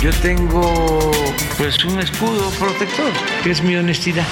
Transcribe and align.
Yo 0.00 0.10
tengo 0.22 1.10
pues 1.58 1.84
un 1.84 2.00
escudo 2.00 2.50
protector, 2.58 3.12
que 3.42 3.50
es 3.50 3.62
mi 3.62 3.76
honestidad. 3.76 4.26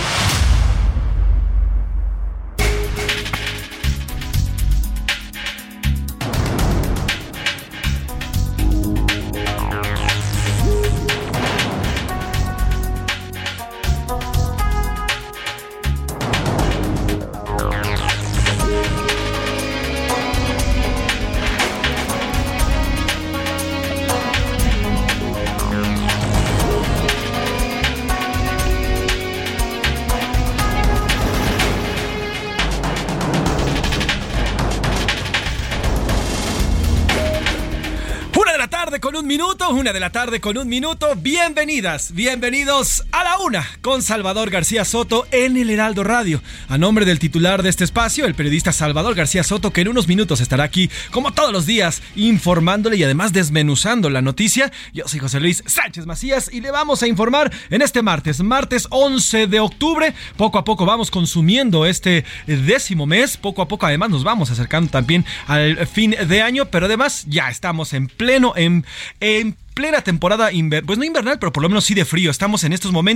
De 39.92 40.00
la 40.00 40.10
tarde 40.12 40.40
con 40.40 40.58
un 40.58 40.68
minuto. 40.68 41.14
Bienvenidas, 41.16 42.12
bienvenidos 42.12 43.04
a 43.18 43.24
la 43.24 43.38
una 43.38 43.66
con 43.80 44.00
Salvador 44.00 44.48
García 44.48 44.84
Soto 44.84 45.26
en 45.32 45.56
el 45.56 45.70
Heraldo 45.70 46.04
Radio. 46.04 46.40
A 46.68 46.78
nombre 46.78 47.04
del 47.04 47.18
titular 47.18 47.64
de 47.64 47.68
este 47.68 47.82
espacio, 47.82 48.26
el 48.26 48.36
periodista 48.36 48.70
Salvador 48.70 49.16
García 49.16 49.42
Soto, 49.42 49.72
que 49.72 49.80
en 49.80 49.88
unos 49.88 50.06
minutos 50.06 50.40
estará 50.40 50.62
aquí, 50.62 50.88
como 51.10 51.32
todos 51.32 51.52
los 51.52 51.66
días, 51.66 52.00
informándole 52.14 52.96
y 52.96 53.02
además 53.02 53.32
desmenuzando 53.32 54.08
la 54.08 54.22
noticia. 54.22 54.70
Yo 54.92 55.08
soy 55.08 55.18
José 55.18 55.40
Luis 55.40 55.64
Sánchez 55.66 56.06
Macías 56.06 56.48
y 56.52 56.60
le 56.60 56.70
vamos 56.70 57.02
a 57.02 57.08
informar 57.08 57.52
en 57.70 57.82
este 57.82 58.02
martes, 58.02 58.40
martes 58.40 58.86
11 58.90 59.48
de 59.48 59.58
octubre. 59.58 60.14
Poco 60.36 60.58
a 60.58 60.64
poco 60.64 60.86
vamos 60.86 61.10
consumiendo 61.10 61.86
este 61.86 62.24
décimo 62.46 63.04
mes. 63.06 63.36
Poco 63.36 63.62
a 63.62 63.68
poco, 63.68 63.86
además, 63.86 64.10
nos 64.10 64.22
vamos 64.22 64.52
acercando 64.52 64.90
también 64.90 65.24
al 65.48 65.88
fin 65.88 66.14
de 66.28 66.42
año, 66.42 66.66
pero 66.66 66.86
además 66.86 67.24
ya 67.26 67.48
estamos 67.48 67.94
en 67.94 68.06
pleno, 68.06 68.52
en, 68.54 68.86
en 69.18 69.56
plena 69.78 70.02
temporada, 70.02 70.50
pues 70.84 70.98
no 70.98 71.04
invernal, 71.04 71.38
pero 71.38 71.52
por 71.52 71.62
lo 71.62 71.68
menos 71.68 71.84
sí 71.84 71.94
de 71.94 72.04
frío. 72.04 72.32
Estamos 72.32 72.64
en 72.64 72.72
estos 72.72 72.90
momentos 72.90 73.07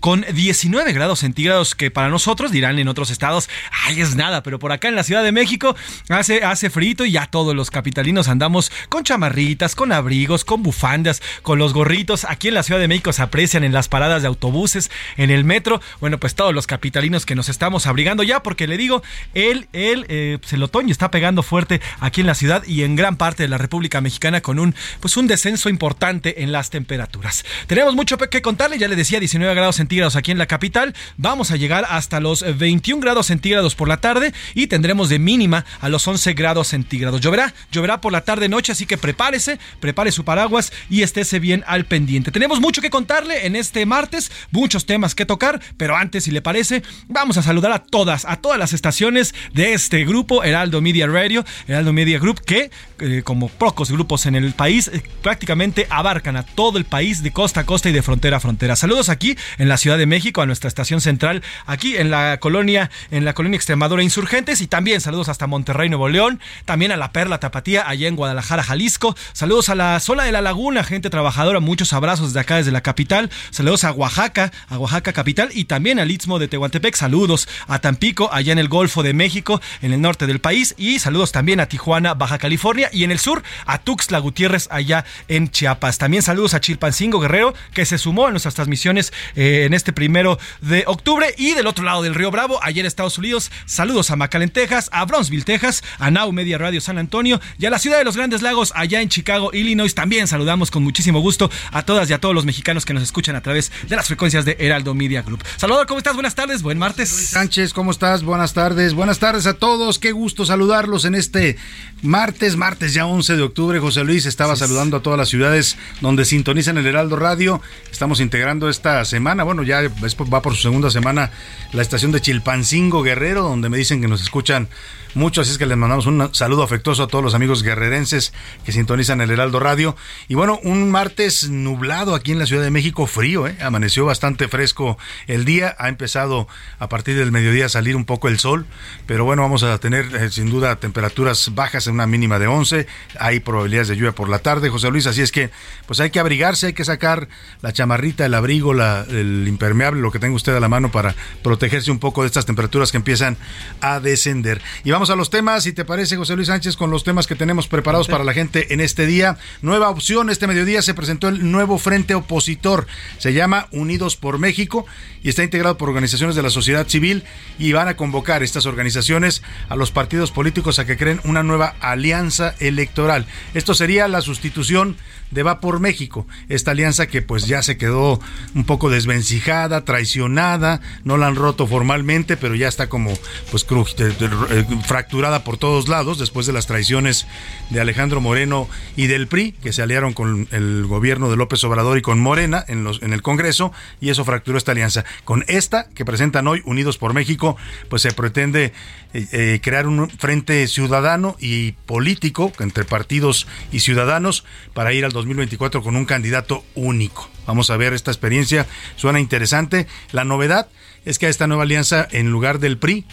con 0.00 0.24
19 0.32 0.92
grados 0.94 1.20
centígrados, 1.20 1.74
que 1.74 1.90
para 1.90 2.08
nosotros 2.08 2.50
dirán 2.50 2.78
en 2.78 2.88
otros 2.88 3.10
estados, 3.10 3.50
ay, 3.84 4.00
es 4.00 4.16
nada, 4.16 4.42
pero 4.42 4.58
por 4.58 4.72
acá 4.72 4.88
en 4.88 4.96
la 4.96 5.04
Ciudad 5.04 5.22
de 5.22 5.32
México 5.32 5.76
hace, 6.08 6.42
hace 6.42 6.70
frío 6.70 6.86
y 7.04 7.10
ya 7.10 7.26
todos 7.26 7.54
los 7.54 7.70
capitalinos 7.70 8.28
andamos 8.28 8.70
con 8.88 9.02
chamarritas, 9.02 9.74
con 9.74 9.90
abrigos, 9.90 10.44
con 10.44 10.62
bufandas, 10.62 11.20
con 11.42 11.58
los 11.58 11.74
gorritos. 11.74 12.24
Aquí 12.24 12.48
en 12.48 12.54
la 12.54 12.62
Ciudad 12.62 12.80
de 12.80 12.86
México 12.86 13.12
se 13.12 13.22
aprecian 13.22 13.64
en 13.64 13.72
las 13.72 13.88
paradas 13.88 14.22
de 14.22 14.28
autobuses, 14.28 14.90
en 15.16 15.30
el 15.30 15.42
metro. 15.42 15.80
Bueno, 16.00 16.18
pues 16.18 16.36
todos 16.36 16.54
los 16.54 16.68
capitalinos 16.68 17.26
que 17.26 17.34
nos 17.34 17.48
estamos 17.48 17.86
abrigando 17.86 18.22
ya, 18.22 18.42
porque 18.42 18.68
le 18.68 18.76
digo, 18.76 19.02
el, 19.34 19.68
el, 19.72 20.06
eh, 20.08 20.38
pues 20.40 20.52
el 20.52 20.62
otoño 20.62 20.92
está 20.92 21.10
pegando 21.10 21.42
fuerte 21.42 21.80
aquí 21.98 22.20
en 22.20 22.28
la 22.28 22.36
ciudad 22.36 22.62
y 22.64 22.84
en 22.84 22.94
gran 22.94 23.16
parte 23.16 23.42
de 23.42 23.48
la 23.48 23.58
República 23.58 24.00
Mexicana 24.00 24.40
con 24.40 24.60
un, 24.60 24.74
pues 25.00 25.16
un 25.16 25.26
descenso 25.26 25.68
importante 25.68 26.42
en 26.44 26.52
las 26.52 26.70
temperaturas. 26.70 27.44
Tenemos 27.66 27.96
mucho 27.96 28.16
que 28.16 28.42
contarle, 28.42 28.78
ya 28.78 28.86
le 28.86 28.94
decía 28.94 29.18
19 29.18 29.35
grados 29.44 29.76
centígrados 29.76 30.16
aquí 30.16 30.30
en 30.30 30.38
la 30.38 30.46
capital, 30.46 30.94
vamos 31.16 31.50
a 31.50 31.56
llegar 31.56 31.86
hasta 31.88 32.20
los 32.20 32.44
21 32.56 33.00
grados 33.00 33.26
centígrados 33.26 33.74
por 33.74 33.88
la 33.88 33.98
tarde 33.98 34.32
y 34.54 34.66
tendremos 34.66 35.08
de 35.08 35.18
mínima 35.18 35.64
a 35.80 35.88
los 35.88 36.06
11 36.06 36.34
grados 36.34 36.68
centígrados. 36.68 37.20
Lloverá, 37.20 37.54
lloverá 37.70 38.00
por 38.00 38.12
la 38.12 38.22
tarde 38.22 38.48
noche, 38.48 38.72
así 38.72 38.86
que 38.86 38.98
prepárese, 38.98 39.58
prepare 39.80 40.12
su 40.12 40.24
paraguas 40.24 40.72
y 40.88 41.02
estése 41.02 41.38
bien 41.38 41.64
al 41.66 41.84
pendiente. 41.86 42.30
Tenemos 42.30 42.60
mucho 42.60 42.80
que 42.80 42.90
contarle 42.90 43.46
en 43.46 43.56
este 43.56 43.84
martes, 43.86 44.30
muchos 44.50 44.86
temas 44.86 45.14
que 45.14 45.26
tocar, 45.26 45.60
pero 45.76 45.96
antes, 45.96 46.24
si 46.24 46.30
le 46.30 46.42
parece, 46.42 46.82
vamos 47.08 47.36
a 47.36 47.42
saludar 47.42 47.72
a 47.72 47.80
todas, 47.80 48.24
a 48.24 48.36
todas 48.36 48.58
las 48.58 48.72
estaciones 48.72 49.34
de 49.52 49.72
este 49.72 50.04
grupo, 50.04 50.44
Heraldo 50.44 50.80
Media 50.80 51.06
Radio, 51.06 51.44
Heraldo 51.66 51.92
Media 51.92 52.18
Group, 52.18 52.40
que 52.44 52.70
eh, 53.00 53.22
como 53.24 53.48
pocos 53.48 53.90
grupos 53.90 54.26
en 54.26 54.36
el 54.36 54.52
país, 54.52 54.88
eh, 54.88 55.02
prácticamente 55.22 55.86
abarcan 55.90 56.36
a 56.36 56.44
todo 56.44 56.78
el 56.78 56.84
país 56.84 57.22
de 57.22 57.32
costa 57.32 57.60
a 57.60 57.66
costa 57.66 57.88
y 57.88 57.92
de 57.92 58.02
frontera 58.02 58.36
a 58.36 58.40
frontera. 58.40 58.76
Saludos 58.76 59.08
aquí 59.08 59.25
en 59.58 59.68
la 59.68 59.78
Ciudad 59.78 59.98
de 59.98 60.06
México, 60.06 60.42
a 60.42 60.46
nuestra 60.46 60.68
estación 60.68 61.00
central, 61.00 61.42
aquí 61.66 61.96
en 61.96 62.10
la 62.10 62.38
colonia, 62.38 62.90
en 63.10 63.24
la 63.24 63.32
colonia 63.32 63.56
Extremadura 63.56 64.02
Insurgentes, 64.02 64.60
y 64.60 64.66
también 64.66 65.00
saludos 65.00 65.28
hasta 65.28 65.46
Monterrey, 65.46 65.88
Nuevo 65.88 66.08
León, 66.08 66.40
también 66.64 66.92
a 66.92 66.96
la 66.96 67.12
Perla 67.12 67.40
Tapatía, 67.40 67.88
allá 67.88 68.06
en 68.06 68.16
Guadalajara, 68.16 68.62
Jalisco. 68.62 69.16
Saludos 69.32 69.68
a 69.70 69.74
la 69.74 69.98
zona 70.00 70.24
de 70.24 70.32
la 70.32 70.42
Laguna, 70.42 70.84
gente 70.84 71.10
trabajadora, 71.10 71.60
muchos 71.60 71.92
abrazos 71.92 72.28
desde 72.28 72.40
acá, 72.40 72.56
desde 72.56 72.72
la 72.72 72.82
capital. 72.82 73.30
Saludos 73.50 73.84
a 73.84 73.92
Oaxaca, 73.92 74.52
a 74.68 74.78
Oaxaca 74.78 75.12
capital, 75.12 75.48
y 75.52 75.64
también 75.64 75.98
al 75.98 76.10
Istmo 76.10 76.38
de 76.38 76.48
Tehuantepec. 76.48 76.94
Saludos 76.94 77.48
a 77.66 77.78
Tampico, 77.78 78.28
allá 78.32 78.52
en 78.52 78.58
el 78.58 78.68
Golfo 78.68 79.02
de 79.02 79.14
México, 79.14 79.60
en 79.82 79.92
el 79.92 80.00
norte 80.00 80.26
del 80.26 80.40
país, 80.40 80.74
y 80.76 80.98
saludos 80.98 81.32
también 81.32 81.60
a 81.60 81.66
Tijuana, 81.66 82.14
Baja 82.14 82.38
California, 82.38 82.90
y 82.92 83.04
en 83.04 83.10
el 83.10 83.18
sur 83.18 83.42
a 83.64 83.78
Tuxtla 83.78 84.18
Gutiérrez, 84.18 84.68
allá 84.70 85.04
en 85.28 85.50
Chiapas. 85.50 85.98
También 85.98 86.22
saludos 86.22 86.54
a 86.54 86.60
Chilpancingo 86.60 87.20
Guerrero, 87.20 87.54
que 87.72 87.86
se 87.86 87.98
sumó 87.98 88.26
a 88.26 88.30
nuestras 88.30 88.54
transmisiones 88.54 89.12
eh, 89.34 89.64
en 89.66 89.74
este 89.74 89.92
primero 89.92 90.38
de 90.60 90.84
octubre. 90.86 91.34
Y 91.36 91.52
del 91.52 91.66
otro 91.66 91.84
lado 91.84 92.02
del 92.02 92.14
Río 92.14 92.30
Bravo, 92.30 92.58
ayer 92.62 92.86
Estados 92.86 93.18
Unidos, 93.18 93.50
saludos 93.66 94.10
a 94.10 94.16
McAllen, 94.16 94.50
Texas, 94.50 94.88
a 94.92 95.04
Bronzeville, 95.04 95.44
Texas, 95.44 95.82
a 95.98 96.10
Now 96.10 96.32
Media 96.32 96.58
Radio 96.58 96.80
San 96.80 96.98
Antonio 96.98 97.40
y 97.58 97.66
a 97.66 97.70
la 97.70 97.78
ciudad 97.78 97.98
de 97.98 98.04
los 98.04 98.16
Grandes 98.16 98.42
Lagos, 98.42 98.72
allá 98.74 99.00
en 99.00 99.08
Chicago, 99.08 99.50
Illinois. 99.52 99.94
También 99.94 100.26
saludamos 100.28 100.70
con 100.70 100.82
muchísimo 100.82 101.20
gusto 101.20 101.50
a 101.72 101.82
todas 101.82 102.08
y 102.10 102.12
a 102.12 102.18
todos 102.18 102.34
los 102.34 102.44
mexicanos 102.44 102.84
que 102.84 102.94
nos 102.94 103.02
escuchan 103.02 103.36
a 103.36 103.42
través 103.42 103.72
de 103.88 103.96
las 103.96 104.06
frecuencias 104.06 104.44
de 104.44 104.56
Heraldo 104.58 104.94
Media 104.94 105.22
Group. 105.22 105.42
Salvador, 105.56 105.86
¿cómo 105.86 105.98
estás? 105.98 106.14
Buenas 106.14 106.34
tardes, 106.34 106.62
buen 106.62 106.78
martes. 106.78 107.12
Luis 107.12 107.28
Sánchez, 107.28 107.72
¿cómo 107.72 107.90
estás? 107.90 108.22
Buenas 108.22 108.52
tardes. 108.52 108.94
Buenas 108.94 109.18
tardes 109.18 109.46
a 109.46 109.54
todos. 109.54 109.98
Qué 109.98 110.12
gusto 110.12 110.46
saludarlos 110.46 111.04
en 111.04 111.14
este 111.14 111.56
martes, 112.02 112.56
martes 112.56 112.94
ya 112.94 113.06
11 113.06 113.36
de 113.36 113.42
octubre. 113.42 113.78
José 113.78 114.04
Luis 114.04 114.26
estaba 114.26 114.56
saludando 114.56 114.96
a 114.96 115.02
todas 115.02 115.18
las 115.18 115.28
ciudades 115.28 115.76
donde 116.00 116.24
sintonizan 116.24 116.78
el 116.78 116.86
Heraldo 116.86 117.16
Radio. 117.16 117.60
Estamos 117.90 118.20
integrando 118.20 118.68
esta 118.68 118.95
semana, 119.04 119.44
bueno, 119.44 119.62
ya 119.62 119.82
va 119.82 120.42
por 120.42 120.54
su 120.54 120.62
segunda 120.62 120.90
semana 120.90 121.30
la 121.72 121.82
estación 121.82 122.12
de 122.12 122.20
Chilpancingo 122.20 123.02
Guerrero, 123.02 123.42
donde 123.42 123.68
me 123.68 123.76
dicen 123.76 124.00
que 124.00 124.08
nos 124.08 124.22
escuchan 124.22 124.68
mucho, 125.16 125.40
así 125.40 125.50
es 125.50 125.58
que 125.58 125.64
les 125.64 125.78
mandamos 125.78 126.04
un 126.06 126.34
saludo 126.34 126.62
afectuoso 126.62 127.02
a 127.02 127.08
todos 127.08 127.24
los 127.24 127.34
amigos 127.34 127.62
guerrerenses 127.62 128.34
que 128.64 128.72
sintonizan 128.72 129.22
el 129.22 129.30
Heraldo 129.30 129.58
Radio. 129.58 129.96
Y 130.28 130.34
bueno, 130.34 130.60
un 130.62 130.90
martes 130.90 131.48
nublado 131.48 132.14
aquí 132.14 132.32
en 132.32 132.38
la 132.38 132.44
Ciudad 132.44 132.62
de 132.62 132.70
México, 132.70 133.06
frío, 133.06 133.46
¿eh? 133.46 133.56
amaneció 133.60 134.04
bastante 134.04 134.46
fresco 134.46 134.98
el 135.26 135.46
día, 135.46 135.74
ha 135.78 135.88
empezado 135.88 136.48
a 136.78 136.90
partir 136.90 137.16
del 137.16 137.32
mediodía 137.32 137.66
a 137.66 137.68
salir 137.70 137.96
un 137.96 138.04
poco 138.04 138.28
el 138.28 138.38
sol, 138.38 138.66
pero 139.06 139.24
bueno, 139.24 139.40
vamos 139.40 139.62
a 139.62 139.78
tener 139.78 140.14
eh, 140.14 140.30
sin 140.30 140.50
duda 140.50 140.76
temperaturas 140.76 141.54
bajas 141.54 141.86
en 141.86 141.94
una 141.94 142.06
mínima 142.06 142.38
de 142.38 142.46
11, 142.46 142.86
hay 143.18 143.40
probabilidades 143.40 143.88
de 143.88 143.96
lluvia 143.96 144.12
por 144.12 144.28
la 144.28 144.40
tarde, 144.40 144.68
José 144.68 144.90
Luis, 144.90 145.06
así 145.06 145.22
es 145.22 145.32
que 145.32 145.50
pues 145.86 145.98
hay 146.00 146.10
que 146.10 146.20
abrigarse, 146.20 146.66
hay 146.66 146.72
que 146.74 146.84
sacar 146.84 147.28
la 147.62 147.72
chamarrita, 147.72 148.26
el 148.26 148.34
abrigo, 148.34 148.74
la, 148.74 149.06
el 149.08 149.48
impermeable, 149.48 150.02
lo 150.02 150.12
que 150.12 150.18
tenga 150.18 150.36
usted 150.36 150.54
a 150.54 150.60
la 150.60 150.68
mano 150.68 150.90
para 150.92 151.14
protegerse 151.42 151.90
un 151.90 152.00
poco 152.00 152.20
de 152.20 152.26
estas 152.26 152.44
temperaturas 152.44 152.90
que 152.90 152.98
empiezan 152.98 153.38
a 153.80 153.98
descender. 154.00 154.60
Y 154.84 154.90
vamos 154.90 155.05
a 155.10 155.16
los 155.16 155.30
temas, 155.30 155.64
si 155.64 155.72
te 155.72 155.84
parece, 155.84 156.16
José 156.16 156.36
Luis 156.36 156.48
Sánchez, 156.48 156.76
con 156.76 156.90
los 156.90 157.04
temas 157.04 157.26
que 157.26 157.34
tenemos 157.34 157.68
preparados 157.68 158.08
para 158.08 158.24
la 158.24 158.32
gente 158.32 158.72
en 158.74 158.80
este 158.80 159.06
día. 159.06 159.38
Nueva 159.62 159.90
opción, 159.90 160.30
este 160.30 160.46
mediodía 160.46 160.82
se 160.82 160.94
presentó 160.94 161.28
el 161.28 161.50
nuevo 161.50 161.78
frente 161.78 162.14
opositor. 162.14 162.86
Se 163.18 163.32
llama 163.32 163.68
Unidos 163.72 164.16
por 164.16 164.38
México 164.38 164.86
y 165.22 165.28
está 165.28 165.42
integrado 165.42 165.76
por 165.76 165.88
organizaciones 165.88 166.36
de 166.36 166.42
la 166.42 166.50
sociedad 166.50 166.88
civil 166.88 167.24
y 167.58 167.72
van 167.72 167.88
a 167.88 167.96
convocar 167.96 168.42
estas 168.42 168.66
organizaciones 168.66 169.42
a 169.68 169.76
los 169.76 169.90
partidos 169.90 170.30
políticos 170.30 170.78
a 170.78 170.86
que 170.86 170.96
creen 170.96 171.20
una 171.24 171.42
nueva 171.42 171.74
alianza 171.80 172.54
electoral. 172.60 173.26
Esto 173.54 173.74
sería 173.74 174.08
la 174.08 174.20
sustitución 174.20 174.96
de 175.30 175.42
Va 175.42 175.60
por 175.60 175.80
México, 175.80 176.26
esta 176.48 176.70
alianza 176.70 177.06
que 177.06 177.22
pues 177.22 177.46
ya 177.46 177.62
se 177.62 177.76
quedó 177.76 178.20
un 178.54 178.64
poco 178.64 178.90
desvencijada, 178.90 179.84
traicionada, 179.84 180.80
no 181.04 181.16
la 181.16 181.26
han 181.26 181.36
roto 181.36 181.66
formalmente, 181.66 182.36
pero 182.36 182.54
ya 182.54 182.68
está 182.68 182.88
como 182.88 183.12
pues 183.50 183.66
eh, 183.98 184.64
fracturada 184.84 185.44
por 185.44 185.56
todos 185.56 185.88
lados 185.88 186.18
después 186.18 186.46
de 186.46 186.52
las 186.52 186.66
traiciones 186.66 187.26
de 187.70 187.80
Alejandro 187.80 188.20
Moreno 188.20 188.68
y 188.96 189.06
del 189.06 189.26
PRI, 189.26 189.52
que 189.52 189.72
se 189.72 189.82
aliaron 189.82 190.12
con 190.12 190.48
el 190.50 190.86
gobierno 190.86 191.30
de 191.30 191.36
López 191.36 191.62
Obrador 191.64 191.98
y 191.98 192.02
con 192.02 192.20
Morena 192.20 192.64
en, 192.68 192.84
los, 192.84 193.02
en 193.02 193.12
el 193.12 193.22
Congreso, 193.22 193.72
y 194.00 194.10
eso 194.10 194.24
fracturó 194.24 194.58
esta 194.58 194.72
alianza. 194.72 195.04
Con 195.24 195.44
esta 195.48 195.88
que 195.90 196.04
presentan 196.04 196.46
hoy, 196.46 196.62
Unidos 196.64 196.98
por 196.98 197.14
México, 197.14 197.56
pues 197.88 198.02
se 198.02 198.12
pretende 198.12 198.72
eh, 199.12 199.26
eh, 199.32 199.60
crear 199.62 199.86
un 199.86 200.10
frente 200.10 200.66
ciudadano 200.68 201.36
y 201.38 201.72
político 201.72 202.52
entre 202.60 202.84
partidos 202.84 203.46
y 203.72 203.80
ciudadanos 203.80 204.44
para 204.74 204.92
ir 204.92 205.04
al 205.04 205.12
2024 205.16 205.82
con 205.82 205.96
un 205.96 206.04
candidato 206.04 206.64
único. 206.74 207.28
Vamos 207.46 207.70
a 207.70 207.76
ver 207.76 207.92
esta 207.92 208.10
experiencia, 208.10 208.66
suena 208.96 209.18
interesante. 209.18 209.86
La 210.12 210.24
novedad 210.24 210.68
es 211.04 211.18
que 211.18 211.26
a 211.26 211.28
esta 211.28 211.46
nueva 211.46 211.64
alianza, 211.64 212.06
en 212.10 212.30
lugar 212.30 212.58
del 212.58 212.78
PRI, 212.78 213.04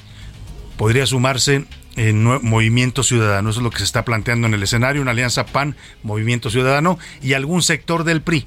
podría 0.78 1.06
sumarse 1.06 1.66
en 1.96 2.24
Movimiento 2.24 3.04
Ciudadano. 3.04 3.50
Eso 3.50 3.60
es 3.60 3.64
lo 3.64 3.70
que 3.70 3.78
se 3.78 3.84
está 3.86 4.04
planteando 4.04 4.48
en 4.48 4.54
el 4.54 4.64
escenario, 4.64 5.02
una 5.02 5.12
alianza 5.12 5.46
PAN, 5.46 5.76
Movimiento 6.02 6.50
Ciudadano 6.50 7.00
y 7.22 7.34
algún 7.34 7.62
sector 7.62 8.04
del 8.04 8.22
PRI. 8.22 8.46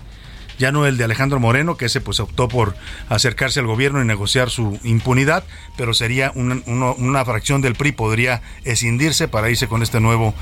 Ya 0.58 0.72
no 0.72 0.86
el 0.86 0.96
de 0.96 1.04
Alejandro 1.04 1.40
Moreno, 1.40 1.76
que 1.76 1.86
ese 1.86 2.00
pues 2.00 2.20
optó 2.20 2.48
por 2.48 2.74
acercarse 3.08 3.60
al 3.60 3.66
gobierno 3.66 4.02
y 4.02 4.04
negociar 4.04 4.50
su 4.50 4.78
impunidad, 4.82 5.44
pero 5.76 5.94
sería 5.94 6.32
una, 6.34 7.24
fracción 7.24 7.60
del 7.62 7.74
PRI, 7.74 7.92
podría 7.92 8.42
escindirse 8.64 9.28
para 9.28 9.50
irse 9.50 9.68
con 9.68 9.82
este 9.82 10.00
nuevo, 10.00 10.34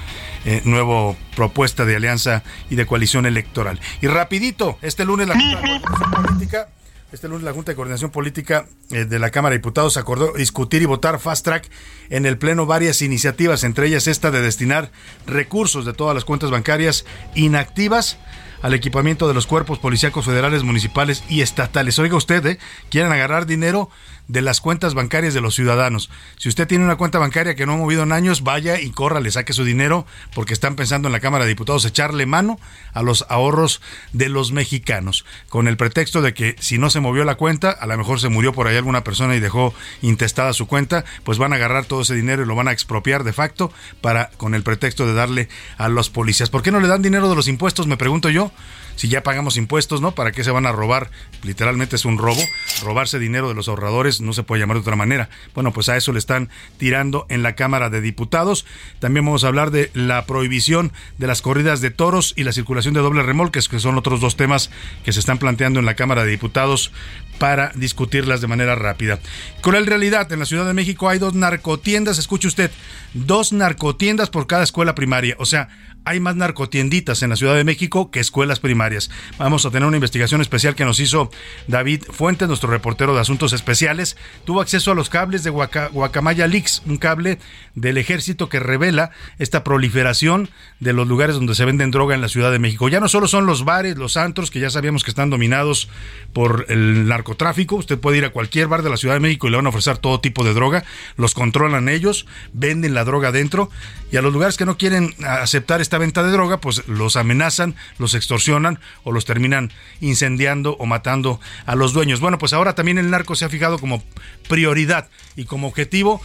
eh, 0.45 0.63
nuevo 0.65 1.17
propuesta 1.37 1.85
de 1.85 1.97
alianza 1.97 2.43
y 2.71 2.77
de 2.77 2.87
coalición 2.87 3.27
electoral. 3.27 3.81
Y 4.01 4.07
rapidito, 4.07 4.79
este 4.83 5.05
lunes 5.05 5.29
la 5.29 5.35
Política 5.35 6.69
este 7.15 7.29
lunes 7.29 7.45
la 7.45 7.53
Junta 7.53 7.71
de 7.71 7.77
Coordinación 7.77 8.11
Política 8.11 8.67
eh, 8.91 9.05
de 9.05 9.21
la 9.21 9.31
Cámara 9.31 9.53
de 9.53 9.59
Diputados 9.59 9.97
acordó 9.97 10.33
discutir 10.33 10.83
y 10.83 10.87
votar 10.87 11.21
fast 11.21 11.45
track 11.45 11.71
en 12.11 12.27
el 12.27 12.39
Pleno 12.39 12.67
varias 12.67 13.03
iniciativas, 13.03 13.63
entre 13.63 13.87
ellas 13.87 14.09
esta 14.09 14.33
de 14.33 14.43
destinar 14.43 14.91
recursos 15.25 15.85
de 15.85 15.93
todas 15.93 16.13
las 16.13 16.25
cuentas 16.25 16.51
bancarias 16.51 17.05
inactivas 17.37 18.19
al 18.63 18.75
equipamiento 18.75 19.29
de 19.29 19.35
los 19.35 19.47
cuerpos 19.47 19.79
policíacos 19.79 20.25
federales, 20.25 20.63
municipales 20.63 21.25
y 21.29 21.43
estatales. 21.43 21.99
Oiga 21.99 22.17
usted, 22.17 22.45
¿eh? 22.47 22.59
quieren 22.91 23.13
agarrar 23.13 23.47
dinero 23.47 23.91
de 24.29 24.43
las 24.43 24.61
cuentas 24.61 24.95
bancarias 24.95 25.35
de 25.35 25.41
los 25.41 25.55
ciudadanos. 25.55 26.11
Si 26.37 26.49
usted 26.49 26.67
tiene 26.67 26.85
una 26.85 26.97
cuenta 26.97 27.19
bancaria 27.19 27.55
que 27.55 27.67
no 27.67 27.75
ha 27.75 27.77
movido 27.77 28.03
en 28.03 28.13
años, 28.13 28.43
vaya 28.43 28.81
y 28.81 28.91
corra, 28.91 29.21
le 29.21 29.31
saque 29.31 29.53
su 29.53 29.65
dinero, 29.65 30.07
porque 30.35 30.55
están 30.55 30.77
pensando 30.77 31.09
en 31.09 31.13
la 31.13 31.21
Cámara 31.21 31.45
de 31.45 31.51
Diputados 31.51 31.85
echarle 31.85 32.27
mano 32.27 32.59
a 32.93 33.03
los 33.03 33.27
ahorros 33.29 33.81
de 34.13 34.29
los 34.29 34.53
mexicanos, 34.53 35.25
con 35.49 35.69
el 35.69 35.77
pretexto 35.77 36.23
de 36.23 36.35
que 36.35 36.57
si 36.59 36.79
no 36.79 36.91
se 36.91 37.01
movió 37.01 37.25
la 37.25 37.35
cuenta, 37.35 37.71
a 37.71 37.87
lo 37.87 37.97
mejor 37.97 38.21
se 38.21 38.29
murió 38.29 38.53
por 38.53 38.67
ahí 38.67 38.77
alguna 38.77 39.05
persona 39.05 39.37
y 39.37 39.41
dejó 39.41 39.75
intestada 40.03 40.53
su 40.53 40.67
cuenta, 40.67 41.05
pues 41.25 41.39
van 41.39 41.53
a 41.53 41.57
agarrar 41.57 41.85
todo 41.85 42.03
ese 42.03 42.15
dinero 42.15 42.43
y 42.43 42.47
lo 42.47 42.55
van 42.55 42.69
a 42.69 42.73
expropiar 42.73 43.25
de 43.25 43.33
facto 43.33 43.73
para 44.01 44.31
con 44.37 44.55
el 44.55 44.63
pretexto 44.63 45.07
de 45.07 45.15
darle 45.15 45.49
a 45.77 45.89
los 45.89 46.11
policías. 46.11 46.51
¿Por 46.51 46.63
qué 46.63 46.71
no 46.71 46.81
le 46.81 46.89
dan 46.89 47.03
dinero 47.03 47.29
de 47.29 47.37
los 47.37 47.49
impuestos? 47.49 47.87
Me 47.87 47.97
pregunto 47.97 48.31
yo 48.31 48.51
si 48.97 49.09
ya 49.09 49.23
pagamos 49.23 49.57
impuestos, 49.57 50.01
¿no? 50.01 50.15
¿Para 50.15 50.33
qué 50.33 50.45
se 50.45 50.51
van 50.51 50.67
a 50.67 50.73
robar? 50.73 51.11
Literalmente 51.43 51.97
es 51.97 52.05
un 52.05 52.19
robo. 52.19 52.41
Robarse 52.83 53.19
dinero 53.19 53.49
de 53.49 53.55
los 53.55 53.69
ahorradores 53.69 54.21
no 54.21 54.33
se 54.33 54.43
puede 54.43 54.61
llamar 54.61 54.77
de 54.77 54.83
otra 54.83 54.97
manera. 54.97 55.29
Bueno, 55.55 55.73
pues 55.73 55.89
a 55.89 55.97
eso 55.97 56.13
le 56.13 56.19
están 56.19 56.49
tirando 56.79 57.27
en 57.29 57.43
la 57.43 57.55
Cámara 57.55 57.91
de 57.91 58.01
Diputados. 58.01 58.67
También 58.99 59.25
vamos 59.25 59.45
a 59.45 59.49
hablar 59.49 59.71
de 59.71 59.91
la 59.95 60.27
prohibición 60.27 60.93
de 61.19 61.27
las 61.27 61.43
corridas 61.43 61.81
de 61.81 61.91
toros 61.91 62.35
y 62.37 62.45
la 62.45 62.53
circulación 62.53 62.95
de 62.95 63.01
doble 63.01 63.23
remolques, 63.23 63.69
que 63.69 63.81
son 63.81 63.99
otros 63.99 64.21
dos 64.21 64.37
temas 64.37 64.71
que 65.05 65.13
se 65.13 65.21
están 65.21 65.39
planteando 65.39 65.81
en 65.81 65.87
la 65.87 65.95
Cámara 65.95 66.25
de 66.25 66.31
Diputados 66.31 66.93
para 67.39 67.73
discutirlas 67.75 68.41
de 68.41 68.47
manera 68.47 68.75
rápida. 68.75 69.19
Con 69.61 69.75
el 69.75 69.87
realidad, 69.87 70.31
en 70.33 70.39
la 70.39 70.47
Ciudad 70.47 70.67
de 70.67 70.75
México 70.75 71.09
hay 71.09 71.19
dos 71.19 71.35
narcotiendas, 71.35 72.19
escuche 72.19 72.49
usted, 72.49 72.71
dos 73.13 73.53
narcotiendas 73.53 74.31
por 74.31 74.47
cada 74.47 74.63
escuela 74.63 74.95
primaria. 74.95 75.35
O 75.39 75.47
sea, 75.47 75.69
hay 76.05 76.21
más 76.21 76.37
narcotienditas 76.37 77.23
en 77.23 77.31
la 77.31 77.37
Ciudad 77.37 77.55
de 77.55 77.65
México 77.65 78.11
que 78.11 78.21
escuelas 78.21 78.61
primarias. 78.61 79.11
Vamos 79.39 79.65
a 79.65 79.71
tener 79.71 79.87
una 79.87 79.97
investigación 79.97 80.41
especial 80.41 80.75
que 80.75 80.85
nos 80.85 81.01
hizo 81.01 81.31
David 81.67 82.03
Fuentes, 82.11 82.49
nuestro 82.49 82.71
reportero 82.71 83.15
de 83.15 83.21
Asuntos 83.21 83.53
Especiales. 83.53 84.17
Tuvo 84.45 84.61
acceso 84.61 84.93
a 84.93 84.95
los 84.95 85.09
cables 85.09 85.45
de 85.45 85.51
Guacamaya 85.51 86.47
Leaks, 86.47 86.83
un 86.87 86.99
cable 86.99 87.39
del 87.75 87.97
ejército 87.99 88.49
que 88.49 88.61
revela 88.61 89.11
esta 89.39 89.65
proliferación 89.65 90.51
de 90.81 90.93
los 90.93 91.09
lugares 91.09 91.37
donde 91.37 91.55
se 91.55 91.65
venden 91.65 91.91
droga 91.91 92.15
en 92.15 92.21
la 92.21 92.29
Ciudad 92.29 92.53
de 92.53 92.59
México. 92.59 92.89
Ya 92.89 93.01
no 93.01 93.09
solo 93.09 93.27
son 93.27 93.47
los 93.47 93.65
bares, 93.65 93.97
los 93.97 94.17
antros, 94.17 94.51
que 94.51 94.61
ya 94.61 94.71
sabíamos 94.71 95.05
que 95.05 95.11
están 95.11 95.31
dominados 95.31 95.89
por 96.33 96.67
el 96.69 97.09
narcotráfico. 97.09 97.77
Usted 97.77 97.99
puede 97.99 98.19
ir 98.19 98.25
a 98.25 98.31
cualquier 98.31 98.69
bar 98.69 98.83
de 98.83 98.91
la 98.91 98.97
Ciudad 98.97 99.15
de 99.15 99.21
México 99.21 99.47
y 99.47 99.51
le 99.51 99.57
van 99.57 99.67
a 99.67 99.71
ofrecer 99.71 99.99
todo 99.99 100.21
tipo 100.21 100.45
de 100.45 100.53
droga. 100.53 100.85
Los 101.17 101.35
controlan 101.35 101.89
ellos, 101.89 102.27
venden 102.53 102.95
la 102.95 103.05
droga 103.05 103.33
dentro 103.33 103.71
y 104.13 104.17
a 104.17 104.23
los 104.23 104.33
lugares 104.33 104.57
que 104.57 104.67
no 104.67 104.77
quieren 104.77 105.15
aceptar 105.25 105.81
esta 105.81 105.94
venta 105.99 106.23
de 106.23 106.31
droga, 106.31 106.61
pues 106.61 106.87
los 106.89 107.17
amenazan, 107.17 107.75
los 107.99 108.15
extorsionan 108.15 108.79
o 109.03 109.13
los 109.13 109.25
terminan 109.25 109.73
incendiando 110.01 110.77
o 110.79 110.87
matando 110.87 111.41
a 111.67 111.75
los 111.75 111.93
dueños. 111.93 112.21
Bueno, 112.21 112.39
pues 112.39 112.53
ahora 112.53 112.75
también 112.75 112.99
el 112.99 113.11
narco 113.11 113.35
se 113.35 113.45
ha 113.45 113.49
fijado 113.49 113.79
como 113.79 114.03
prioridad 114.49 115.09
y 115.37 115.45
como 115.45 115.69
objetivo 115.69 116.21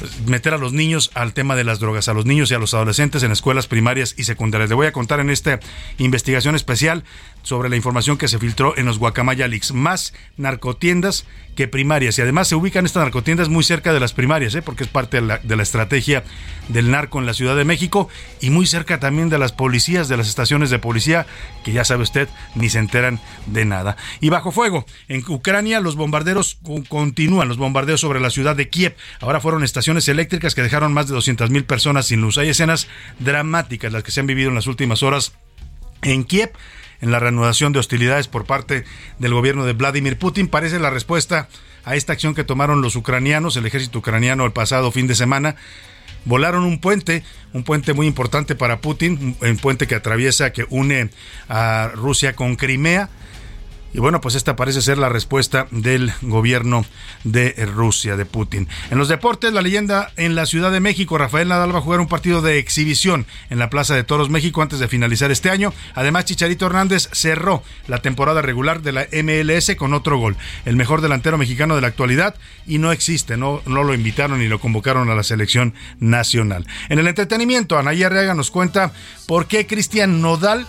pues, 0.00 0.26
meter 0.26 0.54
a 0.54 0.58
los 0.58 0.72
niños 0.72 1.10
al 1.14 1.34
tema 1.34 1.56
de 1.56 1.64
las 1.64 1.78
drogas, 1.78 2.08
a 2.08 2.14
los 2.14 2.24
niños 2.24 2.50
y 2.50 2.54
a 2.54 2.58
los 2.58 2.72
adolescentes 2.72 3.22
en 3.22 3.32
escuelas 3.32 3.66
primarias 3.66 4.14
y 4.16 4.24
secundarias. 4.24 4.70
Le 4.70 4.74
voy 4.74 4.86
a 4.86 4.92
contar 4.92 5.20
en 5.20 5.28
esta 5.28 5.60
investigación 5.98 6.54
especial 6.54 7.04
sobre 7.42 7.68
la 7.68 7.76
información 7.76 8.18
que 8.18 8.28
se 8.28 8.38
filtró 8.38 8.76
en 8.76 8.86
los 8.86 8.98
Guacamaya 8.98 9.48
Leaks. 9.48 9.72
Más 9.72 10.14
narcotiendas 10.36 11.26
que 11.54 11.68
primarias. 11.68 12.18
Y 12.18 12.22
además 12.22 12.48
se 12.48 12.54
ubican 12.54 12.86
estas 12.86 13.02
narcotiendas 13.02 13.48
muy 13.48 13.64
cerca 13.64 13.92
de 13.92 14.00
las 14.00 14.12
primarias, 14.12 14.54
¿eh? 14.54 14.62
porque 14.62 14.84
es 14.84 14.88
parte 14.88 15.20
de 15.20 15.26
la, 15.26 15.38
de 15.38 15.56
la, 15.56 15.62
estrategia 15.62 16.24
del 16.68 16.90
narco 16.90 17.18
en 17.18 17.26
la 17.26 17.34
Ciudad 17.34 17.56
de 17.56 17.64
México 17.64 18.08
y 18.40 18.50
muy 18.50 18.66
cerca 18.66 19.00
también 19.00 19.28
de 19.28 19.38
las 19.38 19.52
policías, 19.52 20.08
de 20.08 20.16
las 20.16 20.28
estaciones 20.28 20.70
de 20.70 20.78
policía, 20.78 21.26
que 21.64 21.72
ya 21.72 21.84
sabe 21.84 22.02
usted, 22.02 22.28
ni 22.54 22.70
se 22.70 22.78
enteran 22.78 23.20
de 23.46 23.64
nada. 23.64 23.96
Y 24.20 24.30
bajo 24.30 24.52
fuego, 24.52 24.86
en 25.08 25.24
Ucrania 25.28 25.80
los 25.80 25.96
bombarderos 25.96 26.58
continúan, 26.88 27.48
los 27.48 27.58
bombardeos 27.58 28.00
sobre 28.00 28.20
la 28.20 28.30
ciudad 28.30 28.56
de 28.56 28.68
Kiev. 28.68 28.96
Ahora 29.20 29.40
fueron 29.40 29.64
estaciones 29.64 30.08
eléctricas 30.08 30.54
que 30.54 30.62
dejaron 30.62 30.92
más 30.92 31.08
de 31.08 31.14
200 31.14 31.50
mil 31.50 31.64
personas 31.64 32.06
sin 32.06 32.20
luz. 32.20 32.38
Hay 32.38 32.48
escenas 32.48 32.88
dramáticas 33.18 33.92
las 33.92 34.02
que 34.02 34.12
se 34.12 34.20
han 34.20 34.26
vivido 34.26 34.48
en 34.48 34.54
las 34.54 34.66
últimas 34.66 35.02
horas 35.02 35.32
en 36.02 36.24
Kiev 36.24 36.52
en 37.00 37.10
la 37.10 37.18
reanudación 37.18 37.72
de 37.72 37.78
hostilidades 37.78 38.28
por 38.28 38.44
parte 38.44 38.84
del 39.18 39.34
gobierno 39.34 39.64
de 39.64 39.72
Vladimir 39.72 40.18
Putin. 40.18 40.48
Parece 40.48 40.78
la 40.78 40.90
respuesta 40.90 41.48
a 41.84 41.96
esta 41.96 42.12
acción 42.12 42.34
que 42.34 42.44
tomaron 42.44 42.82
los 42.82 42.96
ucranianos, 42.96 43.56
el 43.56 43.66
ejército 43.66 44.00
ucraniano 44.00 44.44
el 44.44 44.52
pasado 44.52 44.92
fin 44.92 45.06
de 45.06 45.14
semana. 45.14 45.56
Volaron 46.26 46.64
un 46.64 46.80
puente, 46.80 47.24
un 47.54 47.64
puente 47.64 47.94
muy 47.94 48.06
importante 48.06 48.54
para 48.54 48.80
Putin, 48.80 49.36
un 49.40 49.56
puente 49.56 49.86
que 49.86 49.94
atraviesa, 49.94 50.52
que 50.52 50.66
une 50.68 51.10
a 51.48 51.90
Rusia 51.94 52.34
con 52.34 52.56
Crimea 52.56 53.08
y 53.92 53.98
bueno, 53.98 54.20
pues 54.20 54.34
esta 54.34 54.56
parece 54.56 54.82
ser 54.82 54.98
la 54.98 55.08
respuesta 55.08 55.66
del 55.70 56.12
gobierno 56.22 56.84
de 57.24 57.54
Rusia, 57.74 58.16
de 58.16 58.24
Putin. 58.24 58.68
En 58.90 58.98
los 58.98 59.08
deportes, 59.08 59.52
la 59.52 59.62
leyenda 59.62 60.12
en 60.16 60.34
la 60.34 60.46
Ciudad 60.46 60.70
de 60.70 60.80
México, 60.80 61.18
Rafael 61.18 61.48
Nadal 61.48 61.74
va 61.74 61.78
a 61.78 61.82
jugar 61.82 62.00
un 62.00 62.08
partido 62.08 62.40
de 62.42 62.58
exhibición 62.58 63.26
en 63.50 63.58
la 63.58 63.70
Plaza 63.70 63.94
de 63.94 64.04
Toros 64.04 64.30
México 64.30 64.62
antes 64.62 64.78
de 64.78 64.88
finalizar 64.88 65.30
este 65.30 65.50
año. 65.50 65.72
Además, 65.94 66.24
Chicharito 66.24 66.66
Hernández 66.66 67.08
cerró 67.12 67.62
la 67.88 67.98
temporada 67.98 68.42
regular 68.42 68.82
de 68.82 68.92
la 68.92 69.06
MLS 69.22 69.74
con 69.76 69.94
otro 69.94 70.18
gol. 70.18 70.36
El 70.64 70.76
mejor 70.76 71.00
delantero 71.00 71.38
mexicano 71.38 71.74
de 71.74 71.80
la 71.80 71.88
actualidad 71.88 72.36
y 72.66 72.78
no 72.78 72.92
existe, 72.92 73.36
no, 73.36 73.62
no 73.66 73.82
lo 73.82 73.94
invitaron 73.94 74.38
ni 74.38 74.48
lo 74.48 74.60
convocaron 74.60 75.10
a 75.10 75.14
la 75.14 75.22
selección 75.22 75.74
nacional. 75.98 76.66
En 76.88 76.98
el 76.98 77.08
entretenimiento, 77.08 77.78
Anaya 77.78 78.06
Arriaga 78.06 78.34
nos 78.34 78.50
cuenta 78.50 78.92
por 79.26 79.46
qué 79.46 79.66
Cristian 79.66 80.20
Nodal 80.20 80.66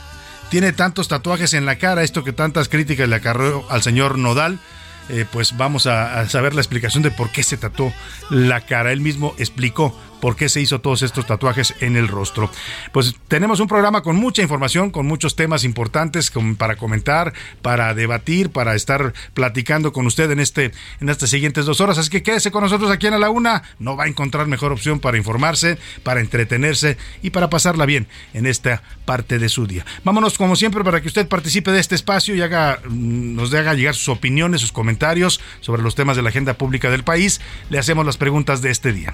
tiene 0.52 0.74
tantos 0.74 1.08
tatuajes 1.08 1.54
en 1.54 1.66
la 1.66 1.78
cara, 1.78 2.04
esto 2.04 2.26
que 2.26 2.34
tantas 2.34 2.68
críticas 2.68 3.08
le 3.08 3.16
acarreó 3.16 3.66
al 3.70 3.82
señor 3.82 4.18
Nodal. 4.18 4.60
Eh, 5.08 5.26
pues 5.32 5.56
vamos 5.56 5.88
a, 5.88 6.28
saber 6.28 6.54
la 6.54 6.62
explicación 6.62 7.04
de 7.04 7.10
por 7.10 7.32
qué 7.32 7.42
se 7.42 7.56
tatuó 7.56 7.94
la 8.30 8.60
cara. 8.60 8.92
Él 8.92 9.00
mismo 9.00 9.34
explicó 9.38 9.98
por 10.22 10.38
qué 10.38 10.48
se 10.48 10.62
hizo 10.62 10.80
todos 10.80 11.02
estos 11.02 11.26
tatuajes 11.26 11.76
en 11.82 11.98
el 11.98 12.08
rostro. 12.08 12.50
Pues 12.94 13.16
tenemos 13.28 13.60
un 13.60 13.68
programa 13.68 14.02
con 14.04 14.16
mucha 14.16 14.42
información, 14.42 14.92
con 14.92 15.06
muchos 15.06 15.36
temas 15.36 15.66
importantes 15.66 16.32
para 16.58 16.78
comentar, 16.78 17.34
para 17.62 17.94
debatir, 17.94 18.52
para 18.52 18.76
estar 18.76 19.14
platicando 19.34 19.92
con 19.92 20.06
usted 20.06 20.32
en 20.32 20.40
este 20.40 20.72
en 21.02 21.10
estas 21.10 21.30
siguientes 21.30 21.66
dos 21.66 21.82
horas. 21.82 21.98
Así 21.98 22.10
que 22.10 22.24
quédese 22.24 22.52
con 22.52 22.64
nosotros 22.64 22.90
aquí 22.92 23.08
en 23.08 23.16
A 23.16 23.20
la 23.20 23.30
Una. 23.30 23.64
No 23.80 23.98
va 23.98 24.06
a 24.06 24.08
encontrar 24.08 24.48
mejor 24.48 24.72
opción 24.72 25.00
para 25.00 25.18
informarse, 25.18 25.78
para 26.04 26.22
entretenerse 26.22 26.98
y 27.22 27.32
para 27.32 27.50
pasarla 27.50 27.86
bien 27.86 28.08
en 28.34 28.46
esta 28.46 28.82
parte 29.06 29.40
de 29.40 29.50
su 29.50 29.68
día. 29.68 29.86
Vámonos 30.04 30.38
como 30.38 30.56
siempre 30.56 30.84
para 30.84 31.02
que 31.02 31.08
usted 31.08 31.28
participe 31.28 31.72
de 31.72 31.80
este 31.80 31.96
espacio 31.96 32.36
y 32.36 32.42
mm, 32.42 33.36
nos 33.36 33.54
haga 33.54 33.74
llegar 33.74 33.96
sus 33.96 34.10
opiniones, 34.10 34.62
sus 34.62 34.72
comentarios 34.72 35.42
sobre 35.62 35.82
los 35.82 35.96
temas 35.96 36.16
de 36.16 36.22
la 36.22 36.30
agenda 36.30 36.54
pública 36.54 36.90
del 36.90 37.04
país. 37.04 37.42
Le 37.70 37.80
hacemos 37.80 38.06
las 38.06 38.18
preguntas 38.18 38.62
de 38.62 38.72
este 38.72 38.94
día. 38.94 39.14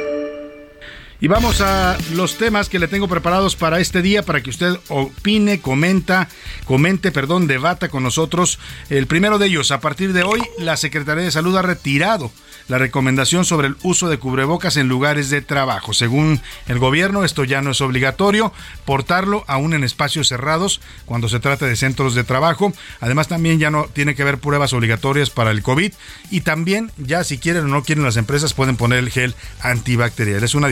Y 1.23 1.27
vamos 1.27 1.61
a 1.61 1.99
los 2.13 2.39
temas 2.39 2.67
que 2.67 2.79
le 2.79 2.87
tengo 2.87 3.07
preparados 3.07 3.55
para 3.55 3.79
este 3.79 4.01
día 4.01 4.23
para 4.23 4.41
que 4.41 4.49
usted 4.49 4.75
opine, 4.87 5.61
comenta, 5.61 6.27
comente, 6.65 7.11
perdón, 7.11 7.45
debata 7.45 7.89
con 7.89 8.01
nosotros. 8.01 8.57
El 8.89 9.05
primero 9.05 9.37
de 9.37 9.45
ellos, 9.45 9.69
a 9.69 9.81
partir 9.81 10.13
de 10.13 10.23
hoy, 10.23 10.41
la 10.57 10.77
Secretaría 10.77 11.23
de 11.23 11.29
Salud 11.29 11.55
ha 11.55 11.61
retirado 11.61 12.31
la 12.67 12.77
recomendación 12.77 13.45
sobre 13.45 13.67
el 13.67 13.75
uso 13.83 14.09
de 14.09 14.17
cubrebocas 14.17 14.77
en 14.77 14.87
lugares 14.87 15.29
de 15.29 15.41
trabajo. 15.41 15.93
Según 15.93 16.41
el 16.67 16.79
gobierno, 16.79 17.23
esto 17.23 17.43
ya 17.43 17.61
no 17.61 17.71
es 17.71 17.81
obligatorio 17.81 18.53
portarlo 18.85 19.43
aún 19.47 19.73
en 19.73 19.83
espacios 19.83 20.29
cerrados 20.29 20.81
cuando 21.05 21.29
se 21.29 21.39
trata 21.39 21.65
de 21.65 21.75
centros 21.75 22.15
de 22.15 22.23
trabajo. 22.23 22.73
Además, 22.99 23.27
también 23.27 23.59
ya 23.59 23.69
no 23.69 23.85
tiene 23.93 24.15
que 24.15 24.23
haber 24.23 24.39
pruebas 24.39 24.73
obligatorias 24.73 25.29
para 25.29 25.51
el 25.51 25.61
COVID 25.61 25.93
y 26.31 26.41
también 26.41 26.91
ya 26.97 27.23
si 27.23 27.37
quieren 27.37 27.65
o 27.65 27.67
no 27.67 27.83
quieren 27.83 28.03
las 28.03 28.17
empresas 28.17 28.53
pueden 28.53 28.77
poner 28.77 28.99
el 28.99 29.09
gel 29.09 29.35
antibacterial. 29.61 30.43
Es 30.43 30.55
una 30.55 30.67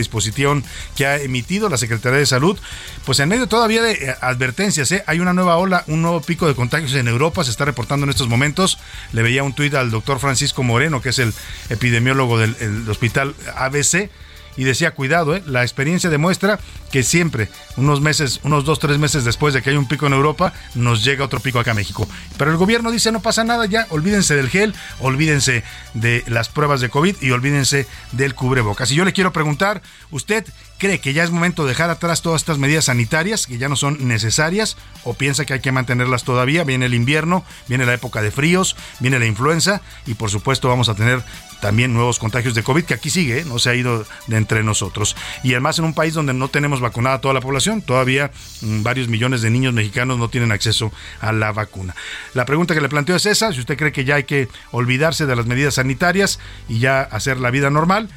que 0.96 1.06
ha 1.06 1.16
emitido 1.16 1.68
la 1.68 1.76
Secretaría 1.76 2.18
de 2.18 2.26
Salud, 2.26 2.58
pues 3.04 3.20
en 3.20 3.28
medio 3.28 3.46
todavía 3.46 3.82
de 3.82 3.92
eh, 3.92 4.14
advertencias, 4.20 4.90
¿eh? 4.92 5.04
hay 5.06 5.20
una 5.20 5.32
nueva 5.32 5.56
ola, 5.56 5.84
un 5.86 6.02
nuevo 6.02 6.20
pico 6.20 6.46
de 6.46 6.54
contagios 6.54 6.94
en 6.94 7.08
Europa, 7.08 7.44
se 7.44 7.50
está 7.50 7.64
reportando 7.64 8.04
en 8.04 8.10
estos 8.10 8.28
momentos. 8.28 8.78
Le 9.12 9.22
veía 9.22 9.42
un 9.42 9.52
tuit 9.52 9.74
al 9.74 9.90
doctor 9.90 10.18
Francisco 10.18 10.62
Moreno, 10.62 11.00
que 11.00 11.10
es 11.10 11.18
el 11.18 11.32
epidemiólogo 11.68 12.38
del 12.38 12.88
hospital 12.88 13.34
ABC, 13.56 14.10
y 14.56 14.64
decía, 14.64 14.92
cuidado, 14.92 15.34
¿eh? 15.36 15.42
la 15.46 15.62
experiencia 15.62 16.10
demuestra 16.10 16.58
que 16.90 17.02
siempre, 17.02 17.48
unos 17.76 18.00
meses, 18.00 18.40
unos 18.42 18.64
dos, 18.64 18.78
tres 18.78 18.98
meses 18.98 19.24
después 19.24 19.54
de 19.54 19.62
que 19.62 19.70
hay 19.70 19.76
un 19.76 19.86
pico 19.88 20.06
en 20.06 20.12
Europa, 20.12 20.52
nos 20.74 21.04
llega 21.04 21.24
otro 21.24 21.40
pico 21.40 21.60
acá 21.60 21.70
a 21.70 21.74
México. 21.74 22.08
Pero 22.36 22.50
el 22.50 22.56
gobierno 22.56 22.90
dice, 22.90 23.12
no 23.12 23.20
pasa 23.20 23.44
nada 23.44 23.66
ya, 23.66 23.86
olvídense 23.90 24.34
del 24.34 24.48
gel, 24.48 24.74
olvídense 25.00 25.62
de 25.94 26.24
las 26.26 26.48
pruebas 26.48 26.80
de 26.80 26.88
COVID 26.88 27.16
y 27.20 27.30
olvídense 27.30 27.86
del 28.12 28.34
cubrebocas. 28.34 28.90
Y 28.90 28.96
yo 28.96 29.04
le 29.04 29.12
quiero 29.12 29.32
preguntar, 29.32 29.82
¿usted 30.10 30.44
cree 30.80 30.98
que 30.98 31.12
ya 31.12 31.22
es 31.22 31.30
momento 31.30 31.62
de 31.62 31.68
dejar 31.68 31.90
atrás 31.90 32.22
todas 32.22 32.40
estas 32.40 32.58
medidas 32.58 32.86
sanitarias 32.86 33.46
que 33.46 33.58
ya 33.58 33.68
no 33.68 33.76
son 33.76 34.08
necesarias 34.08 34.76
o 35.04 35.14
piensa 35.14 35.44
que 35.44 35.52
hay 35.52 35.60
que 35.60 35.70
mantenerlas 35.70 36.24
todavía? 36.24 36.64
Viene 36.64 36.86
el 36.86 36.94
invierno, 36.94 37.44
viene 37.68 37.86
la 37.86 37.94
época 37.94 38.22
de 38.22 38.30
fríos, 38.32 38.76
viene 38.98 39.18
la 39.18 39.26
influenza 39.26 39.82
y 40.06 40.14
por 40.14 40.30
supuesto 40.30 40.68
vamos 40.68 40.88
a 40.88 40.94
tener 40.94 41.22
también 41.60 41.92
nuevos 41.92 42.18
contagios 42.18 42.54
de 42.54 42.62
COVID, 42.62 42.84
que 42.84 42.94
aquí 42.94 43.10
sigue, 43.10 43.40
¿eh? 43.40 43.44
no 43.44 43.58
se 43.58 43.68
ha 43.68 43.74
ido 43.74 44.06
de 44.26 44.36
entre 44.36 44.64
nosotros. 44.64 45.14
Y 45.42 45.52
además 45.52 45.78
en 45.78 45.84
un 45.84 45.94
país 45.94 46.14
donde 46.14 46.32
no 46.32 46.48
tenemos 46.48 46.80
vacunada 46.80 47.16
a 47.16 47.20
toda 47.20 47.34
la 47.34 47.42
población, 47.42 47.82
todavía 47.82 48.30
mm, 48.62 48.82
varios 48.82 49.08
millones 49.08 49.42
de 49.42 49.50
niños 49.50 49.74
mexicanos 49.74 50.18
no 50.18 50.30
tienen 50.30 50.50
acceso 50.50 50.90
a 51.20 51.32
la 51.32 51.52
vacuna. 51.52 51.94
La 52.32 52.46
pregunta 52.46 52.74
que 52.74 52.80
le 52.80 52.88
planteo 52.88 53.16
es 53.16 53.26
esa, 53.26 53.52
si 53.52 53.60
usted 53.60 53.76
cree 53.76 53.92
que 53.92 54.06
ya 54.06 54.14
hay 54.14 54.24
que 54.24 54.48
olvidarse 54.72 55.26
de 55.26 55.36
las 55.36 55.44
medidas 55.44 55.74
sanitarias 55.74 56.40
y 56.68 56.78
ya 56.78 57.02
hacer 57.02 57.38
la 57.38 57.50
vida 57.50 57.68
normal. 57.68 58.08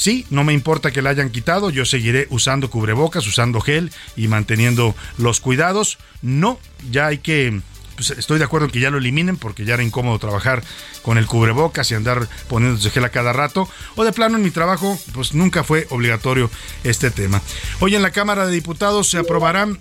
Sí, 0.00 0.24
no 0.30 0.44
me 0.44 0.54
importa 0.54 0.92
que 0.92 1.02
la 1.02 1.10
hayan 1.10 1.28
quitado, 1.28 1.68
yo 1.68 1.84
seguiré 1.84 2.26
usando 2.30 2.70
cubrebocas, 2.70 3.26
usando 3.26 3.60
gel 3.60 3.92
y 4.16 4.28
manteniendo 4.28 4.96
los 5.18 5.40
cuidados. 5.40 5.98
No, 6.22 6.58
ya 6.90 7.08
hay 7.08 7.18
que 7.18 7.60
pues, 7.96 8.08
estoy 8.12 8.38
de 8.38 8.44
acuerdo 8.44 8.64
en 8.64 8.72
que 8.72 8.80
ya 8.80 8.88
lo 8.88 8.96
eliminen 8.96 9.36
porque 9.36 9.66
ya 9.66 9.74
era 9.74 9.82
incómodo 9.82 10.18
trabajar 10.18 10.62
con 11.02 11.18
el 11.18 11.26
cubrebocas 11.26 11.90
y 11.90 11.96
andar 11.96 12.26
poniéndose 12.48 12.88
gel 12.88 13.04
a 13.04 13.10
cada 13.10 13.34
rato. 13.34 13.68
O 13.94 14.02
de 14.02 14.14
plano 14.14 14.38
en 14.38 14.42
mi 14.42 14.50
trabajo, 14.50 14.98
pues 15.12 15.34
nunca 15.34 15.64
fue 15.64 15.86
obligatorio 15.90 16.50
este 16.82 17.10
tema. 17.10 17.42
Hoy 17.80 17.94
en 17.94 18.00
la 18.00 18.10
Cámara 18.10 18.46
de 18.46 18.54
Diputados 18.54 19.10
se 19.10 19.18
aprobarán 19.18 19.80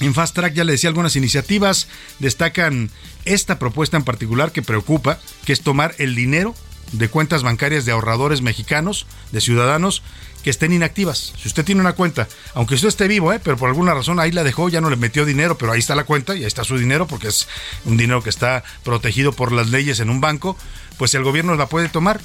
en 0.00 0.14
Fast 0.14 0.34
Track 0.34 0.54
ya 0.54 0.64
le 0.64 0.72
decía 0.72 0.88
algunas 0.88 1.14
iniciativas, 1.14 1.88
destacan 2.20 2.90
esta 3.26 3.58
propuesta 3.58 3.98
en 3.98 4.04
particular 4.04 4.50
que 4.50 4.62
preocupa, 4.62 5.20
que 5.44 5.52
es 5.52 5.60
tomar 5.60 5.94
el 5.98 6.14
dinero 6.14 6.54
de 6.92 7.08
cuentas 7.08 7.42
bancarias 7.42 7.84
de 7.84 7.92
ahorradores 7.92 8.42
mexicanos, 8.42 9.06
de 9.32 9.40
ciudadanos, 9.40 10.02
que 10.42 10.50
estén 10.50 10.72
inactivas. 10.72 11.32
Si 11.40 11.48
usted 11.48 11.64
tiene 11.64 11.80
una 11.80 11.94
cuenta, 11.94 12.28
aunque 12.54 12.74
usted 12.74 12.88
esté 12.88 13.08
vivo, 13.08 13.32
¿eh? 13.32 13.40
pero 13.42 13.56
por 13.56 13.68
alguna 13.68 13.94
razón 13.94 14.18
ahí 14.20 14.32
la 14.32 14.44
dejó, 14.44 14.68
ya 14.68 14.80
no 14.80 14.90
le 14.90 14.96
metió 14.96 15.24
dinero, 15.24 15.56
pero 15.56 15.72
ahí 15.72 15.78
está 15.78 15.94
la 15.94 16.04
cuenta 16.04 16.34
y 16.34 16.40
ahí 16.40 16.46
está 16.46 16.64
su 16.64 16.76
dinero 16.76 17.06
porque 17.06 17.28
es 17.28 17.48
un 17.84 17.96
dinero 17.96 18.22
que 18.22 18.30
está 18.30 18.64
protegido 18.82 19.32
por 19.32 19.52
las 19.52 19.70
leyes 19.70 20.00
en 20.00 20.10
un 20.10 20.20
banco, 20.20 20.56
pues 20.98 21.14
el 21.14 21.22
gobierno 21.22 21.54
la 21.54 21.66
puede 21.66 21.88
tomar 21.88 22.20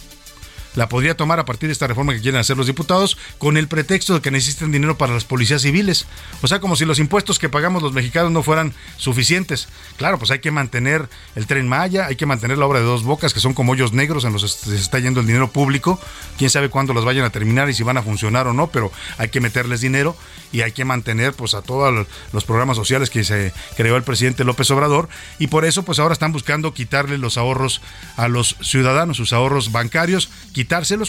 la 0.77 0.87
podría 0.87 1.17
tomar 1.17 1.39
a 1.39 1.45
partir 1.45 1.67
de 1.69 1.73
esta 1.73 1.87
reforma 1.87 2.13
que 2.13 2.21
quieren 2.21 2.39
hacer 2.39 2.55
los 2.55 2.67
diputados 2.67 3.17
con 3.39 3.57
el 3.57 3.67
pretexto 3.67 4.13
de 4.13 4.21
que 4.21 4.29
necesitan 4.29 4.71
dinero 4.71 4.95
para 4.95 5.11
las 5.11 5.25
policías 5.25 5.63
civiles. 5.63 6.05
O 6.43 6.47
sea, 6.47 6.59
como 6.59 6.75
si 6.75 6.85
los 6.85 6.99
impuestos 6.99 7.39
que 7.39 7.49
pagamos 7.49 7.81
los 7.81 7.93
mexicanos 7.93 8.31
no 8.31 8.43
fueran 8.43 8.75
suficientes. 8.97 9.69
Claro, 9.97 10.19
pues 10.19 10.29
hay 10.29 10.37
que 10.37 10.51
mantener 10.51 11.09
el 11.35 11.47
tren 11.47 11.67
Maya, 11.67 12.05
hay 12.05 12.15
que 12.15 12.27
mantener 12.27 12.59
la 12.59 12.67
obra 12.67 12.79
de 12.79 12.85
dos 12.85 13.03
bocas, 13.03 13.33
que 13.33 13.39
son 13.39 13.55
como 13.55 13.71
hoyos 13.71 13.91
negros 13.91 14.23
en 14.23 14.33
los 14.33 14.43
que 14.43 14.69
se 14.69 14.75
está 14.75 14.99
yendo 14.99 15.19
el 15.19 15.25
dinero 15.25 15.51
público. 15.51 15.99
Quién 16.37 16.51
sabe 16.51 16.69
cuándo 16.69 16.93
los 16.93 17.05
vayan 17.05 17.25
a 17.25 17.31
terminar 17.31 17.67
y 17.71 17.73
si 17.73 17.81
van 17.81 17.97
a 17.97 18.03
funcionar 18.03 18.45
o 18.45 18.53
no, 18.53 18.67
pero 18.67 18.91
hay 19.17 19.29
que 19.29 19.41
meterles 19.41 19.81
dinero 19.81 20.15
y 20.51 20.61
hay 20.61 20.73
que 20.73 20.85
mantener 20.85 21.33
pues 21.33 21.55
a 21.55 21.63
todos 21.63 22.05
los 22.31 22.45
programas 22.45 22.77
sociales 22.77 23.09
que 23.09 23.23
se 23.23 23.51
creó 23.75 23.97
el 23.97 24.03
presidente 24.03 24.43
López 24.43 24.69
Obrador. 24.69 25.09
Y 25.39 25.47
por 25.47 25.65
eso 25.65 25.81
pues 25.81 25.97
ahora 25.97 26.13
están 26.13 26.33
buscando 26.33 26.71
quitarle 26.75 27.17
los 27.17 27.39
ahorros 27.39 27.81
a 28.15 28.27
los 28.27 28.57
ciudadanos, 28.61 29.17
sus 29.17 29.33
ahorros 29.33 29.71
bancarios, 29.71 30.29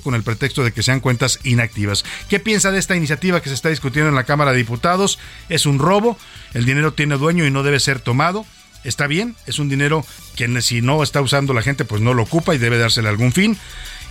con 0.03 0.15
el 0.15 0.23
pretexto 0.23 0.65
de 0.65 0.73
que 0.73 0.83
sean 0.83 1.01
cuentas 1.01 1.41
inactivas. 1.45 2.05
¿Qué 2.29 2.41
piensa 2.41 2.71
de 2.71 2.79
esta 2.79 2.97
iniciativa 2.97 3.43
que 3.43 3.49
se 3.49 3.55
está 3.55 3.69
discutiendo 3.69 4.09
en 4.09 4.15
la 4.15 4.25
Cámara 4.25 4.53
de 4.53 4.59
Diputados? 4.59 5.19
Es 5.49 5.67
un 5.67 5.79
robo, 5.79 6.17
el 6.55 6.65
dinero 6.65 6.93
tiene 6.93 7.17
dueño 7.17 7.47
y 7.47 7.51
no 7.51 7.63
debe 7.63 7.81
ser 7.81 8.01
tomado. 8.01 8.47
Está 8.85 9.07
bien, 9.07 9.35
es 9.47 9.59
un 9.59 9.69
dinero 9.69 10.05
que 10.37 10.63
si 10.63 10.81
no 10.81 11.03
está 11.03 11.21
usando 11.21 11.53
la 11.53 11.63
gente, 11.63 11.85
pues 11.85 12.01
no 12.01 12.15
lo 12.15 12.23
ocupa 12.23 12.55
y 12.55 12.59
debe 12.59 12.79
dársele 12.79 13.09
algún 13.09 13.33
fin 13.33 13.59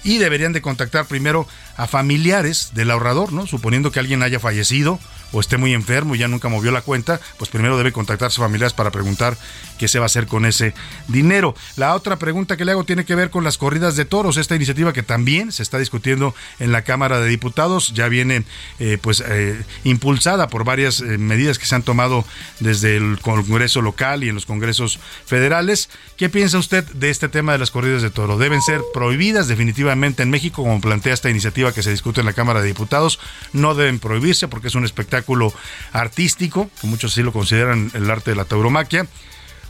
y 0.03 0.17
deberían 0.17 0.53
de 0.53 0.61
contactar 0.61 1.05
primero 1.05 1.47
a 1.77 1.87
familiares 1.87 2.71
del 2.73 2.91
ahorrador, 2.91 3.31
¿no? 3.31 3.47
Suponiendo 3.47 3.91
que 3.91 3.99
alguien 3.99 4.23
haya 4.23 4.39
fallecido 4.39 4.99
o 5.31 5.39
esté 5.39 5.57
muy 5.57 5.73
enfermo 5.73 6.15
y 6.15 6.19
ya 6.19 6.27
nunca 6.27 6.49
movió 6.49 6.71
la 6.71 6.81
cuenta, 6.81 7.19
pues 7.37 7.49
primero 7.49 7.77
debe 7.77 7.91
contactar 7.91 8.27
a 8.27 8.29
sus 8.29 8.43
familiares 8.43 8.73
para 8.73 8.91
preguntar 8.91 9.37
qué 9.77 9.87
se 9.87 9.99
va 9.99 10.05
a 10.05 10.07
hacer 10.07 10.27
con 10.27 10.45
ese 10.45 10.73
dinero. 11.07 11.55
La 11.75 11.93
otra 11.95 12.17
pregunta 12.17 12.57
que 12.57 12.65
le 12.65 12.71
hago 12.71 12.83
tiene 12.83 13.05
que 13.05 13.15
ver 13.15 13.29
con 13.29 13.43
las 13.43 13.57
corridas 13.57 13.95
de 13.95 14.05
toros, 14.05 14.37
esta 14.37 14.55
iniciativa 14.55 14.93
que 14.93 15.03
también 15.03 15.51
se 15.51 15.63
está 15.63 15.77
discutiendo 15.77 16.33
en 16.59 16.71
la 16.71 16.83
Cámara 16.83 17.19
de 17.19 17.27
Diputados, 17.27 17.93
ya 17.93 18.07
viene 18.07 18.43
eh, 18.79 18.97
pues 19.01 19.23
eh, 19.25 19.61
impulsada 19.83 20.47
por 20.47 20.63
varias 20.63 21.01
eh, 21.01 21.17
medidas 21.17 21.59
que 21.59 21.65
se 21.65 21.75
han 21.75 21.83
tomado 21.83 22.25
desde 22.59 22.97
el 22.97 23.19
Congreso 23.21 23.81
local 23.81 24.23
y 24.23 24.29
en 24.29 24.35
los 24.35 24.45
congresos 24.45 24.99
federales. 25.25 25.89
¿Qué 26.15 26.29
piensa 26.29 26.57
usted 26.57 26.83
de 26.93 27.09
este 27.09 27.29
tema 27.29 27.51
de 27.51 27.59
las 27.59 27.71
corridas 27.71 28.01
de 28.01 28.09
toros? 28.09 28.39
¿Deben 28.39 28.61
ser 28.61 28.81
prohibidas 28.93 29.47
definitivamente 29.47 30.23
en 30.23 30.29
México, 30.29 30.63
como 30.63 30.81
plantea 30.81 31.13
esta 31.13 31.29
iniciativa 31.29 31.66
que 31.73 31.83
se 31.83 31.91
discute 31.91 32.21
en 32.21 32.25
la 32.25 32.33
Cámara 32.33 32.61
de 32.61 32.67
Diputados? 32.67 33.19
No 33.53 33.75
deben 33.75 33.99
prohibirse 33.99 34.47
porque 34.47 34.67
es 34.67 34.75
un 34.75 34.85
espectáculo 34.85 35.53
artístico, 35.91 36.69
que 36.81 36.87
muchos 36.87 37.11
así 37.11 37.23
lo 37.23 37.33
consideran 37.33 37.91
el 37.93 38.09
arte 38.09 38.31
de 38.31 38.37
la 38.37 38.45
tauromaquia 38.45 39.07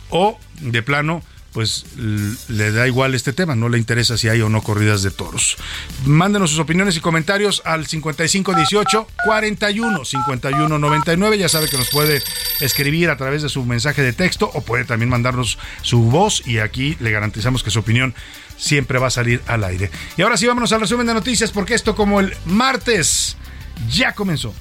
o 0.10 0.40
de 0.62 0.82
plano 0.82 1.24
pues 1.58 1.86
le 1.98 2.72
da 2.72 2.86
igual 2.86 3.16
este 3.16 3.34
tema, 3.34 3.56
no 3.56 3.68
le 3.68 3.80
interesa 3.80 4.16
si 4.16 4.30
hay 4.30 4.42
o 4.42 4.48
no 4.48 4.62
corridas 4.62 5.02
de 5.02 5.10
toros. 5.10 5.58
Mándenos 6.06 6.52
sus 6.52 6.60
opiniones 6.60 6.96
y 6.98 7.00
comentarios 7.00 7.64
al 7.66 7.88
5518 7.88 9.08
41 9.26 10.06
51 10.06 10.78
99. 10.78 11.38
Ya 11.40 11.50
sabe 11.50 11.68
que 11.68 11.78
nos 11.78 11.90
puede 11.90 12.22
escribir 12.60 13.10
a 13.10 13.18
través 13.18 13.42
de 13.42 13.50
su 13.50 13.66
mensaje 13.66 14.04
de 14.04 14.14
texto 14.14 14.52
o 14.54 14.62
puede 14.62 14.86
también 14.86 15.10
mandarnos 15.10 15.58
su 15.82 16.04
voz 16.04 16.46
y 16.46 16.60
aquí 16.60 16.96
le 17.00 17.10
garantizamos 17.10 17.64
que 17.64 17.72
su 17.72 17.80
opinión 17.80 18.14
siempre 18.58 19.00
va 19.00 19.08
a 19.08 19.12
salir 19.12 19.42
al 19.48 19.64
aire. 19.64 19.90
Y 20.18 20.22
ahora 20.22 20.38
sí 20.38 20.48
vámonos 20.48 20.72
al 20.72 20.82
resumen 20.82 21.08
de 21.08 21.14
noticias 21.14 21.52
porque 21.52 21.74
esto 21.74 21.96
como 21.96 22.20
el 22.20 22.34
martes 22.46 23.38
ya 23.90 24.14
comenzó. 24.14 24.54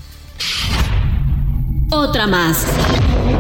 Otra 1.91 2.27
más. 2.27 2.67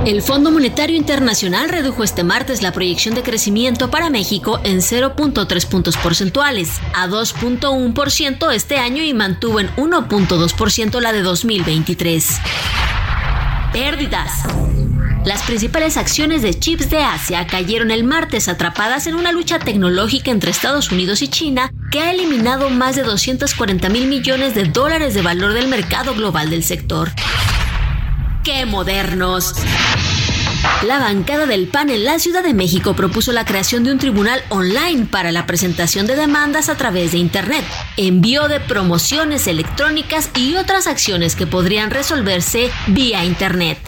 El 0.05 0.23
Fondo 0.23 0.53
Monetario 0.53 0.97
Internacional 0.97 1.69
redujo 1.69 2.05
este 2.05 2.23
martes 2.23 2.63
la 2.63 2.73
proyección 2.73 3.17
de 3.17 3.25
crecimiento 3.25 3.91
para 3.91 4.09
México 4.09 4.61
en 4.63 4.79
0.3 4.79 5.67
puntos 5.67 5.97
porcentuales 5.97 6.81
a 6.95 7.09
2.1% 7.09 8.53
este 8.53 8.79
año 8.79 9.03
y 9.03 9.15
mantuvo 9.15 9.59
en 9.59 9.69
1.2% 9.75 11.01
la 11.01 11.13
de 11.13 11.23
2023. 11.23 12.41
Pérdidas. 13.73 14.43
Las 15.25 15.43
principales 15.43 15.97
acciones 15.97 16.43
de 16.43 16.55
chips 16.55 16.89
de 16.89 16.99
Asia 16.99 17.47
cayeron 17.47 17.91
el 17.91 18.05
martes 18.05 18.49
atrapadas 18.49 19.07
en 19.07 19.15
una 19.15 19.33
lucha 19.33 19.59
tecnológica 19.59 20.31
entre 20.31 20.51
Estados 20.51 20.93
Unidos 20.93 21.21
y 21.23 21.29
China 21.29 21.73
que 21.91 22.01
ha 22.01 22.13
eliminado 22.13 22.71
más 22.71 22.97
de 22.97 23.03
240 23.03 23.89
mil 23.89 24.07
millones 24.07 24.55
de 24.55 24.65
dólares 24.65 25.15
de 25.15 25.23
valor 25.23 25.53
del 25.53 25.69
mercado 25.69 26.15
global 26.15 26.51
del 26.51 26.63
sector. 26.63 27.11
¡Qué 28.45 28.67
modernos! 28.67 29.55
La 30.83 30.99
bancada 30.99 31.47
del 31.47 31.69
PAN 31.69 31.91
en 31.91 32.05
la 32.05 32.19
Ciudad 32.19 32.43
de 32.43 32.55
México 32.55 32.95
propuso 32.95 33.33
la 33.33 33.45
creación 33.45 33.83
de 33.83 33.93
un 33.93 33.99
tribunal 33.99 34.43
online 34.51 35.07
para 35.07 35.33
la 35.33 35.47
presentación 35.47 36.07
de 36.07 36.17
demandas 36.17 36.69
a 36.69 36.77
través 36.77 37.13
de 37.13 37.19
Internet, 37.19 37.65
envío 37.97 38.49
de 38.49 38.61
promociones 38.61 39.47
electrónicas 39.47 40.31
y 40.37 40.57
otras 40.57 40.87
acciones 40.87 41.35
que 41.35 41.47
podrían 41.47 41.91
resolverse 41.91 42.71
vía 42.89 43.25
Internet. 43.25 43.79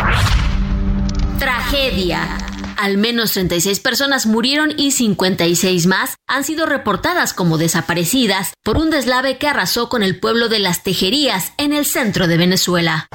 Tragedia. 1.39 2.39
Al 2.79 2.97
menos 2.97 3.33
36 3.33 3.81
personas 3.81 4.27
murieron 4.27 4.73
y 4.77 4.93
56 4.93 5.87
más 5.87 6.15
han 6.29 6.45
sido 6.45 6.65
reportadas 6.65 7.35
como 7.35 7.59
desaparecidas 7.59 8.53
por 8.63 8.77
un 8.77 8.91
deslave 8.91 9.37
que 9.37 9.49
arrasó 9.49 9.89
con 9.89 10.03
el 10.03 10.19
pueblo 10.19 10.49
de 10.49 10.61
las 10.61 10.85
Tejerías 10.85 11.53
en 11.59 11.73
el 11.73 11.87
centro 11.87 12.29
de 12.29 12.37
Venezuela. 12.37 13.09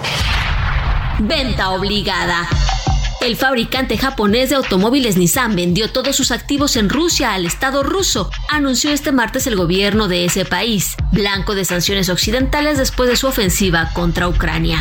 Venta 1.19 1.69
obligada. 1.71 2.47
El 3.23 3.37
fabricante 3.37 3.97
japonés 3.97 4.49
de 4.49 4.57
automóviles 4.57 5.15
Nissan 5.15 5.55
vendió 5.55 5.89
todos 5.89 6.13
sus 6.13 6.31
activos 6.31 6.75
en 6.75 6.89
Rusia 6.89 7.33
al 7.33 7.45
Estado 7.45 7.81
ruso, 7.81 8.29
anunció 8.49 8.91
este 8.91 9.13
martes 9.13 9.47
el 9.47 9.55
gobierno 9.55 10.09
de 10.09 10.25
ese 10.25 10.43
país, 10.43 10.97
blanco 11.13 11.55
de 11.55 11.63
sanciones 11.63 12.09
occidentales 12.09 12.77
después 12.77 13.07
de 13.09 13.15
su 13.15 13.27
ofensiva 13.27 13.91
contra 13.93 14.27
Ucrania. 14.27 14.79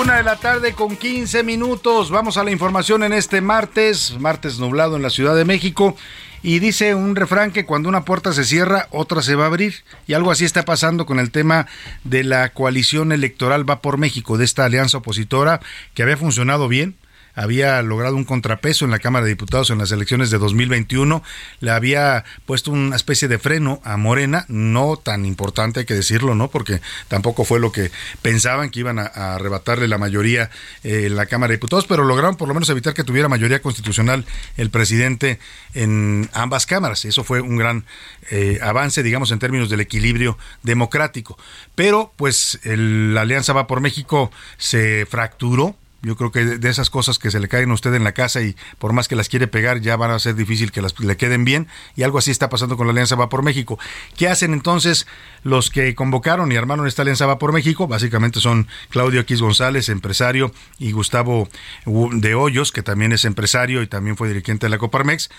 Una 0.00 0.16
de 0.16 0.22
la 0.22 0.36
tarde 0.36 0.72
con 0.72 0.96
15 0.96 1.42
minutos. 1.42 2.10
Vamos 2.10 2.38
a 2.38 2.44
la 2.44 2.52
información 2.52 3.02
en 3.02 3.12
este 3.12 3.42
martes, 3.42 4.16
martes 4.18 4.60
nublado 4.60 4.96
en 4.96 5.02
la 5.02 5.10
Ciudad 5.10 5.36
de 5.36 5.44
México. 5.44 5.94
Y 6.42 6.58
dice 6.58 6.94
un 6.94 7.16
refrán 7.16 7.50
que 7.50 7.66
cuando 7.66 7.88
una 7.88 8.04
puerta 8.04 8.32
se 8.32 8.44
cierra, 8.44 8.88
otra 8.90 9.22
se 9.22 9.34
va 9.34 9.44
a 9.44 9.48
abrir. 9.48 9.74
Y 10.06 10.14
algo 10.14 10.30
así 10.30 10.44
está 10.44 10.64
pasando 10.64 11.04
con 11.06 11.18
el 11.18 11.30
tema 11.30 11.66
de 12.04 12.24
la 12.24 12.50
coalición 12.50 13.12
electoral 13.12 13.68
Va 13.68 13.80
por 13.80 13.98
México, 13.98 14.38
de 14.38 14.44
esta 14.44 14.64
alianza 14.64 14.98
opositora 14.98 15.60
que 15.94 16.02
había 16.02 16.16
funcionado 16.16 16.68
bien 16.68 16.96
había 17.34 17.80
logrado 17.82 18.16
un 18.16 18.24
contrapeso 18.24 18.84
en 18.84 18.90
la 18.90 18.98
Cámara 18.98 19.24
de 19.24 19.30
Diputados 19.30 19.70
en 19.70 19.78
las 19.78 19.92
elecciones 19.92 20.30
de 20.30 20.38
2021, 20.38 21.22
le 21.60 21.70
había 21.70 22.24
puesto 22.46 22.70
una 22.70 22.96
especie 22.96 23.28
de 23.28 23.38
freno 23.38 23.80
a 23.84 23.96
Morena, 23.96 24.44
no 24.48 24.96
tan 24.96 25.24
importante 25.24 25.80
hay 25.80 25.86
que 25.86 25.94
decirlo, 25.94 26.34
¿no? 26.34 26.48
Porque 26.48 26.80
tampoco 27.08 27.44
fue 27.44 27.60
lo 27.60 27.72
que 27.72 27.90
pensaban 28.22 28.70
que 28.70 28.80
iban 28.80 28.98
a, 28.98 29.04
arrebatarle 29.04 29.88
la 29.88 29.98
mayoría 29.98 30.50
eh, 30.82 31.04
en 31.06 31.16
la 31.16 31.26
Cámara 31.26 31.50
de 31.50 31.56
Diputados, 31.56 31.86
pero 31.86 32.04
lograron 32.04 32.36
por 32.36 32.48
lo 32.48 32.54
menos 32.54 32.68
evitar 32.70 32.94
que 32.94 33.04
tuviera 33.04 33.28
mayoría 33.28 33.62
constitucional 33.62 34.24
el 34.56 34.70
presidente 34.70 35.38
en 35.74 36.28
ambas 36.32 36.66
cámaras. 36.66 37.04
Eso 37.04 37.24
fue 37.24 37.40
un 37.40 37.56
gran 37.56 37.84
eh, 38.30 38.58
avance, 38.62 39.02
digamos, 39.02 39.30
en 39.30 39.38
términos 39.38 39.70
del 39.70 39.80
equilibrio 39.80 40.38
democrático. 40.62 41.38
Pero, 41.74 42.12
pues, 42.16 42.58
la 42.64 43.22
Alianza 43.22 43.52
Va 43.52 43.66
por 43.66 43.80
México 43.80 44.30
se 44.58 45.06
fracturó 45.06 45.76
yo 46.02 46.16
creo 46.16 46.30
que 46.30 46.44
de 46.44 46.68
esas 46.68 46.90
cosas 46.90 47.18
que 47.18 47.30
se 47.30 47.40
le 47.40 47.48
caen 47.48 47.70
a 47.70 47.74
usted 47.74 47.92
en 47.94 48.04
la 48.04 48.12
casa 48.12 48.40
y 48.40 48.56
por 48.78 48.92
más 48.92 49.08
que 49.08 49.16
las 49.16 49.28
quiere 49.28 49.46
pegar 49.48 49.80
ya 49.80 49.96
van 49.96 50.10
a 50.10 50.18
ser 50.18 50.34
difícil 50.34 50.72
que 50.72 50.82
las, 50.82 50.98
le 50.98 51.16
queden 51.16 51.44
bien 51.44 51.68
y 51.96 52.02
algo 52.02 52.18
así 52.18 52.30
está 52.30 52.48
pasando 52.48 52.76
con 52.76 52.86
la 52.86 52.92
Alianza 52.92 53.16
Va 53.16 53.28
por 53.28 53.42
México. 53.42 53.78
¿Qué 54.16 54.28
hacen 54.28 54.52
entonces 54.52 55.06
los 55.42 55.70
que 55.70 55.94
convocaron 55.94 56.50
y 56.52 56.56
armaron 56.56 56.86
esta 56.86 57.02
Alianza 57.02 57.26
Va 57.26 57.38
por 57.38 57.52
México? 57.52 57.86
Básicamente 57.86 58.40
son 58.40 58.68
Claudio 58.88 59.20
X 59.20 59.40
González, 59.40 59.88
empresario, 59.88 60.52
y 60.78 60.92
Gustavo 60.92 61.48
de 61.86 62.34
Hoyos, 62.34 62.72
que 62.72 62.82
también 62.82 63.12
es 63.12 63.24
empresario 63.24 63.82
y 63.82 63.86
también 63.86 64.16
fue 64.16 64.28
dirigente 64.28 64.66
de 64.66 64.70
la 64.70 64.78
Coparmex 64.78 65.30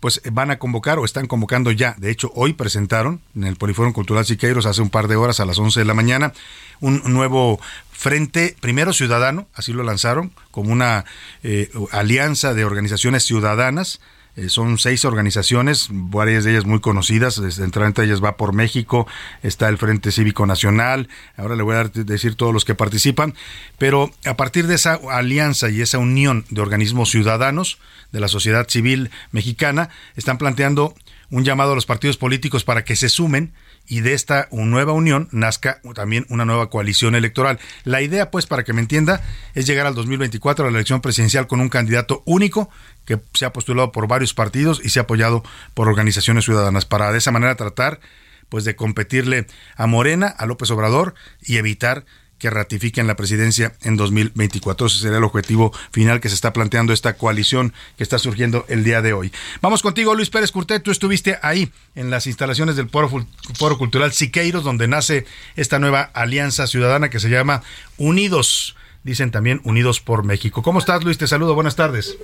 pues 0.00 0.20
van 0.30 0.50
a 0.50 0.58
convocar 0.58 0.98
o 0.98 1.04
están 1.04 1.26
convocando 1.26 1.70
ya. 1.70 1.94
De 1.98 2.10
hecho, 2.10 2.30
hoy 2.34 2.52
presentaron 2.52 3.20
en 3.34 3.44
el 3.44 3.56
Poliforum 3.56 3.92
Cultural 3.92 4.24
Siqueiros 4.24 4.66
hace 4.66 4.82
un 4.82 4.90
par 4.90 5.08
de 5.08 5.16
horas 5.16 5.40
a 5.40 5.46
las 5.46 5.58
11 5.58 5.80
de 5.80 5.86
la 5.86 5.94
mañana 5.94 6.32
un 6.80 7.00
nuevo 7.06 7.60
Frente 7.92 8.56
Primero 8.60 8.92
Ciudadano, 8.92 9.48
así 9.54 9.72
lo 9.72 9.82
lanzaron, 9.82 10.32
como 10.50 10.70
una 10.70 11.06
eh, 11.42 11.70
alianza 11.92 12.52
de 12.52 12.64
organizaciones 12.64 13.24
ciudadanas. 13.24 14.00
Eh, 14.36 14.50
son 14.50 14.76
seis 14.76 15.06
organizaciones, 15.06 15.88
varias 15.90 16.44
de 16.44 16.50
ellas 16.52 16.66
muy 16.66 16.80
conocidas, 16.80 17.38
entre 17.58 18.04
ellas 18.04 18.22
va 18.22 18.36
por 18.36 18.52
México, 18.52 19.06
está 19.42 19.68
el 19.68 19.78
Frente 19.78 20.12
Cívico 20.12 20.44
Nacional, 20.44 21.08
ahora 21.38 21.56
le 21.56 21.62
voy 21.62 21.76
a 21.76 21.84
decir 21.84 22.34
todos 22.34 22.52
los 22.52 22.66
que 22.66 22.74
participan, 22.74 23.34
pero 23.78 24.10
a 24.26 24.36
partir 24.36 24.66
de 24.66 24.74
esa 24.74 25.00
alianza 25.10 25.70
y 25.70 25.80
esa 25.80 25.98
unión 25.98 26.44
de 26.50 26.60
organismos 26.60 27.10
ciudadanos 27.10 27.78
de 28.12 28.20
la 28.20 28.28
sociedad 28.28 28.68
civil 28.68 29.10
mexicana, 29.32 29.88
están 30.16 30.36
planteando 30.36 30.94
un 31.30 31.44
llamado 31.44 31.72
a 31.72 31.74
los 31.74 31.86
partidos 31.86 32.16
políticos 32.16 32.64
para 32.64 32.84
que 32.84 32.96
se 32.96 33.08
sumen 33.08 33.52
y 33.88 34.00
de 34.00 34.14
esta 34.14 34.48
nueva 34.50 34.92
unión 34.92 35.28
nazca 35.32 35.80
también 35.94 36.26
una 36.28 36.44
nueva 36.44 36.70
coalición 36.70 37.14
electoral. 37.14 37.58
La 37.84 38.02
idea, 38.02 38.30
pues, 38.30 38.46
para 38.46 38.64
que 38.64 38.72
me 38.72 38.80
entienda, 38.80 39.22
es 39.54 39.66
llegar 39.66 39.86
al 39.86 39.94
2024 39.94 40.66
a 40.66 40.70
la 40.70 40.76
elección 40.76 41.00
presidencial 41.00 41.46
con 41.46 41.60
un 41.60 41.68
candidato 41.68 42.22
único 42.26 42.68
que 43.04 43.20
se 43.34 43.44
ha 43.44 43.52
postulado 43.52 43.92
por 43.92 44.08
varios 44.08 44.34
partidos 44.34 44.80
y 44.84 44.90
se 44.90 44.98
ha 44.98 45.02
apoyado 45.02 45.42
por 45.74 45.88
organizaciones 45.88 46.44
ciudadanas 46.44 46.84
para 46.84 47.12
de 47.12 47.18
esa 47.18 47.30
manera 47.30 47.54
tratar 47.54 48.00
pues 48.48 48.64
de 48.64 48.76
competirle 48.76 49.46
a 49.76 49.86
Morena, 49.86 50.28
a 50.28 50.46
López 50.46 50.70
Obrador 50.70 51.14
y 51.40 51.56
evitar 51.56 52.04
que 52.38 52.50
ratifiquen 52.50 53.06
la 53.06 53.16
presidencia 53.16 53.74
en 53.82 53.96
2024. 53.96 54.86
Ese 54.86 54.98
sería 54.98 55.18
el 55.18 55.24
objetivo 55.24 55.72
final 55.90 56.20
que 56.20 56.28
se 56.28 56.34
está 56.34 56.52
planteando 56.52 56.92
esta 56.92 57.14
coalición 57.14 57.72
que 57.96 58.02
está 58.02 58.18
surgiendo 58.18 58.64
el 58.68 58.84
día 58.84 59.02
de 59.02 59.12
hoy. 59.12 59.32
Vamos 59.62 59.82
contigo, 59.82 60.14
Luis 60.14 60.30
Pérez 60.30 60.52
Curtet. 60.52 60.82
Tú 60.82 60.90
estuviste 60.90 61.38
ahí 61.42 61.70
en 61.94 62.10
las 62.10 62.26
instalaciones 62.26 62.76
del 62.76 62.88
Foro, 62.88 63.26
Foro 63.54 63.78
Cultural 63.78 64.12
Siqueiros, 64.12 64.64
donde 64.64 64.88
nace 64.88 65.26
esta 65.56 65.78
nueva 65.78 66.02
alianza 66.02 66.66
ciudadana 66.66 67.10
que 67.10 67.20
se 67.20 67.30
llama 67.30 67.62
Unidos. 67.96 68.76
Dicen 69.02 69.30
también 69.30 69.60
Unidos 69.64 70.00
por 70.00 70.24
México. 70.24 70.62
¿Cómo 70.62 70.78
estás, 70.78 71.04
Luis? 71.04 71.16
Te 71.16 71.26
saludo. 71.26 71.54
Buenas 71.54 71.76
tardes. 71.76 72.16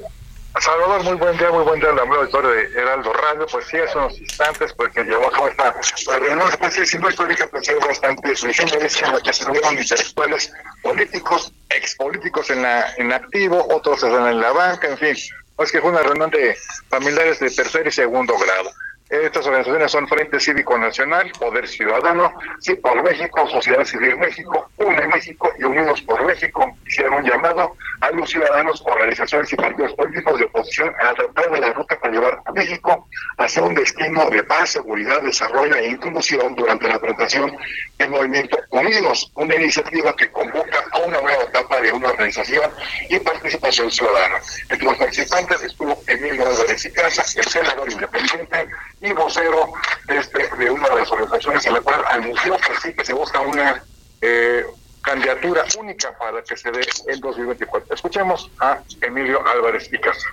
Salvador, 0.61 1.03
muy 1.03 1.15
buen 1.15 1.37
día, 1.39 1.51
muy 1.51 1.65
buen 1.65 1.81
día 1.81 1.91
al 1.91 1.99
auditorio 1.99 2.51
de 2.51 2.65
Heraldo 2.79 3.13
Radio. 3.15 3.47
Pues 3.51 3.67
sí, 3.67 3.79
hace 3.79 3.97
unos 3.97 4.19
instantes, 4.21 4.73
porque 4.75 5.03
llevó 5.03 5.27
a 5.29 5.33
cabo 5.33 5.49
esta 5.49 5.75
reunión 6.19 6.47
especie 6.49 7.01
de 7.01 7.09
histórica, 7.09 7.49
pues 7.51 7.69
hay 7.69 7.77
bastantes 7.77 8.45
legendarias 8.45 9.03
en 9.03 9.13
la 9.13 9.21
que 9.21 9.33
se 9.33 9.45
reunieron 9.45 9.79
intelectuales 9.79 10.53
políticos, 10.83 11.53
expolíticos 11.71 12.51
en, 12.51 12.63
la, 12.63 12.93
en 12.99 13.13
activo, 13.13 13.67
otros 13.75 14.03
están 14.03 14.29
en 14.29 14.41
la 14.41 14.53
banca, 14.53 14.89
en 14.89 14.99
fin. 14.99 15.17
Es 15.59 15.73
que 15.73 15.81
fue 15.81 15.91
una 15.91 16.03
reunión 16.03 16.31
de 16.31 16.57
familiares 16.89 17.41
de 17.41 17.51
tercer 17.51 17.87
y 17.87 17.93
segundo 17.93 18.37
grado. 18.39 18.71
Estas 19.13 19.47
organizaciones 19.47 19.93
son 19.93 20.09
Frente 20.09 20.41
Cívico 20.41 20.79
Nacional, 20.79 21.31
Poder 21.39 21.69
Ciudadano, 21.69 22.33
Sí 22.61 22.75
por 22.77 23.03
México, 23.03 23.47
Sociedad 23.47 23.85
Civil 23.85 24.17
México, 24.17 24.71
UNE 24.79 25.07
México 25.09 25.51
y 25.59 25.65
Unidos 25.65 26.01
por 26.01 26.25
México. 26.25 26.75
Hicieron 26.87 27.17
un 27.17 27.25
llamado 27.25 27.77
a 28.01 28.11
los 28.13 28.31
ciudadanos, 28.31 28.83
organizaciones 28.87 29.53
y 29.53 29.57
partidos 29.57 29.93
políticos 29.93 30.39
de 30.39 30.47
oposición 30.47 30.95
a 30.99 31.13
tratar 31.13 31.51
de 31.51 31.61
la 31.61 31.73
ruta 31.75 32.01
para 32.01 32.15
llevar 32.15 32.41
a 32.43 32.53
México 32.53 33.07
hacia 33.37 33.63
un 33.63 33.75
destino 33.75 34.31
de 34.31 34.43
paz, 34.45 34.71
seguridad, 34.71 35.21
desarrollo 35.21 35.77
e 35.77 35.89
inclusión 35.89 36.55
durante 36.55 36.89
la 36.89 36.99
presentación 36.99 37.55
del 37.99 38.09
Movimiento 38.09 38.59
Unidos, 38.71 39.31
una 39.35 39.55
iniciativa 39.57 40.17
que 40.17 40.33
convoca 40.33 40.79
a 40.91 40.99
una 41.01 41.21
nueva 41.21 41.43
etapa 41.45 41.83
de 41.83 41.93
una 41.93 42.09
organización 42.09 42.71
y 43.11 43.19
participación 43.19 43.91
ciudadana. 43.91 44.41
Entre 44.71 44.87
los 44.87 44.97
participantes 44.97 45.63
estuvo 45.63 46.03
Emilio 46.07 46.47
Álvarez 46.47 46.85
y 46.87 46.93
Casa, 46.93 47.23
el 47.37 47.45
senador 47.45 47.93
independiente, 47.93 48.69
y 49.03 49.13
vocero 49.13 49.73
este, 50.09 50.49
de 50.57 50.71
una 50.71 50.89
de 50.89 50.97
las 50.97 51.11
organizaciones 51.11 51.67
en 51.67 51.75
la 51.75 51.81
cual 51.81 52.03
anunció 52.09 52.57
que 52.57 52.77
sí 52.81 52.95
que 52.95 53.05
se 53.05 53.13
busca 53.13 53.41
una 53.41 53.83
eh, 54.21 54.65
candidatura 55.03 55.65
única 55.79 56.17
para 56.17 56.43
que 56.43 56.57
se 56.57 56.71
dé 56.71 56.87
en 57.09 57.21
2024. 57.21 57.95
Escuchemos 57.95 58.51
a 58.61 58.81
Emilio 59.01 59.45
Álvarez 59.47 59.89
y 59.93 59.99
Casa. 59.99 60.29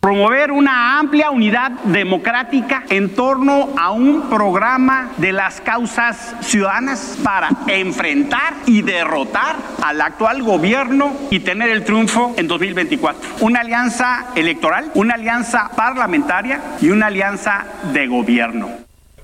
Promover 0.00 0.50
una 0.50 0.98
amplia 0.98 1.30
unidad 1.30 1.72
democrática 1.84 2.84
en 2.88 3.14
torno 3.14 3.68
a 3.78 3.90
un 3.90 4.30
programa 4.30 5.10
de 5.18 5.30
las 5.30 5.60
causas 5.60 6.34
ciudadanas 6.40 7.18
para 7.22 7.50
enfrentar 7.66 8.54
y 8.64 8.80
derrotar 8.80 9.56
al 9.84 10.00
actual 10.00 10.42
gobierno 10.42 11.12
y 11.28 11.40
tener 11.40 11.68
el 11.68 11.84
triunfo 11.84 12.32
en 12.38 12.48
2024. 12.48 13.20
Una 13.40 13.60
alianza 13.60 14.28
electoral, 14.36 14.90
una 14.94 15.16
alianza 15.16 15.70
parlamentaria 15.76 16.62
y 16.80 16.88
una 16.88 17.08
alianza 17.08 17.66
de 17.92 18.06
gobierno. 18.06 18.70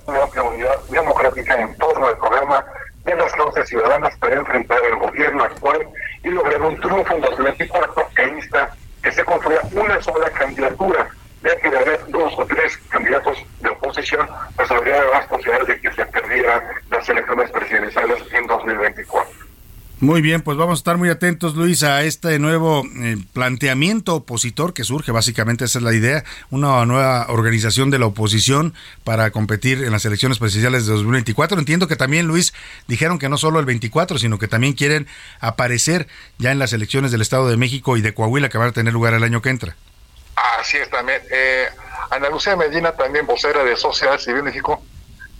Una 0.05 0.25
amplia 0.25 0.43
unidad 0.43 0.77
democrática 0.91 1.59
en 1.59 1.75
torno 1.79 2.07
al 2.07 2.19
programa 2.19 2.63
de 3.03 3.17
las 3.17 3.33
causas 3.33 3.67
ciudadanas 3.67 4.15
para 4.19 4.35
enfrentar 4.35 4.79
el 4.91 4.97
gobierno 4.97 5.43
actual 5.43 5.89
y 6.23 6.29
lograr 6.29 6.61
un 6.61 6.79
triunfo 6.79 7.15
en 7.15 7.23
2024 7.23 8.09
que 8.15 8.29
insta 8.29 8.77
que 9.07 9.13
se 9.13 9.25
construya 9.25 9.61
una 9.71 10.03
sola 10.03 10.29
candidatura, 10.31 11.09
ya 11.41 11.57
que 11.61 11.71
de 11.71 11.79
haber 11.79 12.05
dos 12.09 12.35
o 12.37 12.45
tres 12.45 12.77
candidatos 12.89 13.39
de 13.61 13.69
oposición, 13.69 14.29
pues 14.57 14.69
habría 14.69 15.01
más 15.15 15.25
posibilidades 15.27 15.69
de 15.69 15.81
que 15.81 15.93
se 15.93 16.07
perdieran 16.07 16.61
las 16.91 17.09
elecciones 17.09 17.49
presidenciales 17.53 18.25
en 18.33 18.49
2024. 18.49 19.46
Muy 19.99 20.21
bien, 20.21 20.43
pues 20.43 20.59
vamos 20.59 20.79
a 20.79 20.81
estar 20.81 20.99
muy 20.99 21.09
atentos, 21.09 21.55
Luis, 21.55 21.83
a 21.83 22.03
este 22.03 22.39
nuevo 22.39 22.85
eh, 23.03 23.17
planteamiento 23.33 24.17
opositor 24.17 24.75
que 24.75 24.85
surge. 24.85 25.11
Básicamente 25.11 25.65
esa 25.65 25.79
es 25.79 25.85
la 25.85 25.95
idea, 25.95 26.23
una 26.51 26.85
nueva 26.85 27.25
organización 27.31 27.91
de 27.91 27.99
la 27.99 28.05
oposición 28.05 28.75
para 29.05 29.31
competir 29.31 29.83
en 29.83 29.93
las 29.93 30.05
elecciones 30.05 30.39
presidenciales 30.39 30.85
de 30.85 30.93
2024. 30.93 31.59
Entiendo 31.59 31.89
que 31.89 31.97
también, 31.97 32.27
Luis, 32.27 32.53
dijeron 32.87 33.19
que 33.19 33.31
no 33.31 33.39
solo 33.39 33.59
el 33.59 33.65
24, 33.65 34.19
sino 34.19 34.39
que 34.39 34.49
también 34.49 34.75
quieren 34.75 35.07
aparecer 35.41 36.09
ya 36.37 36.53
en 36.53 36.59
las 36.59 36.75
elecciones 36.75 37.11
del 37.11 37.23
Estado 37.23 37.49
de 37.49 37.57
México 37.57 37.97
y 37.97 38.03
de 38.03 38.13
Coahuila 38.13 38.51
que 38.51 38.59
van 38.59 38.69
a 38.69 38.73
tener 38.73 38.93
lugar 38.93 39.15
el 39.15 39.25
año 39.25 39.41
que 39.41 39.49
entra. 39.49 39.77
Así 40.61 40.77
es 40.77 40.91
también. 40.91 41.23
Eh, 41.31 41.69
Ana 42.11 42.29
Lucía 42.29 42.55
Medina, 42.55 42.93
también 42.93 43.27
vocera 43.27 43.65
de 43.65 43.75
Sociedad 43.77 44.19
Civil 44.19 44.43
México, 44.43 44.83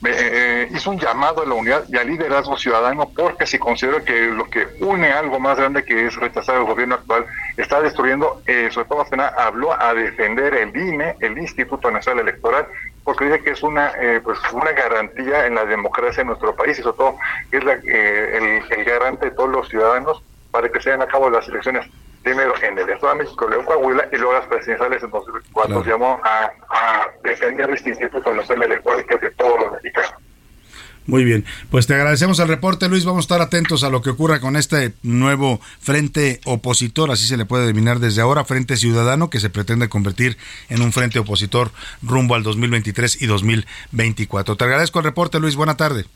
eh, 0.09 0.69
hizo 0.71 0.91
un 0.91 0.99
llamado 0.99 1.43
a 1.43 1.47
la 1.47 1.55
unidad 1.55 1.85
y 1.89 1.97
al 1.97 2.07
liderazgo 2.07 2.57
ciudadano 2.57 3.11
porque 3.15 3.47
si 3.47 3.59
considera 3.59 4.05
que 4.05 4.27
lo 4.27 4.45
que 4.49 4.67
une 4.81 5.13
algo 5.13 5.39
más 5.39 5.59
grande 5.59 5.85
que 5.85 6.07
es 6.07 6.17
rechazar 6.17 6.57
el 6.57 6.65
gobierno 6.65 6.97
actual 6.97 7.27
está 7.57 7.81
destruyendo, 7.81 8.43
eh, 8.47 8.69
sobre 8.71 8.89
todo 8.89 9.05
habló 9.37 9.81
a 9.81 9.95
defender 9.95 10.55
el 10.55 10.77
INE, 10.77 11.17
el 11.21 11.39
Instituto 11.39 11.91
Nacional 11.91 12.29
Electoral, 12.29 12.67
porque 13.05 13.27
dice 13.27 13.43
que 13.43 13.51
es 13.51 13.63
una 13.63 13.93
eh, 14.01 14.21
pues 14.23 14.39
una 14.53 14.73
garantía 14.73 15.47
en 15.47 15.55
la 15.55 15.65
democracia 15.65 16.21
en 16.21 16.29
nuestro 16.29 16.55
país 16.55 16.79
y 16.79 16.83
sobre 16.83 16.97
todo 16.97 17.17
es 17.53 17.65
la, 17.65 17.73
el, 17.73 18.63
el 18.71 18.85
garante 18.85 19.27
de 19.27 19.31
todos 19.33 19.51
los 19.51 19.69
ciudadanos 19.69 20.23
para 20.51 20.69
que 20.69 20.81
se 20.81 20.91
lleven 20.91 21.03
a 21.03 21.07
cabo 21.07 21.31
las 21.31 21.47
elecciones 21.49 21.87
primero 22.27 22.53
en 22.61 22.77
el 22.77 22.91
Estado 22.91 23.13
de 23.13 23.23
México, 23.23 23.49
León 23.49 23.65
Coahuila, 23.65 24.09
y 24.13 24.17
luego 24.17 24.33
las 24.33 24.47
presidenciales 24.49 25.01
en 25.01 25.11
2024 25.11 25.83
claro. 25.83 25.85
llamó 25.89 26.21
a, 26.25 26.51
a 26.71 27.07
defender 27.23 27.71
este 27.71 27.91
instituto 27.91 28.35
nacional 28.35 28.65
electoral 28.65 29.07
que 29.07 29.15
es 29.15 29.21
de 29.21 29.31
todos 29.31 29.61
los 29.61 29.73
mexicanos. 29.75 30.11
Muy 31.07 31.23
bien, 31.23 31.45
pues 31.71 31.87
te 31.87 31.95
agradecemos 31.95 32.41
el 32.41 32.49
reporte, 32.49 32.89
Luis. 32.89 33.05
Vamos 33.05 33.23
a 33.23 33.27
estar 33.27 33.41
atentos 33.41 33.85
a 33.85 33.91
lo 33.91 34.03
que 34.03 34.11
ocurra 34.11 34.41
con 34.41 34.57
este 34.57 34.93
nuevo 35.05 35.61
frente 35.79 36.41
opositor, 36.47 37.13
así 37.13 37.27
se 37.27 37.37
le 37.37 37.45
puede 37.45 37.65
denominar 37.65 38.01
desde 38.01 38.23
ahora, 38.23 38.45
Frente 38.45 38.77
Ciudadano, 38.77 39.31
que 39.31 39.39
se 39.39 39.49
pretende 39.49 39.89
convertir 39.89 40.37
en 40.69 40.83
un 40.83 40.93
frente 40.93 41.21
opositor 41.21 41.71
rumbo 42.03 42.35
al 42.35 42.43
2023 42.43 43.23
y 43.23 43.27
2024. 43.27 44.57
Te 44.57 44.65
agradezco 44.65 44.99
el 44.99 45.05
reporte, 45.05 45.39
Luis. 45.39 45.55
Buena 45.55 45.77
tarde. 45.77 46.07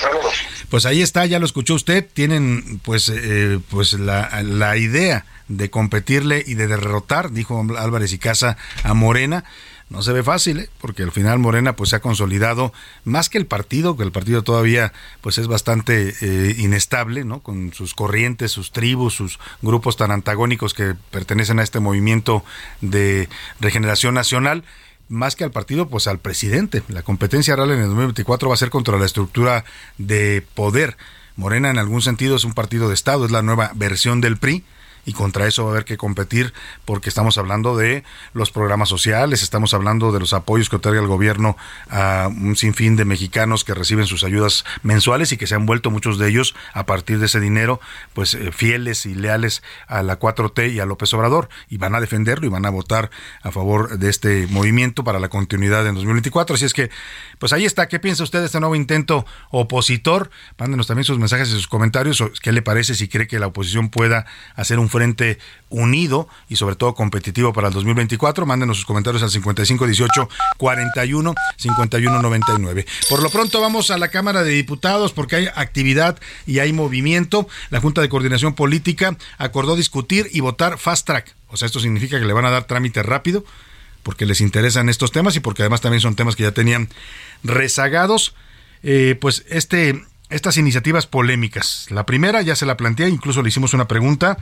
Saludos. 0.00 0.34
Pues 0.68 0.86
ahí 0.86 1.02
está, 1.02 1.26
ya 1.26 1.38
lo 1.38 1.46
escuchó 1.46 1.74
usted. 1.74 2.06
Tienen 2.12 2.80
pues, 2.82 3.08
eh, 3.08 3.58
pues 3.70 3.94
la, 3.94 4.42
la 4.42 4.76
idea 4.76 5.24
de 5.48 5.70
competirle 5.70 6.42
y 6.46 6.54
de 6.54 6.66
derrotar, 6.66 7.30
dijo 7.32 7.64
Álvarez 7.78 8.12
y 8.12 8.18
Casa, 8.18 8.56
a 8.82 8.94
Morena 8.94 9.44
no 9.88 10.02
se 10.02 10.12
ve 10.12 10.24
fácil, 10.24 10.58
¿eh? 10.60 10.70
porque 10.80 11.04
al 11.04 11.12
final 11.12 11.38
Morena 11.38 11.76
pues 11.76 11.90
se 11.90 11.96
ha 11.96 12.00
consolidado 12.00 12.72
más 13.04 13.28
que 13.28 13.38
el 13.38 13.46
partido, 13.46 13.96
que 13.96 14.02
el 14.02 14.10
partido 14.10 14.42
todavía 14.42 14.92
pues 15.20 15.38
es 15.38 15.46
bastante 15.46 16.12
eh, 16.20 16.56
inestable, 16.58 17.24
¿no? 17.24 17.40
Con 17.40 17.72
sus 17.72 17.94
corrientes, 17.94 18.50
sus 18.50 18.72
tribus, 18.72 19.14
sus 19.14 19.38
grupos 19.62 19.96
tan 19.96 20.10
antagónicos 20.10 20.74
que 20.74 20.94
pertenecen 21.12 21.60
a 21.60 21.62
este 21.62 21.78
movimiento 21.78 22.44
de 22.80 23.28
regeneración 23.60 24.14
nacional 24.14 24.64
más 25.08 25.36
que 25.36 25.44
al 25.44 25.50
partido, 25.50 25.88
pues 25.88 26.06
al 26.06 26.18
presidente. 26.18 26.82
La 26.88 27.02
competencia 27.02 27.56
real 27.56 27.70
en 27.70 27.80
el 27.80 27.86
2024 27.86 28.48
va 28.48 28.54
a 28.54 28.58
ser 28.58 28.70
contra 28.70 28.98
la 28.98 29.06
estructura 29.06 29.64
de 29.98 30.44
poder. 30.54 30.96
Morena 31.36 31.70
en 31.70 31.78
algún 31.78 32.02
sentido 32.02 32.36
es 32.36 32.44
un 32.44 32.54
partido 32.54 32.88
de 32.88 32.94
Estado, 32.94 33.26
es 33.26 33.30
la 33.30 33.42
nueva 33.42 33.72
versión 33.74 34.20
del 34.20 34.38
PRI 34.38 34.64
y 35.06 35.12
contra 35.12 35.46
eso 35.46 35.62
va 35.62 35.70
a 35.70 35.72
haber 35.72 35.84
que 35.84 35.96
competir 35.96 36.52
porque 36.84 37.08
estamos 37.08 37.38
hablando 37.38 37.76
de 37.76 38.04
los 38.34 38.50
programas 38.50 38.88
sociales, 38.88 39.42
estamos 39.42 39.72
hablando 39.72 40.12
de 40.12 40.20
los 40.20 40.32
apoyos 40.32 40.68
que 40.68 40.76
otorga 40.76 41.00
el 41.00 41.06
gobierno 41.06 41.56
a 41.88 42.28
un 42.28 42.56
sinfín 42.56 42.96
de 42.96 43.04
mexicanos 43.04 43.64
que 43.64 43.72
reciben 43.72 44.06
sus 44.06 44.24
ayudas 44.24 44.64
mensuales 44.82 45.32
y 45.32 45.36
que 45.36 45.46
se 45.46 45.54
han 45.54 45.64
vuelto 45.64 45.90
muchos 45.90 46.18
de 46.18 46.28
ellos 46.28 46.54
a 46.74 46.84
partir 46.84 47.20
de 47.20 47.26
ese 47.26 47.40
dinero 47.40 47.80
pues 48.12 48.34
eh, 48.34 48.50
fieles 48.52 49.06
y 49.06 49.14
leales 49.14 49.62
a 49.86 50.02
la 50.02 50.18
4T 50.18 50.72
y 50.72 50.80
a 50.80 50.86
López 50.86 51.14
Obrador 51.14 51.48
y 51.68 51.78
van 51.78 51.94
a 51.94 52.00
defenderlo 52.00 52.46
y 52.46 52.50
van 52.50 52.66
a 52.66 52.70
votar 52.70 53.10
a 53.42 53.52
favor 53.52 53.98
de 53.98 54.10
este 54.10 54.48
movimiento 54.48 55.04
para 55.04 55.20
la 55.20 55.28
continuidad 55.28 55.86
en 55.86 55.94
2024. 55.94 56.56
Así 56.56 56.64
es 56.64 56.74
que 56.74 56.90
pues 57.38 57.52
ahí 57.52 57.64
está, 57.64 57.86
¿qué 57.86 58.00
piensa 58.00 58.24
usted 58.24 58.40
de 58.40 58.46
este 58.46 58.58
nuevo 58.58 58.74
intento 58.74 59.24
opositor? 59.50 60.30
Mándenos 60.58 60.88
también 60.88 61.04
sus 61.04 61.18
mensajes 61.18 61.48
y 61.48 61.52
sus 61.52 61.68
comentarios, 61.68 62.22
qué 62.42 62.50
le 62.50 62.62
parece 62.62 62.94
si 62.94 63.08
cree 63.08 63.28
que 63.28 63.38
la 63.38 63.46
oposición 63.46 63.88
pueda 63.88 64.26
hacer 64.56 64.78
un 64.80 64.88
frente 64.96 65.38
unido 65.68 66.26
y 66.48 66.56
sobre 66.56 66.74
todo 66.74 66.94
competitivo 66.94 67.52
para 67.52 67.68
el 67.68 67.74
2024. 67.74 68.46
Mándenos 68.46 68.78
sus 68.78 68.86
comentarios 68.86 69.22
al 69.22 69.30
5518 69.30 70.28
41 70.56 71.34
51 71.56 72.22
99. 72.22 72.86
Por 73.10 73.22
lo 73.22 73.28
pronto 73.28 73.60
vamos 73.60 73.90
a 73.90 73.98
la 73.98 74.08
Cámara 74.08 74.42
de 74.42 74.52
Diputados 74.52 75.12
porque 75.12 75.36
hay 75.36 75.48
actividad 75.54 76.18
y 76.46 76.60
hay 76.60 76.72
movimiento. 76.72 77.46
La 77.68 77.80
Junta 77.80 78.00
de 78.00 78.08
Coordinación 78.08 78.54
Política 78.54 79.18
acordó 79.36 79.76
discutir 79.76 80.30
y 80.32 80.40
votar 80.40 80.78
fast 80.78 81.06
track. 81.06 81.34
O 81.48 81.58
sea, 81.58 81.66
esto 81.66 81.80
significa 81.80 82.18
que 82.18 82.24
le 82.24 82.32
van 82.32 82.46
a 82.46 82.50
dar 82.50 82.64
trámite 82.64 83.02
rápido 83.02 83.44
porque 84.02 84.24
les 84.24 84.40
interesan 84.40 84.88
estos 84.88 85.12
temas 85.12 85.36
y 85.36 85.40
porque 85.40 85.62
además 85.62 85.82
también 85.82 86.00
son 86.00 86.14
temas 86.14 86.36
que 86.36 86.44
ya 86.44 86.52
tenían 86.52 86.88
rezagados. 87.44 88.34
Eh, 88.82 89.16
pues 89.20 89.44
este 89.50 90.04
estas 90.28 90.56
iniciativas 90.56 91.06
polémicas. 91.06 91.86
La 91.90 92.06
primera 92.06 92.42
ya 92.42 92.56
se 92.56 92.66
la 92.66 92.76
planteé, 92.76 93.08
incluso 93.08 93.42
le 93.42 93.48
hicimos 93.48 93.74
una 93.74 93.86
pregunta 93.86 94.38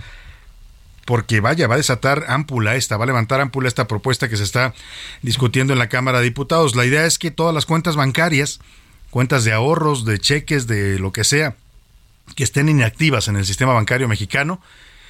porque 1.04 1.40
vaya, 1.40 1.66
va 1.66 1.74
a 1.74 1.78
desatar 1.78 2.24
ámpula 2.28 2.76
esta, 2.76 2.96
va 2.96 3.04
a 3.04 3.06
levantar 3.06 3.40
ámpula 3.40 3.68
esta 3.68 3.86
propuesta 3.86 4.28
que 4.28 4.36
se 4.36 4.42
está 4.42 4.74
discutiendo 5.22 5.72
en 5.72 5.78
la 5.78 5.88
Cámara 5.88 6.18
de 6.18 6.24
Diputados. 6.24 6.76
La 6.76 6.84
idea 6.84 7.06
es 7.06 7.18
que 7.18 7.30
todas 7.30 7.54
las 7.54 7.66
cuentas 7.66 7.96
bancarias, 7.96 8.60
cuentas 9.10 9.44
de 9.44 9.52
ahorros, 9.52 10.04
de 10.04 10.18
cheques, 10.18 10.66
de 10.66 10.98
lo 10.98 11.12
que 11.12 11.24
sea, 11.24 11.56
que 12.36 12.44
estén 12.44 12.68
inactivas 12.68 13.28
en 13.28 13.36
el 13.36 13.44
sistema 13.44 13.72
bancario 13.72 14.08
mexicano, 14.08 14.60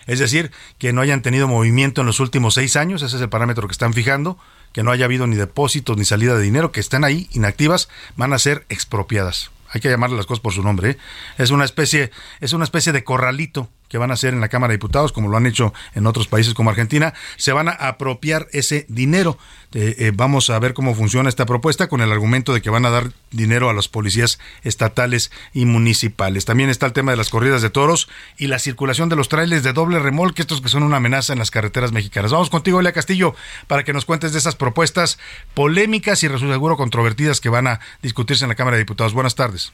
es 0.07 0.19
decir, 0.19 0.51
que 0.79 0.93
no 0.93 1.01
hayan 1.01 1.23
tenido 1.23 1.49
movimiento 1.49 2.03
en 2.03 2.07
los 2.07 2.21
últimos 2.21 2.55
seis 2.55 2.77
años, 2.77 3.03
ese 3.03 3.17
es 3.17 3.23
el 3.23 3.29
parámetro 3.29 3.67
que 3.69 3.73
están 3.73 3.95
fijando, 3.95 4.39
que 4.73 4.83
no 4.83 4.91
haya 4.91 5.07
habido 5.07 5.27
ni 5.27 5.37
depósitos 5.37 5.97
ni 5.97 6.05
salida 6.05 6.37
de 6.37 6.43
dinero, 6.43 6.73
que 6.73 6.81
estén 6.81 7.05
ahí 7.05 7.29
inactivas, 7.33 7.89
van 8.17 8.33
a 8.33 8.39
ser 8.39 8.67
expropiadas. 8.69 9.51
Hay 9.71 9.81
que 9.81 9.89
llamarle 9.89 10.17
las 10.17 10.27
cosas 10.27 10.41
por 10.41 10.53
su 10.53 10.63
nombre. 10.63 10.91
¿eh? 10.91 10.99
Es 11.39 11.51
una 11.51 11.65
especie, 11.65 12.11
es 12.41 12.53
una 12.53 12.65
especie 12.65 12.93
de 12.93 13.03
corralito 13.03 13.69
que 13.89 13.99
van 13.99 14.11
a 14.11 14.15
hacer 14.15 14.35
en 14.35 14.41
la 14.41 14.49
Cámara 14.49 14.73
de 14.73 14.77
Diputados, 14.79 15.13
como 15.13 15.29
lo 15.29 15.37
han 15.37 15.47
hecho 15.47 15.73
en 15.95 16.07
otros 16.07 16.29
países 16.29 16.55
como 16.55 16.71
Argentina, 16.71 17.15
se 17.37 17.53
van 17.53 17.69
a 17.69 17.73
apropiar 17.73 18.49
ese 18.53 18.87
dinero. 18.89 19.39
Eh, 19.73 19.97
eh, 19.99 20.13
vamos 20.15 20.51
a 20.51 20.59
ver 20.59 20.73
cómo 20.73 20.95
funciona 20.95 21.29
esta 21.29 21.47
propuesta 21.47 21.89
con 21.89 22.01
el 22.01 22.13
argumento 22.13 22.55
de 22.55 22.63
que 22.63 22.71
van 22.71 22.87
a 22.87 22.91
dar 22.91 23.11
dinero 23.33 23.69
a 23.69 23.75
las 23.75 23.89
policías 23.89 24.39
estatales 24.63 25.33
y 25.53 25.67
municipales. 25.67 26.45
También 26.45 26.71
está 26.71 26.87
el 26.87 26.93
tema 26.93 27.11
de 27.11 27.17
las 27.17 27.29
corridas 27.29 27.61
de 27.61 27.71
toros 27.71 28.09
y 28.39 28.47
la 28.47 28.59
circulación 28.61 29.09
de 29.09 29.17
los 29.17 29.29
trailers 29.29 29.65
de 29.65 29.73
doble 29.73 29.99
remolque, 29.99 30.43
estos 30.43 30.61
que 30.61 30.69
son 30.69 30.85
una 30.85 30.99
amenaza 30.99 31.33
en 31.33 31.41
las 31.41 31.51
carreteras 31.51 31.93
mexicanas. 31.93 32.31
Vamos 32.31 32.51
contigo, 32.51 32.81
Elia 32.81 32.93
Castillo, 32.93 33.35
para 33.67 33.83
que 33.83 33.93
nos 33.93 34.05
cuentes 34.05 34.33
de 34.33 34.39
esas 34.39 34.55
propuestas 34.55 35.19
polémicas 35.55 36.23
y 36.23 36.29
seguro 36.29 36.77
controvertidas 36.77 37.41
que 37.41 37.49
van 37.49 37.67
a 37.67 37.81
discutirse 38.03 38.45
en 38.45 38.51
la 38.51 38.55
Cámara 38.55 38.77
de 38.77 38.83
Diputados. 38.83 39.13
Buenas 39.13 39.35
tardes. 39.35 39.73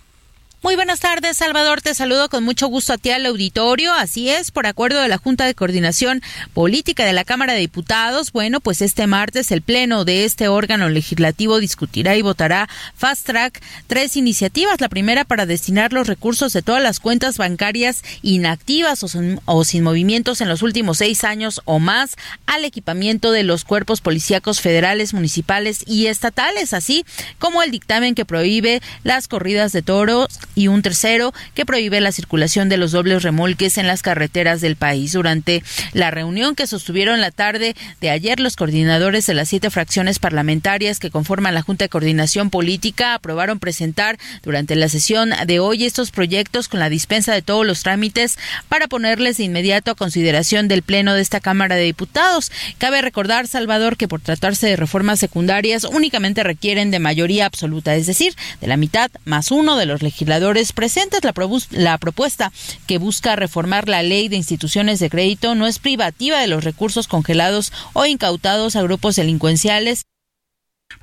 Muy 0.63 0.77
buenas 0.77 1.01
tardes, 1.01 1.39
Salvador. 1.39 1.81
Te 1.81 1.95
saludo 1.95 2.29
con 2.29 2.45
mucho 2.45 2.67
gusto 2.67 2.93
a 2.93 2.99
ti 2.99 3.09
al 3.09 3.25
auditorio. 3.25 3.95
Así 3.95 4.29
es, 4.29 4.51
por 4.51 4.67
acuerdo 4.67 5.01
de 5.01 5.09
la 5.09 5.17
Junta 5.17 5.47
de 5.47 5.55
Coordinación 5.55 6.21
Política 6.53 7.07
de 7.07 7.15
la 7.15 7.25
Cámara 7.25 7.55
de 7.55 7.61
Diputados, 7.61 8.31
bueno, 8.31 8.61
pues 8.61 8.83
este 8.83 9.07
martes 9.07 9.53
el 9.53 9.63
Pleno 9.63 10.05
de 10.05 10.27
este 10.27 10.49
órgano 10.49 10.91
legislativo 10.91 11.61
discutirá 11.61 12.15
y 12.15 12.21
votará 12.21 12.69
fast 12.95 13.25
track 13.25 13.63
tres 13.87 14.19
iniciativas. 14.19 14.83
La 14.83 14.91
primera 14.91 15.25
para 15.25 15.47
destinar 15.47 15.95
los 15.95 16.07
recursos 16.07 16.53
de 16.53 16.61
todas 16.61 16.83
las 16.83 17.01
cuentas 17.01 17.39
bancarias 17.39 18.03
inactivas 18.21 19.03
o 19.03 19.09
sin, 19.09 19.41
o 19.47 19.65
sin 19.65 19.83
movimientos 19.83 20.43
en 20.43 20.51
los 20.51 20.61
últimos 20.61 20.99
seis 20.99 21.25
años 21.25 21.63
o 21.65 21.79
más 21.79 22.17
al 22.45 22.67
equipamiento 22.67 23.33
de 23.33 23.45
los 23.45 23.65
cuerpos 23.65 24.03
policíacos 24.03 24.61
federales, 24.61 25.15
municipales 25.15 25.85
y 25.87 26.09
estatales, 26.09 26.75
así 26.75 27.07
como 27.39 27.63
el 27.63 27.71
dictamen 27.71 28.15
que 28.15 28.27
prohíbe 28.27 28.83
las 29.05 29.27
corridas 29.27 29.73
de 29.73 29.81
toros 29.81 30.29
y 30.55 30.69
un 30.69 30.83
tercero 30.83 31.33
que 31.55 31.67
prohíbe 31.67 32.01
la 32.01 32.13
circulación 32.13 32.69
de 32.69 32.77
los 32.77 32.93
dobles 32.93 33.23
remolques 33.23 33.79
en 33.79 33.87
las 33.87 34.03
carreteras 34.03 34.61
del 34.61 34.77
país. 34.77 35.13
Durante 35.13 35.63
la 35.93 36.11
reunión 36.11 36.55
que 36.55 36.67
sostuvieron 36.67 37.21
la 37.21 37.31
tarde 37.31 37.77
de 38.01 38.11
ayer, 38.11 38.41
los 38.41 38.57
coordinadores 38.57 39.27
de 39.27 39.35
las 39.35 39.49
siete 39.49 39.71
fracciones 39.71 40.19
parlamentarias 40.19 40.99
que 40.99 41.11
conforman 41.11 41.55
la 41.55 41.63
Junta 41.63 41.85
de 41.85 41.89
Coordinación 41.89 42.51
Política 42.51 43.15
aprobaron 43.15 43.59
presentar 43.59 44.19
durante 44.43 44.77
la 44.77 44.89
sesión 44.89 45.31
de 45.47 45.61
hoy 45.61 45.85
estos 45.85 46.11
proyectos 46.11 46.69
con 46.69 46.81
la 46.81 46.89
dispensa 46.89 47.33
de 47.33 47.43
todos 47.43 47.67
los 47.67 47.83
trámites 47.83 48.39
para 48.69 48.89
ponerles 48.89 49.37
de 49.37 49.45
inmediato 49.45 49.91
a 49.91 49.95
consideración 49.95 50.69
del 50.69 50.83
Pleno 50.83 51.15
de 51.15 51.23
esta 51.23 51.41
Cámara 51.41 51.77
de 51.77 51.85
Diputados. 51.85 52.51
Cabe 52.79 53.03
recordar, 53.03 53.47
Salvador, 53.47 53.97
que 53.97 54.09
por 54.09 54.21
tratarse 54.21 54.67
de 54.67 54.77
reformas 54.77 55.19
secundarias 55.21 55.85
únicamente 55.85 56.43
requieren 56.43 56.91
de 56.91 56.99
mayoría 56.99 57.47
absoluta, 57.47 57.95
es 57.95 58.07
decir, 58.07 58.35
de 58.61 58.67
la 58.67 58.77
mitad 58.77 59.11
más 59.25 59.51
uno 59.51 59.77
de 59.77 59.87
los 59.87 60.03
legisladores 60.03 60.40
presentes. 60.73 61.21
La, 61.23 61.35
la 61.71 61.99
propuesta 61.99 62.53
que 62.87 62.99
busca 62.99 63.37
reformar 63.37 63.89
la 63.89 64.03
ley 64.03 64.29
de 64.29 64.37
instituciones 64.37 64.99
de 65.01 65.11
crédito 65.11 65.55
no 65.55 65.67
es 65.67 65.79
privativa 65.79 66.41
de 66.41 66.47
los 66.47 66.65
recursos 66.65 67.09
congelados 67.09 67.73
o 67.93 68.07
incautados 68.07 68.77
a 68.77 68.83
grupos 68.83 69.17
delincuenciales 69.17 70.05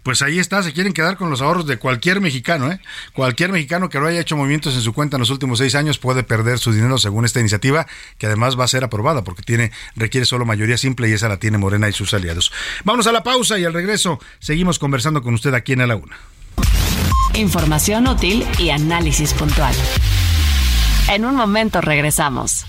Pues 0.04 0.22
ahí 0.22 0.40
está, 0.40 0.64
se 0.64 0.74
quieren 0.74 0.94
quedar 0.94 1.18
con 1.18 1.30
los 1.30 1.42
ahorros 1.42 1.66
de 1.68 1.78
cualquier 1.78 2.22
mexicano, 2.22 2.72
¿eh? 2.72 2.80
Cualquier 3.14 3.52
mexicano 3.52 3.90
que 3.90 4.00
no 4.00 4.08
haya 4.08 4.20
hecho 4.20 4.38
movimientos 4.38 4.76
en 4.76 4.82
su 4.82 4.94
cuenta 4.94 5.18
en 5.18 5.22
los 5.22 5.30
últimos 5.30 5.60
seis 5.60 5.76
años 5.76 5.98
puede 5.98 6.24
perder 6.24 6.60
su 6.60 6.72
dinero 6.72 6.98
según 6.98 7.26
esta 7.26 7.40
iniciativa, 7.40 7.88
que 8.18 8.28
además 8.28 8.60
va 8.60 8.66
a 8.66 8.68
ser 8.68 8.84
aprobada 8.84 9.24
porque 9.24 9.44
tiene, 9.44 9.72
requiere 9.96 10.26
solo 10.26 10.46
mayoría 10.46 10.78
simple 10.78 11.10
y 11.10 11.14
esa 11.14 11.30
la 11.30 11.38
tiene 11.38 11.58
Morena 11.58 11.90
y 11.90 11.94
sus 11.94 12.14
aliados. 12.14 12.52
Vamos 12.84 13.08
a 13.08 13.12
la 13.12 13.24
pausa 13.24 13.58
y 13.60 13.66
al 13.66 13.74
regreso 13.74 14.20
seguimos 14.40 14.80
conversando 14.80 15.22
con 15.22 15.34
usted 15.34 15.54
aquí 15.54 15.74
en 15.74 15.82
A 15.82 15.88
la 15.88 15.96
Una. 15.96 16.18
Información 17.38 18.08
útil 18.08 18.48
y 18.58 18.72
análisis 18.72 19.32
puntual. 19.36 19.76
En 21.08 21.24
un 21.24 21.36
momento 21.36 21.82
regresamos. 21.82 22.66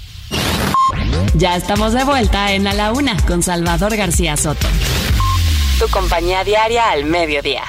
Ya 1.33 1.57
estamos 1.57 1.95
de 1.95 2.05
vuelta 2.05 2.53
en 2.53 2.67
A 2.67 2.75
la 2.75 2.93
Una 2.93 3.17
con 3.27 3.43
Salvador 3.43 3.97
García 3.97 4.37
Soto. 4.37 4.67
Tu 5.79 5.89
compañía 5.89 6.45
diaria 6.45 6.91
al 6.91 7.07
mediodía. 7.07 7.63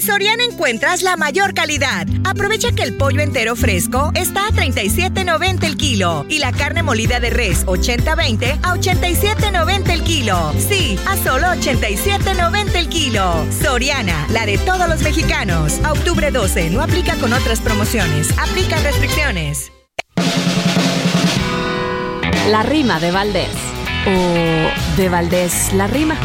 Soriana 0.00 0.44
encuentras 0.44 1.02
la 1.02 1.16
mayor 1.16 1.54
calidad. 1.54 2.06
Aprovecha 2.24 2.72
que 2.72 2.82
el 2.82 2.96
pollo 2.96 3.20
entero 3.20 3.56
fresco 3.56 4.10
está 4.14 4.46
a 4.46 4.50
37.90 4.50 5.64
el 5.64 5.76
kilo 5.76 6.24
y 6.28 6.38
la 6.38 6.52
carne 6.52 6.82
molida 6.82 7.20
de 7.20 7.30
res 7.30 7.66
80-20 7.66 8.60
a 8.62 8.74
87.90 8.74 9.90
el 9.90 10.02
kilo. 10.02 10.52
Sí, 10.68 10.98
a 11.06 11.16
solo 11.16 11.48
87.90 11.48 12.74
el 12.76 12.88
kilo. 12.88 13.46
Soriana, 13.62 14.26
la 14.30 14.46
de 14.46 14.58
todos 14.58 14.88
los 14.88 15.02
mexicanos. 15.02 15.80
A 15.84 15.92
octubre 15.92 16.30
12, 16.30 16.70
no 16.70 16.82
aplica 16.82 17.14
con 17.16 17.32
otras 17.32 17.60
promociones. 17.60 18.36
Aplica 18.38 18.76
restricciones. 18.78 19.70
La 22.48 22.62
rima 22.62 22.98
de 23.00 23.10
Valdés. 23.10 23.48
O 24.06 24.96
de 24.96 25.08
Valdés 25.08 25.72
la 25.74 25.86
rima. 25.86 26.16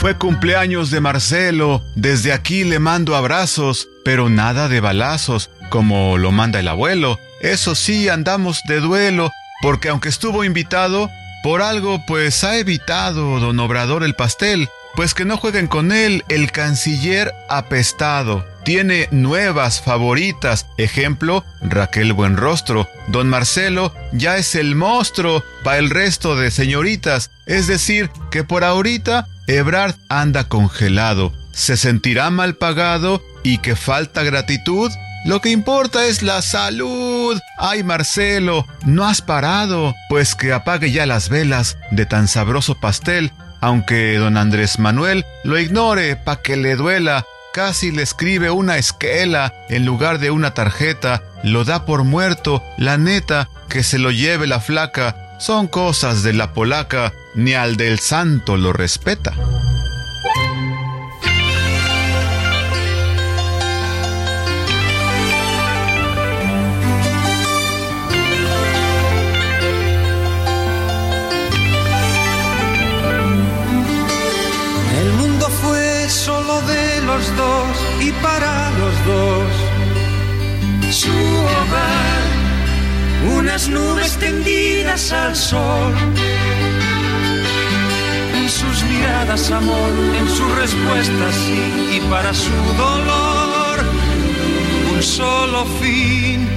Fue 0.00 0.16
cumpleaños 0.16 0.92
de 0.92 1.00
Marcelo, 1.00 1.82
desde 1.96 2.32
aquí 2.32 2.62
le 2.62 2.78
mando 2.78 3.16
abrazos, 3.16 3.88
pero 4.04 4.28
nada 4.28 4.68
de 4.68 4.78
balazos, 4.78 5.50
como 5.70 6.18
lo 6.18 6.30
manda 6.30 6.60
el 6.60 6.68
abuelo. 6.68 7.18
Eso 7.40 7.74
sí, 7.74 8.08
andamos 8.08 8.60
de 8.68 8.78
duelo, 8.78 9.32
porque 9.60 9.88
aunque 9.88 10.08
estuvo 10.08 10.44
invitado, 10.44 11.10
por 11.42 11.62
algo 11.62 12.00
pues 12.06 12.44
ha 12.44 12.58
evitado 12.58 13.40
don 13.40 13.58
Obrador 13.58 14.04
el 14.04 14.14
pastel, 14.14 14.68
pues 14.94 15.14
que 15.14 15.24
no 15.24 15.36
jueguen 15.36 15.66
con 15.66 15.90
él 15.90 16.22
el 16.28 16.52
canciller 16.52 17.34
apestado. 17.48 18.46
Tiene 18.64 19.08
nuevas 19.10 19.80
favoritas, 19.80 20.66
ejemplo, 20.76 21.44
Raquel 21.60 22.12
Buenrostro. 22.12 22.88
Don 23.08 23.28
Marcelo 23.28 23.92
ya 24.12 24.36
es 24.36 24.54
el 24.54 24.76
monstruo 24.76 25.42
para 25.64 25.78
el 25.78 25.90
resto 25.90 26.36
de 26.36 26.52
señoritas, 26.52 27.32
es 27.46 27.66
decir, 27.66 28.10
que 28.30 28.44
por 28.44 28.62
ahorita 28.62 29.26
Ebrard 29.48 29.94
anda 30.10 30.44
congelado, 30.44 31.32
se 31.52 31.78
sentirá 31.78 32.28
mal 32.28 32.56
pagado 32.56 33.22
y 33.42 33.58
que 33.58 33.76
falta 33.76 34.22
gratitud. 34.22 34.92
Lo 35.24 35.40
que 35.40 35.48
importa 35.48 36.04
es 36.04 36.22
la 36.22 36.42
salud. 36.42 37.40
Ay, 37.56 37.82
Marcelo, 37.82 38.66
no 38.84 39.08
has 39.08 39.22
parado, 39.22 39.94
pues 40.10 40.34
que 40.34 40.52
apague 40.52 40.92
ya 40.92 41.06
las 41.06 41.30
velas 41.30 41.78
de 41.90 42.04
tan 42.04 42.28
sabroso 42.28 42.74
pastel, 42.74 43.32
aunque 43.62 44.18
don 44.18 44.36
Andrés 44.36 44.78
Manuel 44.78 45.24
lo 45.44 45.58
ignore 45.58 46.16
pa' 46.16 46.42
que 46.42 46.58
le 46.58 46.76
duela. 46.76 47.24
Casi 47.54 47.90
le 47.90 48.02
escribe 48.02 48.50
una 48.50 48.76
esquela 48.76 49.54
en 49.70 49.86
lugar 49.86 50.18
de 50.18 50.30
una 50.30 50.52
tarjeta, 50.52 51.22
lo 51.42 51.64
da 51.64 51.86
por 51.86 52.04
muerto, 52.04 52.62
la 52.76 52.98
neta, 52.98 53.48
que 53.70 53.82
se 53.82 53.98
lo 53.98 54.10
lleve 54.10 54.46
la 54.46 54.60
flaca, 54.60 55.16
son 55.38 55.68
cosas 55.68 56.22
de 56.22 56.34
la 56.34 56.52
polaca, 56.52 57.12
ni 57.38 57.54
al 57.54 57.76
del 57.76 58.00
santo 58.00 58.56
lo 58.56 58.72
respeta. 58.72 59.32
El 75.00 75.12
mundo 75.12 75.48
fue 75.62 76.08
solo 76.08 76.60
de 76.62 77.00
los 77.02 77.36
dos 77.36 77.68
y 78.00 78.10
para 78.20 78.70
los 78.80 79.06
dos. 79.06 79.46
Su 80.92 81.12
hogar 81.12 82.18
unas 83.38 83.68
nubes 83.68 84.16
tendidas 84.18 85.12
al 85.12 85.36
sol. 85.36 85.94
En 88.48 88.54
sus 88.54 88.82
miradas 88.84 89.50
amor, 89.50 89.92
en 90.18 90.26
sus 90.26 90.50
respuestas 90.54 91.34
sí, 91.34 91.96
y 91.96 92.00
para 92.08 92.32
su 92.32 92.50
dolor 92.78 93.78
un 94.90 95.02
solo 95.02 95.66
fin. 95.82 96.48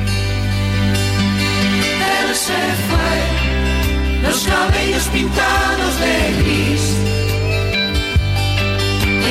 Él 2.15 2.33
se 2.33 2.61
fue, 2.87 4.23
los 4.23 4.47
cabellos 4.47 5.03
pintados 5.09 5.99
de 5.99 6.15
gris. 6.41 6.95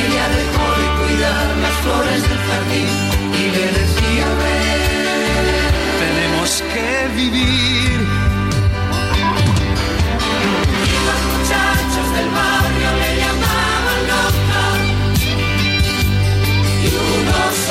Ella 0.02 0.26
dejó 0.36 0.66
de 0.80 0.86
cuidar 1.00 1.46
las 1.64 1.76
flores 1.82 2.22
del 2.28 2.40
jardín 2.48 2.92
y 3.40 3.44
le 3.56 3.66
decía 3.80 4.26
ven 4.42 4.80
tenemos 5.98 6.62
que 6.74 7.08
vivir. 7.16 8.19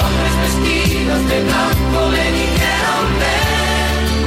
Hombres 0.10 0.36
vestidos 0.46 1.22
de 1.30 1.38
blanco 1.44 2.00
le 2.12 2.26
dijeron 2.40 3.08
ven. 3.22 4.20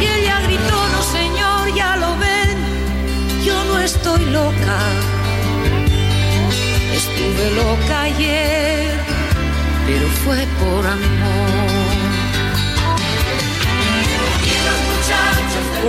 Y 0.00 0.04
ella 0.16 0.36
gritó, 0.46 0.78
no 0.94 1.02
señor, 1.02 1.74
ya 1.74 1.96
lo 1.96 2.10
ven, 2.18 2.56
yo 3.44 3.64
no 3.64 3.78
estoy 3.80 4.24
loca. 4.26 4.78
Estuve 6.94 7.44
loca 7.62 8.02
ayer, 8.02 8.90
pero 9.86 10.06
fue 10.24 10.46
por 10.60 10.86
amor. 10.86 11.81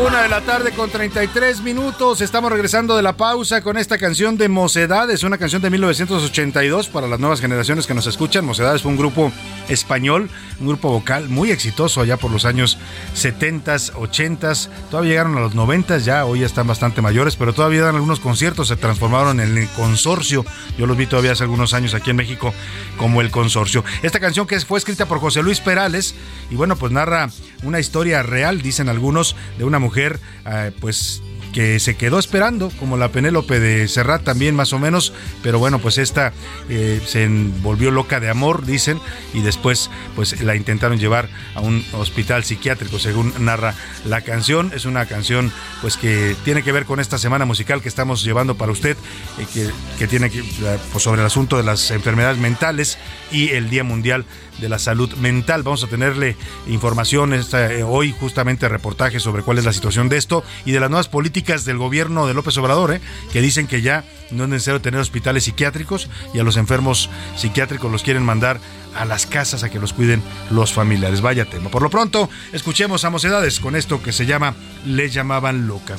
Una 0.06 0.22
de 0.22 0.28
la 0.28 0.42
tarde 0.42 0.72
con 0.72 0.90
33 0.90 1.62
minutos. 1.62 2.20
Estamos 2.20 2.52
regresando 2.52 2.98
de 2.98 3.02
la 3.02 3.16
pausa 3.16 3.62
con 3.62 3.78
esta 3.78 3.98
canción 3.98 4.38
de 4.38 4.50
Mocedades, 4.50 5.24
una 5.24 5.38
canción 5.38 5.62
de 5.62 5.70
1982 5.70 6.90
para 6.90 7.08
las 7.08 7.22
nuevas 7.22 7.40
generaciones 7.40 7.88
que 7.88 7.94
nos 7.94 8.06
escuchan. 8.06 8.44
Mocedades 8.44 8.82
fue 8.82 8.92
un 8.92 8.98
grupo 8.98 9.32
español, 9.70 10.30
un 10.60 10.68
grupo 10.68 10.90
vocal 10.90 11.30
muy 11.30 11.52
exitoso 11.52 12.02
allá 12.02 12.18
por 12.18 12.32
los 12.32 12.44
años 12.44 12.78
70s, 13.16 13.94
80s. 13.94 14.68
Todavía 14.92 15.12
llegaron 15.12 15.38
a 15.38 15.40
los 15.40 15.56
90s, 15.56 16.00
ya 16.00 16.26
hoy 16.26 16.44
están 16.44 16.68
bastante 16.68 17.02
mayores, 17.02 17.38
pero 17.38 17.54
todavía 17.54 17.84
dan 17.84 17.96
algunos 17.96 18.20
conciertos. 18.20 18.68
Se 18.68 18.76
transformaron 18.76 19.40
en 19.40 19.58
el 19.58 19.70
consorcio. 19.70 20.46
Yo 20.78 20.86
los 20.86 20.98
vi 20.98 21.08
todavía 21.08 21.32
hace 21.32 21.44
algunos 21.44 21.74
años 21.74 21.94
aquí 21.94 22.10
en 22.10 22.18
México 22.18 22.54
como 22.98 23.22
el 23.22 23.32
consorcio. 23.32 23.86
Esta 24.02 24.20
canción 24.20 24.48
que 24.48 24.60
fue 24.60 24.80
escrita 24.80 25.06
por 25.06 25.20
José 25.20 25.42
Luis 25.44 25.62
Perales 25.62 26.14
y 26.52 26.56
bueno, 26.56 26.76
pues 26.76 26.92
narra 26.92 27.30
una 27.64 27.80
historia 27.80 28.22
real, 28.22 28.62
dicen 28.62 28.90
algunos, 28.90 29.38
de 29.58 29.64
una 29.64 29.80
mujer, 29.80 29.93
eh, 29.98 30.72
pues 30.80 31.22
que 31.54 31.80
se 31.80 31.96
quedó 31.96 32.20
esperando, 32.20 32.72
como 32.80 32.98
la 32.98 33.10
Penélope 33.10 33.60
de 33.60 33.88
Serrat 33.88 34.24
también 34.24 34.56
más 34.56 34.74
o 34.74 34.80
menos, 34.80 35.14
pero 35.44 35.60
bueno, 35.60 35.80
pues 35.80 36.00
esta 36.00 36.34
eh, 36.68 37.00
se 37.06 37.28
volvió 37.62 37.92
loca 37.92 38.20
de 38.20 38.30
amor, 38.30 38.66
dicen, 38.66 39.00
y 39.34 39.42
después 39.42 39.90
pues 40.16 40.42
la 40.42 40.56
intentaron 40.56 40.98
llevar 41.00 41.30
a 41.54 41.62
un 41.62 41.86
hospital 41.94 42.44
psiquiátrico, 42.44 42.98
según 43.00 43.34
narra 43.40 43.76
la 44.04 44.22
canción. 44.22 44.72
Es 44.74 44.86
una 44.86 45.06
canción 45.06 45.52
pues 45.82 45.96
que 45.96 46.36
tiene 46.44 46.64
que 46.64 46.72
ver 46.72 46.86
con 46.86 47.00
esta 47.00 47.18
semana 47.18 47.46
musical 47.46 47.82
que 47.82 47.90
estamos 47.90 48.24
llevando 48.24 48.56
para 48.56 48.72
usted, 48.72 48.98
eh, 49.38 49.46
que, 49.54 49.70
que, 50.00 50.08
tiene 50.08 50.32
que, 50.32 50.44
pues, 50.92 51.04
sobre 51.04 51.22
el 51.22 51.28
asunto 51.28 51.58
de 51.58 51.64
las 51.64 51.92
enfermedades 51.92 52.40
mentales 52.40 52.98
y 53.34 53.50
el 53.50 53.70
Día 53.70 53.84
Mundial 53.84 54.26
de 54.60 54.70
la 54.70 54.80
Salud 54.80 55.12
Mental. 55.16 55.64
Vamos 55.64 55.84
a 55.84 55.88
tenerle 55.88 56.38
información 56.68 57.34
eh, 57.34 57.84
hoy, 57.86 58.16
justamente 58.18 58.70
reportajes 58.70 59.22
sobre 59.22 59.44
cuál 59.44 59.58
es 59.58 59.66
la 59.66 59.74
situación 59.74 60.08
de 60.08 60.18
esto 60.18 60.44
y 60.64 60.72
de 60.72 60.80
las 60.80 60.90
nuevas 60.90 61.10
políticas 61.10 61.66
del 61.66 61.78
gobierno 61.78 62.28
de 62.28 62.34
López 62.34 62.56
Obrador, 62.58 62.94
eh, 62.94 63.02
que 63.34 63.42
dicen 63.42 63.68
que 63.68 63.82
ya 63.82 64.06
no 64.32 64.44
es 64.44 64.50
necesario 64.50 64.80
tener 64.80 65.02
hospitales 65.02 65.44
psiquiátricos 65.44 66.10
y 66.34 66.40
a 66.40 66.44
los 66.44 66.56
enfermos 66.56 67.10
psiquiátricos 67.36 67.92
los 67.92 68.04
quieren 68.04 68.24
mandar 68.24 68.60
a 68.96 69.06
las 69.06 69.26
casas 69.26 69.64
a 69.64 69.70
que 69.70 69.80
los 69.80 69.92
cuiden 69.92 70.22
los 70.52 70.72
familiares. 70.72 71.22
Vaya 71.22 71.46
tema. 71.46 71.70
Por 71.70 71.82
lo 71.82 71.90
pronto, 71.90 72.30
escuchemos 72.54 73.04
a 73.04 73.10
Mocedades 73.10 73.60
con 73.60 73.76
esto 73.76 74.02
que 74.02 74.14
se 74.14 74.26
llama 74.26 74.56
Le 74.86 75.10
llamaban 75.10 75.68
loca. 75.68 75.98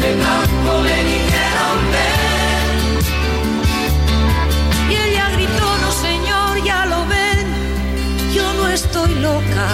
de 0.00 0.10
le 0.82 0.96
dijeron 1.04 1.78
ven. 1.94 2.98
Y 4.90 4.94
ella 4.94 5.30
gritó, 5.30 5.68
no 5.82 5.90
señor, 5.92 6.62
ya 6.64 6.86
lo 6.86 7.06
ven, 7.06 7.46
yo 8.34 8.52
no 8.54 8.68
estoy 8.68 9.14
loca. 9.16 9.68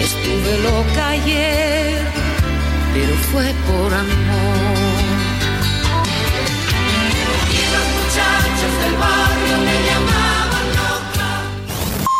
Estuve 0.00 0.58
loca 0.62 1.08
ayer, 1.08 2.06
pero 2.94 3.14
fue 3.30 3.54
por 3.66 3.92
amor. 3.92 5.02
Y 7.50 7.60
los 7.74 7.86
muchachos 7.96 8.72
del 8.82 8.94
barrio 9.04 9.56
me 9.66 9.76
llamaban 9.88 10.66
loca. 10.80 11.28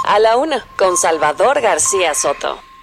A 0.04 0.18
la 0.18 0.36
una, 0.36 0.66
con 0.76 0.96
Salvador 0.96 1.60
García 1.60 2.14
Soto. 2.14 2.73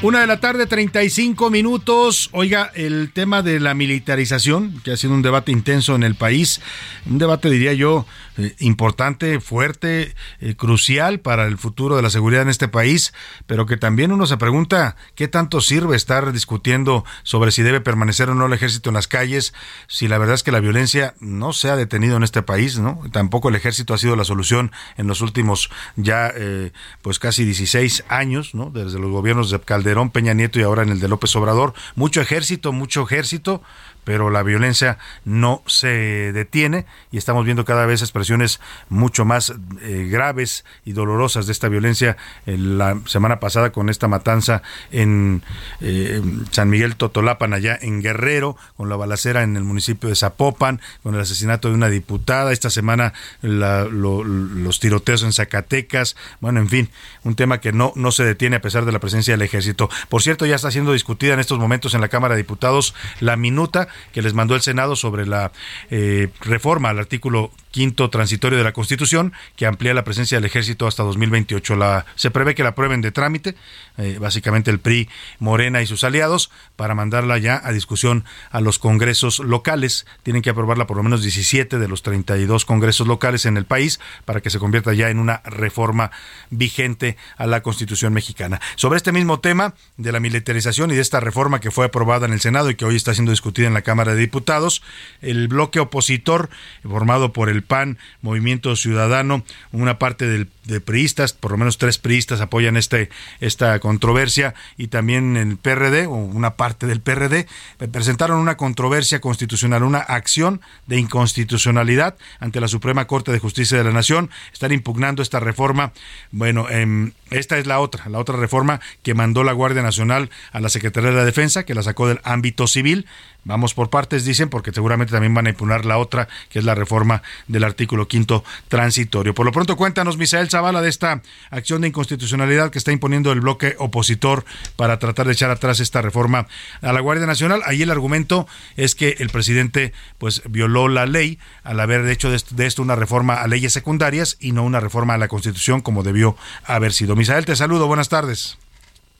Una 0.00 0.20
de 0.20 0.28
la 0.28 0.38
tarde, 0.38 0.66
35 0.66 1.50
minutos. 1.50 2.28
Oiga, 2.30 2.70
el 2.76 3.10
tema 3.12 3.42
de 3.42 3.58
la 3.58 3.74
militarización, 3.74 4.80
que 4.84 4.92
ha 4.92 4.96
sido 4.96 5.12
un 5.12 5.22
debate 5.22 5.50
intenso 5.50 5.96
en 5.96 6.04
el 6.04 6.14
país, 6.14 6.60
un 7.04 7.18
debate, 7.18 7.50
diría 7.50 7.72
yo, 7.72 8.06
eh, 8.38 8.54
importante, 8.60 9.40
fuerte, 9.40 10.14
eh, 10.40 10.54
crucial 10.54 11.18
para 11.18 11.46
el 11.46 11.58
futuro 11.58 11.96
de 11.96 12.02
la 12.02 12.10
seguridad 12.10 12.42
en 12.42 12.48
este 12.48 12.68
país, 12.68 13.12
pero 13.46 13.66
que 13.66 13.76
también 13.76 14.12
uno 14.12 14.26
se 14.26 14.36
pregunta 14.36 14.94
qué 15.16 15.26
tanto 15.26 15.60
sirve 15.60 15.96
estar 15.96 16.32
discutiendo 16.32 17.04
sobre 17.24 17.50
si 17.50 17.62
debe 17.62 17.80
permanecer 17.80 18.30
o 18.30 18.36
no 18.36 18.46
el 18.46 18.52
ejército 18.52 18.90
en 18.90 18.94
las 18.94 19.08
calles, 19.08 19.54
si 19.88 20.06
la 20.06 20.18
verdad 20.18 20.36
es 20.36 20.44
que 20.44 20.52
la 20.52 20.60
violencia 20.60 21.14
no 21.18 21.52
se 21.52 21.68
ha 21.68 21.74
detenido 21.74 22.16
en 22.16 22.22
este 22.22 22.42
país, 22.42 22.78
¿no? 22.78 23.02
Tampoco 23.10 23.48
el 23.48 23.56
ejército 23.56 23.92
ha 23.92 23.98
sido 23.98 24.14
la 24.14 24.24
solución 24.24 24.70
en 24.96 25.08
los 25.08 25.20
últimos 25.20 25.70
ya, 25.96 26.32
eh, 26.34 26.70
pues 27.02 27.18
casi 27.18 27.44
16 27.44 28.04
años, 28.08 28.54
¿no? 28.54 28.70
Desde 28.70 29.00
los 29.00 29.10
gobiernos 29.10 29.50
de 29.50 29.60
Calderón, 29.60 30.10
Peña 30.10 30.32
Nieto 30.32 30.60
y 30.60 30.62
ahora 30.62 30.84
en 30.84 30.90
el 30.90 31.00
de 31.00 31.08
López 31.08 31.34
Obrador. 31.34 31.74
Mucho 31.96 32.20
ejército, 32.20 32.72
mucho 32.72 33.02
ejército, 33.02 33.62
pero 34.08 34.30
la 34.30 34.42
violencia 34.42 34.96
no 35.26 35.62
se 35.66 36.32
detiene 36.32 36.86
y 37.12 37.18
estamos 37.18 37.44
viendo 37.44 37.66
cada 37.66 37.84
vez 37.84 38.00
expresiones 38.00 38.58
mucho 38.88 39.26
más 39.26 39.52
eh, 39.82 40.08
graves 40.10 40.64
y 40.86 40.92
dolorosas 40.94 41.44
de 41.44 41.52
esta 41.52 41.68
violencia. 41.68 42.16
la 42.46 42.98
semana 43.04 43.38
pasada 43.38 43.70
con 43.70 43.90
esta 43.90 44.08
matanza 44.08 44.62
en 44.92 45.42
eh, 45.82 46.22
San 46.52 46.70
Miguel 46.70 46.96
Totolapan, 46.96 47.52
allá 47.52 47.78
en 47.78 48.00
Guerrero, 48.00 48.56
con 48.78 48.88
la 48.88 48.96
balacera 48.96 49.42
en 49.42 49.58
el 49.58 49.64
municipio 49.64 50.08
de 50.08 50.16
Zapopan, 50.16 50.80
con 51.02 51.14
el 51.14 51.20
asesinato 51.20 51.68
de 51.68 51.74
una 51.74 51.90
diputada. 51.90 52.52
Esta 52.52 52.70
semana 52.70 53.12
los 53.42 54.80
tiroteos 54.80 55.22
en 55.22 55.34
Zacatecas. 55.34 56.16
Bueno, 56.40 56.60
en 56.60 56.70
fin, 56.70 56.88
un 57.24 57.34
tema 57.34 57.60
que 57.60 57.72
no, 57.72 57.92
no 57.94 58.10
se 58.10 58.24
detiene 58.24 58.56
a 58.56 58.62
pesar 58.62 58.86
de 58.86 58.92
la 58.92 59.00
presencia 59.00 59.34
del 59.34 59.42
ejército. 59.42 59.90
Por 60.08 60.22
cierto, 60.22 60.46
ya 60.46 60.54
está 60.54 60.70
siendo 60.70 60.94
discutida 60.94 61.34
en 61.34 61.40
estos 61.40 61.58
momentos 61.58 61.92
en 61.92 62.00
la 62.00 62.08
Cámara 62.08 62.36
de 62.36 62.40
Diputados 62.40 62.94
la 63.20 63.36
minuta 63.36 63.88
que 64.12 64.22
les 64.22 64.34
mandó 64.34 64.54
el 64.54 64.60
Senado 64.60 64.96
sobre 64.96 65.26
la 65.26 65.52
eh, 65.90 66.28
reforma 66.40 66.90
al 66.90 66.98
artículo 66.98 67.52
quinto 67.70 68.10
transitorio 68.10 68.58
de 68.58 68.64
la 68.64 68.72
Constitución 68.72 69.32
que 69.56 69.66
amplía 69.66 69.94
la 69.94 70.04
presencia 70.04 70.38
del 70.38 70.44
ejército 70.44 70.86
hasta 70.86 71.02
2028. 71.02 71.76
La, 71.76 72.06
se 72.16 72.30
prevé 72.30 72.54
que 72.54 72.62
la 72.62 72.70
aprueben 72.70 73.02
de 73.02 73.12
trámite, 73.12 73.54
eh, 73.98 74.18
básicamente 74.20 74.70
el 74.70 74.80
PRI, 74.80 75.08
Morena 75.38 75.82
y 75.82 75.86
sus 75.86 76.04
aliados, 76.04 76.50
para 76.76 76.94
mandarla 76.94 77.38
ya 77.38 77.60
a 77.62 77.72
discusión 77.72 78.24
a 78.50 78.60
los 78.60 78.78
congresos 78.78 79.38
locales. 79.38 80.06
Tienen 80.22 80.42
que 80.42 80.50
aprobarla 80.50 80.86
por 80.86 80.96
lo 80.96 81.02
menos 81.02 81.22
17 81.22 81.78
de 81.78 81.88
los 81.88 82.02
32 82.02 82.64
congresos 82.64 83.06
locales 83.06 83.46
en 83.46 83.56
el 83.56 83.64
país 83.64 84.00
para 84.24 84.40
que 84.40 84.50
se 84.50 84.58
convierta 84.58 84.92
ya 84.94 85.10
en 85.10 85.18
una 85.18 85.42
reforma 85.44 86.10
vigente 86.50 87.16
a 87.36 87.46
la 87.46 87.62
Constitución 87.62 88.12
mexicana. 88.12 88.60
Sobre 88.76 88.96
este 88.96 89.12
mismo 89.12 89.40
tema 89.40 89.74
de 89.96 90.12
la 90.12 90.20
militarización 90.20 90.90
y 90.90 90.94
de 90.94 91.00
esta 91.00 91.20
reforma 91.20 91.60
que 91.60 91.70
fue 91.70 91.86
aprobada 91.86 92.26
en 92.26 92.32
el 92.32 92.40
Senado 92.40 92.70
y 92.70 92.74
que 92.74 92.84
hoy 92.84 92.96
está 92.96 93.14
siendo 93.14 93.30
discutida 93.30 93.66
en 93.66 93.74
la 93.74 93.82
Cámara 93.88 94.12
de 94.12 94.20
Diputados, 94.20 94.82
el 95.22 95.48
bloque 95.48 95.80
opositor 95.80 96.50
formado 96.82 97.32
por 97.32 97.48
el 97.48 97.62
PAN, 97.62 97.96
Movimiento 98.20 98.76
Ciudadano, 98.76 99.44
una 99.72 99.98
parte 99.98 100.26
de 100.26 100.80
priistas, 100.82 101.32
por 101.32 101.52
lo 101.52 101.56
menos 101.56 101.78
tres 101.78 101.96
priistas 101.96 102.42
apoyan 102.42 102.76
este, 102.76 103.08
esta 103.40 103.78
controversia 103.78 104.52
y 104.76 104.88
también 104.88 105.38
el 105.38 105.56
PRD 105.56 106.04
o 106.06 106.16
una 106.16 106.56
parte 106.56 106.86
del 106.86 107.00
PRD 107.00 107.46
presentaron 107.90 108.38
una 108.38 108.58
controversia 108.58 109.22
constitucional, 109.22 109.82
una 109.84 110.00
acción 110.00 110.60
de 110.86 110.98
inconstitucionalidad 110.98 112.16
ante 112.40 112.60
la 112.60 112.68
Suprema 112.68 113.06
Corte 113.06 113.32
de 113.32 113.38
Justicia 113.38 113.78
de 113.78 113.84
la 113.84 113.92
Nación. 113.92 114.28
Están 114.52 114.72
impugnando 114.72 115.22
esta 115.22 115.40
reforma. 115.40 115.92
Bueno, 116.30 116.66
eh, 116.68 117.12
esta 117.30 117.56
es 117.56 117.66
la 117.66 117.80
otra, 117.80 118.06
la 118.10 118.18
otra 118.18 118.36
reforma 118.36 118.80
que 119.02 119.14
mandó 119.14 119.44
la 119.44 119.52
Guardia 119.52 119.82
Nacional 119.82 120.28
a 120.52 120.60
la 120.60 120.68
Secretaría 120.68 121.10
de 121.10 121.16
la 121.16 121.24
Defensa, 121.24 121.64
que 121.64 121.74
la 121.74 121.82
sacó 121.82 122.08
del 122.08 122.20
ámbito 122.24 122.66
civil. 122.66 123.06
Vamos 123.44 123.67
por 123.74 123.90
partes, 123.90 124.24
dicen, 124.24 124.48
porque 124.48 124.72
seguramente 124.72 125.12
también 125.12 125.34
van 125.34 125.46
a 125.46 125.50
impugnar 125.50 125.84
la 125.84 125.98
otra, 125.98 126.28
que 126.50 126.58
es 126.58 126.64
la 126.64 126.74
reforma 126.74 127.22
del 127.46 127.64
artículo 127.64 128.08
quinto 128.08 128.44
transitorio. 128.68 129.34
Por 129.34 129.46
lo 129.46 129.52
pronto, 129.52 129.76
cuéntanos, 129.76 130.16
Misael 130.16 130.50
Zavala, 130.50 130.82
de 130.82 130.88
esta 130.88 131.22
acción 131.50 131.82
de 131.82 131.88
inconstitucionalidad 131.88 132.70
que 132.70 132.78
está 132.78 132.92
imponiendo 132.92 133.32
el 133.32 133.40
bloque 133.40 133.76
opositor 133.78 134.44
para 134.76 134.98
tratar 134.98 135.26
de 135.26 135.32
echar 135.32 135.50
atrás 135.50 135.80
esta 135.80 136.02
reforma 136.02 136.46
a 136.82 136.92
la 136.92 137.00
Guardia 137.00 137.26
Nacional. 137.26 137.62
Ahí 137.64 137.82
el 137.82 137.90
argumento 137.90 138.46
es 138.76 138.94
que 138.94 139.16
el 139.18 139.30
presidente 139.30 139.92
pues 140.18 140.42
violó 140.48 140.88
la 140.88 141.06
ley 141.06 141.38
al 141.64 141.80
haber 141.80 142.06
hecho 142.08 142.30
de 142.30 142.66
esto 142.66 142.82
una 142.82 142.96
reforma 142.96 143.34
a 143.34 143.48
leyes 143.48 143.72
secundarias 143.72 144.36
y 144.40 144.52
no 144.52 144.62
una 144.64 144.80
reforma 144.80 145.14
a 145.14 145.18
la 145.18 145.28
Constitución 145.28 145.80
como 145.80 146.02
debió 146.02 146.36
haber 146.64 146.92
sido. 146.92 147.16
Misael, 147.16 147.44
te 147.44 147.56
saludo, 147.56 147.86
buenas 147.86 148.08
tardes. 148.08 148.58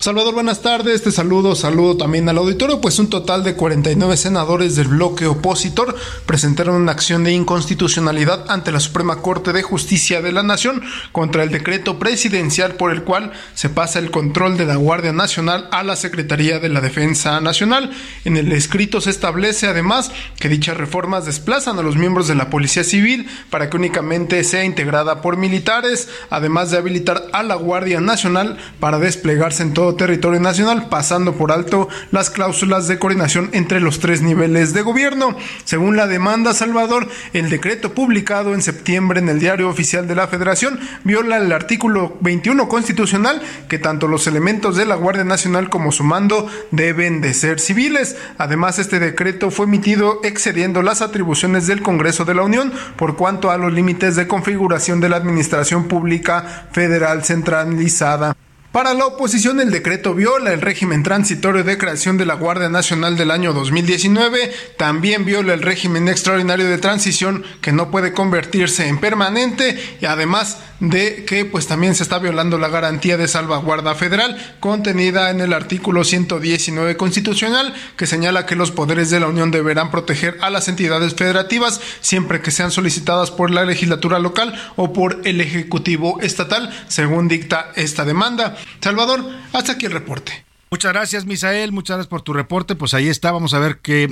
Salvador, 0.00 0.32
buenas 0.32 0.62
tardes. 0.62 1.02
Te 1.02 1.10
saludo, 1.10 1.56
saludo 1.56 1.96
también 1.96 2.28
al 2.28 2.38
auditorio. 2.38 2.80
Pues 2.80 3.00
un 3.00 3.10
total 3.10 3.42
de 3.42 3.56
49 3.56 4.16
senadores 4.16 4.76
del 4.76 4.86
bloque 4.86 5.26
opositor 5.26 5.96
presentaron 6.24 6.76
una 6.76 6.92
acción 6.92 7.24
de 7.24 7.32
inconstitucionalidad 7.32 8.48
ante 8.48 8.70
la 8.70 8.78
Suprema 8.78 9.22
Corte 9.22 9.52
de 9.52 9.64
Justicia 9.64 10.22
de 10.22 10.30
la 10.30 10.44
Nación 10.44 10.84
contra 11.10 11.42
el 11.42 11.50
decreto 11.50 11.98
presidencial 11.98 12.76
por 12.76 12.92
el 12.92 13.02
cual 13.02 13.32
se 13.54 13.70
pasa 13.70 13.98
el 13.98 14.12
control 14.12 14.56
de 14.56 14.66
la 14.66 14.76
Guardia 14.76 15.12
Nacional 15.12 15.66
a 15.72 15.82
la 15.82 15.96
Secretaría 15.96 16.60
de 16.60 16.68
la 16.68 16.80
Defensa 16.80 17.40
Nacional. 17.40 17.90
En 18.24 18.36
el 18.36 18.52
escrito 18.52 19.00
se 19.00 19.10
establece 19.10 19.66
además 19.66 20.12
que 20.38 20.48
dichas 20.48 20.76
reformas 20.76 21.26
desplazan 21.26 21.76
a 21.76 21.82
los 21.82 21.96
miembros 21.96 22.28
de 22.28 22.36
la 22.36 22.50
Policía 22.50 22.84
Civil 22.84 23.26
para 23.50 23.68
que 23.68 23.76
únicamente 23.76 24.44
sea 24.44 24.62
integrada 24.62 25.22
por 25.22 25.36
militares, 25.36 26.08
además 26.30 26.70
de 26.70 26.78
habilitar 26.78 27.26
a 27.32 27.42
la 27.42 27.56
Guardia 27.56 28.00
Nacional 28.00 28.58
para 28.78 29.00
desplegarse 29.00 29.64
en 29.64 29.74
todo 29.74 29.87
territorio 29.94 30.40
nacional, 30.40 30.88
pasando 30.88 31.34
por 31.34 31.52
alto 31.52 31.88
las 32.10 32.30
cláusulas 32.30 32.88
de 32.88 32.98
coordinación 32.98 33.50
entre 33.52 33.80
los 33.80 34.00
tres 34.00 34.22
niveles 34.22 34.72
de 34.72 34.82
gobierno. 34.82 35.36
Según 35.64 35.96
la 35.96 36.06
demanda, 36.06 36.54
Salvador, 36.54 37.08
el 37.32 37.50
decreto 37.50 37.94
publicado 37.94 38.54
en 38.54 38.62
septiembre 38.62 39.20
en 39.20 39.28
el 39.28 39.40
Diario 39.40 39.68
Oficial 39.68 40.06
de 40.06 40.14
la 40.14 40.28
Federación 40.28 40.78
viola 41.04 41.36
el 41.36 41.52
artículo 41.52 42.16
21 42.20 42.68
constitucional 42.68 43.42
que 43.68 43.78
tanto 43.78 44.08
los 44.08 44.26
elementos 44.26 44.76
de 44.76 44.86
la 44.86 44.94
Guardia 44.94 45.24
Nacional 45.24 45.70
como 45.70 45.92
su 45.92 46.04
mando 46.04 46.48
deben 46.70 47.20
de 47.20 47.34
ser 47.34 47.60
civiles. 47.60 48.16
Además, 48.38 48.78
este 48.78 48.98
decreto 48.98 49.50
fue 49.50 49.66
emitido 49.66 50.20
excediendo 50.24 50.82
las 50.82 51.02
atribuciones 51.02 51.66
del 51.66 51.82
Congreso 51.82 52.24
de 52.24 52.34
la 52.34 52.42
Unión 52.42 52.72
por 52.96 53.16
cuanto 53.16 53.50
a 53.50 53.58
los 53.58 53.72
límites 53.72 54.16
de 54.16 54.26
configuración 54.26 55.00
de 55.00 55.08
la 55.08 55.16
Administración 55.16 55.88
Pública 55.88 56.66
Federal 56.72 57.24
centralizada. 57.24 58.36
Para 58.72 58.92
la 58.92 59.06
oposición, 59.06 59.60
el 59.60 59.70
decreto 59.70 60.14
viola 60.14 60.52
el 60.52 60.60
régimen 60.60 61.02
transitorio 61.02 61.64
de 61.64 61.78
creación 61.78 62.18
de 62.18 62.26
la 62.26 62.34
Guardia 62.34 62.68
Nacional 62.68 63.16
del 63.16 63.30
año 63.30 63.54
2019, 63.54 64.52
también 64.76 65.24
viola 65.24 65.54
el 65.54 65.62
régimen 65.62 66.06
extraordinario 66.06 66.68
de 66.68 66.76
transición 66.76 67.44
que 67.62 67.72
no 67.72 67.90
puede 67.90 68.12
convertirse 68.12 68.86
en 68.86 69.00
permanente 69.00 69.78
y 70.02 70.04
además 70.04 70.58
de 70.80 71.24
que 71.24 71.44
pues 71.44 71.66
también 71.66 71.94
se 71.94 72.02
está 72.02 72.18
violando 72.18 72.58
la 72.58 72.68
garantía 72.68 73.16
de 73.16 73.28
salvaguarda 73.28 73.94
federal 73.94 74.36
contenida 74.60 75.30
en 75.30 75.40
el 75.40 75.52
artículo 75.52 76.04
119 76.04 76.96
constitucional 76.96 77.74
que 77.96 78.06
señala 78.06 78.46
que 78.46 78.56
los 78.56 78.70
poderes 78.70 79.10
de 79.10 79.20
la 79.20 79.26
Unión 79.26 79.50
deberán 79.50 79.90
proteger 79.90 80.38
a 80.40 80.50
las 80.50 80.68
entidades 80.68 81.14
federativas 81.14 81.80
siempre 82.00 82.40
que 82.40 82.50
sean 82.50 82.70
solicitadas 82.70 83.30
por 83.30 83.50
la 83.50 83.64
legislatura 83.64 84.18
local 84.18 84.54
o 84.76 84.92
por 84.92 85.20
el 85.24 85.40
ejecutivo 85.40 86.20
estatal, 86.20 86.70
según 86.88 87.28
dicta 87.28 87.72
esta 87.76 88.04
demanda. 88.04 88.56
Salvador, 88.80 89.24
hasta 89.52 89.72
aquí 89.72 89.86
el 89.86 89.92
reporte. 89.92 90.47
Muchas 90.70 90.92
gracias, 90.92 91.24
Misael. 91.24 91.72
Muchas 91.72 91.96
gracias 91.96 92.10
por 92.10 92.20
tu 92.20 92.34
reporte. 92.34 92.74
Pues 92.74 92.92
ahí 92.92 93.08
está. 93.08 93.32
Vamos 93.32 93.54
a 93.54 93.58
ver 93.58 93.78
qué, 93.78 94.08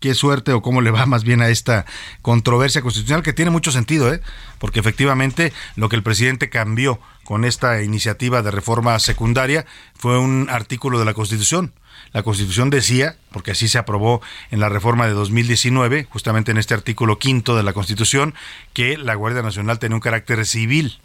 qué 0.00 0.14
suerte 0.14 0.52
o 0.52 0.62
cómo 0.62 0.80
le 0.80 0.90
va 0.90 1.04
más 1.04 1.22
bien 1.22 1.42
a 1.42 1.48
esta 1.48 1.84
controversia 2.22 2.80
constitucional 2.80 3.22
que 3.22 3.34
tiene 3.34 3.50
mucho 3.50 3.72
sentido, 3.72 4.12
¿eh? 4.12 4.22
porque 4.58 4.80
efectivamente 4.80 5.52
lo 5.76 5.90
que 5.90 5.96
el 5.96 6.02
presidente 6.02 6.48
cambió 6.48 6.98
con 7.24 7.44
esta 7.44 7.82
iniciativa 7.82 8.40
de 8.40 8.50
reforma 8.50 8.98
secundaria 9.00 9.66
fue 9.94 10.18
un 10.18 10.48
artículo 10.50 10.98
de 10.98 11.04
la 11.04 11.12
Constitución. 11.12 11.74
La 12.12 12.22
Constitución 12.22 12.70
decía, 12.70 13.16
porque 13.32 13.50
así 13.50 13.68
se 13.68 13.76
aprobó 13.76 14.22
en 14.50 14.60
la 14.60 14.70
reforma 14.70 15.06
de 15.06 15.12
2019, 15.12 16.06
justamente 16.08 16.52
en 16.52 16.56
este 16.56 16.72
artículo 16.72 17.18
quinto 17.18 17.54
de 17.54 17.62
la 17.62 17.74
Constitución, 17.74 18.34
que 18.72 18.96
la 18.96 19.14
Guardia 19.14 19.42
Nacional 19.42 19.78
tenía 19.78 19.96
un 19.96 20.00
carácter 20.00 20.46
civil 20.46 21.00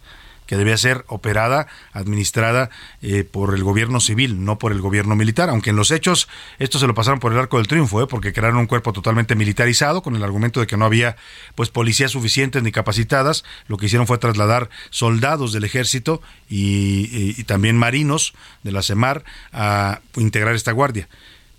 que 0.47 0.57
debía 0.57 0.77
ser 0.77 1.05
operada, 1.07 1.67
administrada 1.91 2.69
eh, 3.01 3.23
por 3.23 3.53
el 3.55 3.63
gobierno 3.63 3.99
civil, 3.99 4.43
no 4.43 4.57
por 4.57 4.71
el 4.71 4.81
gobierno 4.81 5.15
militar, 5.15 5.49
aunque 5.49 5.71
en 5.71 5.75
los 5.75 5.91
hechos 5.91 6.27
esto 6.59 6.79
se 6.79 6.87
lo 6.87 6.93
pasaron 6.93 7.19
por 7.19 7.31
el 7.31 7.39
arco 7.39 7.57
del 7.57 7.67
triunfo, 7.67 8.01
¿eh? 8.01 8.07
porque 8.07 8.33
crearon 8.33 8.57
un 8.57 8.67
cuerpo 8.67 8.93
totalmente 8.93 9.35
militarizado 9.35 10.01
con 10.01 10.15
el 10.15 10.23
argumento 10.23 10.59
de 10.59 10.67
que 10.67 10.77
no 10.77 10.85
había 10.85 11.15
pues 11.55 11.69
policías 11.69 12.11
suficientes 12.11 12.63
ni 12.63 12.71
capacitadas, 12.71 13.43
lo 13.67 13.77
que 13.77 13.87
hicieron 13.87 14.07
fue 14.07 14.17
trasladar 14.17 14.69
soldados 14.89 15.53
del 15.53 15.63
ejército 15.63 16.21
y, 16.49 17.33
y 17.37 17.43
también 17.43 17.77
marinos 17.77 18.33
de 18.63 18.71
la 18.71 18.81
CEMAR 18.81 19.23
a 19.51 20.01
integrar 20.15 20.55
esta 20.55 20.71
guardia. 20.71 21.07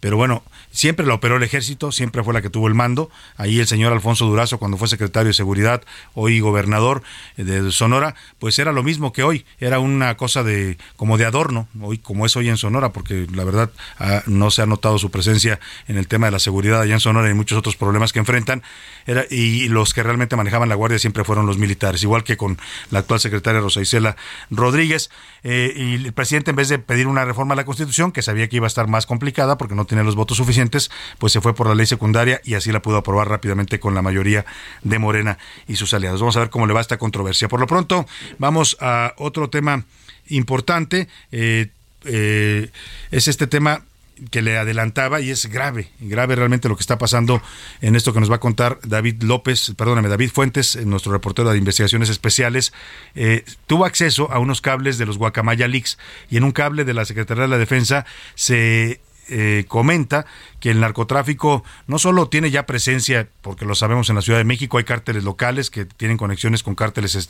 Pero 0.05 0.19
bueno, 0.19 0.43
siempre 0.71 1.07
la 1.07 1.15
operó 1.15 1.39
el 1.39 1.43
ejército, 1.45 1.91
siempre 1.91 2.23
fue 2.23 2.35
la 2.35 2.43
que 2.43 2.51
tuvo 2.51 2.69
el 2.69 2.75
mando. 2.75 3.09
Ahí 3.39 3.59
el 3.59 3.67
señor 3.67 3.91
Alfonso 3.91 4.27
Durazo, 4.27 4.59
cuando 4.59 4.77
fue 4.77 4.87
secretario 4.87 5.29
de 5.29 5.33
Seguridad, 5.33 5.83
hoy 6.13 6.41
gobernador 6.41 7.03
eh, 7.39 7.45
de 7.45 7.73
Sonora, 7.73 8.15
pues 8.39 8.59
era 8.59 8.71
lo 8.71 8.83
mismo 8.83 9.15
que 9.15 9.23
hoy, 9.23 9.47
era 9.61 9.79
una 9.79 10.15
cosa 10.19 10.43
de 10.43 10.77
como 10.97 11.17
de 11.17 11.25
adorno, 11.25 11.69
hoy 11.81 11.97
como 11.97 12.27
es 12.27 12.37
hoy 12.37 12.51
en 12.51 12.59
Sonora, 12.59 12.91
porque 12.91 13.27
la 13.33 13.45
verdad 13.45 13.71
ah, 13.99 14.23
no 14.27 14.51
se 14.51 14.61
ha 14.61 14.67
notado 14.67 14.99
su 14.99 15.11
presencia 15.11 15.59
en 15.89 15.97
el 15.97 16.07
tema 16.07 16.27
de 16.27 16.33
la 16.33 16.39
seguridad 16.39 16.83
allá 16.83 16.93
en 16.93 17.01
Sonora 17.01 17.31
y 17.31 17.33
muchos 17.33 17.57
otros 17.57 17.77
problemas 17.77 18.13
que 18.13 18.19
enfrentan. 18.19 18.63
Era, 19.07 19.25
y 19.31 19.69
los 19.69 19.95
que 19.95 20.03
realmente 20.03 20.37
manejaban 20.37 20.69
la 20.69 20.75
guardia 20.75 20.99
siempre 20.99 21.25
fueron 21.25 21.47
los 21.47 21.57
militares, 21.57 22.03
igual 22.03 22.25
que 22.25 22.37
con 22.37 22.59
la 22.91 22.99
actual 22.99 23.21
secretaria 23.21 23.63
Rosa 23.63 23.81
Isela 23.81 24.17
Rodríguez. 24.51 25.09
Eh, 25.45 25.73
y 25.75 25.95
el 26.07 26.13
presidente, 26.13 26.51
en 26.51 26.57
vez 26.57 26.69
de 26.69 26.79
pedir 26.79 27.07
una 27.07 27.25
reforma 27.25 27.55
a 27.55 27.57
la 27.57 27.65
Constitución, 27.65 28.13
que 28.13 28.21
sabía 28.21 28.49
que 28.51 28.57
iba 28.57 28.67
a 28.67 28.69
estar 28.69 28.87
más 28.87 29.07
complicada 29.07 29.57
porque 29.57 29.75
no 29.75 29.87
tenía 29.87 29.94
los 30.03 30.17
votos 30.17 30.37
suficientes, 30.37 30.91
pues 31.19 31.33
se 31.33 31.41
fue 31.41 31.55
por 31.55 31.69
la 31.69 31.75
ley 31.75 31.87
secundaria 31.87 32.41
y 32.45 32.55
así 32.55 32.73
la 32.73 32.83
pudo 32.83 32.97
aprobar 32.97 33.29
rápidamente 33.29 33.79
con 33.79 33.95
la 33.95 34.03
mayoría 34.03 34.45
de 34.83 34.99
Morena 34.99 35.39
y 35.69 35.77
sus 35.77 35.95
aliados. 35.95 36.21
Vamos 36.21 36.37
a 36.37 36.41
ver 36.41 36.51
cómo 36.51 36.67
le 36.67 36.75
va 36.75 36.81
esta 36.81 36.99
controversia. 36.99 37.49
Por 37.49 37.61
lo 37.61 37.67
pronto, 37.67 38.07
vamos 38.39 38.77
a 38.81 39.15
otro 39.19 39.51
tema 39.51 39.85
importante. 40.29 41.09
Eh, 41.31 41.69
eh, 42.05 42.71
es 43.11 43.29
este 43.29 43.47
tema 43.47 43.83
que 44.31 44.43
le 44.43 44.57
adelantaba 44.59 45.21
y 45.21 45.31
es 45.31 45.47
grave, 45.47 45.89
grave 46.01 46.37
realmente 46.37 46.69
lo 46.69 46.77
que 46.77 46.83
está 46.83 46.99
pasando 46.99 47.43
en 47.81 47.97
esto 47.97 48.13
que 48.13 48.21
nos 48.21 48.31
va 48.31 48.37
a 48.37 48.41
contar 48.41 48.79
David 48.85 49.23
López, 49.23 49.73
perdóname, 49.77 50.09
David 50.09 50.31
Fuentes, 50.31 50.77
nuestro 50.87 51.13
reportero 51.13 51.51
de 51.51 51.59
investigaciones 51.59 52.09
especiales, 52.09 52.73
eh, 53.15 53.45
tuvo 53.67 53.85
acceso 53.85 54.31
a 54.33 54.39
unos 54.39 54.61
cables 54.61 54.99
de 54.99 55.07
los 55.07 55.19
Guacamaya 55.19 55.69
Leaks 55.69 55.99
y 56.31 56.37
en 56.37 56.45
un 56.45 56.53
cable 56.53 56.85
de 56.85 56.95
la 56.95 57.05
Secretaría 57.05 57.43
de 57.43 57.49
la 57.49 57.59
Defensa 57.59 58.07
se 58.35 59.01
eh, 59.29 59.65
comenta 59.69 60.27
que 60.61 60.71
el 60.71 60.81
narcotráfico 60.81 61.65
no 61.87 61.99
solo 61.99 62.29
tiene 62.29 62.51
ya 62.51 62.67
presencia, 62.67 63.29
porque 63.43 63.65
lo 63.65 63.75
sabemos 63.75 64.09
en 64.09 64.17
la 64.17 64.23
Ciudad 64.23 64.39
de 64.39 64.45
México, 64.45 64.79
hay 64.79 64.85
cárteles 64.85 65.25
locales 65.25 65.71
que 65.71 65.85
tienen 65.85 66.17
conexiones 66.17 66.63
con 66.63 66.75
cárteles 66.75 67.29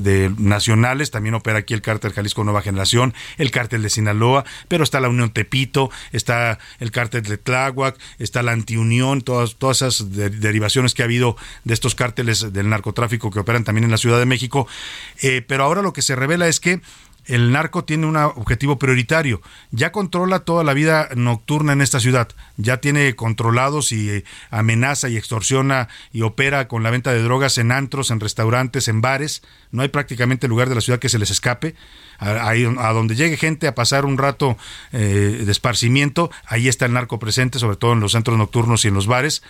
de, 0.00 0.32
nacionales, 0.38 1.10
también 1.10 1.34
opera 1.34 1.58
aquí 1.58 1.74
el 1.74 1.82
cártel 1.82 2.12
Jalisco 2.12 2.44
Nueva 2.44 2.62
Generación, 2.62 3.14
el 3.38 3.50
cártel 3.50 3.82
de 3.82 3.90
Sinaloa, 3.90 4.44
pero 4.68 4.84
está 4.84 5.00
la 5.00 5.08
Unión 5.08 5.30
Tepito, 5.30 5.90
está 6.12 6.58
el 6.78 6.90
cártel 6.90 7.22
de 7.22 7.38
Tláhuac, 7.38 7.98
está 8.18 8.42
la 8.42 8.52
Antiunión, 8.52 9.22
todas, 9.22 9.56
todas 9.56 9.82
esas 9.82 10.12
derivaciones 10.12 10.94
que 10.94 11.02
ha 11.02 11.06
habido 11.06 11.36
de 11.64 11.74
estos 11.74 11.94
cárteles 11.94 12.52
del 12.52 12.68
narcotráfico 12.68 13.30
que 13.30 13.38
operan 13.38 13.64
también 13.64 13.84
en 13.84 13.90
la 13.90 13.98
Ciudad 13.98 14.18
de 14.18 14.26
México. 14.26 14.66
Eh, 15.22 15.42
pero 15.46 15.64
ahora 15.64 15.82
lo 15.82 15.92
que 15.92 16.02
se 16.02 16.16
revela 16.16 16.48
es 16.48 16.60
que 16.60 16.80
el 17.26 17.52
narco 17.52 17.84
tiene 17.84 18.06
un 18.06 18.16
objetivo 18.16 18.78
prioritario. 18.78 19.40
Ya 19.70 19.92
controla 19.92 20.40
toda 20.40 20.64
la 20.64 20.74
vida 20.74 21.08
nocturna 21.14 21.72
en 21.72 21.80
esta 21.80 22.00
ciudad. 22.00 22.28
Ya 22.56 22.78
tiene 22.78 23.14
controlados 23.16 23.92
y 23.92 24.10
eh, 24.10 24.24
amenaza 24.50 25.08
y 25.08 25.16
extorsiona 25.16 25.88
y 26.12 26.22
opera 26.22 26.68
con 26.68 26.82
la 26.82 26.90
venta 26.90 27.12
de 27.12 27.22
drogas 27.22 27.58
en 27.58 27.72
antros, 27.72 28.10
en 28.10 28.20
restaurantes, 28.20 28.88
en 28.88 29.00
bares. 29.00 29.42
No 29.70 29.82
hay 29.82 29.88
prácticamente 29.88 30.48
lugar 30.48 30.68
de 30.68 30.74
la 30.74 30.80
ciudad 30.80 30.98
que 30.98 31.08
se 31.08 31.18
les 31.18 31.30
escape. 31.30 31.74
A, 32.18 32.50
a 32.50 32.92
donde 32.92 33.16
llegue 33.16 33.36
gente 33.36 33.66
a 33.66 33.74
pasar 33.74 34.04
un 34.04 34.18
rato 34.18 34.56
eh, 34.92 35.42
de 35.44 35.50
esparcimiento, 35.50 36.30
ahí 36.46 36.68
está 36.68 36.86
el 36.86 36.92
narco 36.92 37.18
presente, 37.18 37.58
sobre 37.58 37.76
todo 37.76 37.92
en 37.92 38.00
los 38.00 38.12
centros 38.12 38.38
nocturnos 38.38 38.84
y 38.84 38.88
en 38.88 38.94
los 38.94 39.08
bares. 39.08 39.42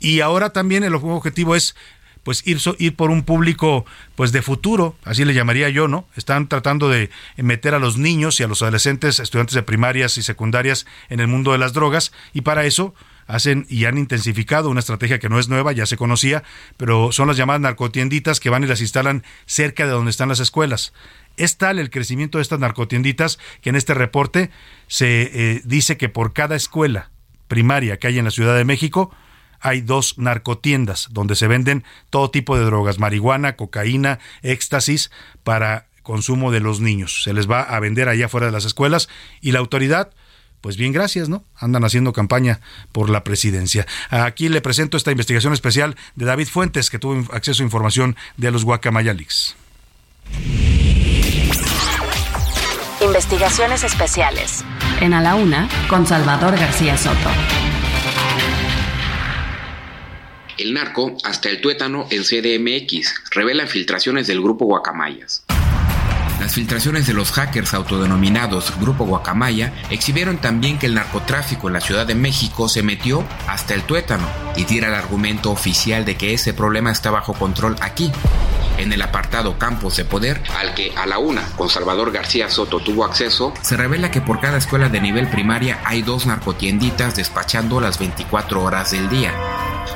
Y 0.00 0.20
ahora 0.20 0.50
también 0.50 0.82
el 0.82 0.94
objetivo 0.94 1.54
es 1.54 1.76
pues 2.22 2.46
ir, 2.46 2.58
ir 2.78 2.96
por 2.96 3.10
un 3.10 3.22
público 3.22 3.84
pues 4.14 4.32
de 4.32 4.42
futuro, 4.42 4.96
así 5.04 5.24
le 5.24 5.34
llamaría 5.34 5.68
yo, 5.68 5.88
¿no? 5.88 6.06
Están 6.16 6.48
tratando 6.48 6.88
de 6.88 7.10
meter 7.36 7.74
a 7.74 7.78
los 7.78 7.96
niños 7.96 8.40
y 8.40 8.42
a 8.42 8.48
los 8.48 8.62
adolescentes, 8.62 9.20
estudiantes 9.20 9.54
de 9.54 9.62
primarias 9.62 10.18
y 10.18 10.22
secundarias 10.22 10.86
en 11.08 11.20
el 11.20 11.28
mundo 11.28 11.52
de 11.52 11.58
las 11.58 11.72
drogas 11.72 12.12
y 12.32 12.42
para 12.42 12.64
eso 12.64 12.94
hacen 13.26 13.66
y 13.68 13.84
han 13.84 13.96
intensificado 13.96 14.70
una 14.70 14.80
estrategia 14.80 15.18
que 15.18 15.28
no 15.28 15.38
es 15.38 15.48
nueva, 15.48 15.72
ya 15.72 15.86
se 15.86 15.96
conocía, 15.96 16.42
pero 16.76 17.12
son 17.12 17.28
las 17.28 17.36
llamadas 17.36 17.60
narcotienditas 17.60 18.40
que 18.40 18.50
van 18.50 18.64
y 18.64 18.66
las 18.66 18.80
instalan 18.80 19.24
cerca 19.46 19.86
de 19.86 19.92
donde 19.92 20.10
están 20.10 20.28
las 20.28 20.40
escuelas. 20.40 20.92
Es 21.36 21.56
tal 21.56 21.78
el 21.78 21.90
crecimiento 21.90 22.38
de 22.38 22.42
estas 22.42 22.58
narcotienditas 22.58 23.38
que 23.62 23.70
en 23.70 23.76
este 23.76 23.94
reporte 23.94 24.50
se 24.88 25.30
eh, 25.32 25.62
dice 25.64 25.96
que 25.96 26.08
por 26.08 26.32
cada 26.32 26.56
escuela 26.56 27.10
primaria 27.48 27.98
que 27.98 28.08
hay 28.08 28.18
en 28.18 28.24
la 28.24 28.30
Ciudad 28.30 28.56
de 28.56 28.64
México, 28.64 29.14
hay 29.60 29.80
dos 29.80 30.18
narcotiendas 30.18 31.08
donde 31.10 31.36
se 31.36 31.46
venden 31.46 31.84
todo 32.10 32.30
tipo 32.30 32.56
de 32.56 32.64
drogas, 32.64 32.98
marihuana, 32.98 33.56
cocaína, 33.56 34.18
éxtasis, 34.42 35.10
para 35.44 35.86
consumo 36.02 36.50
de 36.50 36.60
los 36.60 36.80
niños. 36.80 37.22
Se 37.22 37.32
les 37.32 37.48
va 37.48 37.62
a 37.62 37.78
vender 37.80 38.08
allá 38.08 38.26
afuera 38.26 38.46
de 38.46 38.52
las 38.52 38.64
escuelas 38.64 39.08
y 39.40 39.52
la 39.52 39.60
autoridad 39.60 40.10
pues 40.60 40.76
bien, 40.76 40.92
gracias, 40.92 41.28
¿no? 41.28 41.44
Andan 41.56 41.84
haciendo 41.84 42.12
campaña 42.12 42.60
por 42.92 43.08
la 43.08 43.24
presidencia. 43.24 43.86
Aquí 44.10 44.48
le 44.48 44.60
presento 44.60 44.96
esta 44.96 45.10
investigación 45.10 45.54
especial 45.54 45.96
de 46.16 46.26
David 46.26 46.48
Fuentes, 46.48 46.90
que 46.90 46.98
tuvo 46.98 47.32
acceso 47.32 47.62
a 47.62 47.64
información 47.64 48.14
de 48.36 48.50
los 48.50 48.64
Guacamayalix. 48.64 49.56
Investigaciones 53.00 53.84
especiales. 53.84 54.62
En 55.00 55.14
A 55.14 55.22
la 55.22 55.34
Una, 55.34 55.66
con 55.88 56.06
Salvador 56.06 56.58
García 56.58 56.98
Soto. 56.98 57.30
El 60.60 60.74
narco 60.74 61.16
hasta 61.24 61.48
el 61.48 61.62
tuétano 61.62 62.06
en 62.10 62.22
CDMX 62.22 63.14
revela 63.30 63.66
filtraciones 63.66 64.26
del 64.26 64.42
grupo 64.42 64.66
Guacamayas. 64.66 65.42
Las 66.38 66.52
filtraciones 66.52 67.06
de 67.06 67.14
los 67.14 67.32
hackers 67.32 67.72
autodenominados 67.72 68.78
Grupo 68.78 69.06
Guacamaya 69.06 69.72
exhibieron 69.88 70.36
también 70.36 70.78
que 70.78 70.84
el 70.84 70.94
narcotráfico 70.94 71.68
en 71.68 71.72
la 71.72 71.80
Ciudad 71.80 72.06
de 72.06 72.14
México 72.14 72.68
se 72.68 72.82
metió 72.82 73.24
hasta 73.46 73.72
el 73.72 73.84
tuétano 73.84 74.28
y 74.54 74.64
tira 74.64 74.88
el 74.88 74.94
argumento 74.94 75.50
oficial 75.50 76.04
de 76.04 76.18
que 76.18 76.34
ese 76.34 76.52
problema 76.52 76.92
está 76.92 77.10
bajo 77.10 77.32
control 77.32 77.76
aquí. 77.80 78.12
En 78.80 78.94
el 78.94 79.02
apartado 79.02 79.58
Campos 79.58 79.98
de 79.98 80.06
Poder, 80.06 80.40
al 80.58 80.72
que 80.72 80.94
a 80.96 81.04
la 81.04 81.18
una 81.18 81.46
con 81.54 81.68
Salvador 81.68 82.12
García 82.12 82.48
Soto 82.48 82.80
tuvo 82.80 83.04
acceso, 83.04 83.52
se 83.60 83.76
revela 83.76 84.10
que 84.10 84.22
por 84.22 84.40
cada 84.40 84.56
escuela 84.56 84.88
de 84.88 85.02
nivel 85.02 85.28
primaria 85.28 85.80
hay 85.84 86.00
dos 86.00 86.24
narcotienditas 86.24 87.14
despachando 87.14 87.78
las 87.78 87.98
24 87.98 88.62
horas 88.62 88.92
del 88.92 89.10
día. 89.10 89.34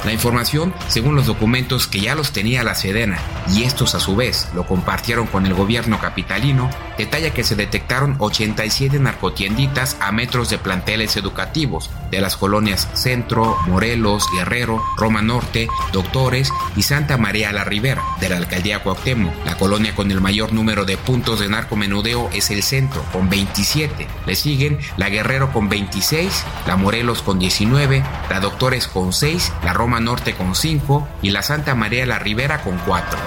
La 0.04 0.12
información, 0.12 0.74
según 0.88 1.16
los 1.16 1.24
documentos 1.24 1.86
que 1.86 2.00
ya 2.00 2.14
los 2.14 2.32
tenía 2.32 2.62
la 2.62 2.74
Sedena 2.74 3.18
y 3.48 3.62
estos 3.62 3.94
a 3.94 4.00
su 4.00 4.14
vez 4.14 4.48
lo 4.54 4.66
compartieron 4.66 5.26
con 5.26 5.46
el 5.46 5.54
gobierno 5.54 5.98
capitalino, 5.98 6.68
detalla 6.98 7.32
que 7.32 7.42
se 7.42 7.56
detectaron 7.56 8.16
87 8.18 8.98
narcotienditas 8.98 9.96
a 10.00 10.12
metros 10.12 10.50
de 10.50 10.58
planteles 10.58 11.16
educativos 11.16 11.90
de 12.10 12.20
las 12.20 12.36
colonias 12.36 12.88
Centro, 12.92 13.56
Morelos, 13.66 14.26
Guerrero, 14.36 14.82
Roma 14.98 15.22
Norte, 15.22 15.68
Doctores 15.92 16.52
y 16.76 16.82
Santa 16.82 17.16
María 17.16 17.52
la 17.52 17.64
Ribera 17.64 18.02
de 18.20 18.28
la 18.28 18.36
alcaldía 18.36 18.73
Cuauhtémoc. 18.82 19.32
La 19.44 19.56
colonia 19.56 19.94
con 19.94 20.10
el 20.10 20.20
mayor 20.20 20.52
número 20.52 20.84
de 20.84 20.96
puntos 20.96 21.40
de 21.40 21.48
narcomenudeo 21.48 22.30
es 22.32 22.50
el 22.50 22.62
Centro 22.62 23.04
con 23.12 23.28
27. 23.28 24.06
Le 24.26 24.34
siguen 24.34 24.78
la 24.96 25.08
Guerrero 25.08 25.52
con 25.52 25.68
26, 25.68 26.44
la 26.66 26.76
Morelos 26.76 27.22
con 27.22 27.38
19, 27.38 28.04
la 28.30 28.40
Doctores 28.40 28.88
con 28.88 29.12
6, 29.12 29.52
la 29.64 29.72
Roma 29.72 30.00
Norte 30.00 30.34
con 30.34 30.54
5 30.54 31.08
y 31.22 31.30
la 31.30 31.42
Santa 31.42 31.74
María 31.74 32.06
la 32.06 32.18
Ribera 32.18 32.62
con 32.62 32.78
4. 32.86 33.18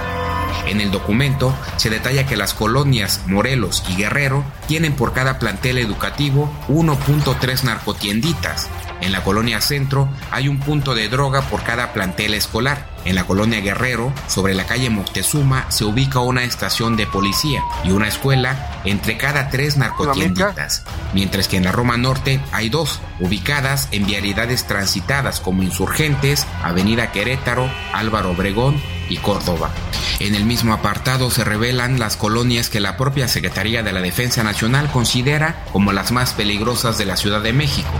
En 0.67 0.81
el 0.81 0.91
documento 0.91 1.55
se 1.77 1.89
detalla 1.89 2.25
que 2.25 2.35
las 2.35 2.53
colonias 2.53 3.21
Morelos 3.25 3.83
y 3.89 3.95
Guerrero 3.95 4.43
tienen 4.67 4.93
por 4.93 5.13
cada 5.13 5.39
plantel 5.39 5.77
educativo 5.77 6.51
1.3 6.67 7.63
narcotienditas. 7.63 8.67
En 8.99 9.13
la 9.13 9.23
colonia 9.23 9.61
Centro 9.61 10.09
hay 10.31 10.47
un 10.47 10.59
punto 10.59 10.93
de 10.93 11.07
droga 11.07 11.41
por 11.43 11.63
cada 11.63 11.93
plantel 11.93 12.33
escolar. 12.33 12.96
En 13.05 13.15
la 13.15 13.25
colonia 13.25 13.61
Guerrero, 13.61 14.13
sobre 14.27 14.53
la 14.53 14.65
calle 14.65 14.89
Moctezuma, 14.89 15.69
se 15.69 15.85
ubica 15.85 16.19
una 16.19 16.43
estación 16.43 16.97
de 16.97 17.07
policía 17.07 17.61
y 17.83 17.91
una 17.91 18.07
escuela 18.07 18.81
entre 18.83 19.17
cada 19.17 19.49
tres 19.49 19.77
narcotienditas, 19.77 20.83
mientras 21.13 21.47
que 21.47 21.57
en 21.57 21.63
la 21.63 21.71
Roma 21.71 21.97
Norte 21.97 22.41
hay 22.51 22.69
dos, 22.69 22.99
ubicadas 23.19 23.87
en 23.91 24.05
vialidades 24.05 24.65
transitadas 24.65 25.39
como 25.39 25.63
Insurgentes, 25.63 26.45
Avenida 26.63 27.11
Querétaro, 27.11 27.69
Álvaro 27.93 28.31
Obregón 28.31 28.81
y 29.09 29.17
Córdoba. 29.17 29.71
En 30.19 30.35
el 30.35 30.45
mismo 30.45 30.73
apartado 30.73 31.29
se 31.29 31.43
revelan 31.43 31.99
las 31.99 32.17
colonias 32.17 32.69
que 32.69 32.79
la 32.79 32.97
propia 32.97 33.27
Secretaría 33.27 33.83
de 33.83 33.91
la 33.93 34.01
Defensa 34.01 34.43
Nacional 34.43 34.89
considera 34.91 35.63
como 35.71 35.91
las 35.91 36.11
más 36.11 36.33
peligrosas 36.33 36.97
de 36.97 37.05
la 37.05 37.17
Ciudad 37.17 37.41
de 37.41 37.53
México, 37.53 37.91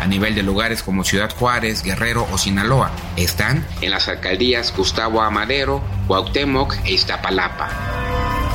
a 0.00 0.06
nivel 0.06 0.34
de 0.34 0.42
lugares 0.42 0.82
como 0.82 1.04
Ciudad 1.04 1.34
Juárez, 1.34 1.82
Guerrero 1.82 2.26
o 2.32 2.38
Sinaloa. 2.38 2.90
Están 3.16 3.66
en 3.80 3.90
las 3.90 4.08
alcaldías 4.08 4.74
Gustavo 4.76 5.20
Amadero, 5.20 5.82
Cuauhtémoc 6.06 6.76
e 6.84 6.92
Iztapalapa. 6.92 7.68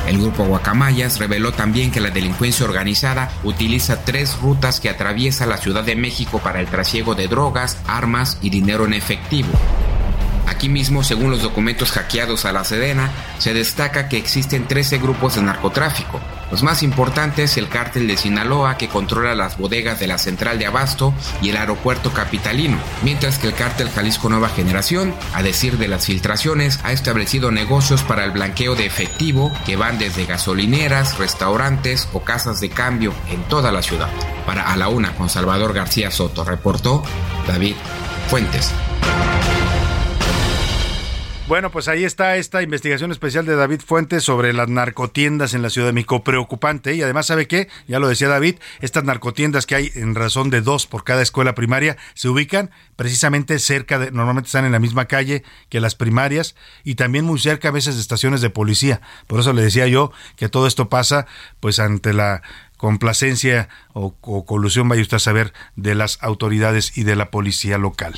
El 0.07 0.17
grupo 0.17 0.43
Guacamayas 0.43 1.19
reveló 1.19 1.51
también 1.51 1.91
que 1.91 2.01
la 2.01 2.09
delincuencia 2.09 2.65
organizada 2.65 3.29
utiliza 3.43 4.03
tres 4.03 4.39
rutas 4.39 4.79
que 4.79 4.89
atraviesa 4.89 5.45
la 5.45 5.57
Ciudad 5.57 5.83
de 5.83 5.95
México 5.95 6.39
para 6.39 6.59
el 6.59 6.67
trasiego 6.67 7.13
de 7.13 7.27
drogas, 7.27 7.77
armas 7.85 8.39
y 8.41 8.49
dinero 8.49 8.85
en 8.85 8.93
efectivo. 8.93 9.49
Aquí 10.47 10.67
mismo, 10.67 11.03
según 11.03 11.29
los 11.29 11.43
documentos 11.43 11.91
hackeados 11.91 12.45
a 12.45 12.51
la 12.51 12.63
Sedena, 12.63 13.11
se 13.37 13.53
destaca 13.53 14.09
que 14.09 14.17
existen 14.17 14.67
13 14.67 14.97
grupos 14.97 15.35
de 15.35 15.43
narcotráfico. 15.43 16.19
Los 16.51 16.63
más 16.63 16.81
importantes, 16.81 17.57
el 17.57 17.69
cártel 17.69 18.07
de 18.07 18.17
Sinaloa, 18.17 18.77
que 18.77 18.87
controla 18.87 19.35
las 19.35 19.57
bodegas 19.57 19.99
de 19.99 20.07
la 20.07 20.17
central 20.17 20.57
de 20.57 20.65
Abasto 20.65 21.13
y 21.41 21.49
el 21.49 21.57
aeropuerto 21.57 22.11
capitalino, 22.11 22.77
mientras 23.03 23.37
que 23.37 23.47
el 23.47 23.53
cártel 23.53 23.89
Jalisco 23.89 24.29
Nueva 24.29 24.49
Generación, 24.49 25.13
a 25.33 25.43
decir 25.43 25.77
de 25.77 25.87
las 25.87 26.05
filtraciones, 26.05 26.79
ha 26.83 26.91
establecido 26.91 27.51
negocios 27.51 28.03
para 28.03 28.25
el 28.25 28.31
blanqueo 28.31 28.75
de 28.75 28.85
efectivo 28.85 29.51
que 29.65 29.75
van 29.75 29.99
desde 29.99 30.25
gasolineras, 30.25 31.17
restaurantes 31.17 32.09
o 32.13 32.21
casas 32.21 32.59
de 32.59 32.69
cambio 32.69 33.13
en 33.29 33.43
toda 33.43 33.71
la 33.71 33.81
ciudad. 33.81 34.09
Para 34.45 34.71
A 34.71 34.77
la 34.77 34.89
Una 34.89 35.15
con 35.15 35.29
Salvador 35.29 35.73
García 35.73 36.09
Soto, 36.09 36.43
reportó 36.43 37.03
David 37.47 37.75
Fuentes. 38.29 38.73
Bueno, 41.49 41.71
pues 41.71 41.87
ahí 41.87 42.03
está 42.03 42.37
esta 42.37 42.61
investigación 42.61 43.11
especial 43.11 43.43
de 43.43 43.55
David 43.55 43.81
Fuentes 43.83 44.23
sobre 44.23 44.53
las 44.53 44.69
narcotiendas 44.69 45.55
en 45.55 45.63
la 45.63 45.71
Ciudad 45.71 45.87
de 45.87 45.93
México. 45.93 46.23
Preocupante. 46.23 46.93
Y 46.93 47.01
además, 47.01 47.25
¿sabe 47.25 47.47
qué? 47.47 47.69
Ya 47.87 47.97
lo 47.97 48.07
decía 48.07 48.27
David, 48.27 48.57
estas 48.81 49.03
narcotiendas 49.03 49.65
que 49.65 49.73
hay 49.73 49.91
en 49.95 50.13
razón 50.13 50.51
de 50.51 50.61
dos 50.61 50.85
por 50.85 51.03
cada 51.03 51.23
escuela 51.23 51.55
primaria 51.55 51.97
se 52.13 52.29
ubican 52.29 52.69
precisamente 52.95 53.57
cerca 53.57 53.97
de, 53.97 54.11
normalmente 54.11 54.45
están 54.45 54.65
en 54.65 54.73
la 54.73 54.79
misma 54.79 55.05
calle 55.05 55.41
que 55.69 55.79
las 55.79 55.95
primarias 55.95 56.53
y 56.83 56.93
también 56.93 57.25
muy 57.25 57.39
cerca 57.39 57.69
a 57.69 57.71
veces 57.71 57.95
de 57.95 58.01
estaciones 58.01 58.41
de 58.41 58.51
policía. 58.51 59.01
Por 59.25 59.39
eso 59.39 59.51
le 59.51 59.63
decía 59.63 59.87
yo 59.87 60.11
que 60.35 60.49
todo 60.49 60.67
esto 60.67 60.87
pasa 60.87 61.25
pues 61.59 61.79
ante 61.79 62.13
la 62.13 62.43
complacencia 62.79 63.67
o, 63.91 64.13
colusión, 64.45 64.87
vaya 64.87 65.01
usted 65.01 65.17
a 65.17 65.19
saber, 65.19 65.51
de 65.75 65.95
las 65.95 66.17
autoridades 66.21 66.97
y 66.97 67.03
de 67.03 67.17
la 67.17 67.29
policía 67.29 67.77
local. 67.77 68.17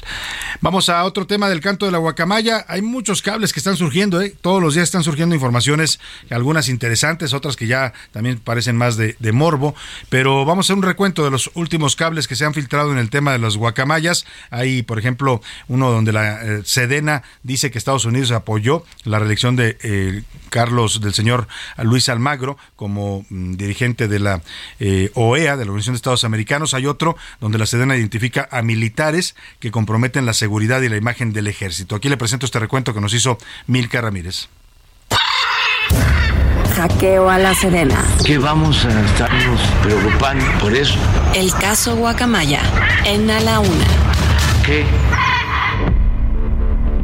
Vamos 0.62 0.88
a 0.88 1.03
otro 1.03 1.26
tema 1.26 1.49
del 1.49 1.62
canto 1.62 1.88
de 1.88 1.91
la 1.91 1.97
guacamaya. 1.97 2.64
Hay 2.68 2.84
muchos 2.84 3.24
cables 3.24 3.53
que 3.53 3.59
están 3.59 3.76
surgiendo, 3.76 4.22
¿eh? 4.22 4.36
todos 4.39 4.62
los 4.62 4.76
días 4.76 4.84
están 4.84 5.03
surgiendo 5.03 5.34
informaciones, 5.34 5.99
algunas 6.30 6.70
interesantes, 6.70 7.34
otras 7.34 7.55
que 7.55 7.66
ya 7.66 7.91
también 8.12 8.38
parecen 8.38 8.78
más 8.78 8.97
de, 8.97 9.16
morbo, 9.32 9.74
pero 10.09 10.45
vamos 10.45 10.66
a 10.66 10.68
hacer 10.68 10.76
un 10.76 10.84
recuento 10.84 11.24
de 11.24 11.32
los 11.32 11.49
últimos 11.55 11.95
cables 11.95 12.28
que 12.28 12.36
se 12.36 12.45
han 12.45 12.53
filtrado 12.53 12.91
en 12.91 12.99
el 12.99 13.09
tema 13.09 13.32
de 13.32 13.39
las 13.39 13.57
guacamayas. 13.57 14.26
Hay, 14.51 14.84
por 14.84 14.99
ejemplo, 14.99 15.41
uno 15.70 15.89
donde 15.89 16.12
la 16.12 16.43
eh, 16.43 16.62
Sedena 16.66 17.24
dice 17.41 17.72
que 17.72 17.80
Estados 17.80 18.05
Unidos 18.05 18.30
apoyó 18.30 18.86
la 19.05 19.18
reelección 19.18 19.55
de 19.55 19.78
eh, 19.82 20.22
Carlos, 20.51 21.01
del 21.01 21.16
señor 21.16 21.47
Luis 21.80 22.09
Almagro, 22.09 22.57
como 22.76 23.26
mm, 23.30 23.53
dirigente 23.53 24.07
de 24.07 24.20
la 24.20 24.41
eh, 24.80 25.12
OEA, 25.14 25.58
de 25.58 25.66
la 25.66 25.72
Organización 25.72 25.93
de 25.93 25.97
Estados 25.97 26.24
Americanos. 26.24 26.74
Hay 26.74 26.86
otro 26.86 27.16
donde 27.39 27.58
la 27.58 27.66
Sedena 27.66 27.95
identifica 27.95 28.47
a 28.52 28.62
militares 28.62 29.36
que 29.60 29.72
comprometen 29.72 30.26
la 30.26 30.34
seguridad 30.34 30.82
y 30.82 30.89
la 30.89 30.97
imagen 30.97 31.34
del 31.34 31.47
ejército. 31.47 31.95
Aquí 31.95 32.10
le 32.10 32.18
presento 32.18 32.45
este 32.45 32.60
recuento 32.60 32.93
que 32.93 33.02
nos 33.02 33.14
hizo 33.14 33.38
Milka 33.68 34.02
Ramírez. 34.02 34.47
Hackeo 36.76 37.30
a 37.30 37.38
la 37.38 37.54
Sedena. 37.54 38.04
Que 38.26 38.38
vamos 38.38 38.86
a 38.86 39.06
estarnos 39.06 39.60
preocupando 39.84 40.45
por 40.60 40.74
eso. 40.74 40.97
El 41.36 41.52
caso 41.54 41.95
Guacamaya, 41.95 42.62
en 43.06 43.30
A 43.30 43.39
la 43.41 43.60
Una. 43.60 43.86
¿Qué? 44.66 44.86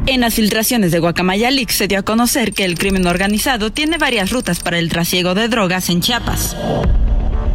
En 0.07 0.21
las 0.21 0.35
filtraciones 0.35 0.91
de 0.91 0.99
Guacamaya 0.99 1.51
Leaks 1.51 1.75
se 1.75 1.89
dio 1.89 1.99
a 1.99 2.03
conocer 2.03 2.53
que 2.53 2.63
el 2.63 2.77
crimen 2.77 3.05
organizado 3.07 3.73
tiene 3.73 3.97
varias 3.97 4.31
rutas 4.31 4.61
para 4.61 4.79
el 4.79 4.87
trasiego 4.87 5.35
de 5.35 5.49
drogas 5.49 5.89
en 5.89 5.99
Chiapas. 5.99 6.55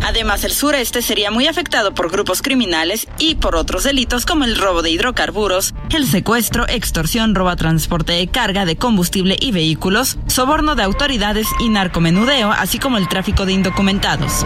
Además, 0.05 0.45
el 0.45 0.53
sureste 0.53 1.03
sería 1.03 1.31
muy 1.31 1.47
afectado 1.47 1.95
por 1.95 2.11
grupos 2.11 2.43
criminales 2.43 3.07
y 3.19 3.37
por 3.37 3.57
otros 3.57 3.85
delitos 3.85 4.27
como 4.27 4.45
el 4.45 4.57
robo 4.57 4.83
de 4.83 4.91
hidrocarburos, 4.91 5.75
el 5.91 6.07
secuestro, 6.07 6.67
extorsión, 6.69 7.35
robo 7.35 7.51
a 7.51 7.57
transporte 7.57 8.13
de 8.13 8.27
carga 8.29 8.65
de 8.65 8.77
combustible 8.77 9.37
y 9.41 9.53
vehículos, 9.53 10.19
soborno 10.27 10.75
de 10.75 10.83
autoridades 10.83 11.47
y 11.61 11.69
narcomenudeo, 11.69 12.51
así 12.51 12.79
como 12.79 12.99
el 12.99 13.09
tráfico 13.09 13.47
de 13.47 13.53
indocumentados. 13.53 14.45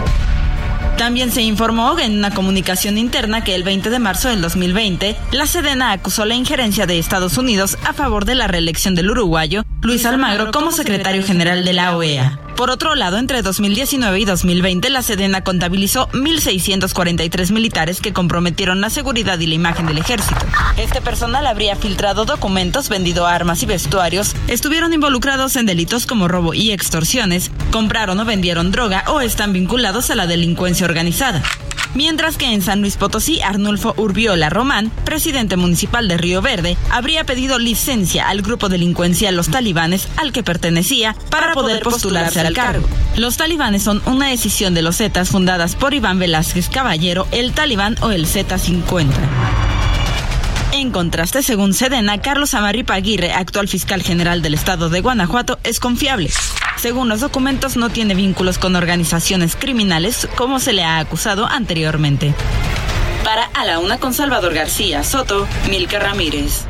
También 0.97 1.31
se 1.31 1.43
informó 1.43 1.97
en 1.99 2.17
una 2.17 2.33
comunicación 2.33 2.97
interna 2.97 3.43
que 3.43 3.53
el 3.53 3.63
20 3.63 3.91
de 3.91 3.99
marzo 3.99 4.29
del 4.29 4.41
2020, 4.41 5.15
la 5.31 5.45
Sedena 5.45 5.91
acusó 5.91 6.25
la 6.25 6.33
injerencia 6.33 6.87
de 6.87 6.97
Estados 6.97 7.37
Unidos 7.37 7.77
a 7.85 7.93
favor 7.93 8.25
de 8.25 8.33
la 8.33 8.47
reelección 8.47 8.95
del 8.95 9.11
uruguayo 9.11 9.63
Luis 9.81 10.05
Almagro 10.07 10.51
como 10.51 10.71
secretario 10.71 11.23
general 11.23 11.63
de 11.63 11.73
la 11.73 11.95
OEA. 11.95 12.39
Por 12.57 12.71
otro 12.71 12.95
lado, 12.95 13.19
entre 13.19 13.43
2019 13.43 14.19
y 14.19 14.25
2020, 14.25 14.89
la 14.89 15.03
Sedena 15.03 15.43
contabilizó 15.43 16.09
1.643 16.09 17.51
militares 17.51 18.01
que 18.01 18.13
comprometieron 18.13 18.81
la 18.81 18.89
seguridad 18.89 19.37
y 19.37 19.45
la 19.45 19.53
imagen 19.53 19.85
del 19.85 19.99
ejército. 19.99 20.43
Este 20.75 20.99
personal 20.99 21.45
habría 21.45 21.75
filtrado 21.75 22.25
documentos, 22.25 22.89
vendido 22.89 23.27
armas 23.27 23.61
y 23.61 23.67
vestuarios, 23.67 24.35
estuvieron 24.47 24.91
involucrados 24.91 25.55
en 25.55 25.67
delitos 25.67 26.07
como 26.07 26.27
robo 26.27 26.55
y 26.55 26.71
extorsiones, 26.71 27.51
compraron 27.71 28.19
o 28.19 28.25
vendieron 28.25 28.71
droga 28.71 29.03
o 29.05 29.21
están 29.21 29.53
vinculados 29.53 30.09
a 30.09 30.15
la 30.15 30.25
delincuencia 30.25 30.87
organizada. 30.87 31.43
Mientras 31.93 32.37
que 32.37 32.53
en 32.53 32.61
San 32.61 32.81
Luis 32.81 32.97
Potosí, 32.97 33.41
Arnulfo 33.41 33.93
Urbiola 33.97 34.49
Román, 34.49 34.91
presidente 35.03 35.57
municipal 35.57 36.07
de 36.07 36.17
Río 36.17 36.41
Verde, 36.41 36.77
habría 36.91 37.23
pedido 37.23 37.59
licencia 37.59 38.29
al 38.29 38.41
grupo 38.41 38.69
delincuencial 38.69 39.35
Los 39.35 39.49
Talibanes 39.49 40.07
al 40.17 40.31
que 40.31 40.43
pertenecía 40.43 41.15
para 41.29 41.53
poder 41.53 41.81
postularse 41.81 42.39
al 42.39 42.53
cargo. 42.53 42.87
Los 43.15 43.37
talibanes 43.37 43.83
son 43.83 44.01
una 44.05 44.27
decisión 44.27 44.73
de 44.73 44.81
los 44.81 44.97
Zetas 44.97 45.29
fundadas 45.29 45.75
por 45.75 45.93
Iván 45.93 46.19
Velázquez 46.19 46.69
Caballero, 46.69 47.27
el 47.31 47.53
Talibán 47.53 47.95
o 48.01 48.11
el 48.11 48.27
Z50. 48.27 49.76
En 50.71 50.91
contraste, 50.91 51.41
según 51.43 51.73
Sedena, 51.73 52.21
Carlos 52.21 52.53
Amarripa 52.53 52.93
Aguirre, 52.93 53.31
actual 53.31 53.67
fiscal 53.67 54.03
general 54.03 54.41
del 54.41 54.53
estado 54.53 54.89
de 54.89 55.01
Guanajuato, 55.01 55.59
es 55.63 55.79
confiable. 55.79 56.29
Según 56.77 57.09
los 57.09 57.21
documentos, 57.21 57.77
no 57.77 57.89
tiene 57.89 58.15
vínculos 58.15 58.57
con 58.57 58.75
organizaciones 58.75 59.55
criminales 59.55 60.27
como 60.35 60.59
se 60.59 60.73
le 60.73 60.83
ha 60.83 60.99
acusado 60.99 61.47
anteriormente. 61.47 62.33
Para 63.23 63.45
A 63.53 63.65
la 63.65 63.79
Una 63.79 63.97
con 63.97 64.13
Salvador 64.13 64.53
García 64.53 65.03
Soto, 65.03 65.47
Milka 65.69 65.99
Ramírez. 65.99 66.65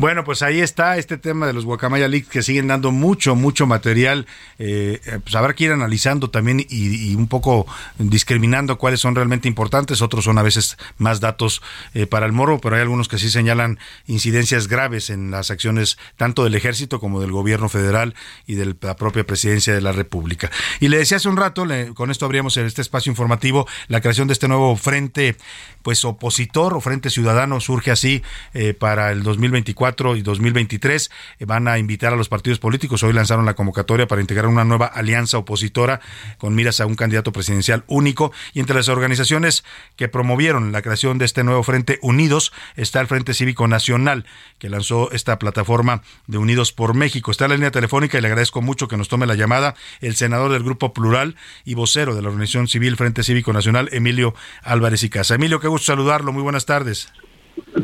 Bueno, 0.00 0.24
pues 0.24 0.40
ahí 0.40 0.62
está 0.62 0.96
este 0.96 1.18
tema 1.18 1.46
de 1.46 1.52
los 1.52 1.66
Guacamaya 1.66 2.08
Leaks 2.08 2.30
que 2.30 2.42
siguen 2.42 2.68
dando 2.68 2.90
mucho, 2.90 3.36
mucho 3.36 3.66
material. 3.66 4.26
Eh, 4.58 4.98
pues 5.22 5.34
habrá 5.34 5.52
que 5.52 5.64
ir 5.64 5.72
analizando 5.72 6.30
también 6.30 6.64
y, 6.66 7.14
un 7.14 7.28
poco 7.28 7.66
discriminando 7.98 8.78
cuáles 8.78 9.00
son 9.00 9.14
realmente 9.14 9.46
importantes. 9.46 10.00
Otros 10.00 10.24
son 10.24 10.38
a 10.38 10.42
veces 10.42 10.78
más 10.96 11.20
datos 11.20 11.60
eh, 11.92 12.06
para 12.06 12.24
el 12.24 12.32
morro, 12.32 12.62
pero 12.62 12.76
hay 12.76 12.80
algunos 12.80 13.08
que 13.08 13.18
sí 13.18 13.28
señalan 13.28 13.78
incidencias 14.06 14.68
graves 14.68 15.10
en 15.10 15.30
las 15.30 15.50
acciones 15.50 15.98
tanto 16.16 16.44
del 16.44 16.54
ejército 16.54 16.98
como 16.98 17.20
del 17.20 17.32
gobierno 17.32 17.68
federal 17.68 18.14
y 18.46 18.54
de 18.54 18.74
la 18.80 18.96
propia 18.96 19.24
presidencia 19.24 19.74
de 19.74 19.82
la 19.82 19.92
República. 19.92 20.50
Y 20.80 20.88
le 20.88 20.96
decía 20.96 21.18
hace 21.18 21.28
un 21.28 21.36
rato, 21.36 21.66
con 21.92 22.10
esto 22.10 22.24
abríamos 22.24 22.56
en 22.56 22.64
este 22.64 22.80
espacio 22.80 23.10
informativo, 23.10 23.68
la 23.88 24.00
creación 24.00 24.28
de 24.28 24.32
este 24.32 24.48
nuevo 24.48 24.74
frente 24.76 25.36
pues 25.82 26.06
opositor 26.06 26.72
o 26.72 26.80
frente 26.80 27.10
ciudadano 27.10 27.60
surge 27.60 27.90
así 27.90 28.22
eh, 28.54 28.72
para 28.72 29.12
el 29.12 29.22
2024 29.22 29.89
y 30.16 30.22
2023. 30.22 31.10
Eh, 31.38 31.44
van 31.44 31.68
a 31.68 31.78
invitar 31.78 32.12
a 32.12 32.16
los 32.16 32.28
partidos 32.28 32.58
políticos. 32.58 33.02
Hoy 33.02 33.12
lanzaron 33.12 33.44
la 33.44 33.54
convocatoria 33.54 34.06
para 34.06 34.20
integrar 34.20 34.46
una 34.46 34.64
nueva 34.64 34.86
alianza 34.86 35.38
opositora 35.38 36.00
con 36.38 36.54
miras 36.54 36.80
a 36.80 36.86
un 36.86 36.94
candidato 36.94 37.32
presidencial 37.32 37.84
único. 37.86 38.32
Y 38.52 38.60
entre 38.60 38.76
las 38.76 38.88
organizaciones 38.88 39.64
que 39.96 40.08
promovieron 40.08 40.72
la 40.72 40.82
creación 40.82 41.18
de 41.18 41.24
este 41.24 41.44
nuevo 41.44 41.62
Frente 41.62 41.98
Unidos 42.02 42.52
está 42.76 43.00
el 43.00 43.06
Frente 43.06 43.34
Cívico 43.34 43.68
Nacional, 43.68 44.26
que 44.58 44.68
lanzó 44.68 45.10
esta 45.12 45.38
plataforma 45.38 46.02
de 46.26 46.38
Unidos 46.38 46.72
por 46.72 46.94
México. 46.94 47.30
Está 47.30 47.44
en 47.46 47.50
la 47.50 47.56
línea 47.56 47.70
telefónica 47.70 48.18
y 48.18 48.20
le 48.20 48.28
agradezco 48.28 48.62
mucho 48.62 48.88
que 48.88 48.96
nos 48.96 49.08
tome 49.08 49.26
la 49.26 49.34
llamada 49.34 49.74
el 50.00 50.16
senador 50.16 50.52
del 50.52 50.62
Grupo 50.62 50.92
Plural 50.92 51.36
y 51.64 51.74
vocero 51.74 52.14
de 52.14 52.22
la 52.22 52.28
Organización 52.28 52.68
Civil 52.68 52.96
Frente 52.96 53.22
Cívico 53.22 53.52
Nacional, 53.52 53.88
Emilio 53.92 54.34
Álvarez 54.62 55.02
y 55.02 55.10
Casa. 55.10 55.34
Emilio, 55.34 55.60
qué 55.60 55.68
gusto 55.68 55.86
saludarlo. 55.86 56.32
Muy 56.32 56.42
buenas 56.42 56.66
tardes. 56.66 57.08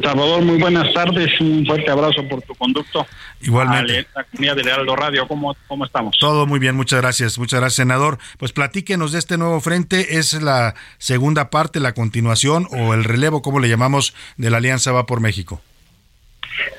Salvador, 0.03 0.43
muy 0.43 0.59
buenas 0.59 0.93
tardes. 0.93 1.41
Un 1.41 1.65
fuerte 1.67 1.91
abrazo 1.91 2.27
por 2.29 2.43
tu 2.43 2.55
conducto. 2.55 3.07
Igualmente. 3.41 4.07
A 4.15 4.21
la 4.21 4.25
comunidad 4.25 4.57
de 4.57 4.63
Heraldo 4.63 4.97
Radio, 4.97 5.29
¿cómo, 5.29 5.57
¿cómo 5.67 5.85
estamos? 5.85 6.17
Todo 6.19 6.47
muy 6.47 6.59
bien, 6.59 6.77
muchas 6.77 7.01
gracias. 7.01 7.39
Muchas 7.39 7.61
gracias, 7.61 7.77
senador. 7.77 8.19
Pues 8.39 8.53
platíquenos 8.53 9.13
de 9.13 9.19
este 9.19 9.39
nuevo 9.39 9.61
frente. 9.61 10.19
¿Es 10.19 10.41
la 10.43 10.75
segunda 10.99 11.51
parte, 11.51 11.81
la 11.81 11.93
continuación 11.93 12.67
o 12.71 12.95
el 12.95 13.05
relevo, 13.05 13.43
como 13.43 13.61
le 13.61 13.69
llamamos, 13.69 14.15
de 14.37 14.51
la 14.51 14.59
Alianza 14.59 14.93
Va 14.93 15.07
por 15.07 15.21
México? 15.21 15.61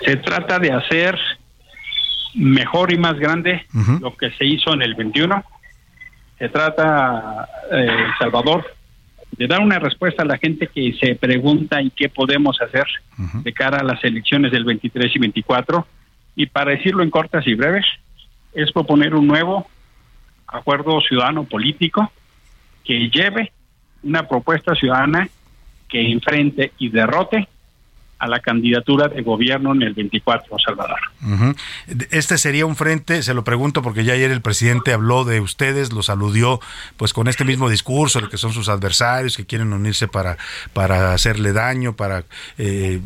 Se 0.05 0.15
trata 0.17 0.59
de 0.59 0.71
hacer 0.71 1.17
mejor 2.35 2.93
y 2.93 2.97
más 2.97 3.17
grande 3.19 3.65
lo 4.01 4.15
que 4.15 4.31
se 4.31 4.45
hizo 4.45 4.73
en 4.73 4.81
el 4.81 4.95
21. 4.95 5.43
Se 6.37 6.49
trata, 6.49 7.47
eh, 7.71 7.87
Salvador, 8.19 8.76
de 9.31 9.47
dar 9.47 9.61
una 9.61 9.79
respuesta 9.79 10.23
a 10.23 10.25
la 10.25 10.37
gente 10.37 10.67
que 10.67 10.93
se 10.93 11.15
pregunta 11.15 11.81
y 11.81 11.89
qué 11.91 12.09
podemos 12.09 12.59
hacer 12.61 12.85
de 13.43 13.53
cara 13.53 13.79
a 13.79 13.83
las 13.83 14.03
elecciones 14.03 14.51
del 14.51 14.63
23 14.63 15.15
y 15.15 15.19
24. 15.19 15.87
Y 16.35 16.45
para 16.47 16.71
decirlo 16.71 17.03
en 17.03 17.09
cortas 17.09 17.45
y 17.47 17.53
breves, 17.53 17.85
es 18.53 18.71
proponer 18.71 19.15
un 19.15 19.27
nuevo 19.27 19.67
acuerdo 20.47 21.01
ciudadano 21.01 21.43
político 21.43 22.11
que 22.83 23.09
lleve 23.09 23.51
una 24.03 24.27
propuesta 24.27 24.73
ciudadana 24.75 25.29
que 25.89 26.11
enfrente 26.11 26.71
y 26.77 26.89
derrote 26.89 27.47
a 28.19 28.27
la 28.27 28.39
candidatura 28.39 29.07
de 29.07 29.21
gobierno 29.21 29.73
en 29.73 29.83
el 29.83 29.93
24, 29.93 30.57
Salvador. 30.59 30.99
Este 32.09 32.37
sería 32.37 32.65
un 32.65 32.75
frente, 32.75 33.21
se 33.21 33.33
lo 33.33 33.43
pregunto 33.43 33.81
porque 33.81 34.03
ya 34.03 34.13
ayer 34.13 34.31
el 34.31 34.41
presidente 34.41 34.93
habló 34.93 35.23
de 35.23 35.39
ustedes, 35.39 35.93
los 35.93 36.09
aludió 36.09 36.59
pues 36.97 37.13
con 37.13 37.27
este 37.27 37.45
mismo 37.45 37.69
discurso 37.69 38.19
de 38.19 38.29
que 38.29 38.37
son 38.37 38.53
sus 38.53 38.69
adversarios, 38.69 39.37
que 39.37 39.45
quieren 39.45 39.71
unirse 39.71 40.07
para, 40.07 40.37
para 40.73 41.13
hacerle 41.13 41.53
daño, 41.53 41.95
para 41.95 42.23
eh, 42.57 42.99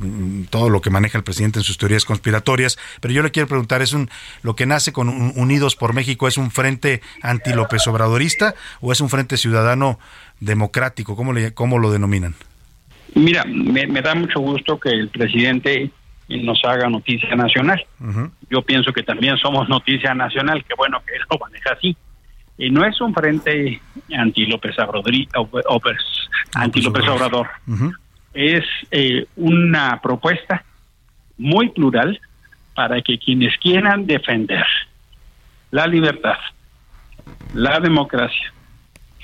todo 0.50 0.70
lo 0.70 0.82
que 0.82 0.90
maneja 0.90 1.18
el 1.18 1.24
presidente 1.24 1.60
en 1.60 1.64
sus 1.64 1.78
teorías 1.78 2.06
conspiratorias. 2.06 2.78
Pero 3.02 3.14
yo 3.14 3.24
le 3.24 3.32
quiero 3.32 3.48
preguntar, 3.48 3.82
¿es 3.82 3.94
un 3.94 4.10
lo 4.44 4.56
que 4.56 4.66
nace 4.66 4.94
con 4.94 5.10
Unidos 5.10 5.76
por 5.76 5.94
México 5.94 6.28
es 6.28 6.38
un 6.38 6.52
frente 6.52 7.02
anti-López 7.22 7.86
Obradorista 7.88 8.56
o 8.80 8.92
es 8.92 9.02
un 9.02 9.10
frente 9.10 9.38
ciudadano 9.38 10.00
democrático? 10.40 11.16
¿Cómo, 11.16 11.34
le, 11.34 11.54
cómo 11.54 11.80
lo 11.80 11.92
denominan? 11.92 12.36
Mira, 13.16 13.44
me, 13.46 14.02
da 14.02 14.16
mucho 14.16 14.40
gusto 14.40 14.80
que 14.80 14.90
el 14.90 15.10
presidente 15.10 15.92
nos 16.30 16.64
haga 16.64 16.90
noticia 16.90 17.36
nacional. 17.36 17.84
Yo 18.50 18.62
pienso 18.62 18.94
que 18.94 19.04
también 19.04 19.38
somos 19.38 19.68
noticia 19.68 20.14
nacional, 20.14 20.64
que 20.64 20.74
bueno 20.76 21.02
que 21.06 21.16
él 21.16 21.22
lo 21.30 21.38
maneja 21.40 21.74
así. 21.74 21.96
Y 22.58 22.70
no 22.70 22.86
es 22.86 23.00
un 23.02 23.14
frente 23.14 23.82
anti 24.16 24.46
López 24.46 24.78
Obrador, 24.80 25.12
anti 26.54 26.82
López 26.82 27.08
Obrador. 27.08 27.48
Es 28.34 28.64
eh, 28.92 29.26
una 29.36 30.00
propuesta 30.02 30.64
muy 31.38 31.70
plural 31.70 32.20
para 32.76 33.02
que 33.02 33.18
quienes 33.18 33.58
quieran 33.58 34.06
defender 34.06 34.66
la 35.72 35.88
libertad, 35.88 36.38
la 37.54 37.80
democracia 37.80 38.54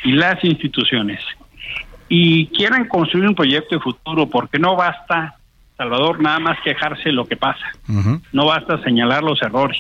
y 0.04 0.14
las 0.14 0.44
instituciones 0.44 1.20
y 2.10 2.48
quieran 2.48 2.88
construir 2.88 3.28
un 3.28 3.36
proyecto 3.36 3.76
de 3.76 3.82
futuro, 3.82 4.30
porque 4.30 4.60
no 4.60 4.76
basta, 4.76 5.36
Salvador, 5.78 6.22
nada 6.22 6.40
más 6.40 6.58
quejarse 6.64 7.12
lo 7.12 7.26
que 7.26 7.38
pasa, 7.38 7.66
no 8.32 8.46
basta 8.46 8.82
señalar 8.84 9.24
los 9.24 9.42
errores 9.42 9.78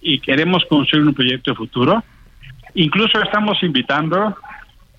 y 0.00 0.20
queremos 0.20 0.64
construir 0.66 1.06
un 1.06 1.14
proyecto 1.14 1.52
de 1.52 1.56
futuro. 1.56 2.04
Incluso 2.74 3.20
estamos 3.22 3.62
invitando 3.62 4.36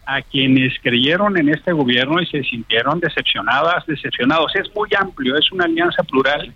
a 0.05 0.21
quienes 0.21 0.73
creyeron 0.81 1.37
en 1.37 1.49
este 1.49 1.73
gobierno 1.73 2.21
y 2.21 2.25
se 2.25 2.43
sintieron 2.43 2.99
decepcionadas, 2.99 3.85
decepcionados. 3.85 4.55
Es 4.55 4.73
muy 4.73 4.89
amplio, 4.97 5.37
es 5.37 5.51
una 5.51 5.65
alianza 5.65 6.01
plural, 6.03 6.53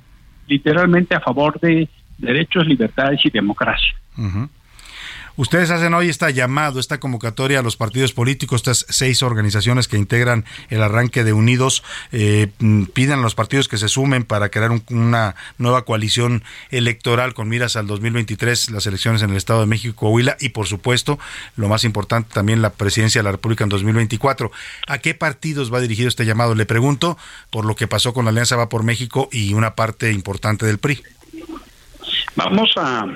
literalmente 0.48 1.16
a 1.16 1.20
favor 1.20 1.60
de 1.60 1.88
derechos, 2.18 2.66
libertades 2.66 3.20
y 3.26 3.30
democracia. 3.30 3.94
Ustedes 5.42 5.72
hacen 5.72 5.96
hoy 5.96 6.08
esta 6.08 6.30
llamado, 6.30 6.80
esta 6.80 7.00
convocatoria 7.00 7.58
a 7.58 7.62
los 7.64 7.76
partidos 7.76 8.14
políticos, 8.14 8.62
estas 8.62 8.86
seis 8.90 9.24
organizaciones 9.24 9.88
que 9.88 9.98
integran 9.98 10.46
el 10.70 10.84
arranque 10.84 11.24
de 11.24 11.34
Unidos, 11.34 11.82
eh, 12.12 12.50
piden 12.94 13.18
a 13.18 13.22
los 13.24 13.34
partidos 13.34 13.68
que 13.68 13.80
se 13.80 13.90
sumen 13.90 14.24
para 14.24 14.50
crear 14.50 14.70
una 14.92 15.36
nueva 15.58 15.84
coalición 15.84 16.44
electoral 16.70 17.34
con 17.34 17.50
miras 17.50 17.76
al 17.76 17.88
2023, 17.88 18.70
las 18.70 18.86
elecciones 18.86 19.24
en 19.24 19.32
el 19.32 19.36
Estado 19.36 19.62
de 19.62 19.66
México, 19.66 19.96
Coahuila 19.96 20.38
y 20.40 20.50
por 20.50 20.68
supuesto, 20.68 21.18
lo 21.56 21.68
más 21.68 21.86
importante 21.86 22.30
también 22.32 22.62
la 22.62 22.74
presidencia 22.74 23.22
de 23.22 23.24
la 23.24 23.32
República 23.32 23.64
en 23.64 23.72
2024. 23.72 24.52
¿A 24.86 25.00
qué 25.00 25.16
partidos 25.16 25.74
va 25.74 25.80
dirigido 25.80 26.08
este 26.08 26.28
llamado? 26.28 26.54
Le 26.54 26.68
pregunto 26.68 27.18
por 27.50 27.66
lo 27.66 27.76
que 27.76 27.88
pasó 27.88 28.14
con 28.14 28.26
la 28.26 28.30
Alianza 28.30 28.58
Va 28.58 28.70
por 28.70 28.84
México 28.84 29.28
y 29.32 29.56
una 29.56 29.74
parte 29.74 30.12
importante 30.12 30.68
del 30.68 30.78
PRI. 30.78 31.02
Vamos 32.36 32.72
a 32.78 33.08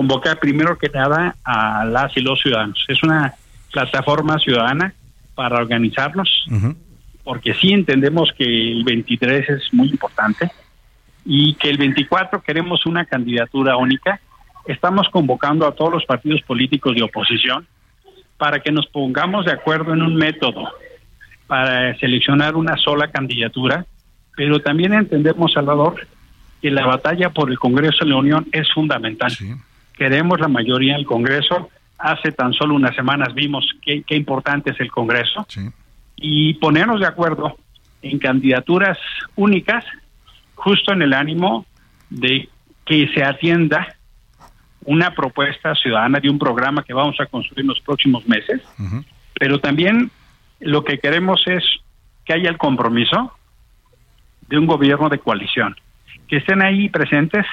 convocar 0.00 0.38
primero 0.38 0.78
que 0.78 0.88
nada 0.88 1.36
a 1.44 1.84
las 1.84 2.16
y 2.16 2.22
los 2.22 2.40
ciudadanos. 2.40 2.82
Es 2.88 3.02
una 3.02 3.34
plataforma 3.70 4.38
ciudadana 4.38 4.94
para 5.34 5.58
organizarnos, 5.58 6.46
porque 7.22 7.52
sí 7.52 7.70
entendemos 7.74 8.32
que 8.32 8.44
el 8.44 8.82
23 8.82 9.50
es 9.50 9.74
muy 9.74 9.88
importante 9.88 10.50
y 11.26 11.54
que 11.56 11.68
el 11.68 11.76
24 11.76 12.40
queremos 12.40 12.86
una 12.86 13.04
candidatura 13.04 13.76
única. 13.76 14.18
Estamos 14.64 15.06
convocando 15.10 15.66
a 15.66 15.72
todos 15.72 15.92
los 15.92 16.06
partidos 16.06 16.40
políticos 16.46 16.94
de 16.96 17.02
oposición 17.02 17.66
para 18.38 18.60
que 18.60 18.72
nos 18.72 18.86
pongamos 18.86 19.44
de 19.44 19.52
acuerdo 19.52 19.92
en 19.92 20.00
un 20.00 20.16
método 20.16 20.66
para 21.46 21.94
seleccionar 21.98 22.56
una 22.56 22.78
sola 22.78 23.10
candidatura, 23.10 23.84
pero 24.34 24.60
también 24.60 24.94
entendemos, 24.94 25.52
Salvador, 25.52 26.06
que 26.62 26.70
la 26.70 26.86
batalla 26.86 27.28
por 27.28 27.50
el 27.50 27.58
Congreso 27.58 28.02
de 28.06 28.12
la 28.12 28.16
Unión 28.16 28.46
es 28.50 28.66
fundamental 28.72 29.36
queremos 30.00 30.40
la 30.40 30.48
mayoría 30.48 30.94
en 30.94 31.00
el 31.00 31.04
Congreso. 31.04 31.68
Hace 31.98 32.32
tan 32.32 32.54
solo 32.54 32.74
unas 32.74 32.96
semanas 32.96 33.34
vimos 33.34 33.68
qué, 33.82 34.02
importante 34.16 34.70
es 34.70 34.80
el 34.80 34.90
Congreso. 34.90 35.46
Y 36.16 36.54
ponernos 36.54 37.00
de 37.00 37.06
acuerdo 37.06 37.58
en 38.00 38.18
candidaturas 38.18 38.96
únicas, 39.36 39.84
justo 40.54 40.94
en 40.94 41.02
el 41.02 41.12
ánimo 41.12 41.66
de 42.08 42.48
que 42.86 43.08
se 43.08 43.22
atienda 43.22 43.94
una 44.86 45.14
propuesta 45.14 45.74
ciudadana 45.74 46.18
de 46.18 46.30
un 46.30 46.38
programa 46.38 46.82
que 46.82 46.94
vamos 46.94 47.20
a 47.20 47.26
construir 47.26 47.60
en 47.60 47.68
los 47.68 47.80
próximos 47.80 48.26
meses, 48.26 48.62
pero 49.38 49.60
también 49.60 50.10
lo 50.60 50.82
que 50.82 50.98
queremos 50.98 51.46
es 51.46 51.62
que 52.24 52.32
haya 52.32 52.48
el 52.48 52.56
compromiso 52.56 53.36
de 54.48 54.56
un 54.56 54.66
gobierno 54.66 55.10
de 55.10 55.18
coalición, 55.18 55.76
que 56.26 56.38
estén 56.38 56.62
ahí 56.62 56.88
presentes 56.88 57.44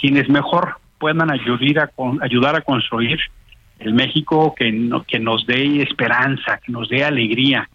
quienes 0.00 0.28
mejor 0.28 0.81
puedan 1.02 1.32
ayudar 1.32 1.90
a, 1.98 2.24
ayudar 2.24 2.54
a 2.54 2.60
construir 2.60 3.18
el 3.80 3.92
México 3.92 4.54
que, 4.56 4.70
que 5.08 5.18
nos 5.18 5.44
dé 5.48 5.82
esperanza, 5.82 6.60
que 6.64 6.70
nos 6.70 6.88
dé 6.88 7.04
alegría. 7.04 7.68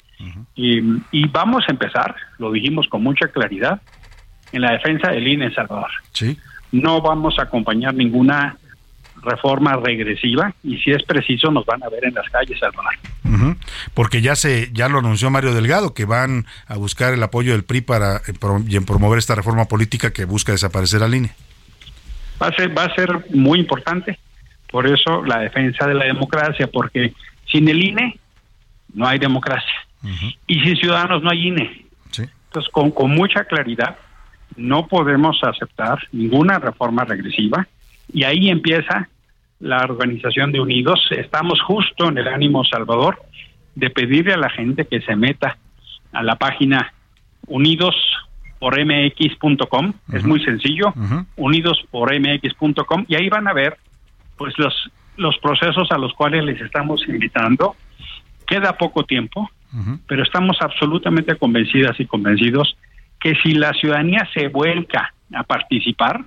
y, 0.55 1.27
vamos 1.27 1.65
a 1.67 1.73
empezar, 1.73 2.15
lo 2.39 2.53
dijimos 2.53 2.87
con 2.87 3.03
mucha 3.03 3.27
claridad, 3.27 3.81
en 4.53 4.61
la 4.61 4.71
defensa 4.71 5.11
del 5.11 5.27
INE 5.27 5.47
en 5.47 5.53
Salvador. 5.53 5.91
Sí. 6.13 6.37
No 6.71 7.01
vamos 7.01 7.37
a 7.37 7.43
acompañar 7.43 7.93
ninguna 7.93 8.55
reforma 9.21 9.75
regresiva 9.75 10.53
y 10.63 10.77
si 10.77 10.91
es 10.91 11.03
preciso 11.03 11.51
nos 11.51 11.65
van 11.65 11.83
a 11.83 11.89
ver 11.89 12.05
en 12.05 12.13
las 12.13 12.29
calles 12.29 12.57
Salvador. 12.59 12.93
Porque 13.93 14.21
ya 14.21 14.37
se 14.37 14.69
ya 14.71 14.87
lo 14.87 14.99
anunció 14.99 15.29
Mario 15.29 15.53
Delgado 15.53 15.93
que 15.93 16.05
van 16.05 16.45
a 16.67 16.77
buscar 16.77 17.13
el 17.13 17.21
apoyo 17.21 17.51
del 17.51 17.65
PRI 17.65 17.81
para 17.81 18.21
eh, 18.27 18.81
promover 18.85 19.19
esta 19.19 19.35
reforma 19.35 19.65
política 19.65 20.13
que 20.13 20.23
busca 20.23 20.53
desaparecer 20.53 21.03
al 21.03 21.13
INE 21.13 21.31
va 22.41 22.47
a 22.47 22.55
ser 22.55 22.77
va 22.77 22.85
a 22.85 22.95
ser 22.95 23.25
muy 23.31 23.59
importante. 23.59 24.19
Por 24.69 24.85
eso 24.87 25.23
la 25.23 25.39
defensa 25.39 25.87
de 25.87 25.93
la 25.93 26.05
democracia 26.05 26.67
porque 26.67 27.13
sin 27.51 27.69
el 27.69 27.83
INE 27.83 28.19
no 28.93 29.07
hay 29.07 29.19
democracia. 29.19 29.73
Y 30.45 30.59
sin 30.61 30.77
ciudadanos 30.77 31.23
no 31.23 31.29
hay 31.29 31.47
INE 31.47 31.87
entonces 32.47 32.71
con, 32.71 32.91
con 32.91 33.11
mucha 33.11 33.43
claridad 33.43 33.97
no 34.55 34.87
podemos 34.87 35.37
aceptar 35.43 35.99
ninguna 36.11 36.57
reforma 36.57 37.03
regresiva. 37.03 37.67
Y 38.11 38.23
ahí 38.23 38.49
empieza 38.49 39.09
la 39.59 39.83
organización 39.83 40.51
de 40.51 40.59
Unidos. 40.59 40.99
Estamos 41.11 41.61
justo 41.61 42.07
en 42.07 42.17
el 42.17 42.27
ánimo 42.27 42.63
Salvador 42.63 43.21
de 43.75 43.89
pedirle 43.89 44.33
a 44.33 44.37
la 44.37 44.49
gente 44.49 44.85
que 44.85 45.01
se 45.01 45.15
meta 45.15 45.57
a 46.13 46.23
la 46.23 46.37
página 46.37 46.93
unidos 47.45 47.95
por 48.59 48.77
mx.com, 48.79 49.93
es 50.13 50.23
muy 50.23 50.43
sencillo, 50.43 50.93
unidos 51.35 51.83
por 51.91 52.11
mx.com 52.13 53.05
y 53.07 53.15
ahí 53.15 53.29
van 53.29 53.47
a 53.47 53.53
ver 53.53 53.77
pues 54.37 54.53
los 54.57 54.91
los 55.17 55.37
procesos 55.39 55.91
a 55.91 55.97
los 55.97 56.13
cuales 56.13 56.43
les 56.43 56.61
estamos 56.61 57.01
invitando. 57.07 57.75
Queda 58.45 58.77
poco 58.77 59.03
tiempo, 59.03 59.49
pero 60.07 60.23
estamos 60.23 60.57
absolutamente 60.61 61.35
convencidas 61.35 61.99
y 61.99 62.05
convencidos 62.05 62.77
que 63.19 63.35
si 63.43 63.53
la 63.53 63.73
ciudadanía 63.73 64.27
se 64.33 64.47
vuelca 64.47 65.13
a 65.33 65.43
participar, 65.43 66.25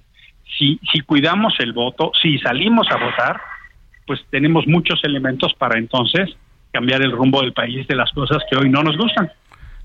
si 0.59 0.78
si 0.93 1.01
cuidamos 1.01 1.55
el 1.61 1.72
voto, 1.72 2.12
si 2.20 2.39
salimos 2.39 2.89
a 2.91 2.97
votar, 2.97 3.41
pues 4.07 4.20
tenemos 4.31 4.66
muchos 4.66 5.03
elementos 5.05 5.55
para 5.55 5.78
entonces 5.78 6.37
cambiar 6.72 7.03
el 7.03 7.12
rumbo 7.12 7.41
del 7.41 7.53
país 7.53 7.87
de 7.87 7.97
las 7.97 8.11
cosas 8.12 8.39
que 8.51 8.57
hoy 8.57 8.68
no 8.68 8.83
nos 8.83 8.97
gustan. 8.97 9.31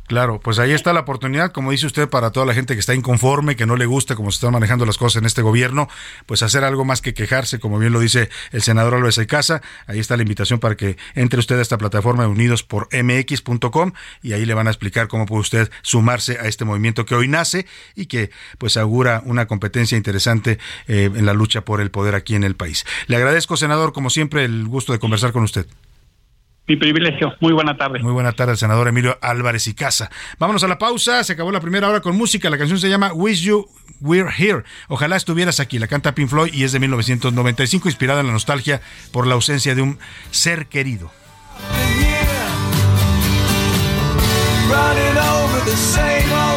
Claro, 0.08 0.40
pues 0.40 0.60
ahí 0.60 0.72
está 0.72 0.94
la 0.94 1.00
oportunidad, 1.00 1.52
como 1.52 1.72
dice 1.72 1.88
usted, 1.88 2.08
para 2.08 2.30
toda 2.32 2.46
la 2.46 2.54
gente 2.54 2.76
que 2.76 2.80
está 2.80 2.94
inconforme, 2.94 3.56
que 3.56 3.66
no 3.66 3.76
le 3.76 3.88
gusta 3.88 4.16
cómo 4.16 4.32
se 4.32 4.36
están 4.36 4.52
manejando 4.52 4.86
las 4.86 5.00
cosas 5.00 5.20
en 5.20 5.26
este 5.26 5.42
gobierno, 5.42 5.88
pues 6.28 6.44
hacer 6.44 6.64
algo 6.64 6.86
más 6.86 7.02
que 7.02 7.16
quejarse, 7.16 7.60
como 7.60 7.80
bien 7.80 7.92
lo 7.92 8.00
dice 8.00 8.30
el 8.52 8.62
senador 8.62 8.94
Álvarez 8.94 9.16
de 9.16 9.26
Casa. 9.26 9.64
Ahí 9.88 9.98
está 10.00 10.16
la 10.16 10.22
invitación 10.22 10.60
para 10.60 10.76
que 10.76 10.96
entre 11.16 11.40
usted 11.40 11.58
a 11.58 11.62
esta 11.64 11.80
plataforma 11.80 12.28
unidos 12.28 12.62
por 12.62 12.88
mx.com 12.92 13.94
y 14.22 14.34
ahí 14.34 14.46
le 14.46 14.54
van 14.54 14.68
a 14.68 14.70
explicar 14.70 15.08
cómo 15.08 15.26
puede 15.26 15.42
usted 15.42 15.72
sumarse 15.82 16.38
a 16.40 16.44
este 16.44 16.66
movimiento 16.66 17.08
que 17.08 17.16
hoy 17.16 17.28
nace 17.28 17.66
y 17.96 18.06
que 18.06 18.30
pues 18.60 18.78
augura 18.78 19.24
una 19.26 19.48
competencia 19.48 19.98
interesante 19.98 20.60
eh, 20.88 21.10
en 21.16 21.26
la 21.26 21.34
lucha 21.34 21.62
por 21.62 21.82
el 21.82 21.90
poder 21.90 22.14
aquí 22.14 22.36
en 22.36 22.44
el 22.44 22.56
país. 22.56 22.86
Le 23.08 23.16
agradezco, 23.16 23.58
senador, 23.58 23.92
como 23.92 24.12
siempre, 24.12 24.46
el 24.46 24.68
gusto 24.68 24.94
de 24.94 25.00
conversar 25.00 25.32
con 25.32 25.44
usted. 25.44 25.66
Mi 26.68 26.76
privilegio. 26.78 27.34
Muy 27.42 27.54
buena 27.54 27.78
tarde. 27.78 28.00
Muy 28.00 28.12
buena 28.12 28.32
tarde, 28.32 28.56
senador 28.56 28.88
Emilio 28.88 29.18
Álvarez 29.22 29.68
y 29.68 29.76
Casa. 29.76 30.10
Vámonos 30.40 30.64
a 30.64 30.68
la 30.68 30.80
pausa. 30.80 31.24
Se 31.24 31.34
acabó 31.34 31.52
la 31.52 31.60
primera 31.60 31.88
hora 31.88 32.02
con 32.02 32.18
música. 32.18 32.50
La 32.50 32.58
canción 32.58 32.80
se 32.80 32.90
llama 32.90 33.14
Wish 33.14 33.44
You 33.44 33.68
We're 34.02 34.32
Here. 34.36 34.64
Ojalá 34.88 35.16
estuvieras 35.16 35.60
aquí. 35.60 35.78
La 35.78 35.88
canta 35.88 36.16
Pink 36.16 36.30
Floyd 36.30 36.54
y 36.54 36.64
es 36.64 36.72
de 36.72 36.80
1995, 36.80 37.88
inspirada 37.88 38.22
en 38.22 38.28
la 38.28 38.34
nostalgia 38.34 38.82
por 39.12 39.28
la 39.28 39.36
ausencia 39.36 39.76
de 39.76 39.84
un 39.84 40.00
ser 40.32 40.66
querido. 40.66 41.12
Running 44.68 45.18
over 45.18 45.64
the 45.66 45.76
same 45.78 46.34
old 46.34 46.55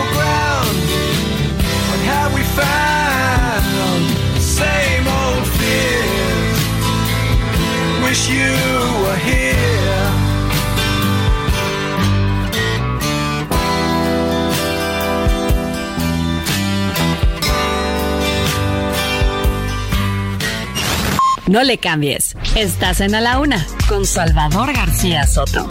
No 21.48 21.62
le 21.64 21.78
cambies. 21.78 22.36
Estás 22.56 23.00
en 23.00 23.14
A 23.14 23.22
la 23.22 23.40
Una 23.40 23.66
con 23.88 24.04
Salvador 24.04 24.74
García 24.74 25.26
Soto. 25.26 25.66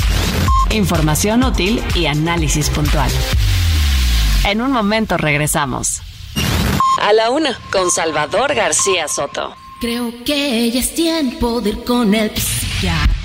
Información 0.71 1.43
útil 1.43 1.83
y 1.93 2.07
análisis 2.07 2.71
puntual. 2.71 3.11
En 4.47 4.61
un 4.61 4.71
momento 4.71 5.17
regresamos. 5.17 6.01
A 6.99 7.13
la 7.13 7.29
Una 7.29 7.59
con 7.71 7.91
Salvador 7.91 8.55
García 8.55 9.07
Soto. 9.07 9.55
Creo 9.79 10.11
que 10.25 10.71
ya 10.71 10.79
es 10.79 10.95
tiempo 10.95 11.61
de 11.61 11.69
ir 11.69 11.83
con 11.83 12.15
el 12.15 12.35
psiquiatra. 12.35 13.16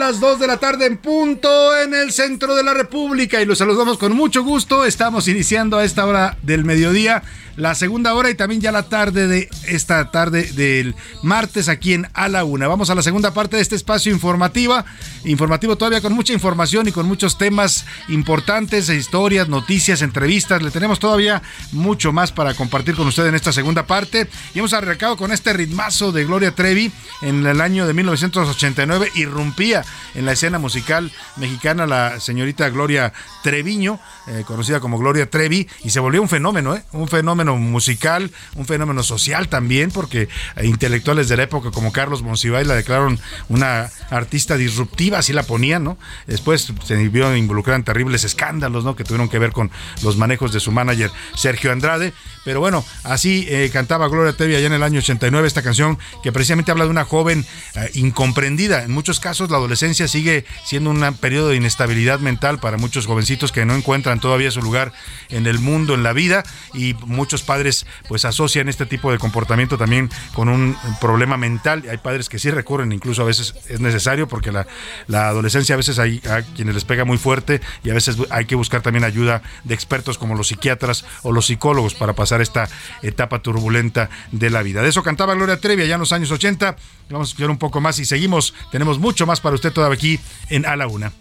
Las 0.00 0.18
2 0.18 0.40
de 0.40 0.46
la 0.46 0.56
tarde 0.56 0.86
en 0.86 0.96
punto 0.96 1.76
en 1.76 1.92
el 1.92 2.10
centro 2.10 2.56
de 2.56 2.62
la 2.62 2.72
República 2.72 3.42
y 3.42 3.44
los 3.44 3.58
saludamos 3.58 3.98
con 3.98 4.16
mucho 4.16 4.42
gusto. 4.42 4.86
Estamos 4.86 5.28
iniciando 5.28 5.76
a 5.76 5.84
esta 5.84 6.06
hora 6.06 6.38
del 6.42 6.64
mediodía 6.64 7.22
la 7.60 7.74
segunda 7.74 8.14
hora 8.14 8.30
y 8.30 8.34
también 8.34 8.62
ya 8.62 8.72
la 8.72 8.84
tarde 8.84 9.28
de 9.28 9.50
esta 9.68 10.10
tarde 10.10 10.44
del 10.54 10.94
martes 11.22 11.68
aquí 11.68 11.92
en 11.92 12.08
A 12.14 12.28
la 12.28 12.42
Una. 12.44 12.66
Vamos 12.68 12.88
a 12.88 12.94
la 12.94 13.02
segunda 13.02 13.34
parte 13.34 13.56
de 13.56 13.62
este 13.62 13.76
espacio 13.76 14.10
informativa, 14.10 14.86
informativo 15.24 15.76
todavía 15.76 16.00
con 16.00 16.14
mucha 16.14 16.32
información 16.32 16.88
y 16.88 16.92
con 16.92 17.06
muchos 17.06 17.36
temas 17.36 17.84
importantes, 18.08 18.88
historias, 18.88 19.50
noticias, 19.50 20.00
entrevistas. 20.00 20.62
Le 20.62 20.70
tenemos 20.70 21.00
todavía 21.00 21.42
mucho 21.72 22.12
más 22.12 22.32
para 22.32 22.54
compartir 22.54 22.94
con 22.94 23.06
usted 23.06 23.26
en 23.26 23.34
esta 23.34 23.52
segunda 23.52 23.86
parte. 23.86 24.26
Y 24.54 24.60
hemos 24.60 24.72
arrancado 24.72 25.18
con 25.18 25.30
este 25.30 25.52
ritmazo 25.52 26.12
de 26.12 26.24
Gloria 26.24 26.54
Trevi 26.54 26.90
en 27.20 27.46
el 27.46 27.60
año 27.60 27.86
de 27.86 27.92
1989. 27.92 29.12
Irrumpía 29.16 29.84
en 30.14 30.24
la 30.24 30.32
escena 30.32 30.58
musical 30.58 31.12
mexicana 31.36 31.86
la 31.86 32.20
señorita 32.20 32.70
Gloria 32.70 33.12
Treviño, 33.42 34.00
eh, 34.28 34.44
conocida 34.46 34.80
como 34.80 34.98
Gloria 34.98 35.28
Trevi, 35.28 35.68
y 35.84 35.90
se 35.90 36.00
volvió 36.00 36.22
un 36.22 36.28
fenómeno, 36.28 36.74
¿eh? 36.74 36.82
un 36.92 37.06
fenómeno 37.06 37.49
musical, 37.56 38.30
un 38.54 38.66
fenómeno 38.66 39.02
social 39.02 39.48
también, 39.48 39.90
porque 39.90 40.28
intelectuales 40.62 41.28
de 41.28 41.36
la 41.36 41.44
época 41.44 41.70
como 41.70 41.92
Carlos 41.92 42.22
Monsiváis 42.22 42.66
la 42.66 42.74
declararon 42.74 43.18
una 43.48 43.90
artista 44.10 44.56
disruptiva, 44.56 45.18
así 45.18 45.32
la 45.32 45.42
ponían, 45.42 45.84
¿no? 45.84 45.98
Después 46.26 46.72
se 46.84 46.96
vio 47.08 47.34
involucrada 47.36 47.76
en 47.76 47.84
terribles 47.84 48.24
escándalos, 48.24 48.84
¿no? 48.84 48.96
Que 48.96 49.04
tuvieron 49.04 49.28
que 49.28 49.38
ver 49.38 49.52
con 49.52 49.70
los 50.02 50.16
manejos 50.16 50.52
de 50.52 50.60
su 50.60 50.72
manager 50.72 51.10
Sergio 51.34 51.72
Andrade. 51.72 52.12
Pero 52.44 52.60
bueno, 52.60 52.84
así 53.04 53.46
eh, 53.48 53.70
cantaba 53.72 54.08
Gloria 54.08 54.32
Trevi 54.32 54.54
allá 54.54 54.66
en 54.66 54.72
el 54.72 54.82
año 54.82 55.00
89 55.00 55.46
esta 55.46 55.62
canción 55.62 55.98
que 56.22 56.32
precisamente 56.32 56.70
habla 56.70 56.84
de 56.84 56.90
una 56.90 57.04
joven 57.04 57.44
eh, 57.74 57.90
incomprendida. 57.94 58.82
En 58.82 58.92
muchos 58.92 59.20
casos 59.20 59.50
la 59.50 59.58
adolescencia 59.58 60.08
sigue 60.08 60.44
siendo 60.64 60.90
un 60.90 61.00
periodo 61.14 61.48
de 61.48 61.56
inestabilidad 61.56 62.20
mental 62.20 62.58
para 62.60 62.76
muchos 62.76 63.06
jovencitos 63.06 63.52
que 63.52 63.64
no 63.64 63.74
encuentran 63.74 64.20
todavía 64.20 64.50
su 64.50 64.62
lugar 64.62 64.92
en 65.28 65.46
el 65.46 65.58
mundo, 65.58 65.94
en 65.94 66.02
la 66.02 66.12
vida 66.12 66.44
y 66.74 66.94
muchos 67.06 67.39
padres 67.42 67.86
pues 68.08 68.24
asocian 68.24 68.68
este 68.68 68.86
tipo 68.86 69.12
de 69.12 69.18
comportamiento 69.18 69.78
también 69.78 70.10
con 70.34 70.48
un 70.48 70.76
problema 71.00 71.36
mental. 71.36 71.84
Hay 71.90 71.98
padres 71.98 72.28
que 72.28 72.38
sí 72.38 72.50
recurren, 72.50 72.92
incluso 72.92 73.22
a 73.22 73.24
veces 73.24 73.54
es 73.68 73.80
necesario 73.80 74.28
porque 74.28 74.52
la, 74.52 74.66
la 75.06 75.28
adolescencia 75.28 75.74
a 75.74 75.76
veces 75.76 75.98
hay 75.98 76.20
a 76.28 76.42
quienes 76.42 76.74
les 76.74 76.84
pega 76.84 77.04
muy 77.04 77.18
fuerte 77.18 77.60
y 77.84 77.90
a 77.90 77.94
veces 77.94 78.16
hay 78.30 78.44
que 78.44 78.54
buscar 78.54 78.82
también 78.82 79.04
ayuda 79.04 79.42
de 79.64 79.74
expertos 79.74 80.18
como 80.18 80.34
los 80.34 80.48
psiquiatras 80.48 81.04
o 81.22 81.32
los 81.32 81.46
psicólogos 81.46 81.94
para 81.94 82.14
pasar 82.14 82.40
esta 82.40 82.68
etapa 83.02 83.40
turbulenta 83.40 84.10
de 84.32 84.50
la 84.50 84.62
vida. 84.62 84.82
De 84.82 84.88
eso 84.88 85.02
cantaba 85.02 85.34
Gloria 85.34 85.60
Trevi 85.60 85.82
allá 85.82 85.94
en 85.94 86.00
los 86.00 86.12
años 86.12 86.30
80. 86.30 86.76
Vamos 87.10 87.28
a 87.28 87.30
escuchar 87.30 87.50
un 87.50 87.58
poco 87.58 87.80
más 87.80 87.98
y 87.98 88.04
seguimos. 88.04 88.54
Tenemos 88.70 88.98
mucho 88.98 89.26
más 89.26 89.40
para 89.40 89.54
usted 89.54 89.72
todavía 89.72 89.96
aquí 89.96 90.20
en 90.48 90.66
A 90.66 90.76
la 90.76 90.86
Una. 90.86 91.12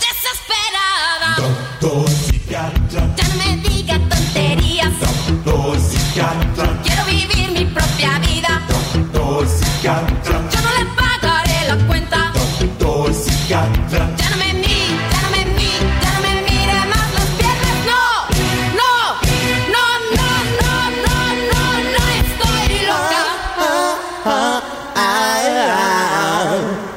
Desesperada. 0.00 1.36
Doctor 1.36 2.08
psiquiatra, 2.10 3.14
Ya 3.16 3.28
no 3.28 3.44
me 3.44 3.68
diga 3.68 3.98
tonterías. 4.08 4.92
Doctor 5.48 5.78
psiquiatra, 5.80 6.66
Quiero 6.84 7.04
vivir 7.06 7.50
mi 7.52 7.64
propia 7.66 8.18
vida. 8.18 8.60
doctor 8.68 9.46
psiquiatra, 9.48 10.36
Yo 10.52 10.60
no 10.60 10.70
le 10.78 10.84
pagaré 10.96 11.58
la 11.68 11.76
cuenta. 11.86 12.32
doctor 12.34 13.14
psiquiatra. 13.14 14.10
Ya 14.18 14.28
no 14.30 14.36
me 14.36 14.52
mire, 14.52 14.96
ya 15.12 15.20
no 15.22 15.28
me 15.36 15.44
mire, 15.58 15.86
ya 16.02 16.10
no 16.14 16.20
me 16.26 16.32
mire 16.48 16.74
más 16.92 17.08
las 17.16 17.28
piernas. 17.38 17.76
No, 17.90 18.02
no, 18.80 18.92
no, 19.74 19.84
no, 20.18 20.30
no, 20.60 20.72
no, 21.04 21.16
no, 21.50 21.62
no 21.94 22.02
estoy 22.22 22.68
loca. 22.90 23.22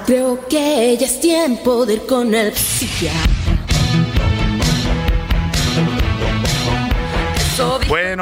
Creo 0.06 0.32
que 0.50 0.98
ya 1.00 1.06
es 1.08 1.20
tiempo 1.22 1.86
de 1.86 1.94
ir 1.94 2.06
con 2.06 2.34
el 2.36 2.54
psiquiatra. 2.54 3.51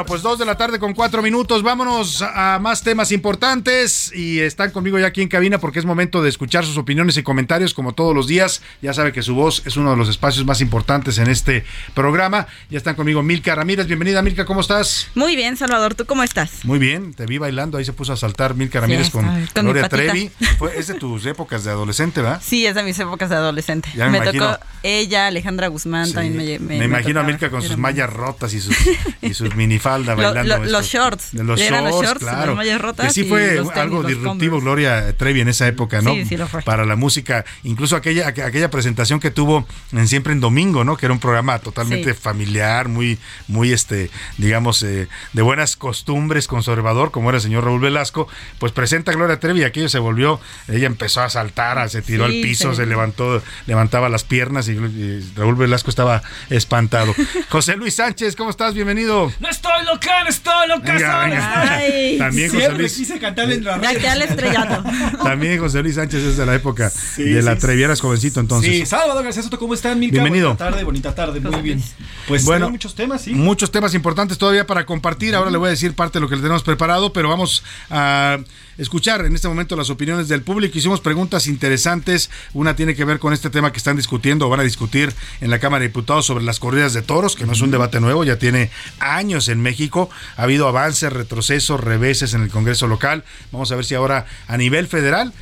Bueno, 0.00 0.08
pues 0.08 0.22
dos 0.22 0.38
de 0.38 0.46
la 0.46 0.56
tarde 0.56 0.78
con 0.78 0.94
cuatro 0.94 1.20
minutos. 1.20 1.62
Vámonos 1.62 2.22
a 2.22 2.58
más 2.58 2.82
temas 2.82 3.12
importantes 3.12 4.10
y 4.14 4.40
están 4.40 4.70
conmigo 4.70 4.98
ya 4.98 5.08
aquí 5.08 5.20
en 5.20 5.28
cabina 5.28 5.58
porque 5.58 5.78
es 5.78 5.84
momento 5.84 6.22
de 6.22 6.30
escuchar 6.30 6.64
sus 6.64 6.78
opiniones 6.78 7.18
y 7.18 7.22
comentarios 7.22 7.74
como 7.74 7.92
todos 7.92 8.14
los 8.14 8.26
días. 8.26 8.62
Ya 8.80 8.94
sabe 8.94 9.12
que 9.12 9.20
su 9.20 9.34
voz 9.34 9.60
es 9.66 9.76
uno 9.76 9.90
de 9.90 9.98
los 9.98 10.08
espacios 10.08 10.46
más 10.46 10.62
importantes 10.62 11.18
en 11.18 11.28
este 11.28 11.66
programa. 11.92 12.46
Ya 12.70 12.78
están 12.78 12.94
conmigo 12.94 13.22
Milka 13.22 13.54
Ramírez. 13.54 13.88
Bienvenida 13.88 14.22
Milka, 14.22 14.46
¿cómo 14.46 14.62
estás? 14.62 15.08
Muy 15.14 15.36
bien, 15.36 15.58
Salvador, 15.58 15.94
¿tú 15.94 16.06
cómo 16.06 16.22
estás? 16.22 16.64
Muy 16.64 16.78
bien, 16.78 17.12
te 17.12 17.26
vi 17.26 17.36
bailando, 17.36 17.76
ahí 17.76 17.84
se 17.84 17.92
puso 17.92 18.14
a 18.14 18.16
saltar 18.16 18.54
Milka 18.54 18.80
Ramírez 18.80 19.08
Sí, 19.08 19.12
con, 19.12 19.48
Gloria. 19.54 19.86
Trevi. 19.90 20.30
Fue, 20.58 20.78
es 20.78 20.86
de 20.86 20.94
tus 20.94 21.26
épocas 21.26 21.64
de 21.64 21.72
adolescente, 21.72 22.22
¿verdad? 22.22 22.40
Sí, 22.42 22.64
es 22.64 22.74
de 22.74 22.84
mis 22.84 22.98
épocas 22.98 23.28
de 23.28 23.36
adolescente. 23.36 23.90
Ya 23.94 24.08
me 24.08 24.16
imagino. 24.16 24.52
tocó 24.52 24.64
ella, 24.82 25.26
Alejandra 25.26 25.68
Guzmán, 25.68 26.10
también 26.10 26.58
me, 26.64 26.78
Me, 26.78 26.86
imagino 26.86 27.20
a. 27.20 27.22
Milka 27.22 27.50
con 27.50 27.60
sus 27.60 27.76
mallas 27.76 28.10
rotas 28.10 28.54
y 28.54 28.60
sus, 28.62 28.74
y 29.20 29.34
sus 29.34 29.54
minifaldas 29.54 29.89
falda 29.92 30.14
bailando. 30.14 30.58
lo- 30.58 30.70
los 30.70 30.86
shorts. 30.86 31.28
De 31.32 31.44
los 31.44 31.60
Eran 31.60 31.84
shorts, 31.84 31.96
los 31.96 32.04
shorts, 32.06 32.20
claro. 32.24 32.46
las 32.46 32.56
mallas 32.56 32.80
rotas 32.80 33.06
que 33.08 33.12
sí 33.12 33.24
fue 33.24 33.48
tenis, 33.56 33.70
algo 33.74 34.02
disruptivo 34.02 34.56
Converse. 34.58 34.64
Gloria 34.64 35.16
Trevi 35.16 35.40
en 35.40 35.48
esa 35.48 35.66
época, 35.68 36.00
¿no? 36.02 36.12
Sí, 36.14 36.24
sí 36.24 36.36
lo 36.36 36.46
fue. 36.48 36.62
Para 36.62 36.84
la 36.84 36.96
música, 36.96 37.44
incluso 37.64 37.96
aquella 37.96 38.28
aqu- 38.32 38.44
aquella 38.44 38.70
presentación 38.70 39.20
que 39.20 39.30
tuvo 39.30 39.66
en 39.92 40.08
Siempre 40.08 40.32
en 40.32 40.40
Domingo, 40.40 40.84
¿no? 40.84 40.96
Que 40.96 41.06
era 41.06 41.12
un 41.12 41.20
programa 41.20 41.58
totalmente 41.58 42.14
Sí. 42.14 42.20
familiar, 42.20 42.88
muy 42.88 43.18
muy 43.48 43.72
este, 43.72 44.10
digamos 44.38 44.82
eh, 44.82 45.08
de 45.32 45.42
buenas 45.42 45.76
costumbres, 45.76 46.46
conservador, 46.48 47.10
como 47.10 47.28
era 47.30 47.36
el 47.36 47.42
señor 47.42 47.64
Raúl 47.64 47.80
Velasco, 47.80 48.28
pues 48.58 48.72
presenta 48.72 49.12
a 49.12 49.14
Gloria 49.14 49.38
Trevi 49.40 49.60
y 49.60 49.64
aquello 49.64 49.88
se 49.88 49.98
volvió, 49.98 50.40
ella 50.68 50.86
empezó 50.86 51.20
a 51.22 51.28
saltar, 51.30 51.88
se 51.90 52.02
tiró 52.02 52.26
Sí, 52.28 52.36
al 52.36 52.42
piso, 52.42 52.70
se- 52.70 52.76
se 52.82 52.86
levantó, 52.86 53.42
levantaba 53.66 54.08
las 54.08 54.24
piernas 54.24 54.68
y, 54.68 54.72
y 54.72 55.32
Raúl 55.36 55.54
Velasco 55.56 55.90
estaba 55.90 56.22
espantado. 56.48 57.14
José 57.50 57.76
Luis 57.76 57.94
Sánchez, 57.96 58.36
¿cómo 58.36 58.50
estás? 58.50 58.74
Bienvenido. 58.74 59.30
No 59.40 59.48
estoy 59.48 59.79
loca, 59.82 60.22
estoy 60.28 60.68
loca. 60.68 60.92
Venga, 60.94 61.18
venga. 61.24 61.70
Ay. 61.76 62.18
También 62.18 62.48
José 62.48 62.60
Siempre 62.60 62.82
Luis. 62.82 62.96
quise 62.96 63.18
cantarle 63.18 63.54
en 63.54 63.64
la 63.64 63.74
al 63.74 64.22
estrellato. 64.22 64.84
También 65.22 65.58
José 65.58 65.82
Luis 65.82 65.94
Sánchez 65.94 66.22
es 66.22 66.36
de 66.36 66.46
la 66.46 66.54
época 66.54 66.90
de 67.16 67.42
la 67.42 67.54
sí, 67.54 67.60
Trevi, 67.60 67.82
eras 67.82 68.00
jovencito 68.00 68.40
entonces. 68.40 68.70
Sí, 68.70 68.86
Salvador 68.86 69.24
García 69.24 69.42
Soto, 69.42 69.58
¿cómo 69.58 69.74
están, 69.74 69.98
Milka? 69.98 70.12
Bienvenido. 70.12 70.48
Bonita 70.48 70.64
tarde, 70.70 70.84
bonita 70.84 71.14
tarde, 71.14 71.40
muy 71.40 71.62
bien. 71.62 71.82
Pues 72.28 72.44
Bueno, 72.44 72.70
muchos 72.70 72.94
temas, 72.94 73.22
sí. 73.22 73.34
Muchos 73.34 73.70
temas 73.70 73.94
importantes 73.94 74.38
todavía 74.38 74.66
para 74.66 74.86
compartir. 74.86 75.34
Ahora 75.34 75.50
le 75.50 75.58
voy 75.58 75.68
a 75.68 75.70
decir 75.70 75.94
parte 75.94 76.18
de 76.18 76.22
lo 76.22 76.28
que 76.28 76.36
le 76.36 76.42
tenemos 76.42 76.62
preparado, 76.62 77.12
pero 77.12 77.28
vamos 77.28 77.64
a 77.90 78.38
escuchar 78.80 79.24
en 79.26 79.34
este 79.34 79.46
momento 79.46 79.76
las 79.76 79.90
opiniones 79.90 80.28
del 80.28 80.42
público. 80.42 80.78
Hicimos 80.78 81.00
preguntas 81.00 81.46
interesantes. 81.46 82.30
Una 82.54 82.74
tiene 82.74 82.94
que 82.94 83.04
ver 83.04 83.18
con 83.18 83.32
este 83.32 83.50
tema 83.50 83.72
que 83.72 83.78
están 83.78 83.96
discutiendo 83.96 84.46
o 84.46 84.50
van 84.50 84.60
a 84.60 84.64
discutir 84.64 85.12
en 85.40 85.50
la 85.50 85.58
Cámara 85.58 85.82
de 85.82 85.88
Diputados 85.88 86.26
sobre 86.26 86.44
las 86.44 86.58
corridas 86.58 86.94
de 86.94 87.02
toros, 87.02 87.36
que 87.36 87.46
no 87.46 87.52
es 87.52 87.60
un 87.60 87.70
debate 87.70 88.00
nuevo, 88.00 88.24
ya 88.24 88.38
tiene 88.38 88.70
años 88.98 89.48
en 89.48 89.60
México. 89.60 90.08
Ha 90.36 90.44
habido 90.44 90.66
avances, 90.66 91.12
retrocesos, 91.12 91.78
reveses 91.78 92.32
en 92.34 92.42
el 92.42 92.50
Congreso 92.50 92.86
local. 92.86 93.24
Vamos 93.52 93.70
a 93.70 93.76
ver 93.76 93.84
si 93.84 93.94
ahora 93.94 94.26
a 94.48 94.56
nivel 94.56 94.88
federal 94.88 95.32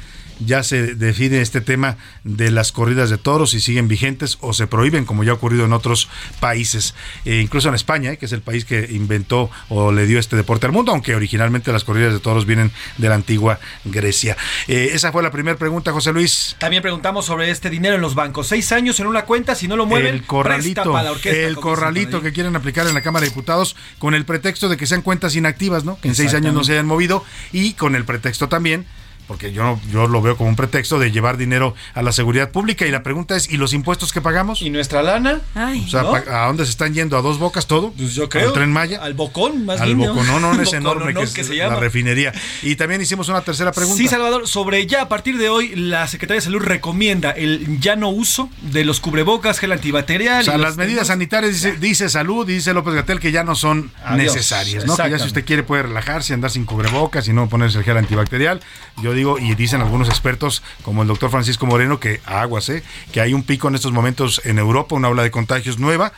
ya 0.45 0.63
se 0.63 0.95
define 0.95 1.41
este 1.41 1.61
tema 1.61 1.97
de 2.25 2.51
las 2.51 2.73
corridas 2.73 3.11
de 3.11 3.19
toros 3.19 3.51
si 3.51 3.61
siguen 3.61 3.89
vigentes 3.89 4.39
o 4.41 4.53
se 4.53 4.67
prohíben 4.67 5.05
como 5.05 5.25
ya 5.25 5.33
ha 5.33 5.35
ocurrido 5.35 5.65
en 5.65 5.73
otros 5.73 6.09
países, 6.41 6.95
Eh, 7.25 7.41
incluso 7.43 7.69
en 7.69 7.75
España, 7.75 8.13
eh, 8.13 8.17
que 8.19 8.27
es 8.27 8.33
el 8.33 8.41
país 8.41 8.65
que 8.65 8.89
inventó 8.91 9.51
o 9.69 9.93
le 9.93 10.07
dio 10.07 10.19
este 10.19 10.37
deporte 10.37 10.67
al 10.67 10.73
mundo, 10.73 10.93
aunque 10.93 11.15
originalmente 11.15 11.73
las 11.73 11.85
corridas 11.85 12.13
de 12.13 12.21
toros 12.21 12.47
vienen 12.47 12.71
de 12.97 13.09
la 13.09 13.15
antigua 13.15 13.59
Grecia. 13.85 14.37
Eh, 14.67 14.91
esa 14.93 15.13
fue 15.13 15.23
la 15.23 15.31
primera 15.31 15.59
pregunta, 15.59 15.93
José 15.93 16.13
Luis. 16.13 16.57
También 16.59 16.83
preguntamos 16.83 17.27
sobre 17.27 17.51
este 17.51 17.71
dinero 17.71 17.97
en 17.97 18.01
los 18.01 18.15
bancos. 18.15 18.49
Seis 18.49 18.73
años 18.73 19.01
en 19.01 19.07
una 19.07 19.25
cuenta, 19.25 19.55
si 19.55 19.69
no 19.69 19.77
lo 19.77 19.87
mueven, 19.87 20.15
el 20.15 20.23
corralito, 20.25 20.83
presta 20.83 20.93
pa' 20.93 21.03
la 21.03 21.13
orquesta, 21.13 21.47
el 21.47 21.57
corralito 21.57 22.23
que 22.23 22.33
quieren 22.33 22.57
aplicar 22.57 22.87
en 22.87 22.95
la 22.95 23.03
Cámara 23.03 23.25
de 23.25 23.31
Diputados 23.31 23.77
con 23.99 24.15
el 24.15 24.25
pretexto 24.25 24.69
de 24.69 24.77
que 24.77 24.87
sean 24.87 25.03
cuentas 25.03 25.37
inactivas, 25.37 25.85
¿no? 25.85 25.99
Que 26.01 26.09
en 26.09 26.15
seis 26.15 26.35
años 26.35 26.55
no 26.55 26.65
se 26.65 26.73
hayan 26.73 26.87
movido 26.87 27.25
y 27.53 27.75
con 27.75 27.95
el 27.95 28.05
pretexto 28.05 28.49
también 28.49 28.87
porque 29.29 29.53
yo 29.53 29.63
no- 29.63 29.81
yo 29.93 30.09
lo 30.09 30.21
veo 30.21 30.37
como 30.37 30.49
un 30.51 30.57
pretexto 30.57 30.99
de 30.99 31.13
llevar 31.13 31.37
dinero 31.37 31.75
a 31.95 32.03
la 32.03 32.11
seguridad 32.11 32.51
pública 32.51 32.85
y 32.87 32.91
la 32.91 33.03
pregunta 33.05 33.37
es 33.37 33.49
¿y 33.51 33.57
los 33.59 33.73
impuestos 33.75 34.13
que 34.13 34.21
pagamos? 34.21 34.61
¿Y 34.63 34.71
nuestra 34.71 35.03
lana? 35.03 35.41
Ay. 35.55 35.85
O 35.87 35.89
sea, 35.91 36.03
¿no? 36.03 36.15
¿a 36.15 36.47
dónde 36.49 36.65
se 36.65 36.71
están 36.71 36.95
yendo? 36.95 37.17
¿A 37.17 37.23
dos 37.23 37.39
bocas 37.39 37.67
todo? 37.69 37.93
Pues 37.93 38.15
yo 38.15 38.29
creo. 38.29 38.49
¿Al 38.49 38.55
tren 38.55 38.73
Maya? 38.73 38.99
Al 39.03 39.15
Bocón, 39.15 39.65
más 39.67 39.81
Al 39.81 39.95
bien. 39.95 40.09
¿no? 40.09 40.15
Es 40.21 40.27
Bocononón, 40.27 40.67
enorme, 40.75 41.15
que 41.15 41.23
es 41.23 41.33
que 41.33 41.45
se 41.45 41.55
la 41.55 41.65
llama. 41.69 41.77
refinería. 41.81 42.33
Y 42.63 42.75
también 42.77 43.01
hicimos 43.01 43.29
una 43.29 43.43
tercera 43.43 43.71
pregunta. 43.73 43.97
Sí, 44.03 44.09
Salvador, 44.09 44.49
sobre 44.49 44.87
ya 44.87 45.03
a 45.03 45.09
partir 45.09 45.37
de 45.39 45.49
hoy 45.51 45.77
la 45.77 46.09
Secretaría 46.09 46.39
de 46.41 46.45
Salud 46.45 46.63
recomienda 46.63 47.31
el 47.31 47.79
ya 47.81 47.95
no 47.97 48.09
uso 48.09 48.49
de 48.63 48.85
los 48.85 49.01
cubrebocas, 49.01 49.59
gel 49.59 49.73
antibacterial. 49.73 50.41
O 50.41 50.45
sea, 50.45 50.57
y 50.57 50.59
las 50.61 50.77
medidas 50.77 51.09
sanitarias, 51.09 51.53
dice, 51.53 51.73
dice 51.77 52.09
salud, 52.09 52.49
y 52.49 52.55
dice 52.55 52.73
López 52.73 52.95
Gatel, 52.95 53.21
que 53.21 53.31
ya 53.31 53.45
no 53.45 53.55
son 53.55 53.91
Adiós. 54.05 54.35
necesarias, 54.35 54.87
¿no? 54.87 54.97
Que 54.97 55.11
ya 55.11 55.19
si 55.19 55.27
usted 55.27 55.45
quiere 55.45 55.63
puede 55.63 55.83
relajarse, 55.85 56.33
andar 56.35 56.51
sin 56.51 56.65
cubrebocas 56.65 57.29
y 57.29 57.33
no 57.33 57.49
ponerse 57.49 57.79
el 57.79 57.85
gel 57.85 57.97
antibacterial. 57.99 58.61
Yo 59.03 59.13
digo, 59.19 59.39
y 59.39 59.55
dicen 59.55 59.81
algunos 59.81 60.09
expertos, 60.09 60.63
como 60.83 61.03
el 61.03 61.09
doctor 61.09 61.31
Francisco 61.31 61.67
Moreno, 61.67 62.01
que 62.01 62.21
aguas, 62.25 62.69
¿eh? 62.71 62.83
Que 63.13 63.21
hay 63.21 63.35
un 63.35 63.43
pico 63.43 63.69
en 63.69 63.75
estos 63.75 63.93
momentos 63.93 64.41
en 64.45 64.59
Europa, 64.59 64.97
una 64.97 65.09
ola 65.09 65.23
de 65.23 65.31
contagios 65.31 65.79
nueva. 65.79 66.13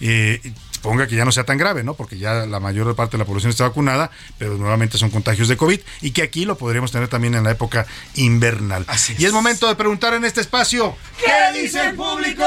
Eh, 0.00 0.40
ponga 0.86 1.08
que 1.08 1.16
ya 1.16 1.24
no 1.24 1.32
sea 1.32 1.42
tan 1.42 1.58
grave, 1.58 1.82
¿no? 1.82 1.94
Porque 1.94 2.16
ya 2.16 2.46
la 2.46 2.60
mayor 2.60 2.94
parte 2.94 3.16
de 3.16 3.18
la 3.18 3.24
población 3.24 3.50
está 3.50 3.64
vacunada, 3.64 4.12
pero 4.38 4.56
nuevamente 4.56 4.98
son 4.98 5.10
contagios 5.10 5.48
de 5.48 5.56
COVID 5.56 5.80
y 6.00 6.12
que 6.12 6.22
aquí 6.22 6.44
lo 6.44 6.56
podríamos 6.56 6.92
tener 6.92 7.08
también 7.08 7.34
en 7.34 7.42
la 7.42 7.50
época 7.50 7.86
invernal. 8.14 8.84
Así 8.86 9.14
Y 9.18 9.22
es 9.22 9.24
es. 9.24 9.32
momento 9.32 9.66
de 9.66 9.74
preguntar 9.74 10.14
en 10.14 10.24
este 10.24 10.40
espacio. 10.40 10.96
¿Qué 11.18 11.60
dice 11.60 11.88
el 11.88 11.96
público? 11.96 12.44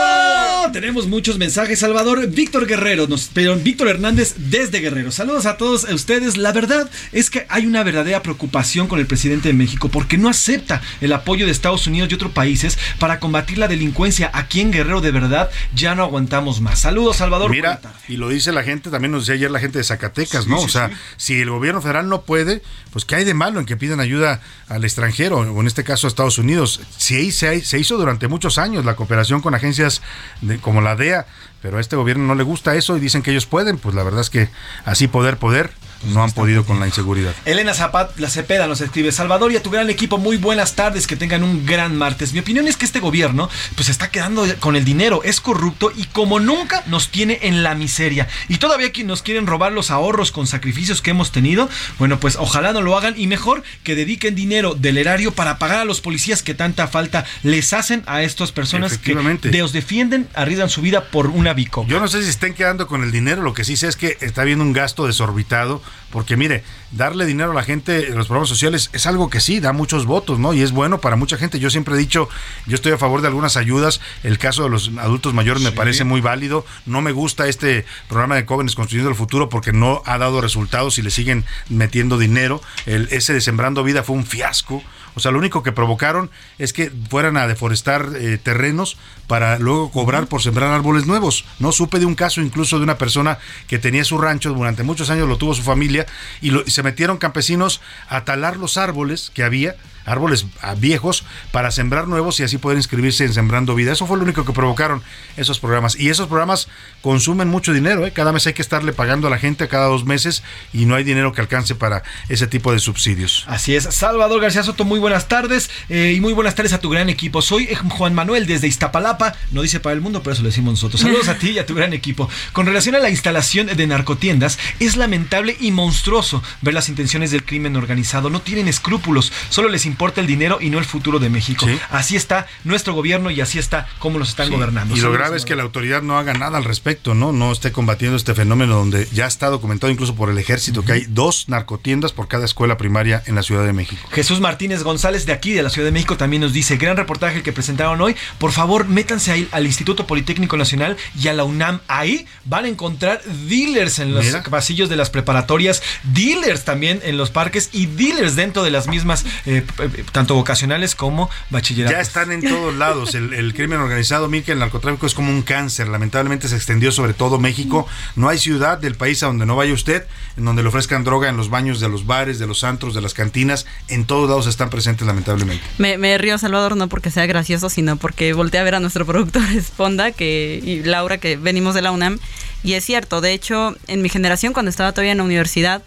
Tenemos 0.71 1.07
muchos 1.07 1.37
mensajes, 1.37 1.79
Salvador. 1.79 2.27
Víctor 2.27 2.65
Guerrero, 2.65 3.07
nos, 3.07 3.29
pero 3.33 3.57
Víctor 3.57 3.89
Hernández 3.89 4.35
desde 4.37 4.79
Guerrero. 4.79 5.11
Saludos 5.11 5.45
a 5.45 5.57
todos 5.57 5.83
ustedes. 5.83 6.37
La 6.37 6.53
verdad 6.53 6.89
es 7.11 7.29
que 7.29 7.45
hay 7.49 7.65
una 7.65 7.83
verdadera 7.83 8.23
preocupación 8.23 8.87
con 8.87 8.99
el 8.99 9.05
presidente 9.05 9.49
de 9.49 9.53
México 9.53 9.89
porque 9.89 10.17
no 10.17 10.29
acepta 10.29 10.81
el 11.01 11.11
apoyo 11.11 11.45
de 11.45 11.51
Estados 11.51 11.87
Unidos 11.87 12.09
y 12.09 12.15
otros 12.15 12.31
países 12.31 12.79
para 12.99 13.19
combatir 13.19 13.57
la 13.57 13.67
delincuencia. 13.67 14.31
Aquí 14.33 14.61
en 14.61 14.71
Guerrero, 14.71 15.01
de 15.01 15.11
verdad, 15.11 15.49
ya 15.75 15.93
no 15.93 16.03
aguantamos 16.03 16.61
más. 16.61 16.79
Saludos, 16.79 17.17
Salvador. 17.17 17.51
Mira, 17.51 17.81
y 18.07 18.15
lo 18.15 18.28
dice 18.33 18.51
la 18.51 18.63
gente, 18.63 18.89
también 18.89 19.11
nos 19.11 19.23
decía 19.23 19.35
ayer 19.35 19.51
la 19.51 19.59
gente 19.59 19.77
de 19.77 19.83
Zacatecas, 19.83 20.47
¿no? 20.47 20.59
sí, 20.59 20.65
o 20.65 20.69
sea, 20.69 20.89
sí. 20.89 20.95
si 21.17 21.41
el 21.41 21.49
gobierno 21.49 21.81
federal 21.81 22.07
no 22.09 22.21
puede, 22.21 22.61
pues 22.91 23.05
¿qué 23.05 23.15
hay 23.15 23.23
de 23.23 23.33
malo 23.33 23.59
en 23.59 23.65
que 23.65 23.77
pidan 23.77 23.99
ayuda 23.99 24.41
al 24.67 24.83
extranjero, 24.83 25.37
o 25.39 25.61
en 25.61 25.67
este 25.67 25.83
caso 25.83 26.07
a 26.07 26.09
Estados 26.09 26.37
Unidos? 26.37 26.81
Sí, 26.97 27.31
se, 27.31 27.61
se 27.63 27.79
hizo 27.79 27.97
durante 27.97 28.27
muchos 28.27 28.57
años 28.57 28.85
la 28.85 28.95
cooperación 28.95 29.41
con 29.41 29.53
agencias 29.55 30.01
de- 30.41 30.57
como 30.59 30.81
la 30.81 30.95
DEA, 30.95 31.25
pero 31.61 31.77
a 31.77 31.81
este 31.81 31.95
gobierno 31.95 32.25
no 32.25 32.35
le 32.35 32.43
gusta 32.43 32.75
eso 32.75 32.95
y 32.95 32.99
dicen 32.99 33.21
que 33.21 33.31
ellos 33.31 33.45
pueden, 33.45 33.77
pues 33.77 33.93
la 33.95 34.03
verdad 34.03 34.21
es 34.21 34.29
que 34.29 34.49
así 34.85 35.07
poder, 35.07 35.37
poder, 35.37 35.71
no 36.03 36.23
han 36.23 36.31
podido 36.31 36.65
con 36.65 36.79
la 36.79 36.87
inseguridad. 36.87 37.33
Elena 37.45 37.73
Zapat, 37.73 38.17
la 38.19 38.29
Cepeda 38.29 38.67
nos 38.67 38.81
escribe, 38.81 39.11
Salvador 39.11 39.51
y 39.51 39.57
a 39.57 39.63
tu 39.63 39.69
gran 39.69 39.89
equipo, 39.89 40.17
muy 40.17 40.37
buenas 40.37 40.75
tardes, 40.75 41.07
que 41.07 41.15
tengan 41.15 41.43
un 41.43 41.65
gran 41.65 41.95
martes. 41.97 42.33
Mi 42.33 42.39
opinión 42.39 42.67
es 42.67 42.77
que 42.77 42.85
este 42.85 42.99
gobierno 42.99 43.49
pues 43.75 43.89
está 43.89 44.09
quedando 44.09 44.45
con 44.59 44.75
el 44.75 44.85
dinero, 44.85 45.21
es 45.23 45.41
corrupto 45.41 45.91
y 45.95 46.05
como 46.05 46.39
nunca 46.39 46.83
nos 46.87 47.09
tiene 47.09 47.39
en 47.43 47.63
la 47.63 47.75
miseria. 47.75 48.27
Y 48.47 48.57
todavía 48.57 48.91
que 48.91 49.03
nos 49.03 49.21
quieren 49.21 49.47
robar 49.47 49.71
los 49.71 49.91
ahorros 49.91 50.31
con 50.31 50.47
sacrificios 50.47 51.01
que 51.01 51.11
hemos 51.11 51.31
tenido, 51.31 51.69
bueno 51.97 52.19
pues 52.19 52.35
ojalá 52.35 52.73
no 52.73 52.81
lo 52.81 52.97
hagan 52.97 53.15
y 53.17 53.27
mejor 53.27 53.63
que 53.83 53.95
dediquen 53.95 54.35
dinero 54.35 54.75
del 54.75 54.97
erario 54.97 55.31
para 55.33 55.59
pagar 55.59 55.79
a 55.79 55.85
los 55.85 56.01
policías 56.01 56.43
que 56.43 56.53
tanta 56.53 56.87
falta 56.87 57.25
les 57.43 57.73
hacen 57.73 58.03
a 58.05 58.23
estas 58.23 58.51
personas 58.51 58.97
que. 58.97 59.19
Dios 59.51 59.73
defienden, 59.73 60.27
arriesgan 60.33 60.69
su 60.69 60.81
vida 60.81 61.05
por 61.05 61.27
una 61.27 61.53
bico. 61.53 61.85
Yo 61.87 61.99
no 61.99 62.07
sé 62.07 62.23
si 62.23 62.29
estén 62.29 62.53
quedando 62.53 62.87
con 62.87 63.03
el 63.03 63.11
dinero, 63.11 63.41
lo 63.41 63.53
que 63.53 63.63
sí 63.63 63.75
sé 63.75 63.87
es 63.87 63.95
que 63.95 64.17
está 64.21 64.41
habiendo 64.41 64.63
un 64.63 64.73
gasto 64.73 65.07
desorbitado, 65.07 65.81
porque 66.11 66.37
mire, 66.37 66.63
darle 66.91 67.25
dinero 67.25 67.51
a 67.51 67.53
la 67.53 67.63
gente 67.63 68.07
en 68.07 68.17
los 68.17 68.27
programas 68.27 68.49
sociales 68.49 68.89
es 68.93 69.05
algo 69.05 69.29
que 69.29 69.39
sí, 69.39 69.59
da 69.59 69.73
muchos 69.73 70.05
votos, 70.05 70.39
¿no? 70.39 70.53
Y 70.53 70.61
es 70.61 70.71
bueno 70.71 70.99
para 71.01 71.15
mucha 71.15 71.37
gente. 71.37 71.59
Yo 71.59 71.69
siempre 71.69 71.95
he 71.95 71.97
dicho, 71.97 72.29
yo 72.65 72.75
estoy 72.75 72.91
a 72.93 72.97
favor 72.97 73.21
de 73.21 73.27
algunas 73.27 73.57
ayudas, 73.57 74.01
el 74.23 74.37
caso 74.37 74.63
de 74.63 74.69
los 74.69 74.91
adultos 74.97 75.33
mayores 75.33 75.61
me 75.61 75.71
parece 75.71 76.03
muy 76.03 76.21
válido, 76.21 76.65
no 76.85 77.01
me 77.01 77.11
gusta 77.11 77.47
este 77.47 77.85
programa 78.07 78.35
de 78.35 78.45
jóvenes 78.45 78.75
construyendo 78.75 79.09
el 79.09 79.15
futuro 79.15 79.49
porque 79.49 79.71
no 79.71 80.01
ha 80.05 80.17
dado 80.17 80.41
resultados 80.41 80.97
y 80.97 81.01
le 81.01 81.11
siguen 81.11 81.45
metiendo 81.69 82.17
dinero, 82.17 82.61
el, 82.85 83.07
ese 83.11 83.33
de 83.33 83.41
Sembrando 83.41 83.83
Vida 83.83 84.03
fue 84.03 84.15
un 84.15 84.25
fiasco. 84.25 84.83
O 85.15 85.19
sea, 85.19 85.31
lo 85.31 85.39
único 85.39 85.63
que 85.63 85.71
provocaron 85.71 86.29
es 86.59 86.71
que 86.71 86.91
fueran 87.09 87.35
a 87.35 87.47
deforestar 87.47 88.09
eh, 88.15 88.37
terrenos 88.41 88.97
para 89.29 89.57
luego 89.59 89.91
cobrar 89.91 90.27
por 90.27 90.41
sembrar 90.41 90.71
árboles 90.73 91.05
nuevos. 91.05 91.45
No 91.59 91.71
supe 91.71 91.99
de 91.99 92.05
un 92.05 92.15
caso 92.15 92.41
incluso 92.41 92.77
de 92.79 92.83
una 92.83 92.97
persona 92.97 93.37
que 93.67 93.79
tenía 93.79 94.03
su 94.03 94.17
rancho 94.17 94.51
durante 94.53 94.83
muchos 94.83 95.09
años 95.09 95.29
lo 95.29 95.37
tuvo 95.37 95.53
su 95.53 95.61
familia 95.61 96.05
y, 96.41 96.49
lo- 96.49 96.63
y 96.65 96.71
se 96.71 96.83
metieron 96.83 97.17
campesinos 97.17 97.79
a 98.09 98.25
talar 98.25 98.57
los 98.57 98.75
árboles 98.75 99.31
que 99.33 99.43
había 99.43 99.75
árboles 100.05 100.47
ah, 100.63 100.73
viejos 100.75 101.23
para 101.51 101.69
sembrar 101.69 102.07
nuevos 102.07 102.39
y 102.39 102.43
así 102.43 102.57
poder 102.57 102.77
inscribirse 102.79 103.25
en 103.25 103.33
Sembrando 103.33 103.75
Vida. 103.75 103.91
Eso 103.91 104.07
fue 104.07 104.17
lo 104.17 104.23
único 104.23 104.43
que 104.43 104.53
provocaron 104.53 105.03
esos 105.37 105.59
programas. 105.59 105.95
Y 105.99 106.09
esos 106.09 106.25
programas 106.27 106.67
consumen 107.03 107.47
mucho 107.47 107.73
dinero. 107.73 108.07
¿eh? 108.07 108.11
Cada 108.11 108.31
mes 108.31 108.47
hay 108.47 108.53
que 108.53 108.63
estarle 108.63 108.91
pagando 108.91 109.27
a 109.27 109.29
la 109.29 109.37
gente 109.37 109.67
cada 109.67 109.85
dos 109.85 110.05
meses 110.05 110.41
y 110.73 110.85
no 110.87 110.95
hay 110.95 111.03
dinero 111.03 111.31
que 111.33 111.41
alcance 111.41 111.75
para 111.75 112.01
ese 112.27 112.47
tipo 112.47 112.71
de 112.71 112.79
subsidios. 112.79 113.43
Así 113.47 113.75
es, 113.75 113.83
Salvador 113.83 114.41
García 114.41 114.63
Soto, 114.63 114.83
muy 114.83 114.97
buenas 114.99 115.27
tardes 115.27 115.69
eh, 115.89 116.13
y 116.15 116.21
muy 116.21 116.33
buenas 116.33 116.55
tardes 116.55 116.73
a 116.73 116.79
tu 116.79 116.89
gran 116.89 117.09
equipo. 117.09 117.43
Soy 117.43 117.69
Juan 117.89 118.15
Manuel 118.15 118.47
desde 118.47 118.65
Iztapalapa, 118.67 119.18
no 119.51 119.61
dice 119.61 119.79
para 119.79 119.93
el 119.93 120.01
mundo, 120.01 120.21
pero 120.23 120.33
eso 120.33 120.43
lo 120.43 120.49
decimos 120.49 120.73
nosotros. 120.73 121.01
Saludos 121.01 121.27
a 121.27 121.37
ti 121.37 121.51
y 121.51 121.59
a 121.59 121.65
tu 121.65 121.75
gran 121.75 121.93
equipo. 121.93 122.29
Con 122.53 122.65
relación 122.65 122.95
a 122.95 122.99
la 122.99 123.09
instalación 123.09 123.67
de 123.67 123.87
narcotiendas, 123.87 124.59
es 124.79 124.95
lamentable 124.95 125.57
y 125.59 125.71
monstruoso 125.71 126.41
ver 126.61 126.73
las 126.73 126.89
intenciones 126.89 127.31
del 127.31 127.43
crimen 127.43 127.75
organizado. 127.75 128.29
No 128.29 128.41
tienen 128.41 128.67
escrúpulos, 128.67 129.31
solo 129.49 129.69
les 129.69 129.85
importa 129.85 130.21
el 130.21 130.27
dinero 130.27 130.59
y 130.61 130.69
no 130.69 130.79
el 130.79 130.85
futuro 130.85 131.19
de 131.19 131.29
México. 131.29 131.67
Así 131.89 132.15
está 132.15 132.47
nuestro 132.63 132.93
gobierno 132.93 133.31
y 133.31 133.41
así 133.41 133.59
está 133.59 133.87
cómo 133.99 134.19
nos 134.19 134.29
están 134.29 134.49
gobernando. 134.49 134.95
Y 134.95 134.99
lo 134.99 135.11
grave 135.11 135.37
es 135.37 135.45
que 135.45 135.55
la 135.55 135.63
autoridad 135.63 136.01
no 136.01 136.17
haga 136.17 136.33
nada 136.33 136.57
al 136.57 136.63
respecto, 136.63 137.13
¿no? 137.13 137.31
No 137.31 137.51
esté 137.51 137.71
combatiendo 137.71 138.17
este 138.17 138.33
fenómeno 138.33 138.75
donde 138.75 139.07
ya 139.11 139.25
está 139.25 139.47
documentado 139.47 139.91
incluso 139.91 140.15
por 140.15 140.29
el 140.29 140.37
ejército 140.37 140.83
que 140.83 140.93
hay 140.93 141.05
dos 141.07 141.49
narcotiendas 141.49 142.13
por 142.13 142.27
cada 142.27 142.45
escuela 142.45 142.77
primaria 142.77 143.23
en 143.25 143.35
la 143.35 143.43
Ciudad 143.43 143.65
de 143.65 143.73
México. 143.73 144.07
Jesús 144.11 144.39
Martínez 144.39 144.83
González 144.83 145.25
de 145.25 145.33
aquí, 145.33 145.53
de 145.53 145.63
la 145.63 145.69
Ciudad 145.69 145.87
de 145.87 145.91
México, 145.91 146.17
también 146.17 146.41
nos 146.41 146.53
dice, 146.53 146.77
gran 146.77 146.97
reportaje 146.97 147.37
el 147.37 147.43
que 147.43 147.53
presentaron 147.53 147.99
hoy, 148.01 148.15
por 148.37 148.51
favor 148.51 148.87
métanse 149.09 149.31
ahí 149.31 149.49
al 149.51 149.65
Instituto 149.65 150.05
Politécnico 150.05 150.55
Nacional 150.55 150.95
y 151.19 151.29
a 151.29 151.33
la 151.33 151.43
UNAM. 151.43 151.79
Ahí 151.87 152.27
van 152.45 152.65
a 152.65 152.67
encontrar 152.67 153.23
dealers 153.47 153.97
en 153.97 154.13
los 154.13 154.23
Mira. 154.23 154.43
pasillos 154.43 154.87
de 154.87 154.95
las 154.95 155.09
preparatorias, 155.09 155.81
dealers 156.03 156.63
también 156.63 157.01
en 157.03 157.17
los 157.17 157.31
parques 157.31 157.69
y 157.73 157.87
dealers 157.87 158.35
dentro 158.35 158.61
de 158.61 158.69
las 158.69 158.87
mismas, 158.87 159.25
eh, 159.47 159.65
eh, 159.79 160.03
tanto 160.11 160.35
vocacionales 160.35 160.93
como 160.93 161.27
bachilleratos. 161.49 161.97
Ya 161.97 162.01
están 162.01 162.31
en 162.31 162.41
todos 162.41 162.75
lados. 162.75 163.15
El, 163.15 163.33
el 163.33 163.55
crimen 163.55 163.79
organizado, 163.79 164.29
Mirka, 164.29 164.51
el 164.53 164.59
narcotráfico 164.59 165.07
es 165.07 165.15
como 165.15 165.31
un 165.31 165.41
cáncer. 165.41 165.87
Lamentablemente 165.87 166.47
se 166.47 166.55
extendió 166.55 166.91
sobre 166.91 167.15
todo 167.15 167.39
México. 167.39 167.87
No 168.15 168.29
hay 168.29 168.37
ciudad 168.37 168.77
del 168.77 168.93
país 168.93 169.23
a 169.23 169.25
donde 169.25 169.47
no 169.47 169.55
vaya 169.55 169.73
usted, 169.73 170.05
en 170.37 170.45
donde 170.45 170.61
le 170.61 170.69
ofrezcan 170.69 171.03
droga 171.03 171.29
en 171.29 171.37
los 171.37 171.49
baños 171.49 171.79
de 171.79 171.89
los 171.89 172.05
bares, 172.05 172.37
de 172.37 172.45
los 172.45 172.63
antros, 172.63 172.93
de 172.93 173.01
las 173.01 173.15
cantinas. 173.15 173.65
En 173.87 174.05
todos 174.05 174.29
lados 174.29 174.45
están 174.45 174.69
presentes, 174.69 175.07
lamentablemente. 175.07 175.63
Me, 175.79 175.97
me 175.97 176.15
río, 176.19 176.37
Salvador, 176.37 176.77
no 176.77 176.87
porque 176.89 177.09
sea 177.09 177.25
gracioso, 177.25 177.69
sino 177.71 177.97
porque 177.97 178.33
volteé 178.33 178.59
a 178.59 178.63
ver 178.63 178.75
a 178.75 178.79
nuestro 178.79 178.98
productor 179.05 179.43
Esponda 179.55 180.11
que, 180.11 180.59
y 180.63 180.83
Laura, 180.83 181.17
que 181.17 181.37
venimos 181.37 181.75
de 181.75 181.81
la 181.81 181.91
UNAM. 181.91 182.19
Y 182.63 182.73
es 182.73 182.83
cierto, 182.85 183.21
de 183.21 183.33
hecho, 183.33 183.75
en 183.87 184.01
mi 184.01 184.09
generación, 184.09 184.53
cuando 184.53 184.69
estaba 184.69 184.91
todavía 184.91 185.11
en 185.13 185.19
la 185.19 185.23
universidad, 185.23 185.81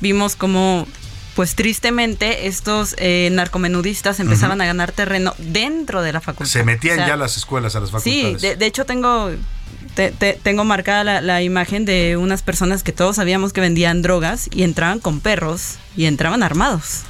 vimos 0.00 0.34
como, 0.36 0.86
pues 1.36 1.54
tristemente, 1.54 2.46
estos 2.48 2.94
eh, 2.98 3.28
narcomenudistas 3.32 4.18
empezaban 4.20 4.60
a 4.60 4.66
ganar 4.66 4.90
terreno 4.92 5.34
dentro 5.38 6.02
de 6.02 6.12
la 6.12 6.20
facultad. 6.20 6.50
Se 6.50 6.64
metían 6.64 6.94
O 6.94 6.96
sea, 6.98 7.06
ya 7.08 7.14
a 7.14 7.16
las 7.18 7.36
escuelas, 7.36 7.76
a 7.76 7.80
las 7.80 7.90
Sí, 7.90 7.94
facultades. 8.22 8.42
de, 8.42 8.56
de 8.56 8.66
hecho 8.66 8.84
tengo 8.84 9.30
te- 9.94 10.10
te- 10.12 10.38
tengo 10.42 10.64
marcada 10.64 11.04
la, 11.04 11.20
la 11.20 11.42
imagen 11.42 11.84
de 11.84 12.16
unas 12.16 12.42
personas 12.42 12.82
que 12.82 12.92
todos 12.92 13.16
sabíamos 13.16 13.52
que 13.52 13.60
vendían 13.60 14.02
drogas 14.02 14.48
y 14.52 14.62
entraban 14.62 14.98
con 15.00 15.20
perros 15.20 15.76
y 15.96 16.06
entraban 16.06 16.42
armados. 16.42 17.02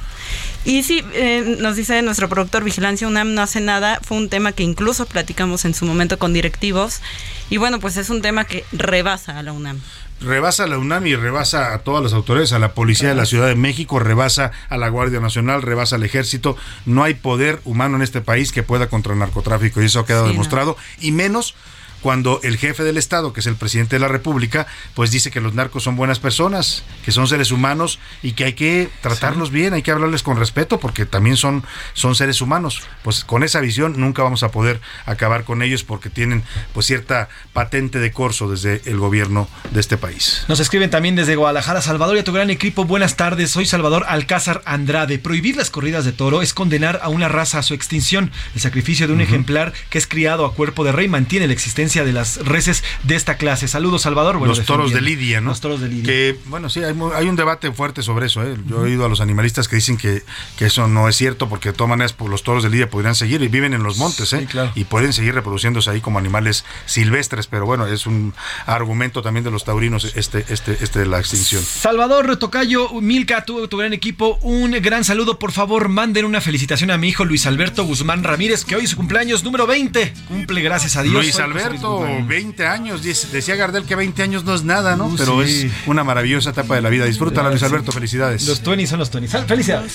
Y 0.65 0.83
sí, 0.83 1.03
eh, 1.13 1.55
nos 1.59 1.75
dice 1.77 2.01
nuestro 2.01 2.27
productor 2.29 2.63
Vigilancia 2.63 3.07
UNAM 3.07 3.33
no 3.33 3.41
hace 3.41 3.61
nada, 3.61 3.99
fue 4.03 4.17
un 4.17 4.29
tema 4.29 4.51
que 4.51 4.63
incluso 4.63 5.05
platicamos 5.05 5.65
en 5.65 5.73
su 5.73 5.85
momento 5.85 6.19
con 6.19 6.33
directivos 6.33 7.01
y 7.49 7.57
bueno, 7.57 7.79
pues 7.79 7.97
es 7.97 8.09
un 8.09 8.21
tema 8.21 8.43
que 8.45 8.65
rebasa 8.71 9.39
a 9.39 9.43
la 9.43 9.53
UNAM. 9.53 9.79
rebasa 10.21 10.65
a 10.65 10.67
la 10.67 10.77
UNAM 10.77 11.07
y 11.07 11.15
rebasa 11.15 11.73
a 11.73 11.79
todas 11.79 12.03
las 12.03 12.11
autoridades, 12.13 12.51
a 12.51 12.59
la 12.59 12.73
policía 12.73 13.07
de 13.07 13.15
la 13.15 13.25
Ciudad 13.25 13.47
de 13.47 13.55
México, 13.55 13.99
rebasa 13.99 14.51
a 14.67 14.75
la 14.77 14.89
Guardia 14.89 15.21
Nacional, 15.21 15.61
rebasa 15.61 15.95
al 15.95 16.03
ejército. 16.03 16.57
No 16.85 17.03
hay 17.05 17.13
poder 17.13 17.61
humano 17.63 17.95
en 17.95 18.01
este 18.01 18.19
país 18.19 18.51
que 18.51 18.61
pueda 18.61 18.87
contra 18.89 19.13
el 19.13 19.19
narcotráfico 19.19 19.81
y 19.81 19.85
eso 19.85 20.01
ha 20.01 20.05
quedado 20.05 20.25
Sí, 20.25 20.27
no. 20.27 20.33
demostrado. 20.33 20.77
Y 20.99 21.11
menos 21.13 21.55
cuando 22.01 22.39
el 22.43 22.57
jefe 22.57 22.83
del 22.83 22.97
Estado, 22.97 23.33
que 23.33 23.39
es 23.39 23.47
el 23.47 23.55
presidente 23.55 23.95
de 23.95 23.99
la 23.99 24.07
República, 24.07 24.67
pues 24.93 25.11
dice 25.11 25.31
que 25.31 25.41
los 25.41 25.53
narcos 25.53 25.83
son 25.83 25.95
buenas 25.95 26.19
personas, 26.19 26.83
que 27.03 27.11
son 27.11 27.27
seres 27.27 27.51
humanos 27.51 27.99
y 28.23 28.33
que 28.33 28.45
hay 28.45 28.53
que 28.53 28.89
tratarlos 29.01 29.51
bien, 29.51 29.73
hay 29.73 29.81
que 29.81 29.91
hablarles 29.91 30.23
con 30.23 30.37
respeto 30.37 30.79
porque 30.79 31.05
también 31.05 31.37
son, 31.37 31.63
son 31.93 32.15
seres 32.15 32.41
humanos. 32.41 32.81
Pues 33.03 33.23
con 33.23 33.43
esa 33.43 33.59
visión 33.59 33.95
nunca 33.97 34.23
vamos 34.23 34.43
a 34.43 34.51
poder 34.51 34.79
acabar 35.05 35.43
con 35.43 35.61
ellos 35.61 35.83
porque 35.83 36.09
tienen 36.09 36.43
pues 36.73 36.85
cierta 36.85 37.29
patente 37.53 37.99
de 37.99 38.11
corso 38.11 38.49
desde 38.49 38.81
el 38.85 38.97
gobierno 38.97 39.47
de 39.71 39.79
este 39.79 39.97
país. 39.97 40.45
Nos 40.47 40.59
escriben 40.59 40.89
también 40.89 41.15
desde 41.15 41.35
Guadalajara, 41.35 41.81
Salvador 41.81 42.15
y 42.17 42.19
a 42.19 42.23
tu 42.23 42.33
gran 42.33 42.49
equipo. 42.49 42.85
Buenas 42.85 43.15
tardes, 43.15 43.51
soy 43.51 43.65
Salvador 43.65 44.05
Alcázar 44.07 44.61
Andrade. 44.65 45.19
Prohibir 45.19 45.55
las 45.55 45.69
corridas 45.69 46.05
de 46.05 46.11
toro 46.11 46.41
es 46.41 46.53
condenar 46.53 46.99
a 47.03 47.09
una 47.09 47.27
raza 47.27 47.59
a 47.59 47.63
su 47.63 47.73
extinción. 47.73 48.31
El 48.55 48.61
sacrificio 48.61 49.07
de 49.07 49.13
un 49.13 49.21
ejemplar 49.21 49.73
que 49.89 49.97
es 49.97 50.07
criado 50.07 50.45
a 50.45 50.53
cuerpo 50.53 50.83
de 50.83 50.91
rey 50.91 51.07
mantiene 51.07 51.47
la 51.47 51.53
existencia 51.53 51.88
de 51.89 52.13
las 52.13 52.37
reses 52.37 52.83
de 53.03 53.15
esta 53.15 53.37
clase. 53.37 53.67
Saludos, 53.67 54.03
Salvador. 54.03 54.37
Bueno, 54.37 54.53
los 54.53 54.65
toros 54.65 54.93
de. 54.93 55.01
Lidia, 55.01 55.41
¿no? 55.41 55.49
Los 55.49 55.61
toros 55.61 55.81
de 55.81 55.87
Lidia. 55.87 56.03
Que, 56.03 56.39
bueno, 56.45 56.69
sí, 56.69 56.81
hay, 56.83 57.27
un 57.27 57.35
debate 57.35 57.71
fuerte 57.71 58.03
sobre 58.03 58.27
eso. 58.27 58.43
¿eh? 58.43 58.55
Yo 58.67 58.77
he 58.77 58.91
oído 58.91 59.05
a 59.05 59.09
los 59.09 59.21
animalistas 59.21 59.67
que 59.67 59.75
dicen 59.75 59.97
que, 59.97 60.23
que 60.57 60.65
eso 60.65 60.87
no 60.87 61.09
es 61.09 61.15
cierto 61.15 61.49
porque 61.49 61.69
de 61.69 61.73
todas 61.73 61.89
maneras 61.89 62.13
pues, 62.13 62.29
los 62.29 62.43
toros 62.43 62.63
de 62.63 62.69
Lidia 62.69 62.89
podrían 62.89 63.15
seguir 63.15 63.41
y 63.41 63.47
viven 63.47 63.73
en 63.73 63.81
los 63.81 63.97
montes, 63.97 64.33
¿eh? 64.33 64.47
Y 64.75 64.83
pueden 64.83 65.13
seguir 65.13 65.33
reproduciéndose 65.33 65.89
ahí 65.89 66.01
como 66.01 66.19
animales 66.19 66.65
silvestres, 66.85 67.47
pero 67.47 67.65
bueno, 67.65 67.87
es 67.87 68.05
un 68.05 68.33
argumento 68.65 69.21
también 69.21 69.43
de 69.43 69.51
los 69.51 69.63
taurinos 69.63 70.13
este, 70.15 70.45
este, 70.49 70.77
este 70.81 70.99
de 70.99 71.05
la 71.05 71.19
extinción. 71.19 71.63
Salvador 71.63 72.37
Tocayo, 72.37 72.89
Milka, 73.01 73.45
tu, 73.45 73.67
tu 73.67 73.77
gran 73.77 73.93
equipo, 73.93 74.37
un 74.41 74.71
gran 74.71 75.03
saludo. 75.03 75.39
Por 75.39 75.51
favor, 75.51 75.89
manden 75.89 76.25
una 76.25 76.41
felicitación 76.41 76.91
a 76.91 76.97
mi 76.97 77.09
hijo 77.09 77.25
Luis 77.25 77.45
Alberto 77.45 77.83
Guzmán 77.85 78.23
Ramírez, 78.23 78.65
que 78.65 78.75
hoy 78.75 78.83
es 78.83 78.91
su 78.91 78.97
cumpleaños 78.97 79.43
número 79.43 79.65
20. 79.65 80.13
Cumple, 80.27 80.61
gracias 80.61 80.97
a 80.97 81.03
Dios. 81.03 81.13
Luis 81.13 81.29
Luis 81.29 81.39
Alberto, 81.39 81.78
Guzmán. 81.87 82.27
20 82.27 82.65
años, 82.67 83.01
decía 83.03 83.55
Gardel 83.55 83.85
que 83.85 83.95
20 83.95 84.21
años 84.23 84.43
no 84.43 84.53
es 84.53 84.63
nada, 84.63 84.95
¿no? 84.95 85.07
Uh, 85.07 85.15
Pero 85.17 85.45
sí. 85.45 85.65
es 85.67 85.87
una 85.87 86.03
maravillosa 86.03 86.49
etapa 86.51 86.75
de 86.75 86.81
la 86.81 86.89
vida. 86.89 87.05
Disfrútala, 87.05 87.49
Luis. 87.49 87.63
Alberto, 87.63 87.91
felicidades. 87.91 88.47
Los 88.47 88.61
20 88.63 88.87
son 88.87 88.99
los 88.99 89.11
20. 89.11 89.29
Sal- 89.31 89.45
Felicidades. 89.47 89.93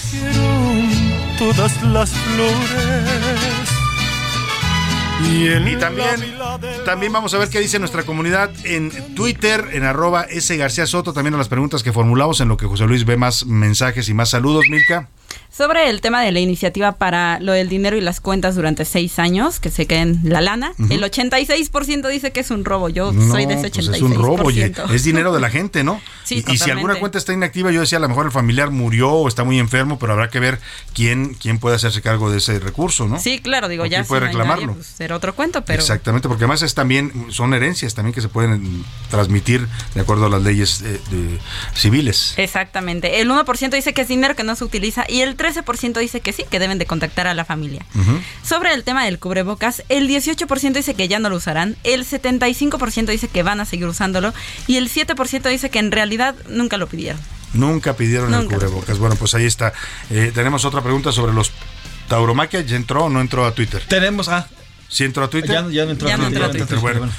todas 1.39 1.83
las 1.83 2.11
flores. 2.11 2.59
Y 5.27 5.77
también, 5.77 6.35
también 6.85 7.13
vamos 7.13 7.33
a 7.35 7.39
ver 7.39 7.49
qué 7.49 7.59
dice 7.61 7.79
nuestra 7.79 8.03
comunidad 8.03 8.51
en 8.65 9.15
Twitter, 9.15 9.69
en 9.73 9.85
arroba 9.85 10.23
S 10.25 10.55
García 10.57 10.87
Soto, 10.87 11.13
también 11.13 11.35
a 11.35 11.39
las 11.39 11.49
preguntas 11.49 11.83
que 11.83 11.93
formulamos, 11.93 12.41
en 12.41 12.49
lo 12.49 12.57
que 12.57 12.67
José 12.67 12.85
Luis 12.87 13.05
ve 13.07 13.17
más 13.17 13.47
mensajes 13.47 14.09
y 14.09 14.15
más 14.15 14.31
saludos, 14.31 14.65
Milka. 14.69 15.09
Sobre 15.51 15.89
el 15.89 16.01
tema 16.01 16.21
de 16.23 16.33
la 16.33 16.41
iniciativa 16.41 16.93
para 16.93 17.39
lo 17.39 17.53
del 17.53 17.69
dinero 17.69 17.97
y 17.97 18.01
las 18.01 18.21
cuentas 18.21 18.57
durante 18.57 18.85
seis 18.85 19.19
años, 19.21 19.61
que 19.61 19.71
se 19.71 19.87
queden 19.87 20.21
la 20.25 20.41
lana, 20.41 20.73
Ujú. 20.79 20.93
el 20.93 21.03
86% 21.05 22.09
dice 22.09 22.33
que 22.33 22.41
es 22.41 22.51
un 22.51 22.65
robo. 22.65 22.89
Yo 22.89 23.13
No, 23.13 23.31
soy 23.33 23.47
de 23.47 23.55
ese 23.55 23.71
pues 23.71 23.89
86%. 23.89 23.95
es 23.97 24.03
un 24.03 24.15
robo, 24.15 24.43
oye, 24.45 24.73
es 24.93 25.05
dinero 25.05 25.33
de 25.33 25.41
la 25.41 25.51
gente, 25.51 25.85
¿no? 25.85 26.01
Sí, 26.25 26.43
y, 26.49 26.53
y 26.55 26.57
si 26.59 26.71
alguna 26.71 26.95
cuenta 26.97 27.19
está 27.19 27.35
inactiva, 27.35 27.71
yo 27.71 27.81
decía, 27.83 27.99
a 27.99 28.01
lo 28.01 28.09
mejor 28.09 28.25
el 28.25 28.33
familiar 28.33 28.71
murió 28.71 29.11
o 29.11 29.29
está 29.29 29.45
muy 29.45 29.59
enfermo, 29.59 29.99
pero 29.99 30.15
habrá 30.15 30.31
que 30.31 30.41
ver 30.41 30.59
quién, 30.95 31.35
quién 31.35 31.59
puede 31.59 31.77
hacerse 31.77 32.01
cargo 32.01 32.31
de 32.31 32.39
ese 32.39 32.59
recurso, 32.61 33.07
¿no? 33.07 33.19
Sí, 33.21 33.41
claro, 33.41 33.69
digo, 33.69 33.83
¿O 33.83 33.87
ya 33.87 33.99
quién 33.99 34.07
puede 34.07 34.21
reclamarlo? 34.23 34.69
nadie, 34.69 34.83
pues, 34.97 35.11
otro 35.11 35.35
cuento, 35.35 35.65
pero 35.67 35.81
Exactamente, 35.83 36.27
porque 36.29 36.45
además 36.45 36.63
es 36.63 36.73
también 36.75 37.27
son 37.29 37.53
herencias 37.53 37.95
también 37.95 38.15
que 38.15 38.23
se 38.23 38.29
pueden 38.29 38.85
transmitir 39.11 39.69
de 39.95 40.01
acuerdo 40.01 40.25
a 40.27 40.29
las 40.31 40.43
leyes 40.43 40.81
eh, 40.81 40.99
de- 41.11 41.39
civiles. 41.75 42.33
exactamente. 42.39 43.21
El 43.21 43.31
1% 43.31 43.71
dice 43.71 43.93
que 43.93 44.01
es 44.03 44.09
dinero 44.09 44.35
que 44.35 44.45
no 44.45 44.57
se 44.57 44.65
utiliza 44.65 45.05
y 45.09 45.21
el 45.25 45.37
13% 45.37 45.99
dice 45.99 46.21
que 46.21 46.33
sí, 46.33 46.45
que 46.49 46.59
deben 46.59 46.79
de 46.79 46.87
contactar 46.87 47.27
a 47.27 47.35
la 47.35 47.45
familia. 47.45 47.85
Sobre 48.43 48.73
el 48.73 48.85
tema 48.85 49.05
del 49.05 49.19
cubrebocas, 49.19 49.83
el 49.89 50.09
18% 50.09 50.73
dice 50.73 50.95
que 50.95 51.09
ya 51.09 51.19
no 51.19 51.29
lo 51.31 51.37
usarán, 51.37 51.77
el 51.85 52.05
75% 52.07 53.07
dice 53.07 53.29
que 53.29 53.43
van 53.43 53.61
a 53.61 53.65
seguir 53.65 53.87
usándolo 53.87 54.33
y 54.67 54.77
el 54.77 54.89
7% 54.91 55.49
dice 55.51 55.71
que 55.71 55.79
en 55.79 55.91
realidad 55.93 56.35
nunca 56.49 56.77
lo 56.77 56.87
pidieron. 56.87 57.21
Nunca 57.53 57.95
pidieron 57.97 58.35
el 58.35 58.47
cubrebocas. 58.47 58.99
Bueno, 58.99 59.15
pues 59.17 59.35
ahí 59.35 59.45
está. 59.47 59.73
Eh, 60.11 60.33
tenemos 60.35 60.65
otra 60.65 60.83
pregunta 60.83 61.13
sobre 61.13 61.33
los 61.33 61.53
tauromaquia. 62.09 62.61
¿Ya 62.63 62.77
entró 62.77 63.05
o 63.05 63.09
no 63.09 63.21
entró 63.21 63.45
a 63.47 63.55
Twitter? 63.55 63.83
Tenemos, 63.89 64.29
ah. 64.29 64.49
¿Sí 64.89 65.05
entró 65.05 65.25
a 65.25 65.31
Twitter? 65.31 65.51
Ya, 65.51 65.69
ya 65.71 65.85
no 65.85 65.93
entró 65.93 66.09
Ya 66.09 66.15
a 66.15 66.19
no 66.19 66.25
Twitter. 66.25 66.43
entró 66.43 66.45
a 66.45 66.53
ya 66.53 66.59
no 66.59 66.63
entró 66.63 66.79
a 66.79 66.81
Bueno. 66.81 66.99
Twitter, 67.01 67.09
bueno. 67.09 67.13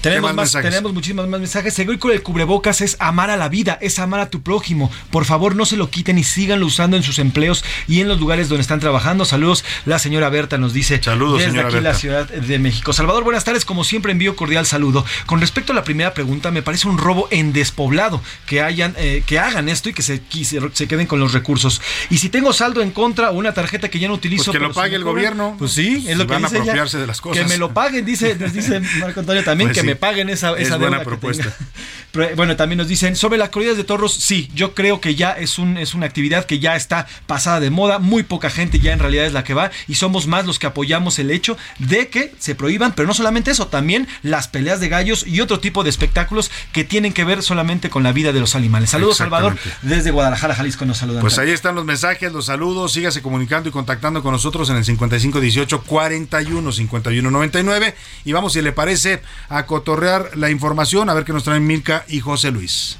Tenemos 0.00 0.30
¿Qué 0.30 0.36
más 0.36 0.52
tenemos 0.52 0.94
muchísimos 0.94 1.28
más 1.28 1.40
mensajes. 1.40 1.74
Seguir 1.74 1.98
con 1.98 2.10
el 2.12 2.22
cubrebocas 2.22 2.80
es 2.80 2.96
amar 3.00 3.28
a 3.30 3.36
la 3.36 3.48
vida, 3.48 3.78
es 3.82 3.98
amar 3.98 4.20
a 4.20 4.30
tu 4.30 4.42
prójimo. 4.42 4.90
Por 5.10 5.24
favor, 5.26 5.54
no 5.56 5.66
se 5.66 5.76
lo 5.76 5.90
quiten 5.90 6.16
y 6.18 6.24
síganlo 6.24 6.64
usando 6.66 6.96
en 6.96 7.02
sus 7.02 7.18
empleos 7.18 7.64
y 7.86 8.00
en 8.00 8.08
los 8.08 8.18
lugares 8.18 8.48
donde 8.48 8.62
están 8.62 8.80
trabajando. 8.80 9.24
Saludos, 9.24 9.64
la 9.84 9.98
señora 9.98 10.28
Berta 10.30 10.56
nos 10.58 10.72
dice. 10.72 11.02
Saludos, 11.02 11.38
desde 11.38 11.50
señora 11.50 11.68
aquí 11.68 11.74
Berta. 11.74 11.90
la 11.92 11.94
Ciudad 11.98 12.28
de 12.28 12.58
México. 12.58 12.92
Salvador, 12.92 13.24
buenas 13.24 13.44
tardes. 13.44 13.64
Como 13.64 13.84
siempre, 13.84 14.12
envío 14.12 14.36
cordial 14.36 14.64
saludo. 14.66 15.04
Con 15.26 15.40
respecto 15.40 15.72
a 15.72 15.74
la 15.76 15.84
primera 15.84 16.14
pregunta, 16.14 16.50
me 16.50 16.62
parece 16.62 16.88
un 16.88 16.96
robo 16.98 17.28
en 17.30 17.52
despoblado 17.52 18.22
que 18.46 18.62
hayan, 18.62 18.94
eh, 18.96 19.22
que 19.26 19.38
hagan 19.38 19.68
esto 19.68 19.90
y 19.90 19.92
que 19.92 20.02
se, 20.02 20.20
que 20.22 20.44
se- 20.44 20.60
se 20.72 20.88
queden 20.88 21.06
con 21.06 21.20
los 21.20 21.32
recursos. 21.34 21.82
Y 22.08 22.18
si 22.18 22.30
tengo 22.30 22.52
saldo 22.52 22.80
en 22.80 22.90
contra 22.90 23.30
o 23.30 23.34
una 23.34 23.52
tarjeta 23.52 23.88
que 23.90 23.98
ya 23.98 24.08
no 24.08 24.14
utilizo, 24.14 24.44
Pues 24.46 24.56
que 24.58 24.62
lo 24.64 24.72
si 24.72 24.74
pague 24.80 24.96
el 24.96 25.02
cobran, 25.02 25.14
gobierno. 25.14 25.56
Pues 25.58 25.72
sí, 25.72 26.00
Si 26.02 26.10
es 26.10 26.16
lo 26.16 26.26
que 26.26 26.32
van 26.32 26.44
a 26.44 26.48
dice 26.48 26.56
ella. 26.56 26.62
apropiarse 26.64 26.98
de 26.98 27.06
las 27.06 27.20
cosas. 27.20 27.42
Que 27.42 27.48
me 27.48 27.58
lo 27.58 27.74
paguen, 27.74 28.04
dice, 28.06 28.34
nos 28.36 28.52
dice 28.52 28.80
Marco 29.00 29.20
Antonio 29.20 29.44
también, 29.44 29.68
Pues 29.68 29.76
que 29.78 29.82
sí. 29.82 29.89
Me 29.90 29.96
paguen 29.96 30.28
esa, 30.28 30.52
Es 30.52 30.68
esa 30.68 30.76
buena 30.76 30.98
deuda 30.98 31.04
que 31.04 31.10
propuesta. 31.10 31.52
Pero, 32.12 32.34
bueno, 32.36 32.56
también 32.56 32.78
nos 32.78 32.88
dicen 32.88 33.16
sobre 33.16 33.38
las 33.38 33.50
corridas 33.50 33.76
de 33.76 33.84
toros, 33.84 34.14
sí, 34.14 34.50
yo 34.54 34.74
creo 34.74 35.00
que 35.00 35.14
ya 35.14 35.32
es 35.32 35.58
un 35.58 35.78
es 35.78 35.94
una 35.94 36.06
actividad 36.06 36.44
que 36.44 36.58
ya 36.58 36.76
está 36.76 37.06
pasada 37.26 37.60
de 37.60 37.70
moda, 37.70 37.98
muy 37.98 38.22
poca 38.22 38.50
gente 38.50 38.80
ya 38.80 38.92
en 38.92 38.98
realidad 38.98 39.26
es 39.26 39.32
la 39.32 39.44
que 39.44 39.54
va 39.54 39.70
y 39.88 39.94
somos 39.94 40.26
más 40.26 40.46
los 40.46 40.58
que 40.58 40.66
apoyamos 40.66 41.18
el 41.18 41.30
hecho 41.30 41.56
de 41.78 42.08
que 42.08 42.34
se 42.38 42.54
prohíban, 42.54 42.92
pero 42.94 43.06
no 43.06 43.14
solamente 43.14 43.50
eso, 43.50 43.68
también 43.68 44.08
las 44.22 44.48
peleas 44.48 44.80
de 44.80 44.88
gallos 44.88 45.26
y 45.26 45.40
otro 45.40 45.60
tipo 45.60 45.84
de 45.84 45.90
espectáculos 45.90 46.50
que 46.72 46.84
tienen 46.84 47.12
que 47.12 47.24
ver 47.24 47.42
solamente 47.42 47.90
con 47.90 48.02
la 48.02 48.12
vida 48.12 48.32
de 48.32 48.40
los 48.40 48.54
animales. 48.54 48.90
Saludos 48.90 49.18
Salvador 49.18 49.56
desde 49.82 50.10
Guadalajara, 50.10 50.54
Jalisco 50.54 50.84
nos 50.84 50.98
saludan. 50.98 51.20
Pues 51.20 51.38
ahí 51.38 51.50
están 51.50 51.74
los 51.74 51.84
mensajes, 51.84 52.32
los 52.32 52.46
saludos. 52.46 52.92
Sígase 52.92 53.22
comunicando 53.22 53.68
y 53.68 53.72
contactando 53.72 54.22
con 54.22 54.32
nosotros 54.32 54.68
en 54.70 54.76
el 54.76 54.84
5518 54.84 55.82
41 55.82 56.72
51 56.72 57.30
99. 57.30 57.94
Y 58.24 58.32
vamos, 58.32 58.52
si 58.52 58.62
le 58.62 58.72
parece, 58.72 59.22
a 59.48 59.66
cotorrear 59.66 60.36
la 60.36 60.50
información, 60.50 61.08
a 61.08 61.14
ver 61.14 61.24
qué 61.24 61.32
nos 61.32 61.44
traen 61.44 61.66
Milka 61.66 61.99
y 62.08 62.20
José 62.20 62.50
Luis. 62.50 62.96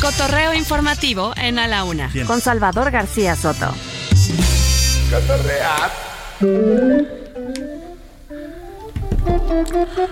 Cotorreo 0.00 0.54
informativo 0.54 1.32
en 1.36 1.58
A 1.58 1.66
la 1.68 1.84
Una. 1.84 2.08
Bien. 2.08 2.26
Con 2.26 2.40
Salvador 2.40 2.90
García 2.90 3.36
Soto. 3.36 3.74
catarrear. 5.10 5.90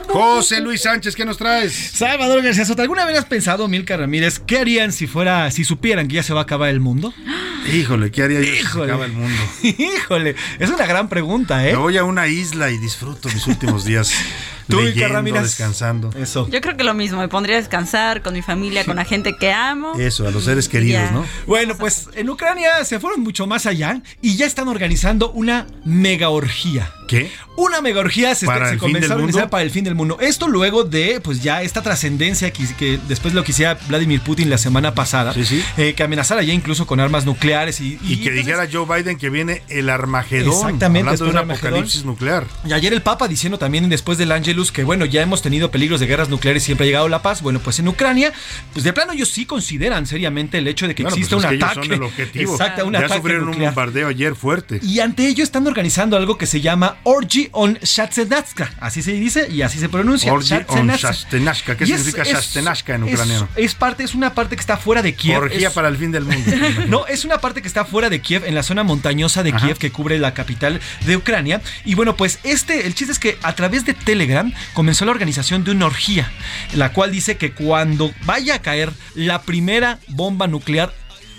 José 0.09 0.61
Luis 0.61 0.83
Sánchez, 0.83 1.15
¿qué 1.17 1.25
nos 1.25 1.39
traes? 1.39 1.73
Salvador 1.95 2.43
García 2.43 2.65
Soto, 2.65 2.83
¿alguna 2.83 3.05
vez 3.05 3.19
has 3.19 3.25
pensado, 3.25 3.69
Milka 3.69 3.97
Ramírez, 3.97 4.39
qué 4.41 4.59
harían 4.59 4.93
si 4.93 5.07
fuera, 5.07 5.51
si 5.51 5.65
supieran 5.65 6.09
que 6.09 6.17
ya 6.17 6.23
se 6.23 6.33
va 6.35 6.41
a 6.41 6.43
acabar 6.45 6.69
el 6.71 6.81
mundo? 6.81 7.15
Híjole, 7.73 8.11
¿qué 8.11 8.23
haría 8.23 8.41
yo 8.41 8.45
si 8.47 8.51
se 8.53 8.61
Híjole. 8.61 8.85
acaba 8.93 9.05
el 9.07 9.13
mundo? 9.13 9.37
Híjole, 9.63 10.35
es 10.59 10.71
una 10.71 10.87
gran 10.87 11.09
pregunta, 11.09 11.67
¿eh? 11.67 11.73
Me 11.73 11.79
voy 11.79 11.97
a 11.97 12.05
una 12.05 12.27
isla 12.27 12.71
y 12.71 12.79
disfruto 12.79 13.29
mis 13.31 13.47
últimos 13.47 13.85
días 13.85 14.13
Tú, 14.69 14.81
leyendo, 14.81 15.23
descansando. 15.41 16.11
Eso. 16.17 16.49
Yo 16.51 16.61
creo 16.61 16.77
que 16.77 16.85
lo 16.85 16.95
mismo, 16.95 17.19
me 17.19 17.29
pondría 17.29 17.57
a 17.57 17.59
descansar 17.61 18.23
con 18.23 18.35
mi 18.35 18.43
familia, 18.43 18.85
con 18.85 18.97
la 18.97 19.05
gente 19.07 19.37
que 19.37 19.53
amo. 19.53 19.95
Eso, 19.99 20.27
a 20.27 20.31
los 20.31 20.45
seres 20.45 20.69
queridos. 20.69 21.11
¿no? 21.13 21.25
Bueno, 21.47 21.77
pues 21.77 22.09
en 22.15 22.29
Ucrania 22.29 22.85
se 22.85 23.01
fueron 23.01 23.21
mucho 23.21 23.47
más 23.47 23.67
allá 23.67 24.03
y 24.21 24.37
ya 24.37 24.47
están 24.47 24.69
organizando 24.69 25.31
una 25.33 25.67
mega 25.85 26.29
orgía. 26.29 26.93
¿Qué? 27.09 27.31
Una 27.57 27.81
mega 27.81 28.01
orgía 28.01 28.35
se, 28.35 28.45
¿Para 28.45 28.67
se 28.67 28.75
el 28.75 28.81
fin 28.81 28.89
comenzó 28.89 29.01
del 29.01 29.13
a 29.13 29.15
organizar 29.15 29.41
mundo? 29.43 29.51
para 29.51 29.63
el 29.63 29.71
fin 29.71 29.85
del 29.85 29.95
mundo. 29.95 30.19
Esto 30.21 30.47
luego 30.47 30.85
de, 30.85 31.21
pues 31.23 31.43
ya 31.43 31.63
esta 31.63 31.83
trascendencia 31.83 32.51
que, 32.53 32.67
que 32.77 33.01
después 33.09 33.33
lo 33.33 33.43
quisiera 33.45 33.79
Vladimir 33.89 34.21
Putin 34.21 34.51
la 34.51 34.59
semana 34.59 34.95
pasada, 34.95 35.35
eh, 35.79 35.95
que 35.95 36.03
amenazara 36.03 36.43
ya 36.43 36.53
incluso 36.53 36.87
con 36.87 37.01
armas 37.01 37.25
nucleares 37.25 37.81
y, 37.81 37.99
Y, 38.03 38.19
que 38.19 38.31
dijera 38.31 38.69
Joe 38.71 38.85
Biden 38.85 39.17
que 39.17 39.31
viene 39.31 39.63
el 39.71 39.89
Armagedón. 39.89 40.53
Exactamente, 40.53 41.09
Hablando 41.09 41.25
de 41.25 41.31
un 41.31 41.51
apocalipsis 41.51 42.05
nuclear. 42.05 42.47
Y 42.67 42.75
ayer 42.75 42.93
el 42.93 43.01
Papa 43.01 43.27
diciendo 43.27 43.59
también 43.59 43.89
después 43.89 44.19
del 44.19 44.31
Que 44.73 44.83
bueno, 44.85 45.05
ya 45.05 45.23
hemos 45.23 45.41
tenido 45.41 45.71
peligros 45.71 46.01
de 46.01 46.07
guerras 46.07 46.29
nucleares 46.29 46.65
y 46.65 46.67
siempre 46.67 46.85
ha 46.85 46.89
llegado 46.89 47.09
la 47.09 47.23
paz. 47.23 47.43
Bueno, 47.43 47.61
pues 47.61 47.79
en 47.79 47.87
Ucrania, 47.89 48.33
pues 48.73 48.85
de 48.85 48.93
plano 48.93 49.13
ellos 49.13 49.29
sí 49.29 49.47
consideran 49.47 50.07
seriamente 50.07 50.59
el 50.59 50.67
hecho 50.67 50.89
de 50.89 50.95
que 50.95 51.05
Bueno, 51.05 51.17
existe 51.17 51.37
pues 51.37 51.45
es 51.45 51.51
un 51.51 51.51
que 51.51 51.57
ellos 51.57 51.71
ataque. 51.71 51.87
son 51.87 51.95
el 51.95 52.03
objetivo. 52.03 52.53
Exacto, 52.53 52.87
un 52.87 52.93
ya 52.93 52.99
ataque 52.99 53.15
sufrieron 53.17 53.47
nuclear. 53.47 53.69
un 53.71 53.75
bombardeo 53.75 54.09
ayer 54.09 54.35
fuerte. 54.35 54.81
Y 54.83 54.99
ante 55.01 55.27
ello 55.29 55.45
están 55.45 55.67
organizando 55.67 56.17
algo 56.17 56.37
que 56.37 56.47
se 56.47 56.61
llama 56.61 56.97
Orgy 57.05 57.49
on 57.53 57.79
Shatsenatska. 57.83 58.73
Así 58.81 59.03
se 59.03 59.13
dice 59.13 59.49
y 59.51 59.63
así 59.63 59.79
se 59.79 59.89
pronuncia. 59.89 60.33
Orgy 60.33 60.55
on. 60.69 60.89
Shastenashka. 60.89 61.77
¿Qué 61.77 61.85
Y 61.85 61.93
es- 61.93 61.99
significa 61.99 62.23
es- 62.23 62.57
en 62.57 62.67
es- 62.69 62.81
ucraniano? 62.83 63.49
Es, 63.57 63.75
parte, 63.75 64.03
es 64.05 64.15
una 64.15 64.35
parte 64.35 64.57
que 64.57 64.61
está 64.61 64.77
fuera 64.77 65.03
de 65.03 65.15
Kiev. 65.15 65.39
Orgía 65.43 65.69
Es- 65.69 65.75
para 65.75 65.89
el 65.89 65.97
fin 65.97 66.11
del 66.13 66.25
mundo. 66.25 66.51
no, 66.89 67.07
es 67.07 67.25
una 67.25 67.39
parte 67.39 67.63
que 67.63 67.69
está 67.69 67.85
fuera 67.85 68.11
de 68.11 68.21
Kiev, 68.21 68.45
en 68.45 68.55
la 68.55 68.63
zona 68.63 68.83
montañosa 68.83 69.43
de 69.43 69.53
Kiev 69.53 69.79
que 69.79 69.91
cubre 69.91 70.19
la 70.19 70.35
capital 70.35 70.81
de 71.07 71.17
Ucrania. 71.17 71.61
Y 71.85 71.95
bueno, 71.95 72.17
pues 72.17 72.39
este, 72.45 72.87
el 72.87 72.95
chiste 72.95 73.13
es 73.13 73.19
que 73.19 73.39
a 73.43 73.55
través 73.55 73.85
de 73.85 73.95
Telegram 73.95 74.48
comenzó 74.75 75.05
la 75.05 75.13
organización 75.13 75.65
de 75.65 75.73
una 75.73 75.87
orgía, 75.87 76.31
la 76.75 76.93
cual 76.93 77.13
dice 77.13 77.37
que 77.37 77.53
cuando 77.53 78.13
vaya 78.25 78.57
a 78.57 78.63
caer 78.63 78.93
la 79.15 79.43
primera 79.43 79.99
bomba 80.09 80.47
nuclear 80.47 80.93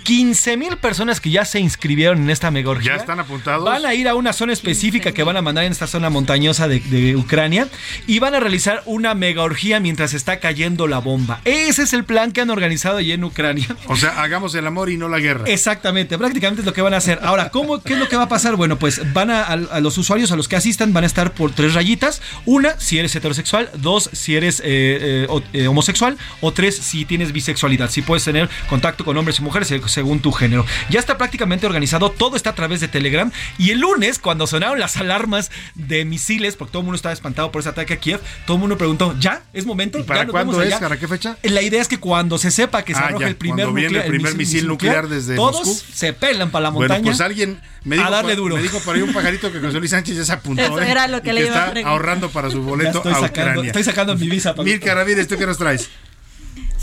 15 0.10 0.58
mil 0.58 0.76
personas 0.78 1.22
que 1.22 1.30
ya 1.30 1.46
se 1.46 1.60
inscribieron 1.60 2.24
en 2.24 2.32
esta 2.32 2.50
mega 2.50 2.72
orgía. 2.72 2.94
¿Ya 2.96 2.98
están 3.00 3.20
apuntados? 3.20 3.64
Van 3.64 3.86
a 3.86 3.94
ir 3.94 4.08
a 4.08 4.16
una 4.16 4.34
zona 4.34 4.54
específica 4.54 5.12
que 5.12 5.22
van 5.22 5.38
a 5.38 5.44
mandar 5.44 5.66
en 5.66 5.72
esta 5.72 5.86
zona 5.86 6.10
montañosa 6.10 6.68
de, 6.68 6.80
de 6.80 7.16
Ucrania 7.16 7.68
y 8.08 8.18
van 8.18 8.34
a 8.34 8.40
realizar 8.40 8.82
una 8.88 9.14
mega 9.14 9.44
orgía 9.44 9.80
mientras 9.80 10.16
está 10.16 10.40
cayendo 10.40 10.88
la 10.88 10.98
bomba. 10.98 11.42
Ese 11.46 11.84
es 11.84 11.94
el 11.94 12.06
plan 12.06 12.32
que 12.32 12.42
han 12.42 12.50
organizado 12.50 12.98
allí 12.98 13.12
en 13.12 13.24
Ucrania. 13.24 13.68
O 13.86 13.96
sea, 13.96 14.20
hagamos 14.24 14.56
el 14.56 14.66
amor 14.66 14.90
y 14.90 14.98
no 14.98 15.10
la 15.10 15.20
guerra. 15.20 15.44
Exactamente, 15.46 16.18
prácticamente 16.18 16.62
es 16.62 16.66
lo 16.66 16.74
que 16.74 16.82
van 16.82 16.96
a 16.96 16.98
hacer. 16.98 17.20
Ahora, 17.22 17.52
¿cómo, 17.52 17.80
¿qué 17.84 17.94
es 17.94 18.00
lo 18.00 18.10
que 18.10 18.16
va 18.18 18.24
a 18.24 18.30
pasar? 18.30 18.56
Bueno, 18.56 18.80
pues 18.80 19.14
van 19.14 19.30
a, 19.30 19.44
a- 19.44 19.52
a 19.54 19.80
los 19.80 19.96
usuarios, 20.00 20.32
a 20.32 20.36
los 20.36 20.48
que 20.48 20.56
asistan, 20.56 20.92
van 20.92 21.04
a 21.04 21.08
estar 21.08 21.34
por 21.34 21.52
tres 21.52 21.76
rayitas. 21.76 22.24
Una, 22.46 22.80
si 22.80 22.98
eres 22.98 23.16
heterosexual. 23.16 23.70
Dos, 23.76 24.10
si 24.12 24.36
eres 24.36 24.60
eh, 24.62 25.28
eh, 25.30 25.42
eh, 25.54 25.68
homosexual. 25.68 26.18
O 26.42 26.52
tres, 26.52 26.78
si 26.78 27.06
tienes 27.06 27.32
bisexualidad. 27.32 27.92
Si 27.92 28.02
puedes 28.02 28.24
tener 28.24 28.50
contacto 28.70 29.06
con 29.06 29.16
hombres 29.16 29.38
y 29.38 29.44
mujeres 29.44 29.70
según 30.00 30.22
tu 30.22 30.32
género. 30.32 30.66
Ya 30.90 30.98
está 31.02 31.18
prácticamente 31.18 31.66
organizado, 31.66 32.10
todo 32.10 32.38
está 32.38 32.52
a 32.52 32.56
través 32.56 32.80
de 32.80 32.88
Telegram. 32.88 33.32
Y 33.58 33.72
el 33.72 33.80
lunes, 33.80 34.18
cuando 34.18 34.48
sonaron 34.48 34.80
las 34.80 34.96
alarmas 34.96 35.52
de 35.76 36.06
misiles, 36.06 36.56
porque 36.56 36.72
todo 36.72 36.80
el 36.82 36.86
mundo 36.86 36.96
estaba 36.96 37.12
espantado 37.12 37.52
por 37.52 37.60
ese 37.60 37.68
ataque 37.70 37.96
a 37.96 37.98
Kiev, 37.98 38.22
todo 38.46 38.56
el 38.56 38.62
mundo 38.62 38.78
preguntó, 38.78 39.14
¿ya? 39.20 39.42
¿Es 39.52 39.66
momento? 39.66 40.06
¿Para 40.06 40.22
¿Ya 40.24 40.28
cuándo 40.32 40.54
vamos 40.54 40.66
es? 40.66 40.74
allá?" 40.74 40.80
¿Para 40.80 40.98
qué 40.98 41.08
fecha? 41.10 41.36
La 41.44 41.62
idea 41.62 41.82
es 41.82 41.90
que 41.90 41.98
cuando 42.00 42.38
se 42.38 42.50
sepa 42.50 42.84
que 42.84 42.94
se 42.96 43.02
Ah, 43.02 43.08
arroja 43.08 43.26
ya, 43.26 43.28
el 43.28 43.36
primer, 43.36 43.66
cuando 43.66 43.74
viene 43.76 43.90
nuclear- 43.98 44.06
el 44.06 44.12
primer 44.12 44.36
misil 44.36 44.68
nuclear 44.68 45.10
desde 45.10 45.36
todos 45.36 45.68
Moscú. 45.68 45.84
se 45.94 46.14
pelan 46.14 46.50
para 46.50 46.64
la 46.64 46.72
montaña. 46.72 47.00
Bueno, 47.02 47.12
pues 47.12 47.20
alguien 47.22 47.60
me 47.84 47.98
dijo, 47.98 48.08
a 48.08 48.12
darle 48.12 48.36
duro. 48.38 48.56
me 48.56 48.62
dijo 48.62 48.80
por 48.80 48.96
ahí 48.96 49.02
un 49.02 49.12
pajarito 49.14 49.52
que 49.52 49.60
José 49.60 49.80
Luis 49.80 49.92
Sánchez 49.92 50.16
ya 50.16 50.24
se 50.24 50.32
apuntó. 50.32 50.62
Eso 50.62 50.80
¿eh? 50.82 50.90
era 50.92 51.08
lo 51.10 51.22
que 51.22 51.32
Y 51.32 51.34
le 51.34 51.46
iba 51.48 51.66
a 51.66 51.68
está 51.74 51.90
ahorrando 51.90 52.30
para 52.30 52.50
su 52.50 52.62
boleto 52.64 52.92
Ya 52.94 52.98
estoy 53.00 53.12
a 53.12 53.16
sacando- 53.28 53.50
Ucrania. 53.52 53.68
estoy 53.72 53.84
sacando 53.84 54.16
mi 54.16 54.30
visa, 54.30 54.56
Pablito. 54.56 54.78
Mirka 54.78 54.96
Ramírez, 54.96 55.28
¿tú 55.28 55.38
qué 55.38 55.46
nos 55.46 55.58
traes? 55.58 55.90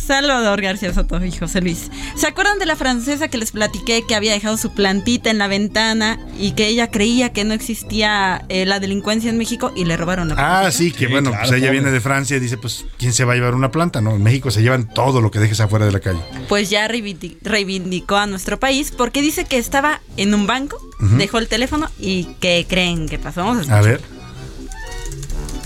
Salvador 0.07 0.61
García 0.63 0.93
Soto 0.95 1.25
y 1.25 1.33
José 1.33 1.61
Luis. 1.61 1.91
¿Se 2.15 2.27
acuerdan 2.27 2.59
de 2.59 2.67
la 2.67 2.77
francesa 2.77 3.29
que 3.29 3.39
les 3.39 3.53
platiqué 3.53 4.05
que 4.07 4.15
había 4.15 4.33
dejado 4.33 4.57
su 4.57 4.73
plantita 4.73 5.31
en 5.31 5.39
la 5.39 5.49
ventana 5.49 6.19
y 6.39 6.53
que 6.53 6.69
ella 6.69 6.91
creía 6.91 7.33
que 7.33 7.45
no 7.45 7.55
existía 7.55 8.45
eh, 8.49 8.65
la 8.67 8.81
delincuencia 8.81 9.31
en 9.31 9.39
México 9.39 9.73
y 9.75 9.85
le 9.85 9.97
robaron 9.97 10.29
la 10.29 10.35
Ah, 10.35 10.37
plantita? 10.61 10.71
sí, 10.73 10.93
que 10.93 11.07
Sí, 11.07 11.13
bueno, 11.13 11.31
claro, 11.31 11.49
pues 11.49 11.61
ella 11.61 11.71
viene 11.71 11.91
de 11.91 12.01
Francia 12.01 12.37
y 12.37 12.41
dice, 12.41 12.57
pues, 12.59 12.85
¿quién 12.99 13.13
se 13.13 13.25
va 13.25 13.33
a 13.33 13.37
llevar 13.37 13.55
una 13.55 13.71
planta? 13.71 14.01
No, 14.01 14.15
en 14.17 14.23
México 14.23 14.51
se 14.51 14.63
llevan 14.63 14.89
todo 14.93 15.21
lo 15.21 15.31
que 15.31 15.39
dejes 15.39 15.61
afuera 15.61 15.87
de 15.87 15.93
la 15.93 16.01
calle. 16.01 16.21
Pues 16.49 16.71
ya 16.71 16.87
reivindi- 16.89 17.37
reivindicó 17.43 18.17
a 18.17 18.27
nuestro 18.27 18.59
país 18.61 18.93
porque 18.97 19.23
dice 19.23 19.45
que 19.45 19.59
estaba 19.59 20.01
en 20.17 20.35
un 20.35 20.47
banco, 20.47 20.79
dejó 21.01 21.39
el 21.39 21.49
teléfono 21.49 21.89
y 21.99 22.25
¿qué 22.41 22.65
creen 22.69 23.09
que 23.09 23.19
pasó? 23.19 23.45
Vamos 23.45 23.69
a 23.69 23.79
A 23.79 23.83
ver. 23.83 24.01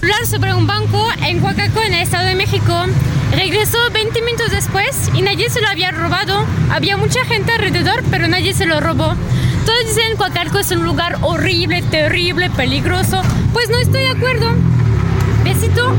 Hablar 0.03 0.27
sobre 0.27 0.55
un 0.55 0.67
banco 0.67 1.07
en 1.27 1.95
el 1.95 2.03
Estado 2.03 2.27
de 2.27 2.35
México. 2.35 2.75
Regresó 3.33 3.79
20 3.93 4.23
minutos 4.23 4.51
después 4.51 5.11
y 5.15 5.21
nadie 5.21 5.51
se 5.51 5.61
lo 5.61 5.69
había 5.69 5.91
robado. 5.91 6.47
Había 6.71 6.97
mucha 6.97 7.25
gente 7.25 7.53
alrededor, 7.53 8.03
pero 8.11 8.27
nadie 8.27 8.55
se 8.55 8.65
lo 8.65 8.81
robó. 8.81 9.15
Todos 9.67 9.87
dicen 9.87 10.13
que 10.13 10.17
Coacalco 10.17 10.59
es 10.59 10.71
un 10.71 10.85
lugar 10.85 11.19
horrible, 11.21 11.83
terrible, 11.83 12.49
peligroso. 12.51 13.21
Pues 13.53 13.69
no 13.69 13.79
estoy 13.79 14.01
de 14.01 14.11
acuerdo. 14.11 14.47
Besito. 15.45 15.95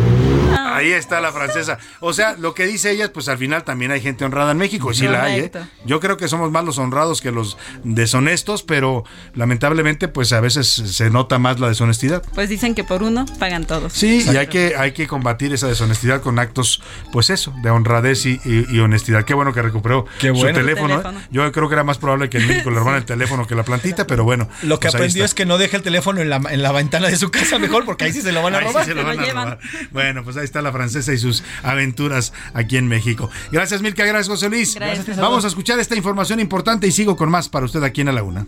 Ahí 0.82 0.92
está 0.94 1.22
la 1.22 1.32
francesa. 1.32 1.78
O 2.00 2.14
sea, 2.14 2.36
lo 2.38 2.54
que 2.54 2.66
dice 2.66 2.92
ella, 2.92 3.12
pues 3.14 3.28
al 3.30 3.38
final 3.38 3.64
también 3.64 3.92
hay 3.92 4.02
gente 4.02 4.26
honrada 4.26 4.52
en 4.52 4.58
México. 4.58 4.92
y 4.92 4.96
Sí 4.96 5.08
la 5.08 5.24
hay, 5.24 5.40
¿eh? 5.42 5.52
Yo 5.86 6.00
creo 6.00 6.18
que 6.18 6.28
somos 6.28 6.52
más 6.52 6.64
los 6.66 6.78
honrados 6.78 7.22
que 7.22 7.32
los 7.32 7.58
deshonestos, 7.84 8.64
pero 8.64 9.04
lamentablemente, 9.36 10.08
pues 10.08 10.34
a 10.34 10.40
veces 10.42 10.68
se 10.68 11.10
nota 11.10 11.40
más 11.40 11.60
la 11.60 11.68
deshonestidad. 11.70 12.24
Pues 12.34 12.50
dicen 12.50 12.74
que 12.76 12.84
por 12.84 13.04
uno 13.04 13.26
pagan 13.40 13.66
todos. 13.66 13.94
Sí, 13.94 14.26
y 14.32 14.38
hay 14.38 14.48
que, 14.48 14.76
hay 14.78 14.92
que 14.94 15.08
combatir 15.08 15.54
esa 15.54 15.68
deshonestidad 15.68 16.22
con 16.22 16.40
actos, 16.40 16.82
pues 17.12 17.30
eso, 17.30 17.54
de 17.62 17.70
honradez 17.70 18.26
y, 18.26 18.40
y- 18.46 18.66
y 18.72 18.80
honestidad. 18.80 19.24
Qué 19.26 19.34
bueno 19.34 19.54
que 19.54 19.62
recuperó 19.62 20.06
Qué 20.20 20.30
su 20.34 20.42
teléfono. 20.42 20.96
¿eh? 20.96 20.98
Teléfono. 21.02 21.22
Yo 21.32 21.52
creo 21.52 21.68
que 21.70 21.76
era 21.76 21.84
más 21.84 21.98
probable 21.98 22.30
que 22.30 22.38
en 22.38 22.48
México 22.48 22.70
le 22.72 22.78
robaran 22.80 23.00
el 23.00 23.06
teléfono 23.06 23.46
que 23.48 23.56
la 23.56 23.64
plantita, 23.64 24.08
pero 24.08 24.24
bueno. 24.24 24.48
Lo 24.64 24.80
que 24.80 24.88
pues 24.88 24.96
aprendió 24.96 25.26
es 25.26 25.34
que 25.34 25.46
no 25.46 25.58
deje 25.58 25.78
el 25.78 25.84
teléfono 25.84 26.22
en 26.22 26.30
la, 26.30 26.42
en 26.50 26.62
la 26.62 26.72
ventana 26.72 27.08
de 27.08 27.18
su 27.18 27.30
casa 27.32 27.60
mejor, 27.60 27.86
porque 27.86 28.06
ahí 28.06 28.14
sí 28.14 28.22
se 28.22 28.32
lo 28.32 28.42
van 28.42 28.56
a 28.56 28.58
Ahí 28.60 28.66
sí 28.68 28.72
robar. 28.72 28.86
se 28.86 28.94
lo 28.96 29.04
van 29.04 29.20
a 29.20 29.26
robar. 29.26 29.60
Bueno, 29.92 30.24
pues 30.24 30.38
ahí 30.38 30.46
está 30.46 30.62
la 30.62 30.71
francesa 30.72 31.14
y 31.14 31.18
sus 31.18 31.44
aventuras 31.64 32.34
aquí 32.54 32.78
en 32.78 32.88
México. 32.88 33.30
Gracias, 33.52 33.82
Milka. 33.82 34.06
Gracias, 34.06 34.30
José 34.30 34.50
Luis. 34.50 34.76
Gracias. 34.76 35.18
Vamos 35.18 35.46
a 35.46 35.48
escuchar 35.48 35.80
esta 35.80 35.96
información 35.96 36.40
importante 36.40 36.88
y 36.88 36.92
sigo 36.92 37.16
con 37.16 37.30
más 37.30 37.50
para 37.50 37.66
usted 37.66 37.84
aquí 37.84 38.02
en 38.02 38.10
A 38.10 38.12
la 38.12 38.24
Una. 38.24 38.48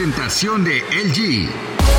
Presentación 0.00 0.64
de 0.64 0.80
LG. 0.80 1.89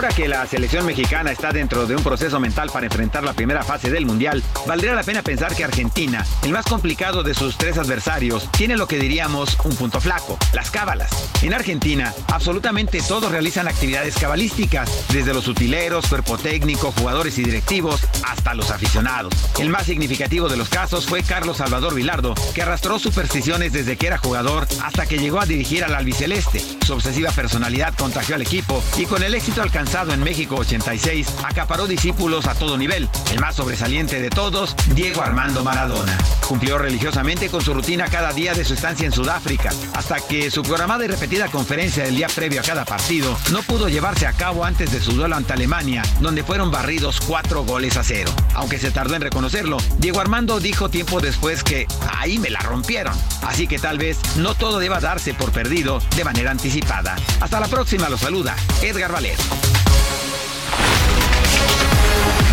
Ahora 0.00 0.16
que 0.16 0.28
la 0.28 0.46
selección 0.46 0.86
mexicana 0.86 1.30
está 1.30 1.52
dentro 1.52 1.86
de 1.86 1.94
un 1.94 2.02
proceso 2.02 2.40
mental 2.40 2.70
para 2.72 2.86
enfrentar 2.86 3.22
la 3.22 3.34
primera 3.34 3.62
fase 3.62 3.90
del 3.90 4.06
Mundial, 4.06 4.42
valdría 4.66 4.94
la 4.94 5.02
pena 5.02 5.20
pensar 5.20 5.54
que 5.54 5.62
Argentina, 5.62 6.24
el 6.42 6.52
más 6.52 6.64
complicado 6.64 7.22
de 7.22 7.34
sus 7.34 7.58
tres 7.58 7.76
adversarios, 7.76 8.50
tiene 8.50 8.78
lo 8.78 8.88
que 8.88 8.98
diríamos 8.98 9.58
un 9.62 9.76
punto 9.76 10.00
flaco, 10.00 10.38
las 10.54 10.70
cábalas. 10.70 11.10
En 11.42 11.52
Argentina, 11.52 12.14
absolutamente 12.28 13.02
todos 13.06 13.30
realizan 13.30 13.68
actividades 13.68 14.16
cabalísticas, 14.16 14.90
desde 15.12 15.34
los 15.34 15.46
utileros, 15.48 16.06
cuerpo 16.06 16.38
técnico, 16.38 16.94
jugadores 16.96 17.36
y 17.36 17.42
directivos, 17.42 18.00
hasta 18.26 18.54
los 18.54 18.70
aficionados. 18.70 19.34
El 19.58 19.68
más 19.68 19.84
significativo 19.84 20.48
de 20.48 20.56
los 20.56 20.70
casos 20.70 21.04
fue 21.04 21.22
Carlos 21.22 21.58
Salvador 21.58 21.94
Vilardo, 21.94 22.32
que 22.54 22.62
arrastró 22.62 22.98
supersticiones 22.98 23.74
desde 23.74 23.98
que 23.98 24.06
era 24.06 24.16
jugador 24.16 24.66
hasta 24.82 25.04
que 25.04 25.18
llegó 25.18 25.42
a 25.42 25.46
dirigir 25.46 25.84
al 25.84 25.94
albiceleste. 25.94 26.64
Su 26.86 26.94
obsesiva 26.94 27.32
personalidad 27.32 27.92
contagió 27.98 28.36
al 28.36 28.40
equipo 28.40 28.82
y 28.96 29.04
con 29.04 29.22
el 29.22 29.34
éxito 29.34 29.60
alcanzado 29.60 29.89
en 29.90 30.22
México 30.22 30.54
86, 30.54 31.26
acaparó 31.42 31.88
discípulos 31.88 32.46
a 32.46 32.54
todo 32.54 32.78
nivel. 32.78 33.08
El 33.32 33.40
más 33.40 33.56
sobresaliente 33.56 34.20
de 34.22 34.30
todos, 34.30 34.76
Diego 34.94 35.20
Armando 35.20 35.64
Maradona. 35.64 36.16
Cumplió 36.46 36.78
religiosamente 36.78 37.48
con 37.48 37.60
su 37.60 37.74
rutina 37.74 38.06
cada 38.06 38.32
día 38.32 38.54
de 38.54 38.64
su 38.64 38.74
estancia 38.74 39.04
en 39.04 39.12
Sudáfrica, 39.12 39.70
hasta 39.94 40.20
que 40.20 40.48
su 40.52 40.62
programada 40.62 41.04
y 41.04 41.08
repetida 41.08 41.48
conferencia 41.48 42.04
del 42.04 42.14
día 42.14 42.28
previo 42.28 42.60
a 42.60 42.64
cada 42.64 42.84
partido 42.84 43.36
no 43.50 43.62
pudo 43.62 43.88
llevarse 43.88 44.28
a 44.28 44.32
cabo 44.32 44.64
antes 44.64 44.92
de 44.92 45.00
su 45.00 45.12
duelo 45.12 45.34
ante 45.34 45.54
Alemania, 45.54 46.02
donde 46.20 46.44
fueron 46.44 46.70
barridos 46.70 47.20
cuatro 47.20 47.64
goles 47.64 47.96
a 47.96 48.04
cero. 48.04 48.30
Aunque 48.54 48.78
se 48.78 48.92
tardó 48.92 49.16
en 49.16 49.22
reconocerlo, 49.22 49.78
Diego 49.98 50.20
Armando 50.20 50.60
dijo 50.60 50.88
tiempo 50.88 51.20
después 51.20 51.64
que 51.64 51.88
ahí 52.16 52.38
me 52.38 52.50
la 52.50 52.60
rompieron. 52.60 53.14
Así 53.42 53.66
que 53.66 53.80
tal 53.80 53.98
vez 53.98 54.18
no 54.36 54.54
todo 54.54 54.78
deba 54.78 55.00
darse 55.00 55.34
por 55.34 55.50
perdido 55.50 56.00
de 56.16 56.24
manera 56.24 56.52
anticipada. 56.52 57.16
Hasta 57.40 57.58
la 57.58 57.66
próxima, 57.66 58.08
lo 58.08 58.16
saluda 58.16 58.54
Edgar 58.82 59.12
Valer. 59.12 59.36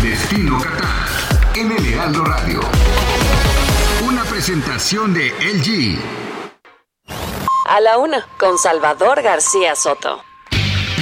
Destino 0.02 0.60
Qatar 0.60 1.08
en 1.56 1.72
el 1.72 1.92
Heraldo 1.92 2.24
Radio. 2.24 2.60
Una 4.06 4.22
presentación 4.22 5.12
de 5.12 5.30
LG. 5.40 5.98
A 7.66 7.80
la 7.80 7.98
una, 7.98 8.24
con 8.38 8.58
Salvador 8.58 9.22
García 9.22 9.74
Soto. 9.74 10.27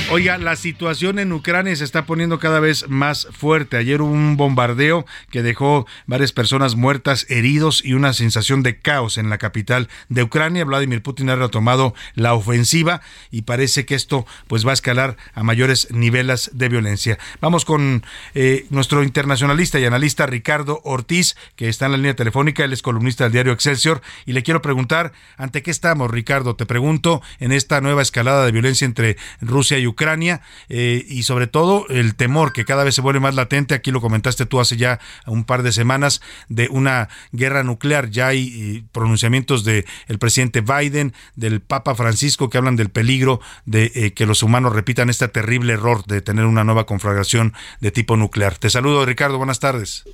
Oiga, 0.08 0.38
la 0.38 0.54
situación 0.54 1.18
en 1.18 1.32
Ucrania 1.32 1.74
se 1.74 1.82
está 1.82 2.06
poniendo 2.06 2.38
cada 2.38 2.60
vez 2.60 2.88
más 2.88 3.26
fuerte. 3.32 3.76
Ayer 3.76 4.00
hubo 4.00 4.12
un 4.12 4.36
bombardeo 4.36 5.04
que 5.32 5.42
dejó 5.42 5.84
varias 6.06 6.30
personas 6.30 6.76
muertas, 6.76 7.26
heridos 7.28 7.84
y 7.84 7.94
una 7.94 8.12
sensación 8.12 8.62
de 8.62 8.78
caos 8.78 9.18
en 9.18 9.30
la 9.30 9.38
capital 9.38 9.88
de 10.08 10.22
Ucrania. 10.22 10.64
Vladimir 10.64 11.02
Putin 11.02 11.28
ha 11.30 11.34
retomado 11.34 11.92
la 12.14 12.34
ofensiva 12.34 13.00
y 13.32 13.42
parece 13.42 13.84
que 13.84 13.96
esto 13.96 14.26
pues 14.46 14.64
va 14.64 14.70
a 14.70 14.74
escalar 14.74 15.16
a 15.34 15.42
mayores 15.42 15.88
niveles 15.90 16.50
de 16.54 16.68
violencia. 16.68 17.18
Vamos 17.40 17.64
con 17.64 18.04
eh, 18.36 18.64
nuestro 18.70 19.02
internacionalista 19.02 19.80
y 19.80 19.86
analista 19.86 20.24
Ricardo 20.26 20.82
Ortiz, 20.84 21.34
que 21.56 21.68
está 21.68 21.86
en 21.86 21.92
la 21.92 21.98
línea 21.98 22.14
telefónica. 22.14 22.62
Él 22.62 22.72
es 22.72 22.80
columnista 22.80 23.24
del 23.24 23.32
diario 23.32 23.52
Excelsior 23.52 24.02
y 24.24 24.34
le 24.34 24.44
quiero 24.44 24.62
preguntar, 24.62 25.10
¿ante 25.36 25.64
qué 25.64 25.72
estamos, 25.72 26.12
Ricardo? 26.12 26.54
Te 26.54 26.64
pregunto 26.64 27.22
en 27.40 27.50
esta 27.50 27.80
nueva 27.80 28.02
escalada 28.02 28.46
de 28.46 28.52
violencia 28.52 28.84
entre 28.84 29.16
Rusia 29.40 29.80
y 29.80 29.88
Ucrania 29.88 29.95
Ucrania 29.96 30.42
eh, 30.68 31.04
y 31.08 31.22
sobre 31.22 31.46
todo 31.46 31.86
el 31.88 32.14
temor 32.14 32.52
que 32.52 32.66
cada 32.66 32.84
vez 32.84 32.94
se 32.94 33.00
vuelve 33.00 33.18
más 33.18 33.34
latente, 33.34 33.74
aquí 33.74 33.90
lo 33.90 34.02
comentaste 34.02 34.44
tú 34.44 34.60
hace 34.60 34.76
ya 34.76 35.00
un 35.26 35.44
par 35.44 35.62
de 35.62 35.72
semanas, 35.72 36.20
de 36.48 36.68
una 36.70 37.08
guerra 37.32 37.62
nuclear. 37.62 38.10
Ya 38.10 38.28
hay 38.28 38.48
eh, 38.48 38.84
pronunciamientos 38.92 39.64
del 39.64 39.86
el 40.08 40.18
presidente 40.18 40.60
Biden, 40.60 41.14
del 41.34 41.60
Papa 41.60 41.94
Francisco, 41.94 42.50
que 42.50 42.58
hablan 42.58 42.76
del 42.76 42.90
peligro 42.90 43.40
de 43.64 43.90
eh, 43.94 44.12
que 44.12 44.26
los 44.26 44.42
humanos 44.42 44.74
repitan 44.74 45.08
este 45.08 45.28
terrible 45.28 45.72
error 45.72 46.04
de 46.04 46.20
tener 46.20 46.44
una 46.44 46.62
nueva 46.62 46.84
conflagración 46.84 47.54
de 47.80 47.90
tipo 47.90 48.16
nuclear. 48.16 48.58
Te 48.58 48.68
saludo, 48.68 49.06
Ricardo, 49.06 49.38
buenas 49.38 49.60
tardes. 49.60 50.04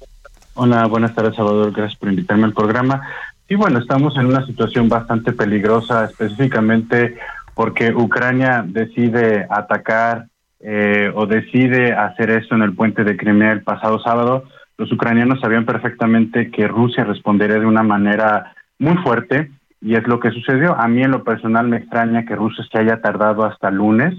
Hola, 0.54 0.86
buenas 0.86 1.14
tardes, 1.14 1.34
Salvador. 1.34 1.72
Gracias 1.72 1.98
por 1.98 2.10
invitarme 2.10 2.44
al 2.44 2.52
programa. 2.52 3.02
Y 3.48 3.54
bueno, 3.54 3.80
estamos 3.80 4.16
en 4.16 4.26
una 4.26 4.46
situación 4.46 4.88
bastante 4.88 5.32
peligrosa, 5.32 6.04
específicamente 6.04 7.18
porque 7.54 7.92
Ucrania 7.94 8.64
decide 8.66 9.46
atacar 9.50 10.26
eh, 10.60 11.10
o 11.14 11.26
decide 11.26 11.92
hacer 11.92 12.30
eso 12.30 12.54
en 12.54 12.62
el 12.62 12.74
puente 12.74 13.04
de 13.04 13.16
Crimea 13.16 13.52
el 13.52 13.62
pasado 13.62 13.98
sábado, 13.98 14.44
los 14.78 14.90
ucranianos 14.92 15.40
sabían 15.40 15.66
perfectamente 15.66 16.50
que 16.50 16.66
Rusia 16.66 17.04
respondería 17.04 17.58
de 17.58 17.66
una 17.66 17.82
manera 17.82 18.52
muy 18.78 18.96
fuerte 18.98 19.50
y 19.80 19.94
es 19.94 20.06
lo 20.06 20.20
que 20.20 20.30
sucedió. 20.30 20.78
A 20.78 20.88
mí 20.88 21.02
en 21.02 21.10
lo 21.10 21.24
personal 21.24 21.68
me 21.68 21.78
extraña 21.78 22.24
que 22.24 22.36
Rusia 22.36 22.64
se 22.70 22.78
haya 22.78 23.00
tardado 23.00 23.44
hasta 23.44 23.70
lunes 23.70 24.14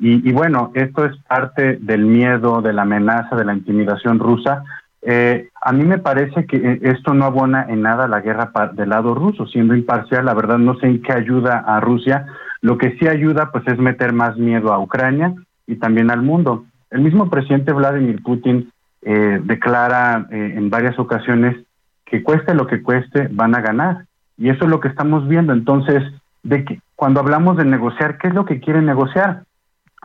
y, 0.00 0.30
bueno, 0.30 0.70
esto 0.74 1.04
es 1.04 1.16
parte 1.24 1.76
del 1.80 2.06
miedo, 2.06 2.62
de 2.62 2.72
la 2.72 2.82
amenaza, 2.82 3.34
de 3.34 3.44
la 3.44 3.52
intimidación 3.52 4.20
rusa. 4.20 4.62
Eh, 5.02 5.48
a 5.60 5.72
mí 5.72 5.84
me 5.84 5.98
parece 5.98 6.46
que 6.46 6.78
esto 6.82 7.14
no 7.14 7.24
abona 7.24 7.66
en 7.68 7.82
nada 7.82 8.06
la 8.06 8.20
guerra 8.20 8.52
del 8.74 8.90
lado 8.90 9.16
ruso, 9.16 9.46
siendo 9.48 9.74
imparcial, 9.74 10.24
la 10.24 10.34
verdad 10.34 10.58
no 10.58 10.78
sé 10.78 10.86
en 10.86 11.02
qué 11.02 11.12
ayuda 11.12 11.64
a 11.66 11.80
Rusia, 11.80 12.26
lo 12.60 12.78
que 12.78 12.96
sí 12.98 13.06
ayuda 13.06 13.50
pues 13.52 13.66
es 13.68 13.78
meter 13.78 14.12
más 14.12 14.36
miedo 14.36 14.72
a 14.72 14.78
Ucrania 14.78 15.34
y 15.66 15.76
también 15.76 16.10
al 16.10 16.22
mundo. 16.22 16.64
El 16.90 17.02
mismo 17.02 17.28
presidente 17.28 17.72
Vladimir 17.72 18.22
Putin 18.22 18.72
eh, 19.02 19.40
declara 19.44 20.26
eh, 20.30 20.54
en 20.56 20.70
varias 20.70 20.98
ocasiones 20.98 21.56
que 22.04 22.22
cueste 22.22 22.54
lo 22.54 22.66
que 22.66 22.82
cueste, 22.82 23.28
van 23.30 23.54
a 23.54 23.60
ganar. 23.60 24.06
Y 24.36 24.48
eso 24.48 24.64
es 24.64 24.70
lo 24.70 24.80
que 24.80 24.88
estamos 24.88 25.28
viendo. 25.28 25.52
Entonces, 25.52 26.02
de 26.42 26.64
que 26.64 26.80
cuando 26.96 27.20
hablamos 27.20 27.56
de 27.56 27.64
negociar, 27.64 28.18
¿qué 28.18 28.28
es 28.28 28.34
lo 28.34 28.44
que 28.44 28.60
quieren 28.60 28.86
negociar? 28.86 29.44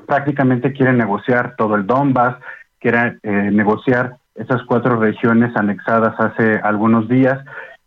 Prácticamente 0.06 0.74
quieren 0.74 0.98
negociar 0.98 1.56
todo 1.58 1.76
el 1.76 1.88
Donbass, 1.88 2.36
quieren 2.80 3.20
eh, 3.24 3.50
negociar 3.52 4.18
esas 4.36 4.62
cuatro 4.64 4.98
regiones 4.98 5.56
anexadas 5.56 6.20
hace 6.20 6.60
algunos 6.64 7.08
días 7.08 7.40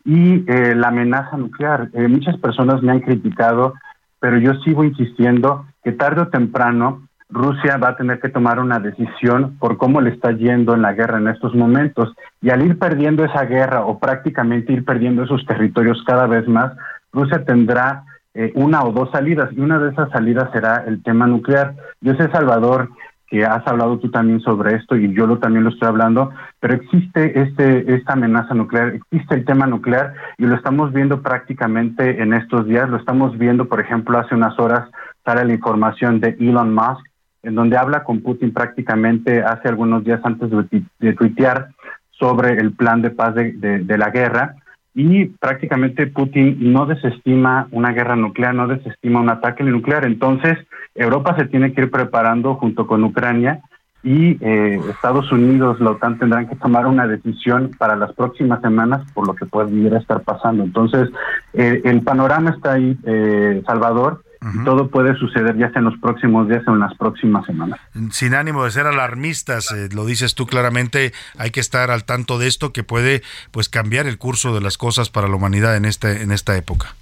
y 0.05 0.45
la 0.47 0.89
amenaza 0.89 1.37
nuclear. 1.37 1.91
muchas 2.09 2.37
personas 2.37 2.81
me 2.81 2.93
han 2.93 3.01
criticado 3.01 3.75
pero 4.21 4.39
yo 4.39 4.55
sigo 4.65 4.85
insistiendo 4.85 5.67
que 5.83 5.93
tarde 5.93 6.23
o 6.23 6.29
temprano 6.29 7.07
Rusia 7.29 7.77
va 7.77 7.91
a 7.91 7.97
tener 7.97 8.21
que 8.21 8.29
tomar 8.29 8.61
una 8.61 8.79
decisión 8.79 9.57
por 9.59 9.77
cómo 9.79 10.01
le 10.01 10.11
está 10.11 10.31
yendo 10.31 10.75
en 10.75 10.83
la 10.83 10.93
guerra 10.93 11.19
en 11.19 11.29
estos 11.29 11.55
momentos. 11.55 12.15
Y 12.41 12.51
al 12.51 12.65
ir 12.65 12.79
perdiendo 12.79 13.25
esa 13.25 13.45
guerra 13.45 13.85
o 13.85 13.99
prácticamente 13.99 14.73
ir 14.73 14.85
perdiendo 14.85 15.25
esos 15.25 15.45
territorios 15.45 16.03
cada 16.07 16.27
vez 16.27 16.47
más, 16.47 16.73
Rusia 17.13 17.45
tendrá 17.45 18.05
eh, 18.35 18.53
una 18.55 18.85
o 18.85 18.93
dos 18.93 19.11
salidas 19.11 19.49
y 19.53 19.61
una 19.61 19.79
de 19.79 19.91
esas 19.91 20.11
salidas 20.11 20.51
será 20.53 20.85
el 20.87 21.03
tema 21.03 21.27
nuclear. 21.27 21.75
Yo 22.01 22.15
sé, 22.15 22.31
Salvador, 22.31 22.91
que 23.28 23.44
has 23.44 23.66
hablado 23.66 23.98
tú 23.98 24.11
también 24.11 24.40
sobre 24.40 24.77
esto 24.77 24.97
y 24.97 25.12
yo 25.12 25.27
lo, 25.27 25.39
también 25.39 25.65
lo 25.65 25.70
estoy 25.70 25.89
hablando, 25.89 26.31
pero 26.61 26.74
existe 26.74 27.40
este, 27.40 27.94
esta 27.94 28.12
amenaza 28.12 28.55
nuclear, 28.55 28.94
existe 28.94 29.35
el 29.35 29.44
tema 29.44 29.66
nuclear 29.66 30.15
y 30.39 30.47
lo 30.47 30.55
estamos 30.55 30.93
viendo 30.93 31.23
prácticamente 31.23 32.23
en 32.23 32.32
estos 32.32 32.66
días, 32.66 32.89
lo 32.89 32.97
estamos 32.97 33.36
viendo, 33.36 33.66
por 33.66 33.81
ejemplo, 33.81 34.19
hace 34.19 34.35
unas 34.35 34.59
horas 34.59 34.89
sale 35.24 35.44
la 35.44 35.55
información 35.55 36.20
de 36.20 36.36
Elon 36.39 36.73
Musk, 36.73 37.05
en 37.43 37.55
donde 37.57 37.77
habla 37.77 38.05
con 38.05 38.23
Putin 38.23 38.53
prácticamente 38.53 39.43
hace 39.43 39.69
algunos 39.69 40.05
días 40.05 40.20
antes 40.23 40.51
de, 40.51 40.82
de 41.01 41.12
tuitear 41.15 41.69
sobre 42.11 42.53
el 42.59 42.73
plan 42.73 43.03
de 43.03 43.11
paz 43.11 43.35
de, 43.35 43.53
de 43.53 43.98
la 43.98 44.11
guerra 44.11 44.55
y 44.97 45.27
prácticamente 45.27 46.06
Putin 46.06 46.73
no 46.73 46.86
desestima 46.86 47.68
una 47.70 47.93
guerra 47.93 48.16
nuclear, 48.16 48.55
no 48.55 48.66
desestima 48.66 49.20
un 49.20 49.28
ataque 49.28 49.62
nuclear. 49.62 50.06
Entonces, 50.06 50.56
Europa 50.94 51.36
se 51.36 51.44
tiene 51.44 51.74
que 51.74 51.82
ir 51.82 51.90
preparando 51.90 52.55
junto 52.55 52.86
con 52.86 53.05
Ucrania 53.05 53.60
y 54.02 54.39
eh, 54.40 54.81
Estados 54.89 55.31
Unidos, 55.31 55.81
la 55.81 55.90
OTAN 55.90 56.18
tendrán 56.18 56.48
que 56.48 56.56
tomar 56.56 56.86
una 56.86 57.06
decisión 57.06 57.73
para 57.77 57.94
las 57.94 58.14
próximas 58.14 58.62
semanas 58.62 59.02
por 59.12 59.27
lo 59.27 59.35
que 59.35 59.44
puede 59.44 59.70
ir 59.74 59.94
a 59.94 59.98
estar 59.98 60.23
pasando. 60.23 60.64
Entonces, 60.64 61.10
eh, 61.52 61.82
el 61.85 62.01
panorama 62.01 62.51
está 62.51 62.73
ahí, 62.73 62.97
eh, 63.05 63.62
Salvador, 63.66 64.23
todo 64.64 64.89
puede 64.89 65.16
suceder 65.16 65.56
ya 65.56 65.70
sea 65.70 65.81
en 65.81 65.86
los 65.86 65.98
próximos 65.98 66.48
días 66.48 66.62
o 66.66 66.73
en 66.73 66.81
las 66.81 66.94
próximas 66.94 67.44
semanas. 67.47 67.81
Sin 68.10 68.35
ánimo 68.35 68.64
de 68.64 68.70
ser 68.70 68.86
alarmistas, 68.86 69.70
eh, 69.73 69.89
lo 69.94 70.05
dices 70.05 70.35
tú 70.35 70.47
claramente, 70.47 71.12
hay 71.39 71.51
que 71.51 71.60
estar 71.60 71.90
al 71.90 72.05
tanto 72.05 72.39
de 72.39 72.47
esto 72.47 72.73
que 72.73 72.85
puede 72.85 73.23
pues 73.51 73.68
cambiar 73.68 74.06
el 74.06 74.18
curso 74.18 74.55
de 74.55 74.60
las 74.60 74.78
cosas 74.78 75.10
para 75.10 75.28
la 75.28 75.36
humanidad 75.36 75.77
en 75.77 75.85
este 75.85 76.23
en 76.23 76.32
esta 76.32 76.56
época. 76.56 76.94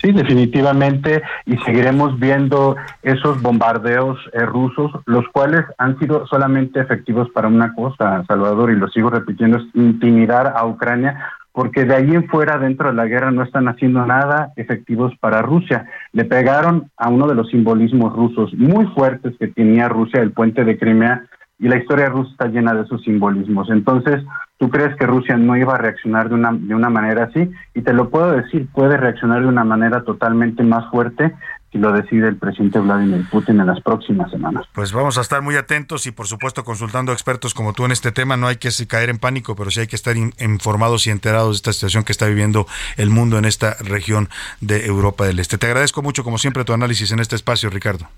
Sí, 0.00 0.12
definitivamente, 0.12 1.22
y 1.44 1.56
seguiremos 1.58 2.18
viendo 2.18 2.76
esos 3.02 3.40
bombardeos 3.42 4.18
eh, 4.32 4.40
rusos, 4.46 4.90
los 5.04 5.28
cuales 5.28 5.64
han 5.76 5.98
sido 5.98 6.26
solamente 6.26 6.80
efectivos 6.80 7.28
para 7.30 7.48
una 7.48 7.74
cosa, 7.74 8.24
Salvador, 8.26 8.70
y 8.70 8.76
lo 8.76 8.88
sigo 8.88 9.10
repitiendo, 9.10 9.58
es 9.58 9.64
intimidar 9.74 10.54
a 10.56 10.64
Ucrania 10.64 11.32
porque 11.52 11.84
de 11.84 11.94
ahí 11.94 12.14
en 12.14 12.28
fuera, 12.28 12.58
dentro 12.58 12.88
de 12.88 12.94
la 12.94 13.06
guerra, 13.06 13.30
no 13.30 13.42
están 13.42 13.68
haciendo 13.68 14.04
nada 14.06 14.52
efectivos 14.56 15.12
para 15.20 15.42
Rusia. 15.42 15.86
Le 16.12 16.24
pegaron 16.24 16.90
a 16.96 17.08
uno 17.08 17.26
de 17.26 17.34
los 17.34 17.48
simbolismos 17.50 18.12
rusos 18.14 18.54
muy 18.54 18.86
fuertes 18.88 19.34
que 19.38 19.48
tenía 19.48 19.88
Rusia, 19.88 20.20
el 20.20 20.32
puente 20.32 20.64
de 20.64 20.78
Crimea, 20.78 21.24
y 21.58 21.68
la 21.68 21.76
historia 21.76 22.08
rusa 22.08 22.30
está 22.32 22.46
llena 22.46 22.72
de 22.72 22.82
esos 22.82 23.02
simbolismos. 23.02 23.68
Entonces, 23.70 24.24
¿tú 24.58 24.70
crees 24.70 24.96
que 24.96 25.06
Rusia 25.06 25.36
no 25.36 25.56
iba 25.56 25.74
a 25.74 25.78
reaccionar 25.78 26.30
de 26.30 26.34
una, 26.34 26.52
de 26.52 26.74
una 26.74 26.88
manera 26.88 27.24
así? 27.24 27.50
Y 27.74 27.82
te 27.82 27.92
lo 27.92 28.08
puedo 28.08 28.32
decir, 28.32 28.66
puede 28.72 28.96
reaccionar 28.96 29.42
de 29.42 29.48
una 29.48 29.64
manera 29.64 30.02
totalmente 30.02 30.62
más 30.62 30.88
fuerte 30.90 31.34
si 31.72 31.78
lo 31.78 31.92
decide 31.92 32.28
el 32.28 32.36
presidente 32.36 32.78
Vladimir 32.80 33.28
Putin 33.30 33.60
en 33.60 33.66
las 33.66 33.80
próximas 33.80 34.30
semanas. 34.30 34.66
Pues 34.72 34.92
vamos 34.92 35.18
a 35.18 35.20
estar 35.20 35.42
muy 35.42 35.56
atentos 35.56 36.06
y 36.06 36.10
por 36.10 36.26
supuesto 36.26 36.64
consultando 36.64 37.12
a 37.12 37.14
expertos 37.14 37.54
como 37.54 37.72
tú 37.72 37.84
en 37.84 37.92
este 37.92 38.12
tema. 38.12 38.36
No 38.36 38.48
hay 38.48 38.56
que 38.56 38.70
caer 38.88 39.10
en 39.10 39.18
pánico, 39.18 39.54
pero 39.54 39.70
sí 39.70 39.80
hay 39.80 39.86
que 39.86 39.96
estar 39.96 40.16
informados 40.16 41.06
y 41.06 41.10
enterados 41.10 41.50
de 41.50 41.56
esta 41.56 41.72
situación 41.72 42.04
que 42.04 42.12
está 42.12 42.26
viviendo 42.26 42.66
el 42.96 43.10
mundo 43.10 43.38
en 43.38 43.44
esta 43.44 43.76
región 43.80 44.28
de 44.60 44.86
Europa 44.86 45.26
del 45.26 45.38
Este. 45.38 45.58
Te 45.58 45.66
agradezco 45.66 46.02
mucho 46.02 46.24
como 46.24 46.38
siempre 46.38 46.64
tu 46.64 46.72
análisis 46.72 47.12
en 47.12 47.20
este 47.20 47.36
espacio, 47.36 47.70
Ricardo. 47.70 48.08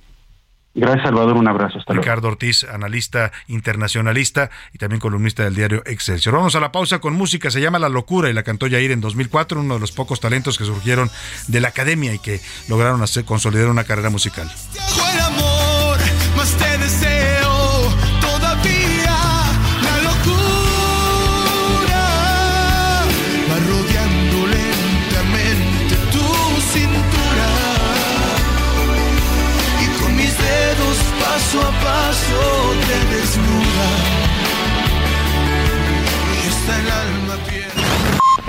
Gracias, 0.74 1.04
Salvador. 1.04 1.36
Un 1.36 1.48
abrazo. 1.48 1.78
Hasta 1.78 1.92
Ricardo 1.92 2.28
Ortiz, 2.28 2.64
analista 2.64 3.30
internacionalista 3.46 4.50
y 4.72 4.78
también 4.78 5.00
columnista 5.00 5.44
del 5.44 5.54
diario 5.54 5.82
Excelsior. 5.84 6.34
Vamos 6.34 6.54
a 6.56 6.60
la 6.60 6.72
pausa 6.72 6.98
con 6.98 7.14
música. 7.14 7.50
Se 7.50 7.60
llama 7.60 7.78
La 7.78 7.90
Locura 7.90 8.30
y 8.30 8.32
la 8.32 8.42
cantó 8.42 8.66
Yair 8.66 8.90
en 8.90 9.00
2004, 9.00 9.60
uno 9.60 9.74
de 9.74 9.80
los 9.80 9.92
pocos 9.92 10.20
talentos 10.20 10.56
que 10.56 10.64
surgieron 10.64 11.10
de 11.48 11.60
la 11.60 11.68
academia 11.68 12.14
y 12.14 12.18
que 12.18 12.40
lograron 12.68 13.02
hacer, 13.02 13.24
consolidar 13.24 13.68
una 13.68 13.84
carrera 13.84 14.08
musical. 14.08 14.50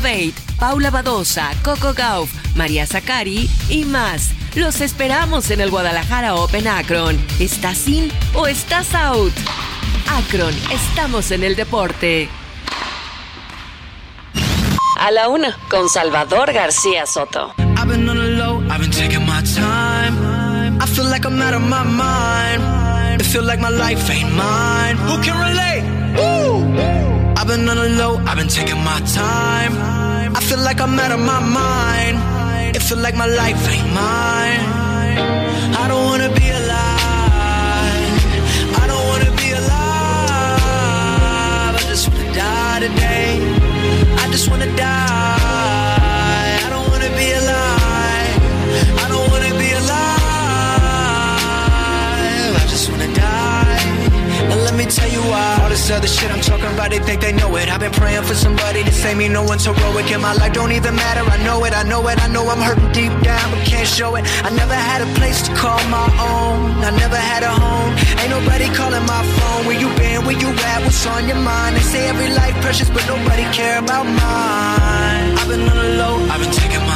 Contabate, 0.00 0.34
Paula 0.58 0.90
Badosa, 0.90 1.50
Coco 1.62 1.92
Gauff, 1.92 2.30
María 2.56 2.86
Zakari 2.86 3.50
y 3.68 3.84
más. 3.84 4.30
Los 4.54 4.80
esperamos 4.80 5.50
en 5.50 5.60
el 5.60 5.70
Guadalajara 5.70 6.36
Open 6.36 6.66
Akron. 6.66 7.18
¿Estás 7.38 7.86
in 7.86 8.10
o 8.34 8.46
estás 8.46 8.94
out? 8.94 9.32
Akron, 10.08 10.54
estamos 10.72 11.30
en 11.32 11.44
el 11.44 11.54
deporte. 11.54 12.30
A 14.98 15.10
la 15.10 15.28
una 15.28 15.54
con 15.68 15.90
Salvador 15.90 16.50
García 16.54 17.04
Soto. 17.04 17.52
I've 17.58 17.86
been 17.86 18.08
on 18.08 18.16
the 18.16 18.24
low, 18.38 18.62
I've 18.70 18.80
been 18.80 18.90
taking 18.90 19.26
my 19.26 19.42
time. 19.54 20.80
I 20.80 20.86
feel 20.86 21.10
like 21.10 21.26
I'm 21.26 21.42
out 21.42 21.52
of 21.52 21.60
my 21.60 21.84
mind. 21.84 23.20
It 23.20 23.26
feel 23.26 23.44
like 23.44 23.60
my 23.60 23.68
life 23.68 24.10
ain't 24.10 24.32
mine. 24.32 24.96
Who 24.96 25.20
can 25.22 25.36
relate? 25.36 25.84
Woo! 26.16 27.09
I've 27.36 27.46
been 27.46 27.68
on 27.68 27.76
the 27.76 27.88
low, 28.00 28.16
I've 28.26 28.36
been 28.36 28.48
taking 28.48 28.82
my 28.82 29.00
time. 29.00 29.72
I 30.36 30.40
feel 30.40 30.58
like 30.58 30.80
I'm 30.80 30.98
out 30.98 31.12
of 31.12 31.20
my 31.20 31.40
mind. 31.40 32.18
It 32.76 32.82
feel 32.82 32.98
like 32.98 33.14
my 33.16 33.26
life 33.26 33.68
ain't 33.68 33.88
mine. 33.92 34.62
I 35.82 35.84
don't 35.88 36.04
wanna 36.04 36.28
be 36.40 36.48
alive. 36.60 38.20
I 38.82 38.84
don't 38.90 39.06
wanna 39.10 39.30
be 39.42 39.48
alive. 39.60 40.60
I 41.74 41.82
just 41.88 42.08
wanna 42.08 42.32
die 42.34 42.80
today. 42.86 43.40
I 44.22 44.24
just 44.30 44.48
wanna 44.50 44.70
die. 44.76 46.50
I 46.66 46.68
don't 46.72 46.86
wanna 46.90 47.10
be 47.20 47.26
alive. 47.40 48.40
I 49.04 49.06
don't 49.12 49.26
wanna 49.32 49.52
be 49.62 49.70
alive. 49.80 50.20
I 52.62 52.64
just 52.68 52.88
wanna 52.90 53.08
die. 53.14 53.59
And 54.90 54.98
tell 54.98 55.12
you 55.12 55.22
why. 55.30 55.58
All 55.62 55.68
this 55.68 55.88
other 55.90 56.08
shit 56.08 56.30
I'm 56.32 56.40
talking 56.40 56.66
about, 56.74 56.90
they 56.90 56.98
think 56.98 57.20
they 57.20 57.32
know 57.32 57.54
it. 57.54 57.68
I've 57.68 57.78
been 57.78 57.92
praying 57.92 58.24
for 58.24 58.34
somebody 58.34 58.82
to 58.82 58.90
save 58.90 59.16
me. 59.16 59.28
No 59.28 59.44
one's 59.44 59.64
heroic 59.64 60.10
in 60.10 60.20
my 60.20 60.34
life, 60.34 60.52
don't 60.52 60.72
even 60.72 60.96
matter. 60.96 61.22
I 61.30 61.38
know 61.44 61.64
it, 61.64 61.72
I 61.72 61.84
know 61.84 62.02
it, 62.08 62.18
I 62.18 62.26
know 62.26 62.42
I'm 62.48 62.58
hurting 62.58 62.90
deep 62.90 63.14
down, 63.22 63.46
but 63.52 63.62
can't 63.64 63.86
show 63.86 64.16
it. 64.16 64.24
I 64.42 64.50
never 64.50 64.74
had 64.74 65.00
a 65.02 65.08
place 65.14 65.42
to 65.46 65.54
call 65.54 65.78
my 65.94 66.08
own. 66.34 66.82
I 66.82 66.90
never 66.98 67.14
had 67.14 67.44
a 67.44 67.52
home. 67.54 67.92
Ain't 68.18 68.30
nobody 68.30 68.66
calling 68.74 69.06
my 69.06 69.22
phone. 69.38 69.66
Where 69.66 69.78
you 69.78 69.88
been? 69.94 70.26
Where 70.26 70.38
you 70.44 70.50
at? 70.50 70.82
What's 70.82 71.06
on 71.06 71.28
your 71.28 71.38
mind? 71.38 71.76
They 71.76 71.86
say 71.92 72.08
every 72.08 72.30
life 72.34 72.56
precious, 72.60 72.90
but 72.90 73.06
nobody 73.06 73.44
care 73.54 73.78
about 73.78 74.06
mine. 74.06 75.38
I've 75.38 75.46
been 75.46 75.62
on 75.70 75.76
the 75.76 75.90
low, 76.02 76.16
I've 76.32 76.40
been 76.42 76.50
taking. 76.50 76.89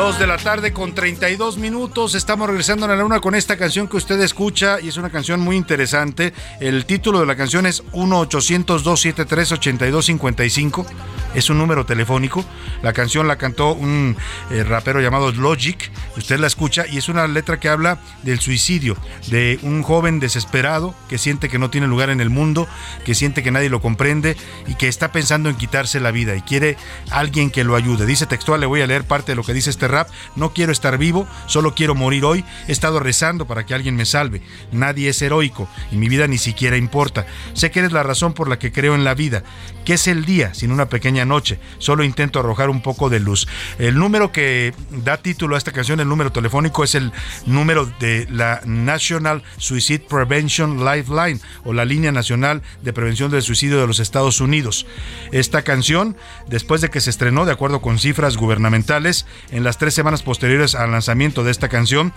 Dos 0.00 0.18
de 0.18 0.26
la 0.26 0.38
tarde 0.38 0.72
con 0.72 0.94
32 0.94 1.58
minutos. 1.58 2.14
Estamos 2.14 2.48
regresando 2.48 2.86
a 2.86 2.88
la 2.88 2.96
luna 2.96 3.20
con 3.20 3.34
esta 3.34 3.58
canción 3.58 3.86
que 3.86 3.98
usted 3.98 4.18
escucha 4.22 4.80
y 4.80 4.88
es 4.88 4.96
una 4.96 5.10
canción 5.10 5.40
muy 5.40 5.56
interesante. 5.56 6.32
El 6.58 6.86
título 6.86 7.20
de 7.20 7.26
la 7.26 7.36
canción 7.36 7.66
es 7.66 7.84
1-800-273-8255. 7.92 10.86
Es 11.34 11.48
un 11.48 11.58
número 11.58 11.86
telefónico. 11.86 12.44
La 12.82 12.92
canción 12.92 13.28
la 13.28 13.36
cantó 13.36 13.72
un 13.72 14.16
eh, 14.50 14.64
rapero 14.64 15.00
llamado 15.00 15.30
Logic. 15.30 15.90
Usted 16.16 16.40
la 16.40 16.48
escucha 16.48 16.86
y 16.90 16.98
es 16.98 17.08
una 17.08 17.26
letra 17.28 17.60
que 17.60 17.68
habla 17.68 17.98
del 18.22 18.40
suicidio, 18.40 18.96
de 19.28 19.58
un 19.62 19.82
joven 19.82 20.18
desesperado 20.18 20.94
que 21.08 21.18
siente 21.18 21.48
que 21.48 21.58
no 21.58 21.70
tiene 21.70 21.86
lugar 21.86 22.10
en 22.10 22.20
el 22.20 22.30
mundo, 22.30 22.66
que 23.04 23.14
siente 23.14 23.42
que 23.44 23.52
nadie 23.52 23.70
lo 23.70 23.80
comprende 23.80 24.36
y 24.66 24.74
que 24.74 24.88
está 24.88 25.12
pensando 25.12 25.48
en 25.48 25.56
quitarse 25.56 26.00
la 26.00 26.10
vida 26.10 26.34
y 26.34 26.42
quiere 26.42 26.76
alguien 27.10 27.50
que 27.50 27.62
lo 27.62 27.76
ayude. 27.76 28.06
Dice 28.06 28.26
textual, 28.26 28.60
le 28.60 28.66
voy 28.66 28.80
a 28.80 28.86
leer 28.86 29.04
parte 29.04 29.32
de 29.32 29.36
lo 29.36 29.44
que 29.44 29.54
dice 29.54 29.70
este 29.70 29.86
rap. 29.86 30.08
No 30.34 30.52
quiero 30.52 30.72
estar 30.72 30.98
vivo, 30.98 31.28
solo 31.46 31.74
quiero 31.74 31.94
morir 31.94 32.24
hoy. 32.24 32.44
He 32.66 32.72
estado 32.72 32.98
rezando 32.98 33.46
para 33.46 33.64
que 33.64 33.74
alguien 33.74 33.94
me 33.94 34.04
salve. 34.04 34.42
Nadie 34.72 35.10
es 35.10 35.22
heroico 35.22 35.68
y 35.92 35.96
mi 35.96 36.08
vida 36.08 36.26
ni 36.26 36.38
siquiera 36.38 36.76
importa. 36.76 37.26
Sé 37.52 37.70
que 37.70 37.78
eres 37.78 37.92
la 37.92 38.02
razón 38.02 38.32
por 38.32 38.48
la 38.48 38.58
que 38.58 38.72
creo 38.72 38.96
en 38.96 39.04
la 39.04 39.14
vida. 39.14 39.44
¿Qué 39.84 39.94
es 39.94 40.08
el 40.08 40.24
día 40.24 40.54
sin 40.54 40.72
una 40.72 40.88
pequeña 40.88 41.19
noche? 41.24 41.58
Solo 41.78 42.04
intento 42.04 42.40
arrojar 42.40 42.70
un 42.70 42.82
poco 42.82 43.10
de 43.10 43.20
luz. 43.20 43.46
El 43.78 43.96
número 43.96 44.32
que 44.32 44.74
da 44.90 45.16
título 45.16 45.54
a 45.54 45.58
esta 45.58 45.72
canción, 45.72 46.00
el 46.00 46.08
número 46.08 46.32
telefónico, 46.32 46.84
es 46.84 46.94
el 46.94 47.12
número 47.46 47.86
de 48.00 48.26
la 48.30 48.60
National 48.64 49.42
Suicide 49.56 50.06
Prevention 50.08 50.84
Lifeline 50.84 51.40
o 51.64 51.72
la 51.72 51.84
línea 51.84 52.12
nacional 52.12 52.62
de 52.82 52.92
prevención 52.92 53.30
del 53.30 53.42
suicidio 53.42 53.80
de 53.80 53.86
los 53.86 54.00
Estados 54.00 54.40
Unidos. 54.40 54.86
Esta 55.32 55.62
canción, 55.62 56.16
después 56.48 56.80
de 56.80 56.90
que 56.90 57.00
se 57.00 57.10
estrenó, 57.10 57.44
de 57.44 57.52
acuerdo 57.52 57.80
con 57.80 57.98
cifras 57.98 58.36
gubernamentales, 58.36 59.26
en 59.50 59.64
las 59.64 59.78
tres 59.78 59.94
semanas 59.94 60.22
posteriores 60.22 60.74
al 60.74 60.92
lanzamiento 60.92 61.44
de 61.44 61.50
esta 61.50 61.68
canción, 61.68 62.12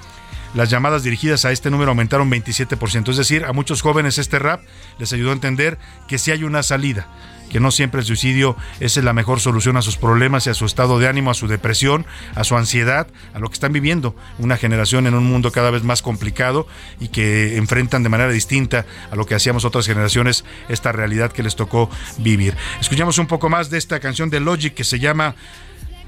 las 0.54 0.70
llamadas 0.70 1.04
dirigidas 1.04 1.46
a 1.46 1.52
este 1.52 1.72
número 1.72 1.92
aumentaron 1.92 2.30
27%. 2.30 3.10
Es 3.10 3.18
decir, 3.18 3.46
a 3.46 3.54
muchos 3.54 3.82
jóvenes 3.82 4.18
este 4.18 4.40
rap 4.40 4.62
les 5.00 5.12
ayudó 5.12 5.32
a 5.32 5.34
entender 5.34 5.78
que 6.08 6.20
sí 6.20 6.32
hay 6.32 6.44
una 6.44 6.62
salida, 6.62 7.08
que 7.54 7.60
no 7.60 7.70
siempre 7.70 8.02
el 8.02 8.06
suicidio 8.08 8.58
es 8.80 8.98
la 8.98 9.14
mejor 9.14 9.40
solución 9.40 9.78
a 9.78 9.84
sus 9.84 9.96
problemas 9.96 10.48
y 10.48 10.50
a 10.50 10.56
su 10.56 10.66
estado 10.66 10.98
de 10.98 11.08
ánimo, 11.08 11.30
a 11.30 11.36
su 11.36 11.48
depresión, 11.48 12.08
a 12.34 12.44
su 12.44 12.58
ansiedad, 12.58 13.08
a 13.36 13.38
lo 13.38 13.48
que 13.48 13.54
están 13.54 13.72
viviendo. 13.72 14.16
Una 14.40 14.58
generación 14.58 15.06
en 15.06 15.14
un 15.14 15.24
mundo 15.24 15.52
cada 15.52 15.70
vez 15.70 15.84
más 15.84 16.02
complicado 16.02 16.68
y 17.00 17.10
que 17.10 17.56
enfrentan 17.58 18.02
de 18.02 18.10
manera 18.10 18.32
distinta 18.32 18.88
a 19.12 19.16
lo 19.16 19.28
que 19.28 19.36
hacíamos 19.36 19.66
otras 19.66 19.86
generaciones 19.86 20.46
esta 20.68 20.92
realidad 20.92 21.32
que 21.32 21.44
les 21.44 21.56
tocó 21.56 21.92
vivir. 22.18 22.58
Escuchamos 22.82 23.20
un 23.20 23.28
poco 23.28 23.50
más 23.50 23.70
de 23.70 23.78
esta 23.78 24.00
canción 24.00 24.32
de 24.32 24.40
Logic 24.40 24.74
que 24.74 24.84
se 24.84 24.98
llama 24.98 25.36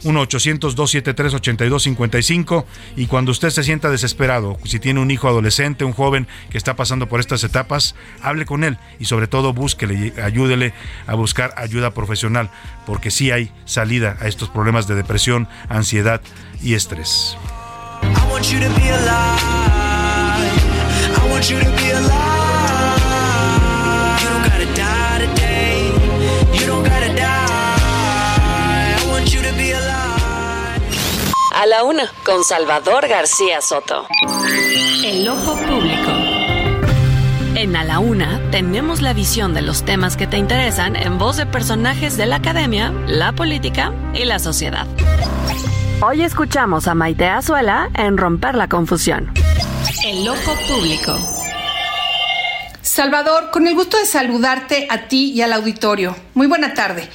1-800-273-8255 0.03 2.65
y 2.95 3.07
cuando 3.07 3.31
usted 3.31 3.49
se 3.49 3.63
sienta 3.63 3.89
desesperado, 3.89 4.57
si 4.65 4.79
tiene 4.79 4.99
un 4.99 5.11
hijo 5.11 5.27
adolescente, 5.27 5.85
un 5.85 5.93
joven 5.93 6.27
que 6.49 6.57
está 6.57 6.75
pasando 6.75 7.07
por 7.07 7.19
estas 7.19 7.43
etapas, 7.43 7.95
hable 8.21 8.45
con 8.45 8.63
él 8.63 8.77
y 8.99 9.05
sobre 9.05 9.27
todo 9.27 9.53
búsquele 9.53 10.13
ayúdele 10.21 10.73
a 11.07 11.15
buscar 11.15 11.53
ayuda 11.57 11.91
profesional, 11.91 12.49
porque 12.85 13.11
sí 13.11 13.31
hay 13.31 13.51
salida 13.65 14.17
a 14.19 14.27
estos 14.27 14.49
problemas 14.49 14.87
de 14.87 14.95
depresión, 14.95 15.47
ansiedad 15.69 16.21
y 16.61 16.73
estrés. 16.73 17.37
La 31.75 31.83
una 31.83 32.09
con 32.23 32.41
Salvador 32.45 33.05
García 33.05 33.59
Soto. 33.59 34.07
El 35.03 35.27
ojo 35.27 35.57
público. 35.57 36.09
En 37.53 37.75
A 37.75 37.83
la 37.83 37.99
Una 37.99 38.39
tenemos 38.49 39.01
la 39.01 39.11
visión 39.11 39.53
de 39.53 39.61
los 39.61 39.83
temas 39.83 40.15
que 40.15 40.25
te 40.25 40.37
interesan 40.37 40.95
en 40.95 41.17
voz 41.17 41.35
de 41.35 41.45
personajes 41.45 42.15
de 42.15 42.27
la 42.27 42.37
academia, 42.37 42.93
la 43.07 43.33
política 43.33 43.93
y 44.13 44.23
la 44.23 44.39
sociedad. 44.39 44.87
Hoy 46.01 46.21
escuchamos 46.21 46.87
a 46.87 46.95
Maite 46.95 47.27
Azuela 47.27 47.89
en 47.93 48.17
Romper 48.17 48.55
la 48.55 48.69
Confusión. 48.69 49.33
El 50.05 50.25
ojo 50.29 50.55
público. 50.69 51.19
Salvador, 52.81 53.51
con 53.51 53.67
el 53.67 53.75
gusto 53.75 53.97
de 53.97 54.05
saludarte 54.05 54.87
a 54.89 55.09
ti 55.09 55.33
y 55.33 55.41
al 55.41 55.51
auditorio. 55.51 56.15
Muy 56.35 56.47
buena 56.47 56.73
tarde. 56.73 57.09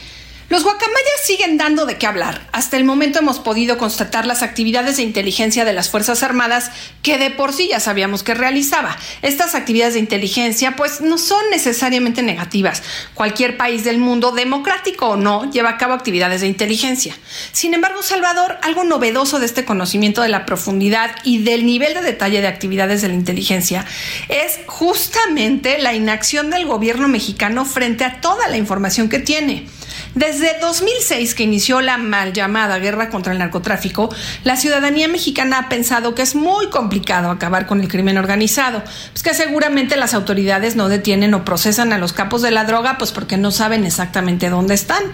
Los 0.51 0.65
guacamayas 0.65 1.21
siguen 1.25 1.57
dando 1.59 1.87
de 1.87 1.97
qué 1.97 2.09
hablar. 2.09 2.49
Hasta 2.51 2.77
el 2.77 2.83
momento 2.83 3.21
hemos 3.21 3.39
podido 3.39 3.79
constatar 3.79 4.27
las 4.27 4.43
actividades 4.43 4.97
de 4.97 5.05
inteligencia 5.05 5.65
de 5.65 5.73
las 5.73 5.91
Fuerzas 5.91 6.25
Armadas 6.25 6.73
que 7.05 7.19
de 7.19 7.31
por 7.31 7.53
sí 7.53 7.69
ya 7.69 7.79
sabíamos 7.79 8.25
que 8.25 8.35
realizaba. 8.35 8.99
Estas 9.23 9.55
actividades 9.55 9.95
de 9.95 10.01
inteligencia 10.01 10.75
pues 10.75 11.03
no 11.03 11.19
son 11.19 11.41
necesariamente 11.53 12.25
negativas. 12.25 12.83
Cualquier 13.15 13.57
país 13.57 13.85
del 13.85 13.99
mundo, 13.99 14.33
democrático 14.33 15.11
o 15.11 15.17
no, 15.17 15.49
lleva 15.53 15.71
a 15.71 15.79
cabo 15.79 15.95
actividades 15.95 16.41
de 16.41 16.49
inteligencia. 16.49 17.17
Sin 17.53 17.73
embargo, 17.73 18.03
Salvador, 18.03 18.59
algo 18.63 18.83
novedoso 18.83 19.39
de 19.39 19.47
este 19.47 19.65
conocimiento 19.65 20.21
de 20.21 20.31
la 20.31 20.47
profundidad 20.47 21.15
y 21.23 21.45
del 21.45 21.65
nivel 21.65 21.95
de 21.95 22.03
detalle 22.03 22.41
de 22.41 22.49
actividades 22.49 23.03
de 23.03 23.09
la 23.09 23.15
inteligencia 23.15 23.87
es 24.29 24.59
justamente 24.67 25.79
la 25.79 25.95
inacción 25.95 26.51
del 26.51 26.67
gobierno 26.67 27.07
mexicano 27.07 27.65
frente 27.65 28.05
a 28.05 28.21
toda 28.21 28.49
la 28.49 28.57
información 28.57 29.09
que 29.09 29.21
tiene. 29.21 29.69
Desde 30.15 30.59
2006 30.61 31.35
que 31.37 31.45
inició 31.45 31.81
la 31.81 31.97
mal 31.97 32.33
llamada 32.33 32.79
guerra 32.79 33.11
contra 33.11 33.33
el 33.33 33.39
narcotráfico, 33.39 34.13
la 34.43 34.57
ciudadanía 34.57 35.07
mexicana 35.07 35.59
ha 35.59 35.69
pensado 35.69 36.15
que 36.17 36.23
es 36.23 36.35
muy 36.35 36.69
complicado 36.69 37.31
acabar 37.31 37.67
con 37.67 37.81
el 37.81 37.89
crimen 37.89 38.19
organizado, 38.19 38.83
pues 39.13 39.23
que 39.23 39.35
seguramente 39.35 39.97
las 39.97 40.15
autoridades 40.15 40.75
no 40.75 40.89
detienen 40.89 41.35
o 41.35 41.45
procesan 41.45 41.93
a 41.93 41.99
los 41.99 42.13
capos 42.13 42.43
de 42.43 42.51
la 42.51 42.65
droga, 42.65 42.99
pues 42.99 43.13
porque 43.13 43.37
no 43.37 43.53
saben 43.53 43.85
exactamente 43.85 44.51
dónde 44.51 44.75
están. 44.75 45.05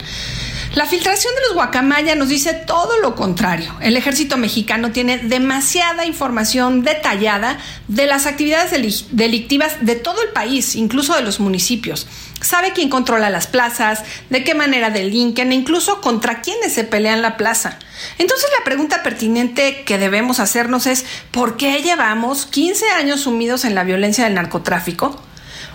La 0.75 0.87
filtración 0.87 1.35
de 1.35 1.41
los 1.43 1.55
guacamaya 1.55 2.15
nos 2.15 2.29
dice 2.29 2.53
todo 2.53 2.99
lo 3.01 3.15
contrario. 3.15 3.75
El 3.81 3.97
ejército 3.97 4.37
mexicano 4.37 4.91
tiene 4.93 5.19
demasiada 5.19 6.05
información 6.05 6.83
detallada 6.83 7.59
de 7.89 8.07
las 8.07 8.27
actividades 8.27 9.07
delictivas 9.11 9.77
de 9.81 9.97
todo 9.97 10.23
el 10.23 10.31
país, 10.31 10.75
incluso 10.75 11.15
de 11.15 11.23
los 11.23 11.41
municipios. 11.41 12.07
Sabe 12.47 12.71
quién 12.71 12.91
controla 12.91 13.29
las 13.29 13.49
plazas, 13.49 14.05
de 14.31 14.45
qué 14.45 14.55
manera 14.55 14.91
delinquen 14.91 15.51
e 15.51 15.57
incluso 15.57 16.01
contra 16.01 16.43
quiénes 16.43 16.73
se 16.73 16.85
pelean 16.85 17.21
la 17.21 17.37
plaza. 17.37 17.77
Entonces 18.19 18.49
la 18.57 18.65
pregunta 18.65 19.03
pertinente 19.03 19.83
que 19.83 19.99
debemos 19.99 20.39
hacernos 20.39 20.87
es 20.87 21.07
¿por 21.33 21.57
qué 21.57 21.83
llevamos 21.83 22.47
15 22.47 22.89
años 22.91 23.23
sumidos 23.23 23.65
en 23.65 23.75
la 23.75 23.83
violencia 23.83 24.23
del 24.23 24.35
narcotráfico? 24.35 25.21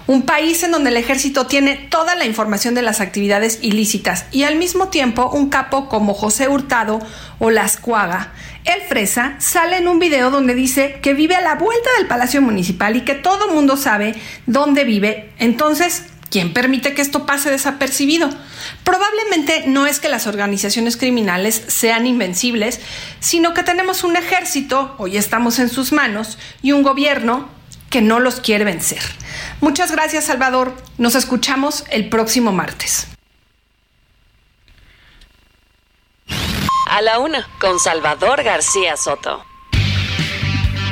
Un 0.07 0.21
país 0.21 0.63
en 0.63 0.71
donde 0.71 0.91
el 0.91 0.95
ejército 0.95 1.45
tiene 1.45 1.75
toda 1.75 2.15
la 2.15 2.23
información 2.23 2.73
de 2.73 2.83
las 2.83 3.01
actividades 3.01 3.59
ilícitas 3.61 4.23
y 4.31 4.43
al 4.43 4.55
mismo 4.55 4.87
tiempo 4.87 5.29
un 5.29 5.49
capo 5.49 5.89
como 5.89 6.13
José 6.13 6.47
Hurtado 6.47 6.99
o 7.39 7.49
Las 7.49 7.75
Cuaga, 7.75 8.31
el 8.63 8.81
Fresa, 8.83 9.35
sale 9.39 9.75
en 9.75 9.89
un 9.89 9.99
video 9.99 10.31
donde 10.31 10.55
dice 10.55 10.99
que 11.01 11.13
vive 11.13 11.35
a 11.35 11.41
la 11.41 11.55
vuelta 11.55 11.89
del 11.97 12.07
Palacio 12.07 12.41
Municipal 12.41 12.95
y 12.95 13.01
que 13.01 13.15
todo 13.15 13.51
mundo 13.51 13.75
sabe 13.75 14.15
dónde 14.45 14.85
vive. 14.85 15.31
Entonces, 15.37 16.05
¿Quién 16.31 16.53
permite 16.53 16.93
que 16.93 17.01
esto 17.01 17.25
pase 17.25 17.51
desapercibido? 17.51 18.29
Probablemente 18.85 19.65
no 19.67 19.85
es 19.85 19.99
que 19.99 20.07
las 20.07 20.27
organizaciones 20.27 20.95
criminales 20.95 21.61
sean 21.67 22.07
invencibles, 22.07 22.79
sino 23.19 23.53
que 23.53 23.63
tenemos 23.63 24.05
un 24.05 24.15
ejército, 24.15 24.95
hoy 24.97 25.17
estamos 25.17 25.59
en 25.59 25.67
sus 25.67 25.91
manos, 25.91 26.37
y 26.61 26.71
un 26.71 26.83
gobierno 26.83 27.49
que 27.89 28.01
no 28.01 28.21
los 28.21 28.39
quiere 28.39 28.63
vencer. 28.63 29.01
Muchas 29.59 29.91
gracias, 29.91 30.23
Salvador. 30.23 30.73
Nos 30.97 31.15
escuchamos 31.15 31.83
el 31.91 32.07
próximo 32.07 32.53
martes. 32.53 33.07
A 36.89 37.01
la 37.01 37.19
una, 37.19 37.45
con 37.59 37.77
Salvador 37.77 38.41
García 38.43 38.95
Soto. 38.95 39.50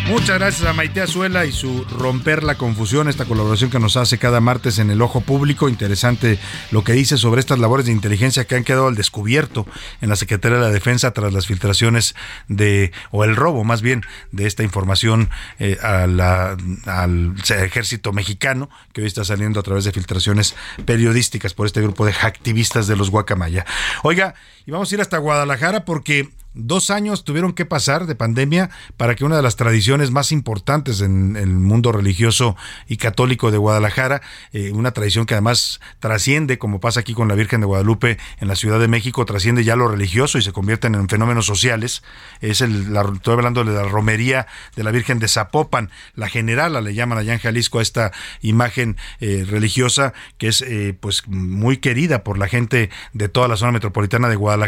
Muchas 0.09 0.39
gracias 0.39 0.67
a 0.67 0.73
Maite 0.73 1.01
Azuela 1.01 1.45
y 1.45 1.51
su 1.51 1.83
Romper 1.85 2.43
la 2.43 2.55
Confusión, 2.55 3.07
esta 3.09 3.25
colaboración 3.25 3.69
que 3.69 3.77
nos 3.77 3.95
hace 3.95 4.17
cada 4.17 4.41
martes 4.41 4.79
en 4.79 4.89
el 4.89 5.03
Ojo 5.03 5.21
Público. 5.21 5.69
Interesante 5.69 6.39
lo 6.71 6.83
que 6.83 6.93
dice 6.93 7.15
sobre 7.15 7.39
estas 7.39 7.59
labores 7.59 7.85
de 7.85 7.91
inteligencia 7.91 8.45
que 8.45 8.55
han 8.55 8.63
quedado 8.63 8.87
al 8.87 8.95
descubierto 8.95 9.67
en 10.01 10.09
la 10.09 10.15
Secretaría 10.15 10.57
de 10.57 10.63
la 10.63 10.71
Defensa 10.71 11.11
tras 11.11 11.31
las 11.31 11.45
filtraciones 11.45 12.15
de, 12.47 12.91
o 13.11 13.23
el 13.23 13.35
robo 13.35 13.63
más 13.63 13.83
bien, 13.83 14.01
de 14.31 14.47
esta 14.47 14.63
información 14.63 15.29
eh, 15.59 15.77
al 15.83 17.35
ejército 17.47 18.11
mexicano, 18.11 18.67
que 18.93 19.01
hoy 19.01 19.07
está 19.07 19.23
saliendo 19.23 19.59
a 19.59 19.63
través 19.63 19.85
de 19.85 19.91
filtraciones 19.91 20.55
periodísticas 20.85 21.53
por 21.53 21.67
este 21.67 21.83
grupo 21.83 22.07
de 22.07 22.13
activistas 22.23 22.87
de 22.87 22.95
los 22.95 23.11
Guacamaya. 23.11 23.63
Oiga, 24.01 24.33
y 24.69 24.71
vamos 24.71 24.91
a 24.91 24.95
ir 24.95 25.01
hasta 25.01 25.17
Guadalajara 25.17 25.83
porque 25.83 26.29
Dos 26.55 26.89
años 26.89 27.23
tuvieron 27.23 27.53
que 27.53 27.65
pasar 27.65 28.07
de 28.07 28.15
pandemia 28.15 28.71
para 28.97 29.13
que 29.13 29.23
una 29.23 29.37
de 29.37 29.43
las 29.43 29.55
tradiciones 29.55 30.09
más 30.09 30.31
importantes 30.31 30.99
en 31.01 31.35
el 31.35 31.47
mundo 31.47 31.91
religioso 31.91 32.57
y 32.87 32.97
católico 32.97 33.51
de 33.51 33.59
Guadalajara, 33.59 34.21
eh, 34.51 34.71
una 34.73 34.91
tradición 34.91 35.27
que 35.27 35.35
además 35.35 35.79
trasciende, 35.99 36.57
como 36.57 36.79
pasa 36.79 37.01
aquí 37.01 37.13
con 37.13 37.27
la 37.27 37.35
Virgen 37.35 37.61
de 37.61 37.67
Guadalupe 37.67 38.17
en 38.39 38.47
la 38.47 38.55
Ciudad 38.55 38.79
de 38.79 38.87
México, 38.87 39.25
trasciende 39.25 39.63
ya 39.63 39.75
lo 39.75 39.87
religioso 39.87 40.39
y 40.39 40.41
se 40.41 40.51
convierten 40.51 40.95
en 40.95 41.07
fenómenos 41.07 41.45
sociales. 41.45 42.01
Es 42.41 42.61
el, 42.61 42.93
la, 42.93 43.01
estoy 43.01 43.35
hablando 43.35 43.63
de 43.63 43.71
la 43.71 43.83
romería 43.83 44.47
de 44.75 44.83
la 44.83 44.89
Virgen 44.89 45.19
de 45.19 45.27
Zapopan, 45.27 45.91
la 46.15 46.29
generala 46.29 46.81
le 46.81 46.95
llaman 46.95 47.19
allá 47.19 47.33
en 47.33 47.39
Jalisco 47.39 47.77
a 47.77 47.83
esta 47.83 48.11
imagen 48.41 48.97
eh, 49.19 49.45
religiosa 49.47 50.13
que 50.39 50.47
es 50.47 50.61
eh, 50.63 50.97
pues 50.99 51.27
muy 51.27 51.77
querida 51.77 52.23
por 52.23 52.39
la 52.39 52.47
gente 52.47 52.89
de 53.13 53.29
toda 53.29 53.47
la 53.47 53.55
zona 53.55 53.71
metropolitana 53.71 54.29
de 54.29 54.35
Guadalajara 54.35 54.58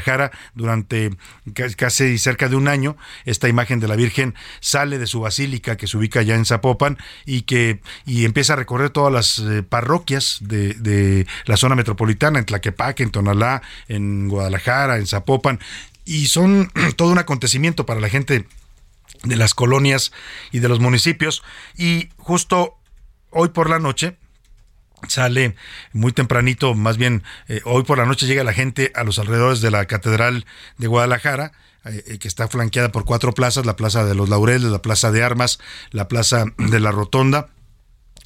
durante 0.53 1.11
casi 1.75 2.17
cerca 2.17 2.47
de 2.49 2.55
un 2.55 2.67
año, 2.67 2.97
esta 3.25 3.47
imagen 3.47 3.79
de 3.79 3.87
la 3.87 3.95
Virgen 3.95 4.35
sale 4.59 4.97
de 4.97 5.07
su 5.07 5.21
basílica 5.21 5.77
que 5.77 5.87
se 5.87 5.97
ubica 5.97 6.21
ya 6.21 6.35
en 6.35 6.45
Zapopan 6.45 6.97
y 7.25 7.43
que 7.43 7.81
y 8.05 8.25
empieza 8.25 8.53
a 8.53 8.55
recorrer 8.55 8.89
todas 8.89 9.11
las 9.11 9.39
eh, 9.39 9.63
parroquias 9.63 10.37
de, 10.41 10.73
de, 10.75 11.27
la 11.45 11.57
zona 11.57 11.75
metropolitana, 11.75 12.39
en 12.39 12.45
Tlaquepaque, 12.45 13.03
en 13.03 13.11
Tonalá, 13.11 13.61
en 13.87 14.27
Guadalajara, 14.27 14.97
en 14.97 15.07
Zapopan, 15.07 15.59
y 16.05 16.27
son 16.27 16.71
todo 16.95 17.11
un 17.11 17.17
acontecimiento 17.17 17.85
para 17.85 17.99
la 17.99 18.09
gente 18.09 18.45
de 19.23 19.35
las 19.35 19.53
colonias 19.53 20.11
y 20.51 20.59
de 20.59 20.69
los 20.69 20.79
municipios. 20.79 21.43
Y 21.77 22.09
justo 22.17 22.77
hoy 23.29 23.49
por 23.49 23.69
la 23.69 23.79
noche, 23.79 24.17
sale 25.07 25.55
muy 25.93 26.11
tempranito, 26.11 26.73
más 26.73 26.97
bien 26.97 27.23
eh, 27.47 27.61
hoy 27.65 27.83
por 27.83 27.97
la 27.97 28.05
noche 28.05 28.25
llega 28.25 28.43
la 28.43 28.53
gente 28.53 28.91
a 28.95 29.03
los 29.03 29.19
alrededores 29.19 29.61
de 29.61 29.71
la 29.71 29.85
Catedral 29.85 30.45
de 30.77 30.87
Guadalajara, 30.87 31.51
eh, 31.85 32.03
eh, 32.07 32.17
que 32.19 32.27
está 32.27 32.47
flanqueada 32.47 32.91
por 32.91 33.05
cuatro 33.05 33.33
plazas, 33.33 33.65
la 33.65 33.75
Plaza 33.75 34.05
de 34.05 34.15
los 34.15 34.29
Laureles, 34.29 34.71
la 34.71 34.81
Plaza 34.81 35.11
de 35.11 35.23
Armas, 35.23 35.59
la 35.91 36.07
Plaza 36.07 36.45
de 36.57 36.79
la 36.79 36.91
Rotonda 36.91 37.49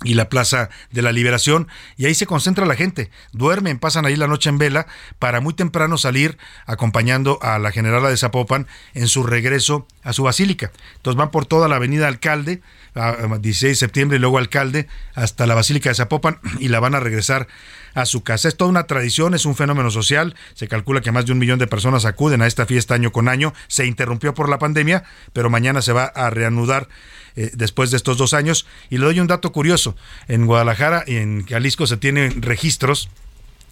y 0.03 0.15
la 0.15 0.29
Plaza 0.29 0.69
de 0.91 1.01
la 1.01 1.11
Liberación, 1.11 1.67
y 1.95 2.05
ahí 2.05 2.13
se 2.13 2.25
concentra 2.25 2.65
la 2.65 2.75
gente, 2.75 3.09
duermen, 3.31 3.79
pasan 3.79 4.05
ahí 4.05 4.15
la 4.15 4.27
noche 4.27 4.49
en 4.49 4.57
vela, 4.57 4.87
para 5.19 5.39
muy 5.39 5.53
temprano 5.53 5.97
salir 5.97 6.37
acompañando 6.65 7.39
a 7.41 7.59
la 7.59 7.71
generala 7.71 8.09
de 8.09 8.17
Zapopan 8.17 8.67
en 8.93 9.07
su 9.07 9.23
regreso 9.23 9.87
a 10.03 10.13
su 10.13 10.23
basílica. 10.23 10.71
Entonces 10.97 11.17
van 11.17 11.31
por 11.31 11.45
toda 11.45 11.67
la 11.67 11.77
avenida 11.77 12.07
Alcalde, 12.07 12.61
16 12.93 13.71
de 13.71 13.75
septiembre 13.75 14.17
y 14.17 14.19
luego 14.21 14.37
Alcalde, 14.37 14.87
hasta 15.15 15.45
la 15.47 15.55
Basílica 15.55 15.89
de 15.89 15.95
Zapopan, 15.95 16.39
y 16.59 16.69
la 16.69 16.79
van 16.79 16.95
a 16.95 16.99
regresar 16.99 17.47
a 17.93 18.05
su 18.05 18.23
casa. 18.23 18.47
Es 18.47 18.57
toda 18.57 18.69
una 18.69 18.87
tradición, 18.87 19.33
es 19.33 19.45
un 19.45 19.55
fenómeno 19.55 19.89
social. 19.89 20.35
Se 20.53 20.67
calcula 20.67 21.01
que 21.01 21.11
más 21.11 21.25
de 21.25 21.31
un 21.31 21.39
millón 21.39 21.59
de 21.59 21.67
personas 21.67 22.05
acuden 22.05 22.41
a 22.41 22.47
esta 22.47 22.65
fiesta 22.65 22.93
año 22.93 23.11
con 23.11 23.27
año. 23.27 23.53
Se 23.67 23.85
interrumpió 23.85 24.33
por 24.33 24.49
la 24.49 24.59
pandemia, 24.59 25.03
pero 25.33 25.49
mañana 25.49 25.81
se 25.81 25.93
va 25.93 26.05
a 26.05 26.29
reanudar 26.29 26.87
eh, 27.35 27.51
después 27.53 27.91
de 27.91 27.97
estos 27.97 28.17
dos 28.17 28.33
años. 28.33 28.65
Y 28.89 28.97
le 28.97 29.05
doy 29.05 29.19
un 29.19 29.27
dato 29.27 29.51
curioso. 29.51 29.95
En 30.27 30.45
Guadalajara 30.45 31.03
y 31.07 31.17
en 31.17 31.45
Jalisco 31.45 31.87
se 31.87 31.97
tienen 31.97 32.41
registros 32.41 33.09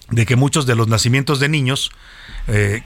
de 0.10 0.26
que 0.26 0.36
muchos 0.36 0.66
de 0.66 0.76
los 0.76 0.88
nacimientos 0.88 1.40
de 1.40 1.50
niños 1.50 1.92
eh, 2.48 2.82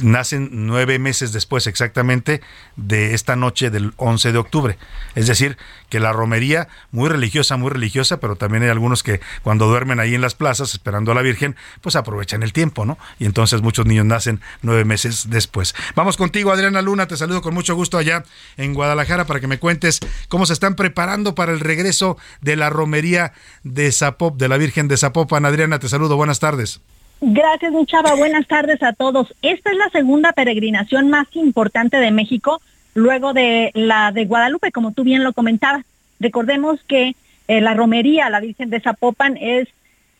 nacen 0.00 0.48
nueve 0.52 0.98
meses 0.98 1.32
después 1.32 1.66
exactamente 1.66 2.40
de 2.76 3.14
esta 3.14 3.36
noche 3.36 3.70
del 3.70 3.92
11 3.96 4.32
de 4.32 4.38
octubre. 4.38 4.78
Es 5.14 5.26
decir, 5.26 5.56
que 5.88 6.00
la 6.00 6.12
romería, 6.12 6.68
muy 6.90 7.08
religiosa, 7.08 7.56
muy 7.56 7.70
religiosa, 7.70 8.18
pero 8.18 8.36
también 8.36 8.62
hay 8.62 8.70
algunos 8.70 9.02
que 9.02 9.20
cuando 9.42 9.66
duermen 9.66 10.00
ahí 10.00 10.14
en 10.14 10.20
las 10.20 10.34
plazas 10.34 10.72
esperando 10.72 11.12
a 11.12 11.14
la 11.14 11.22
Virgen, 11.22 11.56
pues 11.80 11.96
aprovechan 11.96 12.42
el 12.42 12.52
tiempo, 12.52 12.86
¿no? 12.86 12.98
Y 13.18 13.26
entonces 13.26 13.62
muchos 13.62 13.86
niños 13.86 14.06
nacen 14.06 14.40
nueve 14.62 14.84
meses 14.84 15.28
después. 15.28 15.74
Vamos 15.94 16.16
contigo, 16.16 16.52
Adriana 16.52 16.82
Luna, 16.82 17.06
te 17.06 17.16
saludo 17.16 17.42
con 17.42 17.54
mucho 17.54 17.74
gusto 17.74 17.98
allá 17.98 18.24
en 18.56 18.74
Guadalajara 18.74 19.26
para 19.26 19.40
que 19.40 19.46
me 19.46 19.58
cuentes 19.58 20.00
cómo 20.28 20.46
se 20.46 20.52
están 20.52 20.74
preparando 20.74 21.34
para 21.34 21.52
el 21.52 21.60
regreso 21.60 22.16
de 22.40 22.56
la 22.56 22.70
romería 22.70 23.32
de 23.62 23.92
Zapop, 23.92 24.36
de 24.36 24.48
la 24.48 24.56
Virgen 24.56 24.88
de 24.88 24.96
Zapopan. 24.96 25.44
Adriana, 25.44 25.78
te 25.78 25.88
saludo, 25.88 26.16
buenas 26.16 26.40
tardes. 26.40 26.80
Gracias, 27.24 27.70
mi 27.70 27.86
chava. 27.86 28.16
Buenas 28.16 28.48
tardes 28.48 28.82
a 28.82 28.92
todos. 28.94 29.32
Esta 29.42 29.70
es 29.70 29.76
la 29.76 29.88
segunda 29.90 30.32
peregrinación 30.32 31.08
más 31.08 31.28
importante 31.36 31.98
de 31.98 32.10
México, 32.10 32.60
luego 32.94 33.32
de 33.32 33.70
la 33.74 34.10
de 34.10 34.24
Guadalupe, 34.24 34.72
como 34.72 34.90
tú 34.90 35.04
bien 35.04 35.22
lo 35.22 35.32
comentabas. 35.32 35.84
Recordemos 36.18 36.82
que 36.82 37.14
eh, 37.46 37.60
la 37.60 37.74
romería, 37.74 38.28
la 38.28 38.40
Virgen 38.40 38.70
de 38.70 38.80
Zapopan, 38.80 39.36
es, 39.36 39.68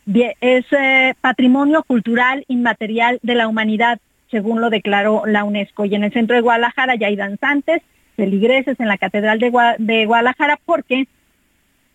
eh, 0.07 1.13
patrimonio 1.19 1.83
cultural 1.83 2.45
inmaterial 2.47 3.19
de 3.21 3.35
la 3.35 3.49
humanidad, 3.49 3.99
según 4.31 4.61
lo 4.61 4.69
declaró 4.69 5.23
la 5.25 5.43
UNESCO. 5.43 5.83
Y 5.83 5.95
en 5.95 6.05
el 6.05 6.13
centro 6.13 6.37
de 6.37 6.41
Guadalajara 6.41 6.95
ya 6.95 7.07
hay 7.07 7.17
danzantes, 7.17 7.81
feligreses 8.15 8.79
en 8.79 8.87
la 8.87 8.97
Catedral 8.97 9.39
de 9.39 10.05
Guadalajara, 10.05 10.57
porque 10.65 11.09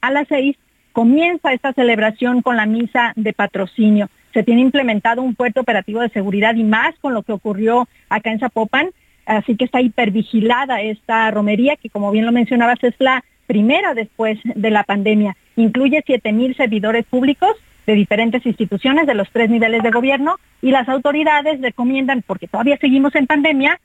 a 0.03 0.11
las 0.11 0.29
seis 0.29 0.59
comienza 0.93 1.55
esta 1.55 1.73
celebración 1.73 2.43
con 2.43 2.57
la 2.59 2.67
misa 2.67 3.15
de 3.17 3.33
patrocinio 3.33 4.11
se 4.39 4.45
tiene 4.45 4.61
implementado 4.61 5.21
un 5.21 5.35
fuerte 5.35 5.59
operativo 5.59 6.01
de 6.01 6.11
seguridad 6.11 6.55
y 6.55 6.63
más 6.63 6.95
con 7.01 7.13
lo 7.13 7.25
que 7.25 7.33
ocurrió 7.33 7.89
acá 8.09 8.31
en 8.31 8.39
Zapopan, 8.39 8.91
así 9.27 9.57
que 9.57 9.65
está 9.65 9.81
hipervigilada 9.81 10.81
esta 10.81 11.29
romería 11.33 11.75
que 11.75 11.91
como 11.91 12.13
bien 12.13 12.25
lo 12.25 12.31
mencionabas 12.31 12.79
es 12.85 12.95
la 13.01 13.25
primera 13.49 13.95
después 13.95 14.39
de 14.45 14.71
la 14.71 14.85
pandemia. 14.85 15.37
Incluye 15.57 16.05
7.000 16.07 16.57
servidores 16.57 17.05
públicos 17.07 17.51
de 17.85 17.95
diferentes 17.95 18.47
instituciones 18.47 19.09
de 19.09 19.15
los 19.15 19.29
tres 19.33 19.51
niveles 19.51 19.83
de 19.83 19.91
gobierno 19.91 20.37
y 20.63 20.71
las 20.71 20.89
autoridades 20.89 21.61
recomiendan, 21.61 22.23
porque 22.25 22.47
todavía 22.47 22.77
seguimos 22.77 23.17
en 23.17 23.27
pandemia, 23.27 23.81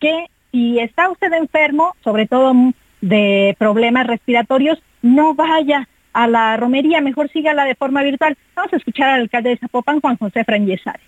que 0.00 0.28
si 0.52 0.78
está 0.78 1.10
usted 1.10 1.34
enfermo, 1.34 1.94
sobre 2.02 2.26
todo 2.26 2.54
de 3.02 3.54
problemas 3.58 4.06
respiratorios, 4.06 4.82
no 5.02 5.34
vaya 5.34 5.86
a 6.12 6.26
la 6.26 6.56
romería, 6.56 7.00
mejor 7.00 7.30
sígala 7.30 7.64
de 7.64 7.74
forma 7.74 8.02
virtual. 8.02 8.36
Vamos 8.54 8.72
a 8.72 8.76
escuchar 8.76 9.10
al 9.10 9.22
alcalde 9.22 9.50
de 9.50 9.58
Zapopan, 9.58 10.00
Juan 10.00 10.16
José 10.16 10.44
Franyesari. 10.44 11.02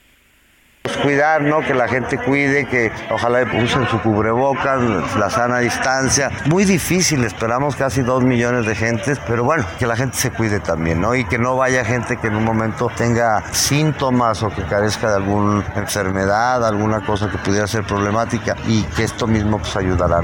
Pues 0.82 0.96
cuidar, 0.96 1.42
¿no? 1.42 1.60
Que 1.60 1.74
la 1.74 1.88
gente 1.88 2.16
cuide, 2.16 2.66
que 2.66 2.90
ojalá 3.10 3.42
usen 3.62 3.86
su 3.88 4.00
cubrebocas, 4.00 5.14
la 5.14 5.28
sana 5.28 5.58
distancia. 5.58 6.30
Muy 6.46 6.64
difícil, 6.64 7.22
esperamos 7.22 7.76
casi 7.76 8.00
dos 8.00 8.24
millones 8.24 8.64
de 8.64 8.74
gentes, 8.74 9.20
pero 9.28 9.44
bueno, 9.44 9.66
que 9.78 9.86
la 9.86 9.94
gente 9.94 10.16
se 10.16 10.30
cuide 10.30 10.58
también, 10.58 10.98
¿no? 11.02 11.14
Y 11.14 11.26
que 11.26 11.36
no 11.36 11.54
vaya 11.54 11.84
gente 11.84 12.16
que 12.16 12.28
en 12.28 12.36
un 12.36 12.44
momento 12.44 12.90
tenga 12.96 13.42
síntomas 13.52 14.42
o 14.42 14.48
que 14.48 14.62
carezca 14.62 15.10
de 15.10 15.16
alguna 15.16 15.62
enfermedad, 15.76 16.66
alguna 16.66 17.00
cosa 17.00 17.30
que 17.30 17.36
pudiera 17.36 17.66
ser 17.66 17.84
problemática 17.84 18.56
y 18.66 18.82
que 18.96 19.04
esto 19.04 19.26
mismo 19.26 19.58
pues 19.58 19.76
ayudará. 19.76 20.22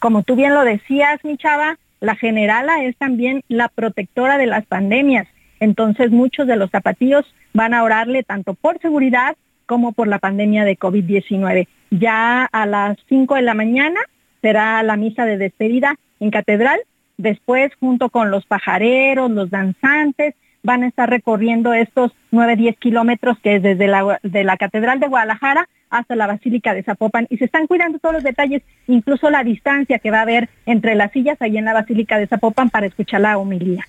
Como 0.00 0.22
tú 0.22 0.36
bien 0.36 0.54
lo 0.54 0.64
decías, 0.64 1.18
mi 1.24 1.38
chava, 1.38 1.78
la 2.00 2.16
generala 2.16 2.84
es 2.84 2.96
también 2.96 3.42
la 3.48 3.68
protectora 3.68 4.38
de 4.38 4.46
las 4.46 4.66
pandemias. 4.66 5.26
Entonces 5.60 6.10
muchos 6.10 6.46
de 6.46 6.56
los 6.56 6.70
zapatillos 6.70 7.24
van 7.52 7.74
a 7.74 7.82
orarle 7.84 8.22
tanto 8.22 8.54
por 8.54 8.80
seguridad 8.80 9.36
como 9.66 9.92
por 9.92 10.08
la 10.08 10.18
pandemia 10.18 10.64
de 10.64 10.78
COVID-19. 10.78 11.68
Ya 11.90 12.44
a 12.44 12.66
las 12.66 12.96
5 13.08 13.34
de 13.36 13.42
la 13.42 13.54
mañana 13.54 14.00
será 14.42 14.82
la 14.82 14.96
misa 14.96 15.26
de 15.26 15.36
despedida 15.36 15.94
en 16.18 16.30
catedral. 16.30 16.80
Después, 17.18 17.70
junto 17.78 18.08
con 18.08 18.30
los 18.30 18.46
pajareros, 18.46 19.30
los 19.30 19.50
danzantes, 19.50 20.34
van 20.62 20.82
a 20.82 20.88
estar 20.88 21.08
recorriendo 21.08 21.72
estos 21.74 22.12
9, 22.30 22.56
10 22.56 22.78
kilómetros 22.78 23.38
que 23.42 23.56
es 23.56 23.62
desde 23.62 23.86
la, 23.86 24.18
de 24.22 24.44
la 24.44 24.56
Catedral 24.56 25.00
de 25.00 25.08
Guadalajara 25.08 25.68
hasta 25.90 26.16
la 26.16 26.26
Basílica 26.26 26.74
de 26.74 26.82
Zapopan 26.82 27.26
y 27.28 27.36
se 27.36 27.44
están 27.44 27.66
cuidando 27.66 27.98
todos 27.98 28.14
los 28.14 28.24
detalles, 28.24 28.62
incluso 28.86 29.28
la 29.30 29.44
distancia 29.44 29.98
que 29.98 30.10
va 30.10 30.18
a 30.18 30.22
haber 30.22 30.48
entre 30.66 30.94
las 30.94 31.12
sillas 31.12 31.36
ahí 31.40 31.58
en 31.58 31.64
la 31.64 31.74
Basílica 31.74 32.18
de 32.18 32.26
Zapopan 32.26 32.70
para 32.70 32.86
escuchar 32.86 33.20
la 33.20 33.38
homilía. 33.38 33.84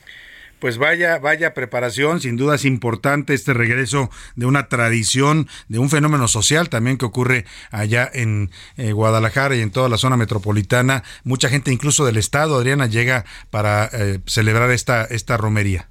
Pues 0.62 0.78
vaya, 0.78 1.18
vaya 1.18 1.56
preparación, 1.56 2.22
sin 2.22 2.38
duda 2.38 2.54
es 2.54 2.66
importante 2.66 3.34
este 3.34 3.52
regreso 3.52 4.12
de 4.36 4.46
una 4.46 4.70
tradición, 4.70 5.48
de 5.70 5.80
un 5.80 5.90
fenómeno 5.90 6.28
social 6.28 6.70
también 6.70 7.00
que 7.00 7.06
ocurre 7.06 7.46
allá 7.72 8.08
en 8.14 8.52
eh, 8.78 8.92
Guadalajara 8.92 9.56
y 9.56 9.62
en 9.62 9.72
toda 9.72 9.90
la 9.90 9.98
zona 9.98 10.18
metropolitana. 10.18 11.04
Mucha 11.24 11.50
gente 11.50 11.72
incluso 11.72 12.06
del 12.06 12.18
estado, 12.18 12.58
Adriana, 12.58 12.86
llega 12.86 13.26
para 13.50 13.90
eh, 13.92 14.20
celebrar 14.28 14.70
esta, 14.70 15.04
esta 15.06 15.36
romería. 15.36 15.90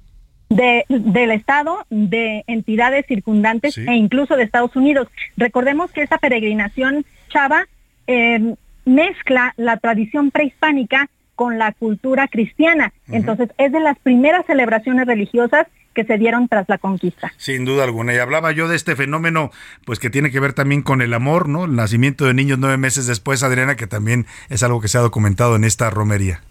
De, 0.51 0.85
del 0.89 1.31
Estado, 1.31 1.85
de 1.89 2.43
entidades 2.47 3.05
circundantes 3.07 3.77
e 3.77 3.93
incluso 3.93 4.35
de 4.35 4.43
Estados 4.43 4.75
Unidos. 4.75 5.07
Recordemos 5.37 5.91
que 5.91 6.01
esta 6.01 6.17
peregrinación, 6.17 7.05
Chava, 7.29 7.67
eh, 8.07 8.55
mezcla 8.83 9.53
la 9.55 9.77
tradición 9.77 10.29
prehispánica 10.29 11.09
con 11.35 11.57
la 11.57 11.71
cultura 11.71 12.27
cristiana. 12.27 12.91
Entonces, 13.07 13.49
es 13.57 13.71
de 13.71 13.79
las 13.79 13.97
primeras 13.99 14.45
celebraciones 14.45 15.07
religiosas 15.07 15.67
que 15.93 16.03
se 16.03 16.17
dieron 16.17 16.47
tras 16.47 16.67
la 16.69 16.77
conquista. 16.77 17.33
Sin 17.37 17.65
duda 17.65 17.83
alguna. 17.83 18.13
Y 18.13 18.17
hablaba 18.17 18.51
yo 18.51 18.67
de 18.67 18.75
este 18.75 18.95
fenómeno, 18.95 19.51
pues 19.85 19.99
que 19.99 20.09
tiene 20.09 20.31
que 20.31 20.39
ver 20.39 20.53
también 20.53 20.81
con 20.81 21.01
el 21.01 21.13
amor, 21.13 21.49
¿no? 21.49 21.65
El 21.65 21.75
nacimiento 21.75 22.25
de 22.25 22.33
niños 22.33 22.59
nueve 22.59 22.77
meses 22.77 23.07
después, 23.07 23.43
Adriana, 23.43 23.75
que 23.75 23.87
también 23.87 24.25
es 24.49 24.63
algo 24.63 24.81
que 24.81 24.87
se 24.87 24.97
ha 24.97 25.01
documentado 25.01 25.55
en 25.55 25.63
esta 25.63 25.89
romería. 25.89 26.41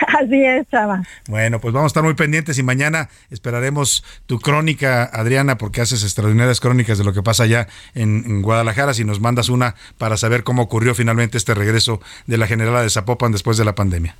Así 0.20 0.44
es, 0.44 0.68
Chava. 0.70 1.02
Bueno, 1.28 1.60
pues 1.60 1.74
vamos 1.74 1.86
a 1.86 1.92
estar 1.92 2.02
muy 2.02 2.14
pendientes 2.14 2.58
y 2.58 2.62
mañana 2.62 3.08
esperaremos 3.30 4.04
tu 4.26 4.38
crónica, 4.38 5.04
Adriana, 5.04 5.58
porque 5.58 5.80
haces 5.80 6.02
extraordinarias 6.02 6.60
crónicas 6.60 6.98
de 6.98 7.04
lo 7.04 7.12
que 7.12 7.22
pasa 7.22 7.44
allá 7.44 7.68
en, 7.94 8.42
Guadalajara. 8.42 8.94
Si 8.94 9.04
nos 9.04 9.20
mandas 9.20 9.48
una 9.48 9.74
para 9.98 10.16
saber 10.16 10.44
cómo 10.44 10.62
ocurrió 10.62 10.94
finalmente 10.94 11.36
este 11.36 11.54
regreso 11.54 12.00
de 12.26 12.38
la 12.38 12.46
Generala 12.46 12.82
de 12.82 12.90
Zapopan 12.90 13.32
después 13.32 13.56
de 13.56 13.64
la 13.64 13.74
pandemia. 13.74 14.16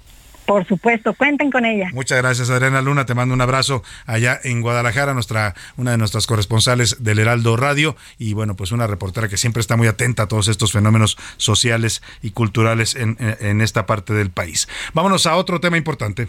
Por 0.46 0.66
supuesto, 0.66 1.14
cuenten 1.14 1.50
con 1.50 1.64
ella. 1.64 1.90
Muchas 1.92 2.18
gracias, 2.18 2.50
Adriana 2.50 2.82
Luna. 2.82 3.06
Te 3.06 3.14
mando 3.14 3.34
un 3.34 3.40
abrazo 3.40 3.82
allá 4.06 4.38
en 4.42 4.60
Guadalajara, 4.60 5.14
nuestra, 5.14 5.54
una 5.76 5.92
de 5.92 5.98
nuestras 5.98 6.26
corresponsales 6.26 7.02
del 7.02 7.18
Heraldo 7.18 7.56
Radio. 7.56 7.96
Y 8.18 8.34
bueno, 8.34 8.56
pues 8.56 8.72
una 8.72 8.86
reportera 8.86 9.28
que 9.28 9.36
siempre 9.36 9.60
está 9.60 9.76
muy 9.76 9.86
atenta 9.86 10.24
a 10.24 10.28
todos 10.28 10.48
estos 10.48 10.72
fenómenos 10.72 11.16
sociales 11.36 12.02
y 12.22 12.32
culturales 12.32 12.94
en, 12.94 13.16
en 13.18 13.60
esta 13.60 13.86
parte 13.86 14.12
del 14.12 14.30
país. 14.30 14.68
Vámonos 14.92 15.26
a 15.26 15.36
otro 15.36 15.60
tema 15.60 15.76
importante. 15.76 16.28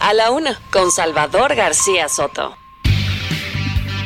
A 0.00 0.12
la 0.14 0.30
una, 0.30 0.58
con 0.72 0.90
Salvador 0.90 1.54
García 1.54 2.08
Soto. 2.08 2.59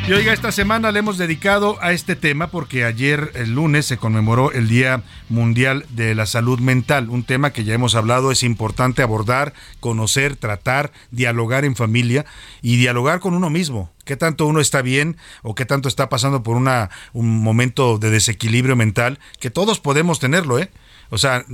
Y 0.07 0.13
oiga, 0.13 0.35
esta 0.35 0.53
semana 0.53 0.93
le 0.93 0.99
hemos 0.99 1.17
dedicado 1.17 1.79
a 1.81 1.93
este 1.93 2.15
tema 2.15 2.49
porque 2.49 2.85
ayer, 2.85 3.33
el 3.37 3.55
lunes, 3.55 3.87
se 3.87 3.97
conmemoró 3.97 4.53
el 4.53 4.69
Día 4.69 5.03
Mundial 5.31 5.87
de 5.89 6.15
la 6.15 6.27
Salud 6.27 6.61
Mental, 6.61 7.09
un 7.09 7.25
tema 7.25 7.55
que 7.55 7.65
ya 7.65 7.73
hemos 7.73 7.95
hablado, 7.95 8.31
es 8.31 8.43
importante 8.43 9.01
abordar, 9.01 9.55
conocer, 9.81 10.37
tratar, 10.37 10.93
dialogar 11.11 11.65
en 11.65 11.75
familia 11.75 12.27
y 12.61 12.77
dialogar 12.77 13.21
con 13.21 13.33
uno 13.33 13.49
mismo. 13.49 13.91
¿Qué 14.05 14.19
tanto 14.19 14.47
uno 14.47 14.61
está 14.61 14.83
bien 14.83 15.17
o 15.43 15.55
qué 15.55 15.65
tanto 15.65 15.89
está 15.89 16.11
pasando 16.11 16.43
por 16.43 16.57
una, 16.57 16.91
un 17.15 17.43
momento 17.43 17.97
de 17.97 18.11
desequilibrio 18.11 18.77
mental? 18.77 19.19
Que 19.41 19.49
todos 19.49 19.81
podemos 19.81 20.21
tenerlo, 20.21 20.59
¿eh? 20.59 20.71
O 21.09 21.17
sea, 21.17 21.47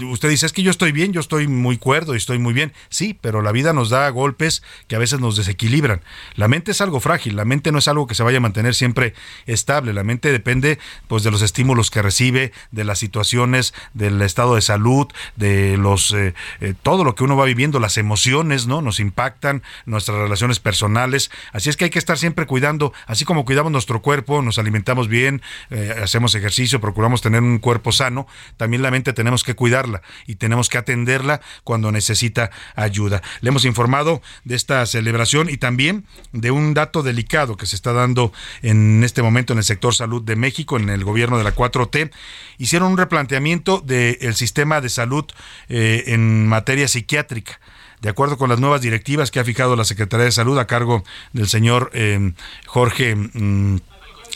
usted 0.00 0.28
dice, 0.28 0.46
es 0.46 0.52
que 0.52 0.62
yo 0.62 0.70
estoy 0.70 0.92
bien, 0.92 1.12
yo 1.12 1.20
estoy 1.20 1.48
muy 1.48 1.78
cuerdo 1.78 2.14
y 2.14 2.16
estoy 2.16 2.38
muy 2.38 2.52
bien. 2.52 2.72
Sí, 2.88 3.18
pero 3.20 3.42
la 3.42 3.52
vida 3.52 3.72
nos 3.72 3.90
da 3.90 4.08
golpes 4.10 4.62
que 4.88 4.96
a 4.96 4.98
veces 4.98 5.20
nos 5.20 5.36
desequilibran. 5.36 6.02
La 6.34 6.48
mente 6.48 6.70
es 6.70 6.80
algo 6.80 7.00
frágil, 7.00 7.36
la 7.36 7.44
mente 7.44 7.72
no 7.72 7.78
es 7.78 7.88
algo 7.88 8.06
que 8.06 8.14
se 8.14 8.22
vaya 8.22 8.38
a 8.38 8.40
mantener 8.40 8.74
siempre 8.74 9.14
estable. 9.46 9.92
La 9.92 10.04
mente 10.04 10.32
depende 10.32 10.78
pues 11.08 11.22
de 11.22 11.30
los 11.30 11.42
estímulos 11.42 11.90
que 11.90 12.02
recibe, 12.02 12.52
de 12.70 12.84
las 12.84 12.98
situaciones, 12.98 13.74
del 13.94 14.20
estado 14.22 14.54
de 14.54 14.62
salud, 14.62 15.08
de 15.36 15.76
los 15.76 16.12
eh, 16.12 16.34
eh, 16.60 16.74
todo 16.82 17.04
lo 17.04 17.14
que 17.14 17.24
uno 17.24 17.36
va 17.36 17.44
viviendo, 17.44 17.80
las 17.80 17.98
emociones, 17.98 18.66
¿no? 18.66 18.82
Nos 18.82 19.00
impactan, 19.00 19.62
nuestras 19.86 20.18
relaciones 20.18 20.60
personales. 20.60 21.30
Así 21.52 21.68
es 21.68 21.76
que 21.76 21.84
hay 21.84 21.90
que 21.90 21.98
estar 21.98 22.18
siempre 22.18 22.46
cuidando, 22.46 22.92
así 23.06 23.24
como 23.24 23.44
cuidamos 23.44 23.72
nuestro 23.72 24.02
cuerpo, 24.02 24.42
nos 24.42 24.58
alimentamos 24.58 25.08
bien, 25.08 25.42
eh, 25.70 25.94
hacemos 26.02 26.34
ejercicio, 26.34 26.80
procuramos 26.80 27.20
tener 27.20 27.42
un 27.42 27.58
cuerpo 27.58 27.92
sano, 27.92 28.26
también 28.56 28.82
la 28.82 28.90
mente 28.90 29.12
tenemos 29.12 29.44
que 29.44 29.54
cuidar 29.54 29.81
y 30.26 30.36
tenemos 30.36 30.68
que 30.68 30.78
atenderla 30.78 31.40
cuando 31.64 31.92
necesita 31.92 32.50
ayuda. 32.74 33.22
Le 33.40 33.48
hemos 33.48 33.64
informado 33.64 34.22
de 34.44 34.56
esta 34.56 34.84
celebración 34.86 35.48
y 35.50 35.56
también 35.56 36.06
de 36.32 36.50
un 36.50 36.74
dato 36.74 37.02
delicado 37.02 37.56
que 37.56 37.66
se 37.66 37.76
está 37.76 37.92
dando 37.92 38.32
en 38.62 39.02
este 39.04 39.22
momento 39.22 39.52
en 39.52 39.58
el 39.58 39.64
sector 39.64 39.94
salud 39.94 40.22
de 40.22 40.36
México, 40.36 40.76
en 40.76 40.88
el 40.88 41.04
gobierno 41.04 41.38
de 41.38 41.44
la 41.44 41.54
4T. 41.54 42.10
Hicieron 42.58 42.92
un 42.92 42.98
replanteamiento 42.98 43.80
del 43.80 44.34
sistema 44.34 44.80
de 44.80 44.88
salud 44.88 45.24
eh, 45.68 46.04
en 46.08 46.46
materia 46.46 46.88
psiquiátrica 46.88 47.60
de 48.02 48.08
acuerdo 48.08 48.36
con 48.36 48.50
las 48.50 48.58
nuevas 48.58 48.80
directivas 48.80 49.30
que 49.30 49.38
ha 49.38 49.44
fijado 49.44 49.76
la 49.76 49.84
Secretaría 49.84 50.24
de 50.24 50.32
Salud 50.32 50.58
a 50.58 50.66
cargo 50.66 51.04
del 51.32 51.48
señor 51.48 51.90
eh, 51.94 52.32
Jorge 52.66 53.14
mm, 53.14 53.78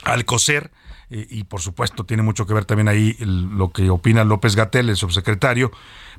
Alcocer, 0.05 0.71
y 1.09 1.45
por 1.45 1.61
supuesto 1.61 2.05
tiene 2.05 2.23
mucho 2.23 2.47
que 2.47 2.55
ver 2.55 2.65
también 2.65 2.89
ahí 2.89 3.17
lo 3.21 3.71
que 3.71 3.91
opina 3.91 4.25
López 4.25 4.57
Gatel, 4.57 4.89
el 4.89 4.97
subsecretario, 4.97 5.71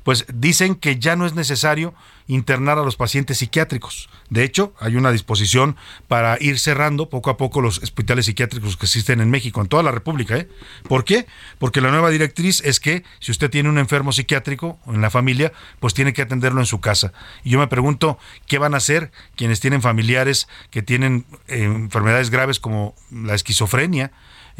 pues 0.02 0.24
dicen 0.32 0.74
que 0.74 0.98
ya 0.98 1.16
no 1.16 1.26
es 1.26 1.34
necesario 1.34 1.94
internar 2.26 2.78
a 2.78 2.82
los 2.82 2.96
pacientes 2.96 3.38
psiquiátricos. 3.38 4.08
De 4.30 4.44
hecho, 4.44 4.74
hay 4.80 4.96
una 4.96 5.10
disposición 5.10 5.76
para 6.08 6.36
ir 6.40 6.58
cerrando 6.58 7.08
poco 7.08 7.30
a 7.30 7.36
poco 7.36 7.60
los 7.60 7.78
hospitales 7.78 8.26
psiquiátricos 8.26 8.76
que 8.76 8.86
existen 8.86 9.20
en 9.20 9.30
México, 9.30 9.60
en 9.60 9.68
toda 9.68 9.82
la 9.82 9.90
República. 9.90 10.36
¿eh? 10.36 10.48
¿Por 10.88 11.04
qué? 11.04 11.26
Porque 11.58 11.80
la 11.80 11.90
nueva 11.90 12.10
directriz 12.10 12.62
es 12.64 12.80
que 12.80 13.04
si 13.18 13.32
usted 13.32 13.50
tiene 13.50 13.68
un 13.68 13.78
enfermo 13.78 14.12
psiquiátrico 14.12 14.78
en 14.86 15.00
la 15.00 15.10
familia, 15.10 15.52
pues 15.80 15.94
tiene 15.94 16.12
que 16.12 16.22
atenderlo 16.22 16.60
en 16.60 16.66
su 16.66 16.80
casa. 16.80 17.12
Y 17.44 17.50
yo 17.50 17.58
me 17.58 17.68
pregunto, 17.68 18.18
¿qué 18.46 18.58
van 18.58 18.74
a 18.74 18.78
hacer 18.78 19.10
quienes 19.36 19.60
tienen 19.60 19.82
familiares 19.82 20.48
que 20.70 20.82
tienen 20.82 21.24
eh, 21.48 21.64
enfermedades 21.64 22.30
graves 22.30 22.60
como 22.60 22.94
la 23.10 23.34
esquizofrenia? 23.34 24.12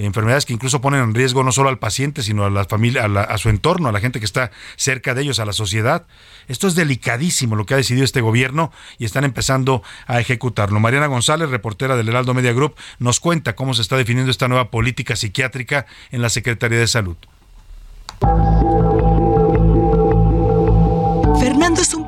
Enfermedades 0.05 0.47
que 0.47 0.53
incluso 0.53 0.81
ponen 0.81 1.03
en 1.03 1.15
riesgo 1.15 1.43
no 1.43 1.53
solo 1.53 1.69
al 1.69 1.79
paciente, 1.79 2.23
sino 2.23 2.45
a 2.45 2.51
la 2.51 2.65
familia, 2.65 3.05
a, 3.05 3.39
su 3.39 3.49
entorno, 3.49 3.89
a 3.89 3.93
la 3.93 4.01
gente 4.01 4.19
que 4.19 4.25
está 4.25 4.51
cerca 4.77 5.15
de 5.15 5.23
ellos, 5.23 5.41
a 5.41 5.45
la 5.45 5.53
sociedad. 5.53 6.07
Esto 6.47 6.69
es 6.69 6.75
delicadísimo 6.75 7.57
lo 7.57 7.67
que 7.67 7.75
ha 7.75 7.77
decidido 7.77 8.05
este 8.05 8.21
gobierno 8.21 8.73
y 8.99 9.05
están 9.05 9.25
empezando 9.25 9.83
a 10.07 10.21
ejecutarlo. 10.21 10.81
Mariana 10.81 11.07
González, 11.07 11.51
reportera 11.51 11.97
del 11.97 12.09
Heraldo 12.09 12.35
Media 12.35 12.53
Group, 12.53 12.75
nos 12.99 13.21
cuenta 13.21 13.55
cómo 13.55 13.75
se 13.75 13.83
está 13.83 13.97
definiendo 13.97 14.31
esta 14.31 14.49
nueva 14.49 14.71
política 14.71 15.17
psiquiátrica 15.17 15.87
en 16.11 16.23
la 16.23 16.29
Secretaría 16.29 16.79
de 16.79 16.87
Salud. 16.87 17.17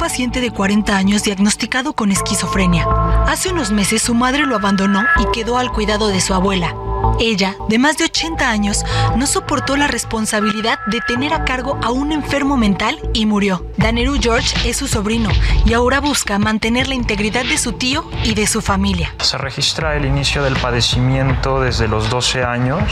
paciente 0.01 0.41
de 0.41 0.51
40 0.51 0.97
años 0.97 1.23
diagnosticado 1.23 1.93
con 1.93 2.11
esquizofrenia. 2.11 2.85
Hace 3.29 3.53
unos 3.53 3.71
meses 3.71 4.03
su 4.03 4.15
madre 4.15 4.47
lo 4.47 4.57
abandonó 4.57 5.05
y 5.21 5.31
quedó 5.33 5.59
al 5.59 5.71
cuidado 5.71 6.09
de 6.09 6.21
su 6.21 6.35
abuela. 6.35 6.75
Ella, 7.19 7.57
de 7.69 7.79
más 7.79 7.99
de 7.99 8.05
80 8.05 8.49
años, 8.49 8.85
no 9.17 9.27
soportó 9.27 9.77
la 9.77 9.87
responsabilidad 9.87 10.79
de 10.87 11.01
tener 11.01 11.35
a 11.35 11.45
cargo 11.45 11.79
a 11.83 11.91
un 11.91 12.13
enfermo 12.13 12.57
mental 12.57 12.99
y 13.13 13.27
murió. 13.27 13.67
Daneru 13.77 14.19
George 14.21 14.69
es 14.69 14.77
su 14.77 14.87
sobrino 14.87 15.31
y 15.65 15.75
ahora 15.75 16.01
busca 16.01 16.39
mantener 16.39 16.89
la 16.89 16.95
integridad 16.95 17.45
de 17.45 17.59
su 17.59 17.73
tío 17.73 18.09
y 18.25 18.35
de 18.35 18.47
su 18.47 18.63
familia. 18.63 19.15
Se 19.21 19.39
registra 19.39 19.97
el 19.97 20.05
inicio 20.05 20.43
del 20.43 20.57
padecimiento 20.57 21.61
desde 21.61 21.89
los 21.89 22.11
12 22.11 22.45
años, 22.45 22.83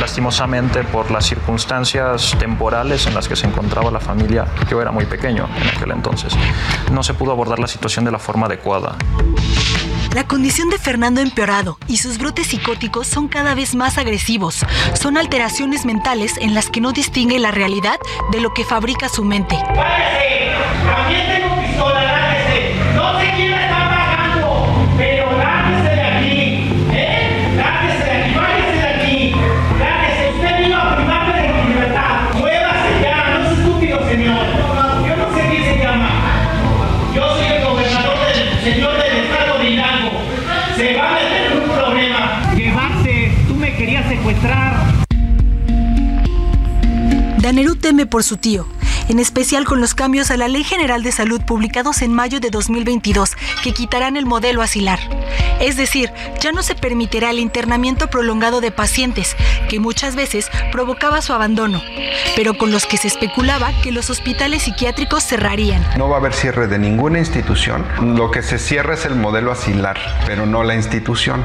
lastimosamente 0.00 0.84
por 0.84 1.10
las 1.10 1.26
circunstancias 1.26 2.36
temporales 2.38 3.06
en 3.06 3.14
las 3.14 3.28
que 3.28 3.36
se 3.36 3.46
encontraba 3.46 3.90
la 3.90 4.00
familia. 4.00 4.46
Yo 4.70 4.80
era 4.80 4.90
muy 4.90 5.06
pequeño 5.06 5.48
en 5.60 5.68
aquel 5.68 5.90
entonces. 5.92 6.34
No 6.90 7.02
se 7.02 7.14
pudo 7.14 7.32
abordar 7.32 7.58
la 7.58 7.68
situación 7.68 8.04
de 8.04 8.12
la 8.12 8.18
forma 8.18 8.46
adecuada. 8.46 8.96
La 10.14 10.24
condición 10.24 10.68
de 10.68 10.78
Fernando 10.78 11.22
empeorado 11.22 11.78
y 11.88 11.96
sus 11.96 12.18
brotes 12.18 12.48
psicóticos 12.48 13.06
son 13.06 13.28
cada 13.28 13.54
vez 13.54 13.74
más 13.74 13.96
agresivos. 13.96 14.64
Son 14.92 15.16
alteraciones 15.16 15.86
mentales 15.86 16.34
en 16.38 16.54
las 16.54 16.68
que 16.68 16.82
no 16.82 16.92
distingue 16.92 17.38
la 17.38 17.50
realidad 17.50 17.98
de 18.30 18.40
lo 18.40 18.52
que 18.52 18.64
fabrica 18.64 19.08
su 19.08 19.24
mente. 19.24 19.56
Danerú 47.52 47.76
teme 47.76 48.06
por 48.06 48.24
su 48.24 48.38
tío, 48.38 48.66
en 49.10 49.18
especial 49.18 49.66
con 49.66 49.78
los 49.78 49.92
cambios 49.92 50.30
a 50.30 50.38
la 50.38 50.48
Ley 50.48 50.64
General 50.64 51.02
de 51.02 51.12
Salud 51.12 51.42
publicados 51.42 52.00
en 52.00 52.10
mayo 52.10 52.40
de 52.40 52.48
2022 52.48 53.32
que 53.62 53.74
quitarán 53.74 54.16
el 54.16 54.24
modelo 54.24 54.62
asilar. 54.62 54.98
Es 55.60 55.76
decir, 55.76 56.10
ya 56.40 56.50
no 56.52 56.62
se 56.62 56.74
permitirá 56.74 57.28
el 57.28 57.38
internamiento 57.38 58.08
prolongado 58.08 58.62
de 58.62 58.70
pacientes, 58.70 59.36
que 59.68 59.80
muchas 59.80 60.16
veces 60.16 60.48
provocaba 60.72 61.20
su 61.20 61.34
abandono, 61.34 61.82
pero 62.36 62.56
con 62.56 62.72
los 62.72 62.86
que 62.86 62.96
se 62.96 63.08
especulaba 63.08 63.70
que 63.82 63.92
los 63.92 64.08
hospitales 64.08 64.62
psiquiátricos 64.62 65.22
cerrarían. 65.22 65.86
No 65.98 66.08
va 66.08 66.16
a 66.16 66.20
haber 66.20 66.32
cierre 66.32 66.68
de 66.68 66.78
ninguna 66.78 67.18
institución. 67.18 67.84
Lo 68.16 68.30
que 68.30 68.40
se 68.40 68.58
cierra 68.58 68.94
es 68.94 69.04
el 69.04 69.14
modelo 69.14 69.52
asilar, 69.52 69.98
pero 70.24 70.46
no 70.46 70.64
la 70.64 70.74
institución. 70.74 71.44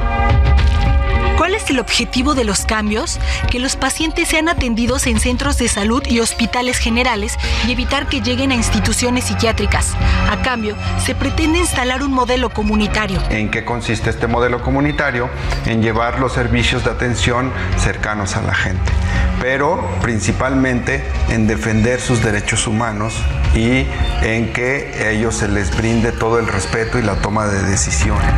¿Cuál 1.58 1.64
es 1.64 1.70
el 1.70 1.80
objetivo 1.80 2.34
de 2.36 2.44
los 2.44 2.64
cambios? 2.64 3.18
Que 3.50 3.58
los 3.58 3.74
pacientes 3.74 4.28
sean 4.28 4.48
atendidos 4.48 5.08
en 5.08 5.18
centros 5.18 5.58
de 5.58 5.66
salud 5.66 6.04
y 6.06 6.20
hospitales 6.20 6.78
generales 6.78 7.36
y 7.66 7.72
evitar 7.72 8.06
que 8.06 8.20
lleguen 8.20 8.52
a 8.52 8.54
instituciones 8.54 9.24
psiquiátricas. 9.24 9.96
A 10.30 10.40
cambio, 10.42 10.76
se 11.04 11.16
pretende 11.16 11.58
instalar 11.58 12.04
un 12.04 12.12
modelo 12.12 12.50
comunitario. 12.50 13.20
¿En 13.30 13.50
qué 13.50 13.64
consiste 13.64 14.08
este 14.08 14.28
modelo 14.28 14.62
comunitario? 14.62 15.28
En 15.66 15.82
llevar 15.82 16.20
los 16.20 16.32
servicios 16.32 16.84
de 16.84 16.92
atención 16.92 17.52
cercanos 17.76 18.36
a 18.36 18.42
la 18.42 18.54
gente, 18.54 18.92
pero 19.40 19.84
principalmente 20.00 21.02
en 21.28 21.48
defender 21.48 22.00
sus 22.00 22.22
derechos 22.22 22.68
humanos 22.68 23.14
y 23.56 23.84
en 24.22 24.52
que 24.52 24.94
a 25.00 25.10
ellos 25.10 25.34
se 25.34 25.48
les 25.48 25.76
brinde 25.76 26.12
todo 26.12 26.38
el 26.38 26.46
respeto 26.46 27.00
y 27.00 27.02
la 27.02 27.16
toma 27.16 27.46
de 27.46 27.64
decisiones. 27.64 28.32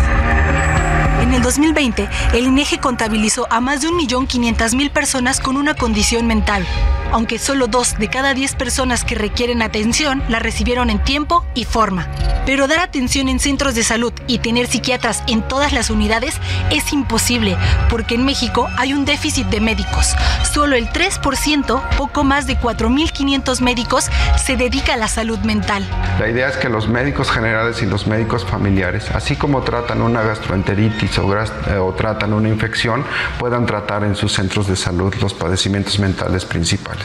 En 1.31 1.37
el 1.37 1.43
2020, 1.43 2.09
el 2.33 2.47
INEGE 2.49 2.81
contabilizó 2.81 3.47
a 3.51 3.61
más 3.61 3.83
de 3.83 3.89
1.500.000 3.89 4.91
personas 4.91 5.39
con 5.39 5.57
una 5.57 5.75
condición 5.75 6.27
mental, 6.27 6.67
aunque 7.13 7.39
solo 7.39 7.67
dos 7.67 7.99
de 7.99 8.09
cada 8.09 8.35
10 8.35 8.55
personas 8.55 9.05
que 9.05 9.15
requieren 9.15 9.63
atención 9.63 10.23
la 10.29 10.39
recibieron 10.39 10.91
en 10.91 11.03
tiempo 11.03 11.45
y 11.55 11.65
forma. 11.65 12.09
Pero 12.47 12.67
dar 12.67 12.81
atención 12.81 13.29
en 13.29 13.39
centros 13.39 13.75
de 13.75 13.83
salud 13.83 14.13
y 14.27 14.39
tener 14.39 14.67
psiquiatras 14.67 15.23
en 15.27 15.43
todas 15.43 15.73
las 15.73 15.91
unidades 15.91 16.35
es 16.71 16.93
imposible, 16.93 17.57
porque 17.89 18.15
en 18.15 18.25
México 18.25 18.69
hay 18.79 18.93
un 18.93 19.05
déficit 19.05 19.47
de 19.49 19.61
médicos. 19.61 20.15
Solo 20.53 20.77
el 20.77 20.89
3%, 20.89 21.97
poco 21.97 22.25
más 22.25 22.47
de 22.47 22.59
4.500 22.59 23.61
médicos, 23.61 24.11
se 24.43 24.57
dedica 24.57 24.95
a 24.95 24.97
la 24.97 25.09
salud 25.09 25.39
mental. 25.41 25.87
La 26.19 26.29
idea 26.29 26.49
es 26.49 26.57
que 26.57 26.69
los 26.69 26.89
médicos 26.89 27.31
generales 27.31 27.83
y 27.83 27.87
los 27.87 28.07
médicos 28.07 28.45
familiares, 28.45 29.11
así 29.11 29.37
como 29.37 29.63
tratan 29.63 30.03
una 30.03 30.23
gastroenteritis 30.23 31.19
o, 31.19 31.37
eh, 31.37 31.77
o 31.79 31.93
tratan 31.95 32.33
una 32.33 32.49
infección, 32.49 33.05
puedan 33.39 33.67
tratar 33.67 34.05
en 34.05 34.17
sus 34.17 34.33
centros 34.33 34.67
de 34.67 34.77
salud 34.77 35.15
los 35.21 35.35
padecimientos 35.35 35.99
mentales 35.99 36.45
principales. 36.45 37.00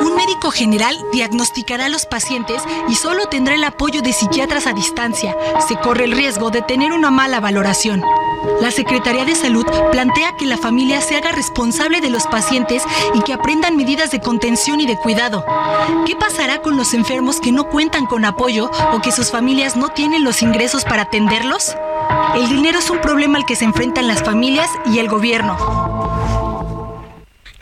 Un 0.00 0.14
médico 0.16 0.50
general 0.50 0.96
diagnosticará 1.12 1.86
a 1.86 1.88
los 1.88 2.06
pacientes 2.06 2.62
y 2.88 2.94
solo 2.94 3.26
tendrá 3.26 3.54
el 3.54 3.64
apoyo 3.64 4.02
de 4.02 4.12
psiquiatras 4.12 4.66
a 4.66 4.72
distancia. 4.72 5.36
Se 5.66 5.76
corre 5.76 6.04
el 6.04 6.12
riesgo 6.12 6.50
de 6.50 6.62
tener 6.62 6.92
una 6.92 7.10
mala 7.10 7.40
valoración. 7.40 8.02
La 8.60 8.70
Secretaría 8.70 9.24
de 9.24 9.36
Salud 9.36 9.64
plantea 9.92 10.36
que 10.36 10.46
la 10.46 10.56
familia 10.56 11.00
se 11.00 11.16
haga 11.16 11.32
responsable 11.32 12.00
de 12.00 12.10
los 12.10 12.26
pacientes 12.26 12.82
y 13.14 13.20
que 13.20 13.32
aprendan 13.32 13.76
medidas 13.76 14.10
de 14.10 14.20
contención 14.20 14.80
y 14.80 14.86
de 14.86 14.96
cuidado. 14.96 15.44
¿Qué 16.06 16.16
pasará 16.16 16.60
con 16.60 16.76
los 16.76 16.92
enfermos 16.94 17.40
que 17.40 17.52
no 17.52 17.68
cuentan 17.68 18.06
con 18.06 18.24
apoyo 18.24 18.70
o 18.92 19.00
que 19.00 19.12
sus 19.12 19.30
familias 19.30 19.76
no 19.76 19.90
tienen 19.90 20.24
los 20.24 20.42
ingresos 20.42 20.84
para 20.84 21.02
atenderlos? 21.02 21.76
El 22.34 22.48
dinero 22.48 22.78
es 22.78 22.90
un 22.90 23.00
problema 23.00 23.38
al 23.38 23.46
que 23.46 23.56
se 23.56 23.64
enfrentan 23.64 24.08
las 24.08 24.22
familias 24.22 24.68
y 24.86 24.98
el 24.98 25.08
gobierno. 25.08 25.91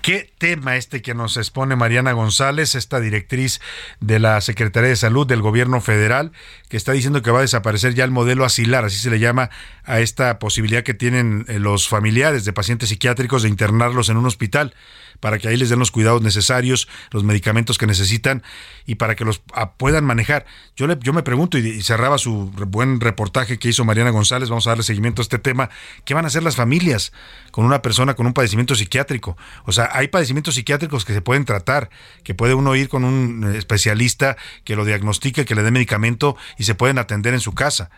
Qué 0.03 0.33
tema 0.39 0.77
este 0.77 1.03
que 1.03 1.15
nos 1.15 1.37
expone 1.37 1.77
Mariana 1.77 2.13
González, 2.13 2.75
esta 2.75 3.01
directriz 3.01 3.61
de 4.01 4.19
la 4.19 4.41
Secretaría 4.41 4.89
de 4.89 4.97
Salud 4.97 5.27
del 5.27 5.43
Gobierno 5.43 5.83
Federal, 5.83 6.33
que 6.71 6.79
está 6.79 6.93
diciendo 6.93 7.21
que 7.21 7.31
va 7.31 7.41
a 7.41 7.43
desaparecer 7.43 7.95
ya 7.95 8.05
el 8.05 8.11
modelo 8.11 8.47
asilar, 8.47 8.85
así 8.87 8.97
se 8.97 9.11
le 9.11 9.19
llama 9.19 9.51
a 9.85 10.01
esta 10.01 10.39
posibilidad 10.39 10.85
que 10.85 10.95
tienen 10.95 11.45
eh, 11.49 11.59
los 11.59 11.87
familiares 11.87 12.47
de 12.47 12.53
pacientes 12.55 12.89
psiquiátricos 12.89 13.43
de 13.43 13.51
internarlos 13.51 14.09
en 14.09 14.17
un 14.17 14.25
hospital 14.25 14.75
para 15.21 15.39
que 15.39 15.49
ahí 15.49 15.57
les 15.57 15.69
den 15.69 15.79
los 15.79 15.91
cuidados 15.91 16.23
necesarios, 16.23 16.89
los 17.11 17.25
medicamentos 17.25 17.79
que 17.79 17.87
necesitan 17.87 18.43
y 18.87 18.97
para 18.97 19.15
que 19.15 19.25
los 19.25 19.43
ah, 19.53 19.75
puedan 19.75 20.05
manejar. 20.05 20.47
Yo, 20.77 20.87
le, 20.87 20.99
yo 21.01 21.13
me 21.13 21.23
pregunto, 21.23 21.59
y, 21.59 21.83
cerraba 21.83 22.19
su 22.19 22.51
buen 22.69 23.01
reportaje 23.01 23.59
que 23.59 23.69
hizo 23.69 23.85
Mariana 23.85 24.11
González, 24.11 24.49
vamos 24.49 24.67
a 24.67 24.71
darle 24.71 24.83
seguimiento 24.83 25.23
a 25.23 25.25
este 25.25 25.39
tema, 25.39 25.71
¿qué 26.05 26.15
van 26.15 26.25
a 26.25 26.29
hacer 26.29 26.43
las 26.43 26.57
familias 26.57 27.13
con 27.51 27.65
una 27.65 27.83
persona 27.83 28.15
con 28.15 28.27
un 28.27 28.33
padecimiento 28.33 28.75
psiquiátrico? 28.75 29.37
O 29.65 29.73
sea, 29.73 29.91
hay 29.93 30.09
padecimientos 30.09 30.55
psiquiátricos 30.55 31.05
que 31.05 31.13
se 31.13 31.23
pueden 31.23 31.45
tratar, 31.45 31.91
que 32.25 32.35
puede 32.35 32.55
uno 32.55 32.75
ir 32.75 32.89
con 32.89 33.05
un 33.05 33.45
eh, 33.45 33.59
especialista 33.59 34.37
que 34.65 34.77
lo 34.77 34.85
diagnostique, 34.85 35.45
que 35.45 35.55
le 35.55 35.63
dé 35.63 35.71
medicamento 35.71 36.37
y 36.59 36.65
se 36.65 36.75
pueden 36.75 36.99
atender 36.99 37.35
en 37.35 37.41
su 37.41 37.53
casa 37.53 37.91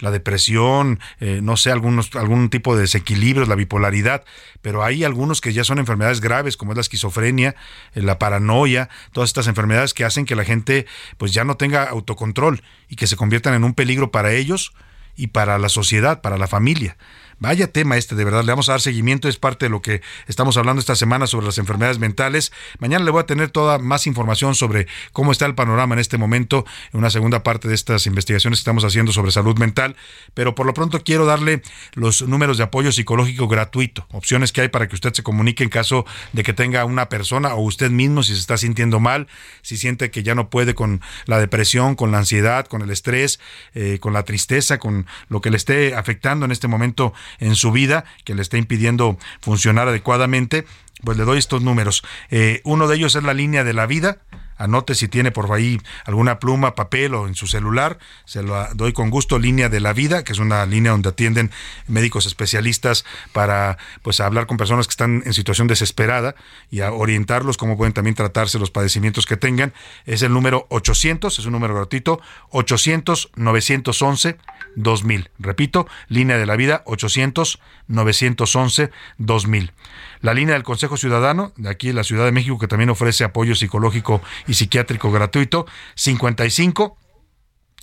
la 0.00 0.10
depresión, 0.10 1.00
eh, 1.20 1.40
no 1.42 1.56
sé, 1.56 1.70
algunos, 1.70 2.14
algún 2.16 2.50
tipo 2.50 2.74
de 2.74 2.82
desequilibrios, 2.82 3.48
la 3.48 3.54
bipolaridad, 3.54 4.24
pero 4.62 4.82
hay 4.84 5.04
algunos 5.04 5.40
que 5.40 5.52
ya 5.52 5.64
son 5.64 5.78
enfermedades 5.78 6.20
graves, 6.20 6.56
como 6.56 6.72
es 6.72 6.76
la 6.76 6.82
esquizofrenia, 6.82 7.54
eh, 7.94 8.02
la 8.02 8.18
paranoia, 8.18 8.88
todas 9.12 9.30
estas 9.30 9.46
enfermedades 9.46 9.94
que 9.94 10.04
hacen 10.04 10.24
que 10.24 10.36
la 10.36 10.44
gente 10.44 10.86
pues 11.18 11.32
ya 11.32 11.44
no 11.44 11.56
tenga 11.56 11.84
autocontrol 11.84 12.62
y 12.88 12.96
que 12.96 13.06
se 13.06 13.16
conviertan 13.16 13.54
en 13.54 13.64
un 13.64 13.74
peligro 13.74 14.10
para 14.10 14.32
ellos 14.32 14.72
y 15.16 15.28
para 15.28 15.58
la 15.58 15.68
sociedad, 15.68 16.20
para 16.20 16.38
la 16.38 16.46
familia. 16.46 16.96
Vaya 17.40 17.68
tema 17.68 17.96
este, 17.96 18.14
de 18.14 18.24
verdad. 18.24 18.44
Le 18.44 18.52
vamos 18.52 18.68
a 18.68 18.72
dar 18.72 18.82
seguimiento. 18.82 19.26
Es 19.26 19.38
parte 19.38 19.64
de 19.64 19.70
lo 19.70 19.80
que 19.80 20.02
estamos 20.28 20.58
hablando 20.58 20.78
esta 20.78 20.94
semana 20.94 21.26
sobre 21.26 21.46
las 21.46 21.56
enfermedades 21.56 21.98
mentales. 21.98 22.52
Mañana 22.80 23.02
le 23.02 23.10
voy 23.10 23.22
a 23.22 23.26
tener 23.26 23.48
toda 23.48 23.78
más 23.78 24.06
información 24.06 24.54
sobre 24.54 24.86
cómo 25.14 25.32
está 25.32 25.46
el 25.46 25.54
panorama 25.54 25.94
en 25.94 26.00
este 26.00 26.18
momento, 26.18 26.66
en 26.92 26.98
una 26.98 27.08
segunda 27.08 27.42
parte 27.42 27.66
de 27.66 27.74
estas 27.74 28.06
investigaciones 28.06 28.58
que 28.58 28.60
estamos 28.60 28.84
haciendo 28.84 29.10
sobre 29.12 29.30
salud 29.30 29.58
mental. 29.58 29.96
Pero 30.34 30.54
por 30.54 30.66
lo 30.66 30.74
pronto 30.74 31.02
quiero 31.02 31.24
darle 31.24 31.62
los 31.94 32.20
números 32.20 32.58
de 32.58 32.64
apoyo 32.64 32.92
psicológico 32.92 33.48
gratuito, 33.48 34.06
opciones 34.10 34.52
que 34.52 34.60
hay 34.60 34.68
para 34.68 34.86
que 34.86 34.94
usted 34.94 35.14
se 35.14 35.22
comunique 35.22 35.64
en 35.64 35.70
caso 35.70 36.04
de 36.34 36.42
que 36.42 36.52
tenga 36.52 36.84
una 36.84 37.08
persona 37.08 37.54
o 37.54 37.62
usted 37.62 37.90
mismo 37.90 38.22
si 38.22 38.34
se 38.34 38.40
está 38.40 38.58
sintiendo 38.58 39.00
mal, 39.00 39.28
si 39.62 39.78
siente 39.78 40.10
que 40.10 40.22
ya 40.22 40.34
no 40.34 40.50
puede 40.50 40.74
con 40.74 41.00
la 41.24 41.38
depresión, 41.38 41.94
con 41.94 42.12
la 42.12 42.18
ansiedad, 42.18 42.66
con 42.66 42.82
el 42.82 42.90
estrés, 42.90 43.40
eh, 43.72 43.96
con 43.98 44.12
la 44.12 44.24
tristeza, 44.24 44.78
con 44.78 45.06
lo 45.30 45.40
que 45.40 45.48
le 45.48 45.56
esté 45.56 45.94
afectando 45.94 46.44
en 46.44 46.52
este 46.52 46.68
momento 46.68 47.14
en 47.38 47.54
su 47.54 47.72
vida, 47.72 48.04
que 48.24 48.34
le 48.34 48.42
esté 48.42 48.58
impidiendo 48.58 49.18
funcionar 49.40 49.88
adecuadamente, 49.88 50.64
pues 51.04 51.16
le 51.16 51.24
doy 51.24 51.38
estos 51.38 51.62
números. 51.62 52.02
Eh, 52.30 52.60
uno 52.64 52.88
de 52.88 52.96
ellos 52.96 53.14
es 53.14 53.22
la 53.22 53.34
línea 53.34 53.64
de 53.64 53.72
la 53.72 53.86
vida 53.86 54.18
anote 54.60 54.94
si 54.94 55.08
tiene 55.08 55.32
por 55.32 55.50
ahí 55.50 55.80
alguna 56.04 56.38
pluma, 56.38 56.74
papel 56.74 57.14
o 57.14 57.26
en 57.26 57.34
su 57.34 57.46
celular, 57.46 57.98
se 58.26 58.42
lo 58.42 58.66
doy 58.74 58.92
con 58.92 59.10
gusto, 59.10 59.38
línea 59.38 59.68
de 59.70 59.80
la 59.80 59.94
vida, 59.94 60.22
que 60.22 60.32
es 60.32 60.38
una 60.38 60.66
línea 60.66 60.92
donde 60.92 61.08
atienden 61.08 61.50
médicos 61.88 62.26
especialistas 62.26 63.04
para 63.32 63.78
pues 64.02 64.20
hablar 64.20 64.46
con 64.46 64.58
personas 64.58 64.86
que 64.86 64.92
están 64.92 65.22
en 65.24 65.32
situación 65.32 65.66
desesperada 65.66 66.34
y 66.70 66.82
a 66.82 66.92
orientarlos 66.92 67.56
cómo 67.56 67.78
pueden 67.78 67.94
también 67.94 68.14
tratarse 68.14 68.58
los 68.58 68.70
padecimientos 68.70 69.24
que 69.24 69.38
tengan. 69.38 69.72
Es 70.04 70.22
el 70.22 70.32
número 70.32 70.66
800, 70.68 71.38
es 71.38 71.44
un 71.46 71.52
número 71.52 71.74
gratuito, 71.74 72.20
800 72.50 73.30
911 73.36 74.36
2000. 74.76 75.30
Repito, 75.38 75.86
línea 76.08 76.36
de 76.36 76.46
la 76.46 76.56
vida 76.56 76.82
800 76.84 77.60
911 77.88 78.90
2000. 79.18 79.72
La 80.20 80.34
línea 80.34 80.54
del 80.54 80.64
Consejo 80.64 80.98
Ciudadano, 80.98 81.52
de 81.56 81.70
aquí 81.70 81.88
en 81.88 81.96
la 81.96 82.04
Ciudad 82.04 82.26
de 82.26 82.32
México, 82.32 82.58
que 82.58 82.68
también 82.68 82.90
ofrece 82.90 83.24
apoyo 83.24 83.54
psicológico 83.54 84.20
y 84.50 84.54
psiquiátrico 84.54 85.12
gratuito, 85.12 85.66
55 85.94 86.98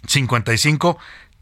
55 0.06 0.98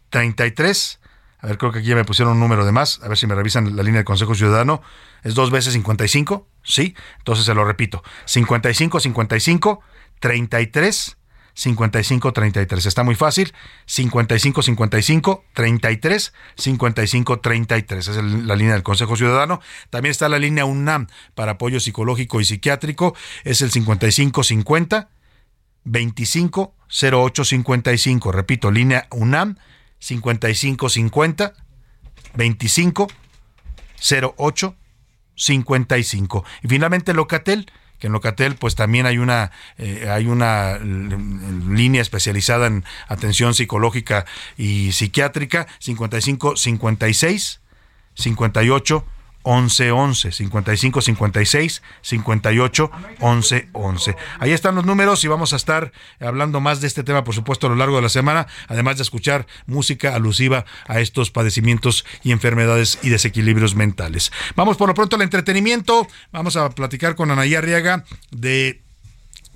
33. 0.10 1.00
A 1.40 1.48
ver, 1.48 1.58
creo 1.58 1.72
que 1.72 1.80
aquí 1.80 1.88
ya 1.88 1.96
me 1.96 2.06
pusieron 2.06 2.34
un 2.34 2.40
número 2.40 2.66
de 2.66 2.72
más. 2.72 3.02
A 3.04 3.08
ver 3.08 3.18
si 3.18 3.28
me 3.28 3.36
revisan 3.36 3.76
la 3.76 3.84
línea 3.84 4.00
del 4.00 4.06
Consejo 4.06 4.36
Ciudadano. 4.36 4.82
¿Es 5.24 5.34
dos 5.34 5.52
veces 5.52 5.74
55? 5.74 6.48
Sí. 6.64 6.96
Entonces 7.18 7.46
se 7.46 7.54
lo 7.54 7.66
repito. 7.66 8.04
55 8.26 9.00
55 9.00 9.82
33 10.20 11.18
55 11.56 12.34
33. 12.34 12.86
Está 12.86 13.04
muy 13.04 13.16
fácil. 13.16 13.54
55 13.86 14.62
55 14.62 15.46
33 15.54 16.34
55 16.56 17.40
33. 17.40 18.08
Es 18.08 18.16
la 18.18 18.56
línea 18.56 18.74
del 18.74 18.84
Consejo 18.84 19.16
Ciudadano. 19.16 19.62
También 19.90 20.12
está 20.12 20.30
la 20.30 20.38
línea 20.38 20.66
UNAM 20.66 21.08
para 21.34 21.54
apoyo 21.54 21.80
psicológico 21.80 22.40
y 22.42 22.46
psiquiátrico. 22.46 23.16
Es 23.44 23.62
el 23.62 23.72
55 23.72 24.44
50 24.44 25.10
25 25.86 26.74
08 26.90 27.46
55. 27.46 28.32
Repito, 28.32 28.72
línea 28.72 29.08
UNAM 29.12 29.58
55 30.00 30.90
50 30.90 31.54
25 32.36 33.08
08 34.38 34.76
55. 35.36 36.46
Y 36.64 36.68
finalmente 36.68 37.14
Locatel 37.14 37.72
que 38.00 38.08
en 38.08 38.14
Locatel 38.14 38.56
pues 38.56 38.76
también 38.76 39.06
hay 39.06 39.18
una 39.18 39.52
eh, 39.78 40.10
hay 40.10 40.28
una 40.28 40.78
línea 40.80 42.02
especializada 42.02 42.68
en 42.68 42.84
atención 43.08 43.54
psicológica 43.54 44.26
y 44.58 44.92
psiquiátrica 44.92 45.68
55 45.80 46.58
56 46.58 47.62
58 48.16 49.06
11 49.46 49.92
11 49.92 50.32
55 50.32 51.02
56 51.02 51.82
58 52.02 52.92
11 53.20 53.70
11. 53.72 54.16
Ahí 54.40 54.52
están 54.52 54.76
los 54.76 54.86
números 54.86 55.24
y 55.24 55.28
vamos 55.28 55.54
a 55.54 55.56
estar 55.56 55.92
hablando 56.20 56.60
más 56.60 56.82
de 56.82 56.88
este 56.88 57.04
tema, 57.04 57.24
por 57.24 57.36
supuesto, 57.36 57.68
a 57.68 57.70
lo 57.70 57.76
largo 57.76 57.96
de 57.96 58.02
la 58.02 58.10
semana, 58.10 58.48
además 58.68 58.98
de 58.98 59.04
escuchar 59.04 59.46
música 59.68 60.16
alusiva 60.16 60.66
a 60.88 61.00
estos 61.00 61.32
padecimientos 61.32 62.06
y 62.24 62.32
enfermedades 62.32 63.00
y 63.04 63.10
desequilibrios 63.10 63.76
mentales. 63.76 64.32
Vamos 64.56 64.78
por 64.78 64.90
lo 64.90 64.96
pronto 64.96 65.16
al 65.16 65.22
entretenimiento. 65.22 66.08
Vamos 66.32 66.58
a 66.58 66.70
platicar 66.72 67.16
con 67.16 67.30
Anaí 67.30 67.54
Arriaga 67.56 68.04
de 68.32 68.85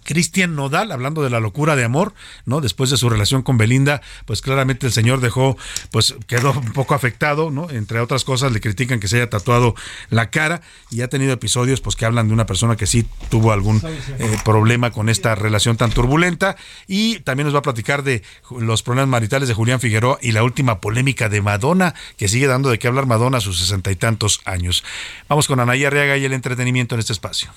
Cristian 0.03 0.55
Nodal, 0.55 0.91
hablando 0.91 1.23
de 1.23 1.30
la 1.30 1.39
locura 1.39 1.76
de 1.76 1.84
amor, 1.84 2.13
¿no? 2.45 2.61
Después 2.61 2.89
de 2.89 2.97
su 2.97 3.09
relación 3.09 3.41
con 3.41 3.57
Belinda, 3.57 4.01
pues 4.26 4.41
claramente 4.41 4.88
el 4.88 4.93
señor 4.93 5.21
dejó, 5.21 5.57
pues 5.91 6.15
quedó 6.27 6.51
un 6.51 6.73
poco 6.73 6.93
afectado, 6.93 7.51
¿no? 7.51 7.69
Entre 7.69 7.99
otras 7.99 8.23
cosas, 8.23 8.51
le 8.51 8.61
critican 8.61 8.99
que 8.99 9.07
se 9.07 9.17
haya 9.17 9.30
tatuado 9.30 9.76
la 10.09 10.30
cara 10.30 10.61
y 10.89 11.01
ha 11.01 11.07
tenido 11.07 11.34
episodios, 11.34 11.81
pues 11.81 11.95
que 11.95 12.05
hablan 12.05 12.27
de 12.27 12.34
una 12.34 12.45
persona 12.45 12.76
que 12.76 12.88
sí 12.88 13.05
tuvo 13.30 13.51
algún 13.51 13.81
eh, 13.85 14.38
problema 14.43 14.91
con 14.91 15.09
esta 15.09 15.35
relación 15.35 15.77
tan 15.77 15.91
turbulenta 15.91 16.55
y 16.88 17.19
también 17.19 17.45
nos 17.45 17.55
va 17.55 17.59
a 17.59 17.63
platicar 17.63 18.03
de 18.03 18.23
los 18.59 18.84
problemas 18.84 19.09
maritales 19.09 19.47
de 19.47 19.53
Julián 19.53 19.80
Figueroa 19.80 20.17
y 20.21 20.31
la 20.31 20.43
última 20.43 20.80
polémica 20.80 21.30
de 21.30 21.41
Madonna, 21.41 21.93
que 22.17 22.27
sigue 22.27 22.47
dando 22.47 22.69
de 22.69 22.80
qué 22.80 22.88
hablar 22.88 23.05
Madonna 23.05 23.38
a 23.38 23.41
sus 23.41 23.59
sesenta 23.59 23.91
y 23.91 23.95
tantos 23.95 24.41
años. 24.45 24.84
Vamos 25.27 25.47
con 25.47 25.59
Anaya 25.59 25.88
Arriaga 25.88 26.17
y 26.17 26.26
el 26.26 26.34
entretenimiento 26.34 26.95
en 26.95 26.99
este 26.99 27.13
espacio. 27.13 27.49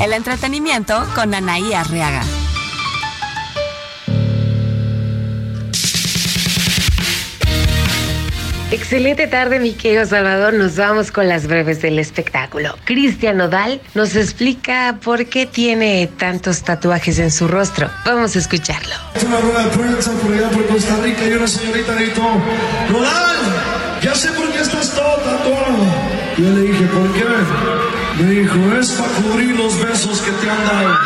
El 0.00 0.12
entretenimiento 0.12 1.06
con 1.14 1.34
Anaí 1.34 1.72
Arriaga. 1.72 2.22
Excelente 8.72 9.28
tarde, 9.28 9.60
mi 9.60 9.72
querido 9.72 10.04
Salvador. 10.06 10.52
Nos 10.52 10.76
vamos 10.76 11.12
con 11.12 11.28
las 11.28 11.46
breves 11.46 11.80
del 11.82 11.98
espectáculo. 11.98 12.76
Cristian 12.84 13.36
Nodal 13.36 13.80
nos 13.94 14.16
explica 14.16 14.98
por 15.02 15.26
qué 15.26 15.46
tiene 15.46 16.08
tantos 16.18 16.62
tatuajes 16.62 17.18
en 17.20 17.30
su 17.30 17.46
rostro. 17.46 17.88
Vamos 18.04 18.34
a 18.34 18.40
escucharlo. 18.40 18.94
Es 19.14 19.22
una 19.22 19.38
rueda 19.38 19.64
de 19.64 19.70
prensa 19.70 20.10
por 20.12 20.32
allá 20.32 20.50
por 20.50 20.66
Costa 20.66 20.96
Rica 21.02 21.26
y 21.26 21.32
una 21.32 21.46
señorita 21.46 21.94
dijo, 21.94 22.22
Nodal, 22.90 23.36
ya 24.02 24.14
sé 24.14 24.30
por 24.32 24.52
qué 24.52 24.60
estás 24.60 24.94
todo 24.94 25.16
tatuado. 25.16 25.78
Yo 26.36 26.50
le 26.50 26.62
dije, 26.62 26.84
¿por 26.86 27.12
qué? 27.14 27.85
Me 28.18 28.30
dijo, 28.30 28.54
es 28.80 28.92
para 28.92 29.12
cubrir 29.12 29.54
los 29.56 29.78
besos 29.78 30.22
que 30.22 30.30
te 30.30 30.50
han 30.50 30.64
dado. 30.64 30.96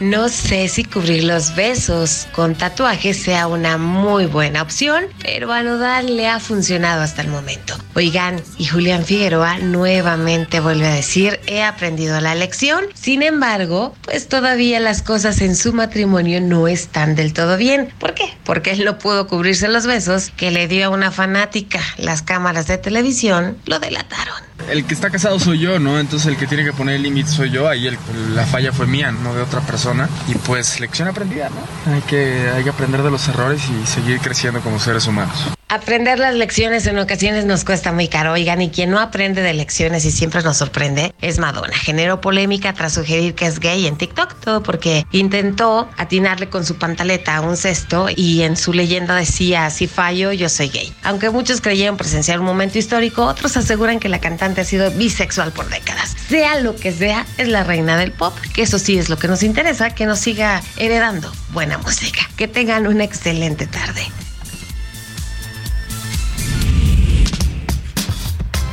No 0.00 0.28
sé 0.28 0.68
si 0.68 0.84
cubrir 0.84 1.24
los 1.24 1.54
besos 1.54 2.26
con 2.32 2.54
tatuajes 2.54 3.22
sea 3.22 3.46
una 3.46 3.78
muy 3.78 4.26
buena 4.26 4.62
opción, 4.62 5.04
pero 5.22 5.52
a 5.52 5.62
Nodal 5.62 6.16
le 6.16 6.26
ha 6.26 6.40
funcionado 6.40 7.02
hasta 7.02 7.22
el 7.22 7.28
momento. 7.28 7.76
Oigan, 7.94 8.42
y 8.58 8.66
Julián 8.66 9.04
Figueroa 9.04 9.58
nuevamente 9.58 10.60
vuelve 10.60 10.86
a 10.86 10.94
decir, 10.94 11.40
he 11.46 11.62
aprendido 11.62 12.20
la 12.20 12.34
lección. 12.34 12.84
Sin 12.94 13.22
embargo, 13.22 13.94
pues 14.02 14.28
todavía 14.28 14.80
las 14.80 15.02
cosas 15.02 15.40
en 15.40 15.56
su 15.56 15.72
matrimonio 15.72 16.40
no 16.40 16.68
están 16.68 17.14
del 17.14 17.32
todo 17.32 17.56
bien. 17.56 17.92
¿Por 17.98 18.14
qué? 18.14 18.24
Porque 18.44 18.72
él 18.72 18.84
no 18.84 18.98
pudo 18.98 19.26
cubrirse 19.28 19.68
los 19.68 19.86
besos 19.86 20.30
que 20.36 20.50
le 20.50 20.68
dio 20.68 20.86
a 20.86 20.90
una 20.90 21.10
fanática. 21.10 21.80
Las 21.98 22.22
cámaras 22.22 22.66
de 22.66 22.78
televisión 22.78 23.58
lo 23.64 23.78
delataron 23.78 24.49
el 24.68 24.84
que 24.84 24.94
está 24.94 25.10
casado 25.10 25.38
soy 25.38 25.58
yo, 25.58 25.78
¿no? 25.78 25.98
Entonces 25.98 26.28
el 26.28 26.36
que 26.36 26.46
tiene 26.46 26.64
que 26.64 26.72
poner 26.72 26.96
el 26.96 27.02
límite 27.02 27.30
soy 27.30 27.50
yo, 27.50 27.68
ahí 27.68 27.88
la 28.34 28.46
falla 28.46 28.72
fue 28.72 28.86
mía, 28.86 29.10
no 29.10 29.34
de 29.34 29.42
otra 29.42 29.60
persona. 29.60 30.08
Y 30.28 30.34
pues 30.34 30.80
lección 30.80 31.08
aprendida, 31.08 31.50
¿no? 31.50 31.92
Hay 31.92 32.02
que, 32.02 32.50
hay 32.54 32.64
que 32.64 32.70
aprender 32.70 33.02
de 33.02 33.10
los 33.10 33.26
errores 33.28 33.62
y 33.68 33.86
seguir 33.86 34.20
creciendo 34.20 34.60
como 34.60 34.78
seres 34.78 35.06
humanos. 35.06 35.50
Aprender 35.72 36.18
las 36.18 36.34
lecciones 36.34 36.84
en 36.88 36.98
ocasiones 36.98 37.44
nos 37.44 37.64
cuesta 37.64 37.92
muy 37.92 38.08
caro, 38.08 38.32
oigan, 38.32 38.60
y 38.60 38.70
quien 38.70 38.90
no 38.90 38.98
aprende 38.98 39.40
de 39.40 39.54
lecciones 39.54 40.04
y 40.04 40.10
siempre 40.10 40.42
nos 40.42 40.56
sorprende 40.56 41.14
es 41.20 41.38
Madonna. 41.38 41.72
Generó 41.72 42.20
polémica 42.20 42.72
tras 42.72 42.94
sugerir 42.94 43.36
que 43.36 43.46
es 43.46 43.60
gay 43.60 43.86
en 43.86 43.96
TikTok, 43.96 44.34
todo 44.40 44.64
porque 44.64 45.06
intentó 45.12 45.88
atinarle 45.96 46.48
con 46.48 46.66
su 46.66 46.74
pantaleta 46.74 47.36
a 47.36 47.42
un 47.42 47.56
cesto 47.56 48.08
y 48.16 48.42
en 48.42 48.56
su 48.56 48.72
leyenda 48.72 49.14
decía, 49.14 49.70
si 49.70 49.86
fallo, 49.86 50.32
yo 50.32 50.48
soy 50.48 50.70
gay. 50.70 50.92
Aunque 51.04 51.30
muchos 51.30 51.60
creyeron 51.60 51.96
presenciar 51.96 52.40
un 52.40 52.46
momento 52.46 52.76
histórico, 52.76 53.24
otros 53.26 53.56
aseguran 53.56 54.00
que 54.00 54.08
la 54.08 54.18
cantante 54.18 54.49
ha 54.58 54.64
sido 54.64 54.90
bisexual 54.90 55.52
por 55.52 55.68
décadas. 55.68 56.16
Sea 56.28 56.60
lo 56.60 56.76
que 56.76 56.92
sea, 56.92 57.26
es 57.38 57.48
la 57.48 57.64
reina 57.64 57.96
del 57.96 58.12
pop, 58.12 58.36
que 58.54 58.62
eso 58.62 58.78
sí 58.78 58.98
es 58.98 59.08
lo 59.08 59.18
que 59.18 59.28
nos 59.28 59.42
interesa, 59.42 59.90
que 59.90 60.06
nos 60.06 60.18
siga 60.18 60.62
heredando 60.76 61.32
buena 61.52 61.78
música. 61.78 62.20
Que 62.36 62.48
tengan 62.48 62.86
una 62.86 63.04
excelente 63.04 63.66
tarde. 63.66 64.06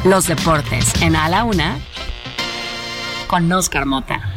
Los 0.03 0.27
deportes 0.27 0.93
en 1.01 1.15
A 1.15 1.27
la 1.27 1.43
Una 1.43 1.79
con 3.27 3.51
Oscar 3.51 3.85
Mota. 3.85 4.36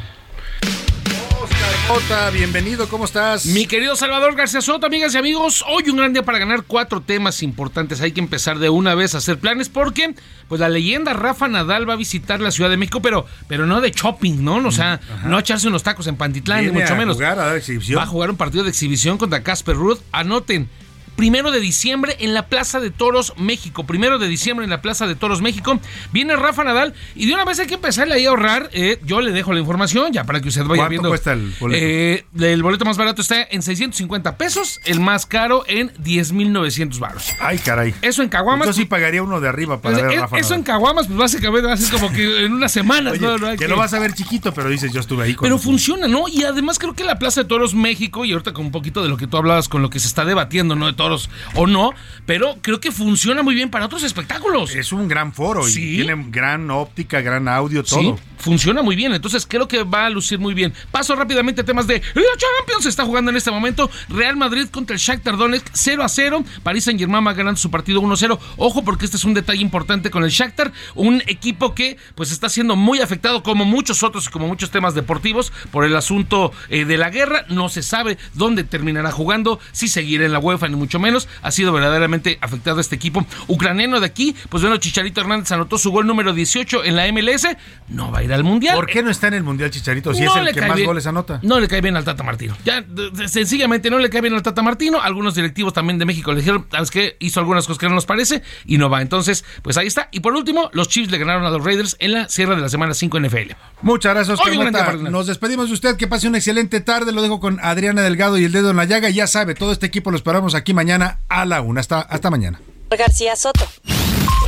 Bienvenido, 2.33 2.89
¿cómo 2.89 3.05
estás? 3.05 3.47
Mi 3.47 3.67
querido 3.67 3.97
Salvador 3.97 4.37
García 4.37 4.61
Soto, 4.61 4.87
amigas 4.87 5.13
y 5.15 5.19
amigos, 5.19 5.65
hoy 5.69 5.91
un 5.91 5.97
gran 5.97 6.13
día 6.13 6.23
para 6.23 6.39
ganar 6.39 6.63
cuatro 6.65 7.01
temas 7.01 7.43
importantes. 7.43 8.01
Hay 8.01 8.13
que 8.13 8.21
empezar 8.21 8.61
de 8.61 8.69
una 8.69 8.95
vez 8.95 9.17
a 9.17 9.19
hacer 9.19 9.41
planes 9.41 9.69
porque, 9.69 10.15
pues 10.49 10.61
la 10.61 10.69
leyenda 10.69 11.15
Rafa 11.15 11.49
Nadal 11.49 11.89
va 11.89 11.95
a 11.95 11.97
visitar 11.97 12.41
la 12.41 12.53
Ciudad 12.53 12.71
de 12.71 12.77
México, 12.77 13.03
pero, 13.03 13.27
pero 13.49 13.67
no 13.67 13.81
de 13.81 13.91
shopping, 13.91 14.45
¿no? 14.45 14.57
O 14.57 14.71
sea, 14.71 15.01
no 15.25 15.37
a 15.37 15.41
echarse 15.41 15.67
unos 15.67 15.83
tacos 15.83 16.07
en 16.07 16.15
Pantitlán, 16.15 16.65
ni 16.65 16.71
mucho 16.71 16.95
menos. 16.95 17.17
Jugar, 17.17 17.41
a 17.41 17.47
dar 17.47 17.57
exhibición. 17.57 17.99
Va 17.99 18.05
a 18.05 18.07
jugar 18.07 18.31
un 18.31 18.37
partido 18.37 18.63
de 18.63 18.71
exhibición 18.71 19.19
contra 19.19 19.43
Casper 19.43 19.75
Ruth. 19.75 19.99
Anoten, 20.13 20.69
primero 21.17 21.51
de 21.51 21.61
diciembre 21.61 22.17
en 22.21 22.35
la 22.35 22.47
Plaza 22.47 22.81
de 22.81 22.91
Toros 22.91 23.35
México. 23.37 23.85
Primero 23.85 24.19
de 24.19 24.29
diciembre 24.29 24.65
en 24.65 24.71
la 24.71 24.83
Plaza 24.83 25.07
de 25.07 25.15
Toros 25.15 25.43
México. 25.43 25.79
Viene 26.13 26.37
Rafa 26.37 26.65
Nadal 26.65 26.95
y 27.15 27.27
de 27.27 27.35
una 27.35 27.45
vez 27.45 27.59
hay 27.59 27.67
que 27.67 27.75
empezarle 27.75 28.15
ahí 28.15 28.27
a 28.27 28.31
ahorrar. 28.31 28.71
Eh, 28.73 29.01
yo 29.05 29.21
le 29.21 29.33
dejo 29.33 29.53
la 29.53 29.61
información 29.61 30.13
ya 30.13 30.25
para 30.25 30.41
que 30.41 30.49
usted 30.49 30.65
vaya 30.65 30.89
viendo. 30.89 31.09
cuesta 31.09 31.33
el 31.33 31.53
boleto? 31.59 31.85
Eh, 31.85 32.25
el 32.39 32.63
boleto 32.63 32.85
más 32.85 32.97
barato 32.97 33.23
está 33.23 33.43
en 33.51 33.63
650 33.63 34.37
pesos, 34.37 34.81
el 34.85 35.01
más 35.01 35.27
caro 35.27 35.65
en 35.67 35.93
10,900 35.99 36.99
baros. 36.99 37.33
Ay, 37.41 37.59
caray. 37.59 37.95
Eso 38.03 38.23
en 38.23 38.29
Caguamas. 38.29 38.67
Yo 38.67 38.73
sí 38.73 38.85
pagaría 38.85 39.23
uno 39.23 39.41
de 39.41 39.49
arriba 39.49 39.81
para 39.81 39.95
pues, 39.95 40.05
ver 40.05 40.13
a 40.13 40.15
eh, 40.15 40.21
Rafa 40.21 40.39
Eso 40.39 40.55
en. 40.55 40.63
Caguamas, 40.63 41.07
pues 41.07 41.19
básicamente 41.19 41.67
va 41.67 41.75
a 41.75 41.77
ser 41.77 41.91
como 41.91 42.13
que 42.13 42.45
en 42.45 42.53
unas 42.53 42.71
semanas. 42.71 43.15
Oye, 43.15 43.27
¿no? 43.39 43.57
Que 43.57 43.67
lo 43.67 43.77
vas 43.77 43.93
a 43.95 43.99
ver 43.99 44.13
chiquito, 44.13 44.53
pero 44.55 44.69
dices, 44.69 44.93
yo 44.93 45.01
estuve 45.01 45.25
ahí 45.25 45.35
con 45.35 45.47
Pero 45.47 45.59
funciona, 45.59 46.07
¿no? 46.07 46.29
Y 46.29 46.45
además 46.45 46.79
creo 46.79 46.95
que 46.95 47.03
la 47.03 47.19
Plaza 47.19 47.43
de 47.43 47.49
Toros 47.49 47.75
México, 47.75 48.25
y 48.25 48.33
ahorita 48.33 48.53
con 48.53 48.67
un 48.67 48.73
poquito 48.73 49.03
de 49.03 49.09
lo 49.09 49.17
que 49.17 49.27
tú 49.27 49.37
hablabas, 49.37 49.69
con 49.69 49.83
lo 49.83 49.91
que 49.91 49.99
se 49.99 50.07
está 50.07 50.25
debatiendo, 50.25 50.77
¿no? 50.77 50.87
De 50.87 50.93
Toros 51.01 51.31
o 51.55 51.67
no, 51.67 51.95
pero 52.27 52.59
creo 52.61 52.79
que 52.79 52.93
funciona 52.93 53.43
muy 53.43 53.55
bien 53.55 53.71
para 53.71 53.87
otros 53.87 54.03
espectáculos. 54.03 54.75
Es 54.75 54.93
un 54.93 55.09
gran 55.09 55.33
foro 55.33 55.67
y 55.67 55.73
Sí. 55.73 55.97
tiene 55.97 56.27
gran 56.29 56.71
óptica, 56.71 57.23
gran 57.23 57.49
audio, 57.49 57.83
todo. 57.83 58.01
Sí, 58.01 58.15
funciona 58.39 58.83
muy 58.83 58.97
bien. 58.97 59.15
Entonces 59.15 59.47
creo 59.49 59.67
que 59.67 59.83
va 59.83 60.05
a 60.05 60.11
lucir 60.11 60.39
muy 60.39 60.53
bien. 60.53 60.75
Paso 60.91 61.17
rápidamente 61.17 61.63
a 61.63 61.65
temas 61.65 61.87
de 61.87 62.03
la 62.15 62.23
Champions. 62.37 62.85
Está 62.85 63.07
jugando 63.07 63.31
en 63.31 63.39
este 63.39 63.51
momento. 63.51 63.91
Real 64.11 64.37
Madrid 64.37 64.67
contra 64.71 64.93
el 64.95 65.01
Shakhtar 65.01 65.39
Donetsk 65.39 65.69
0 65.73 66.03
a 66.03 66.09
0. 66.11 66.45
París 66.63 66.85
Saint 66.85 67.01
Germain 67.01 67.27
va 67.27 67.33
ganando 67.33 67.59
su 67.59 67.71
partido 67.71 68.03
1 68.03 68.13
a 68.13 68.17
0. 68.19 68.39
Ojo 68.59 68.85
porque 68.85 69.07
este 69.07 69.17
es 69.17 69.25
un 69.25 69.33
detalle 69.33 69.63
importante 69.63 70.11
con 70.11 70.23
el 70.23 70.31
Shakhtar. 70.31 70.71
Un 70.97 71.23
equipo 71.29 71.75
que 71.75 71.97
pues 72.15 72.31
está 72.31 72.51
siendo 72.51 72.77
muy 72.77 73.01
afectado 73.01 73.43
como 73.43 73.65
muchos 73.65 74.03
otros 74.03 74.27
y 74.27 74.31
como 74.31 74.47
muchos 74.49 74.71
temas 74.71 74.95
deportivos 74.95 75.51
por 75.71 75.87
el 75.87 75.97
asunto 75.97 76.53
eh, 76.69 76.85
de 76.85 76.99
la 76.99 77.09
guerra. 77.09 77.47
No 77.49 77.71
se 77.71 77.83
sabe 77.83 78.19
dónde 78.35 78.65
terminará 78.65 79.11
jugando. 79.13 79.59
Si 79.73 79.89
seguirá 79.89 80.27
en 80.27 80.33
la 80.33 80.39
UEFA 80.39 80.69
ni 80.69 80.77
mucho 80.77 80.90
menos. 80.99 81.29
Ha 81.43 81.51
sido 81.51 81.73
verdaderamente 81.73 82.39
afectado 82.41 82.81
este 82.81 82.97
equipo 82.97 83.27
ucraniano 83.47 84.01
de 84.01 84.07
aquí. 84.07 84.35
Pues 84.49 84.63
bueno, 84.63 84.79
Chicharito 84.79 85.21
Hernández 85.21 85.53
anotó 85.53 85.79
su 85.79 85.91
gol 85.91 86.07
número 86.07 86.33
18 86.33 86.85
en 86.85 86.97
la 86.97 87.11
MLS. 87.13 87.47
No 87.89 88.11
va 88.11 88.19
a 88.19 88.23
ir 88.25 88.33
al 88.33 88.45
Mundial. 88.45 88.75
¿Por 88.75 88.87
qué 88.87 89.03
no 89.03 89.11
está 89.11 89.29
en 89.29 89.35
el 89.35 89.43
Mundial 89.43 89.71
Chicharito 89.71 90.15
si 90.15 90.23
No 90.23 90.37
es 90.37 90.49
el 90.49 90.55
que 90.55 90.61
más 90.63 90.77
bien. 90.77 90.87
goles 90.87 91.07
anota? 91.07 91.41
No 91.43 91.61
le 91.61 91.69
cae 91.69 91.81
bien 91.81 91.97
al 91.97 92.05
Tata 92.05 92.23
Martino. 92.23 92.57
Ya, 92.65 92.85
sencillamente 93.27 93.91
no 93.91 93.99
le 93.99 94.11
cae 94.11 94.21
bien 94.21 94.35
al 94.35 94.43
Tata 94.43 94.63
Martino. 94.63 95.01
Algunos 95.01 95.35
directivos 95.35 95.73
también 95.73 95.99
de 95.99 96.05
México 96.07 96.33
le 96.33 96.39
dijeron, 96.39 96.67
¿sabes 96.71 96.91
qué? 96.91 97.17
Hizo 97.21 97.41
algunas 97.41 97.67
cosas 97.67 97.79
que 97.79 97.89
no 97.89 97.95
nos 97.95 98.07
parece 98.07 98.43
y 98.65 98.79
no 98.79 98.89
va. 98.89 99.03
Entonces, 99.03 99.45
pues 99.63 99.77
ahí 99.77 99.87
está. 99.87 100.09
Y 100.13 100.21
por 100.21 100.35
último, 100.35 100.71
los 100.73 100.89
Chiefs 100.89 101.11
le 101.11 101.19
ganaron 101.19 101.45
a 101.45 101.51
los 101.51 101.65
Raiders 101.65 101.97
en 102.01 102.13
la 102.13 102.29
cierre 102.29 102.57
de 102.57 102.63
la 102.63 102.69
semana 102.69 102.95
5 102.95 103.21
NFL. 103.21 103.53
Muchas 103.83 104.15
gracias, 104.15 104.39
Oscar. 104.41 105.01
Nos 105.11 105.27
despedimos 105.27 105.69
de 105.69 105.75
usted. 105.75 105.97
Que 105.97 106.07
pase 106.07 106.29
una 106.29 106.39
excelente 106.39 106.81
tarde. 106.81 107.13
Lo 107.13 107.23
dejo 107.23 107.41
con 107.41 107.59
Adriana 107.61 108.03
Delgado 108.03 108.39
y 108.39 108.45
el 108.45 108.53
dedo 108.53 108.71
en 108.71 108.77
la 108.77 108.85
llaga. 108.85 109.11
Ya 109.11 109.27
sabe, 109.27 109.55
todo 109.55 109.73
este 109.73 109.87
equipo 109.87 110.11
lo 110.11 110.17
esperamos 110.17 110.55
aquí 110.55 110.73
mañana 110.81 111.19
a 111.29 111.45
la 111.45 111.61
una. 111.61 111.81
Hasta, 111.81 112.01
hasta 112.01 112.31
mañana. 112.31 112.59
García 112.89 113.37
Soto. 113.37 113.67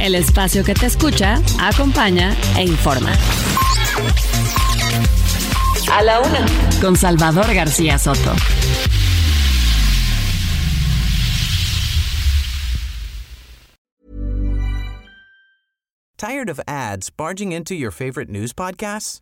El 0.01 0.15
espacio 0.15 0.65
que 0.65 0.73
te 0.73 0.87
escucha, 0.87 1.41
acompaña 1.61 2.35
e 2.57 2.65
informa. 2.65 3.13
A 5.93 6.03
la 6.03 6.21
una. 6.21 6.47
Con 6.81 6.97
Salvador 6.97 7.53
García 7.53 7.99
Soto. 7.99 8.35
Tired 16.17 16.49
of 16.49 16.61
ads 16.67 17.11
barging 17.11 17.53
into 17.53 17.75
your 17.75 17.91
favorite 17.91 18.31
news 18.31 18.55
podcasts? 18.55 19.22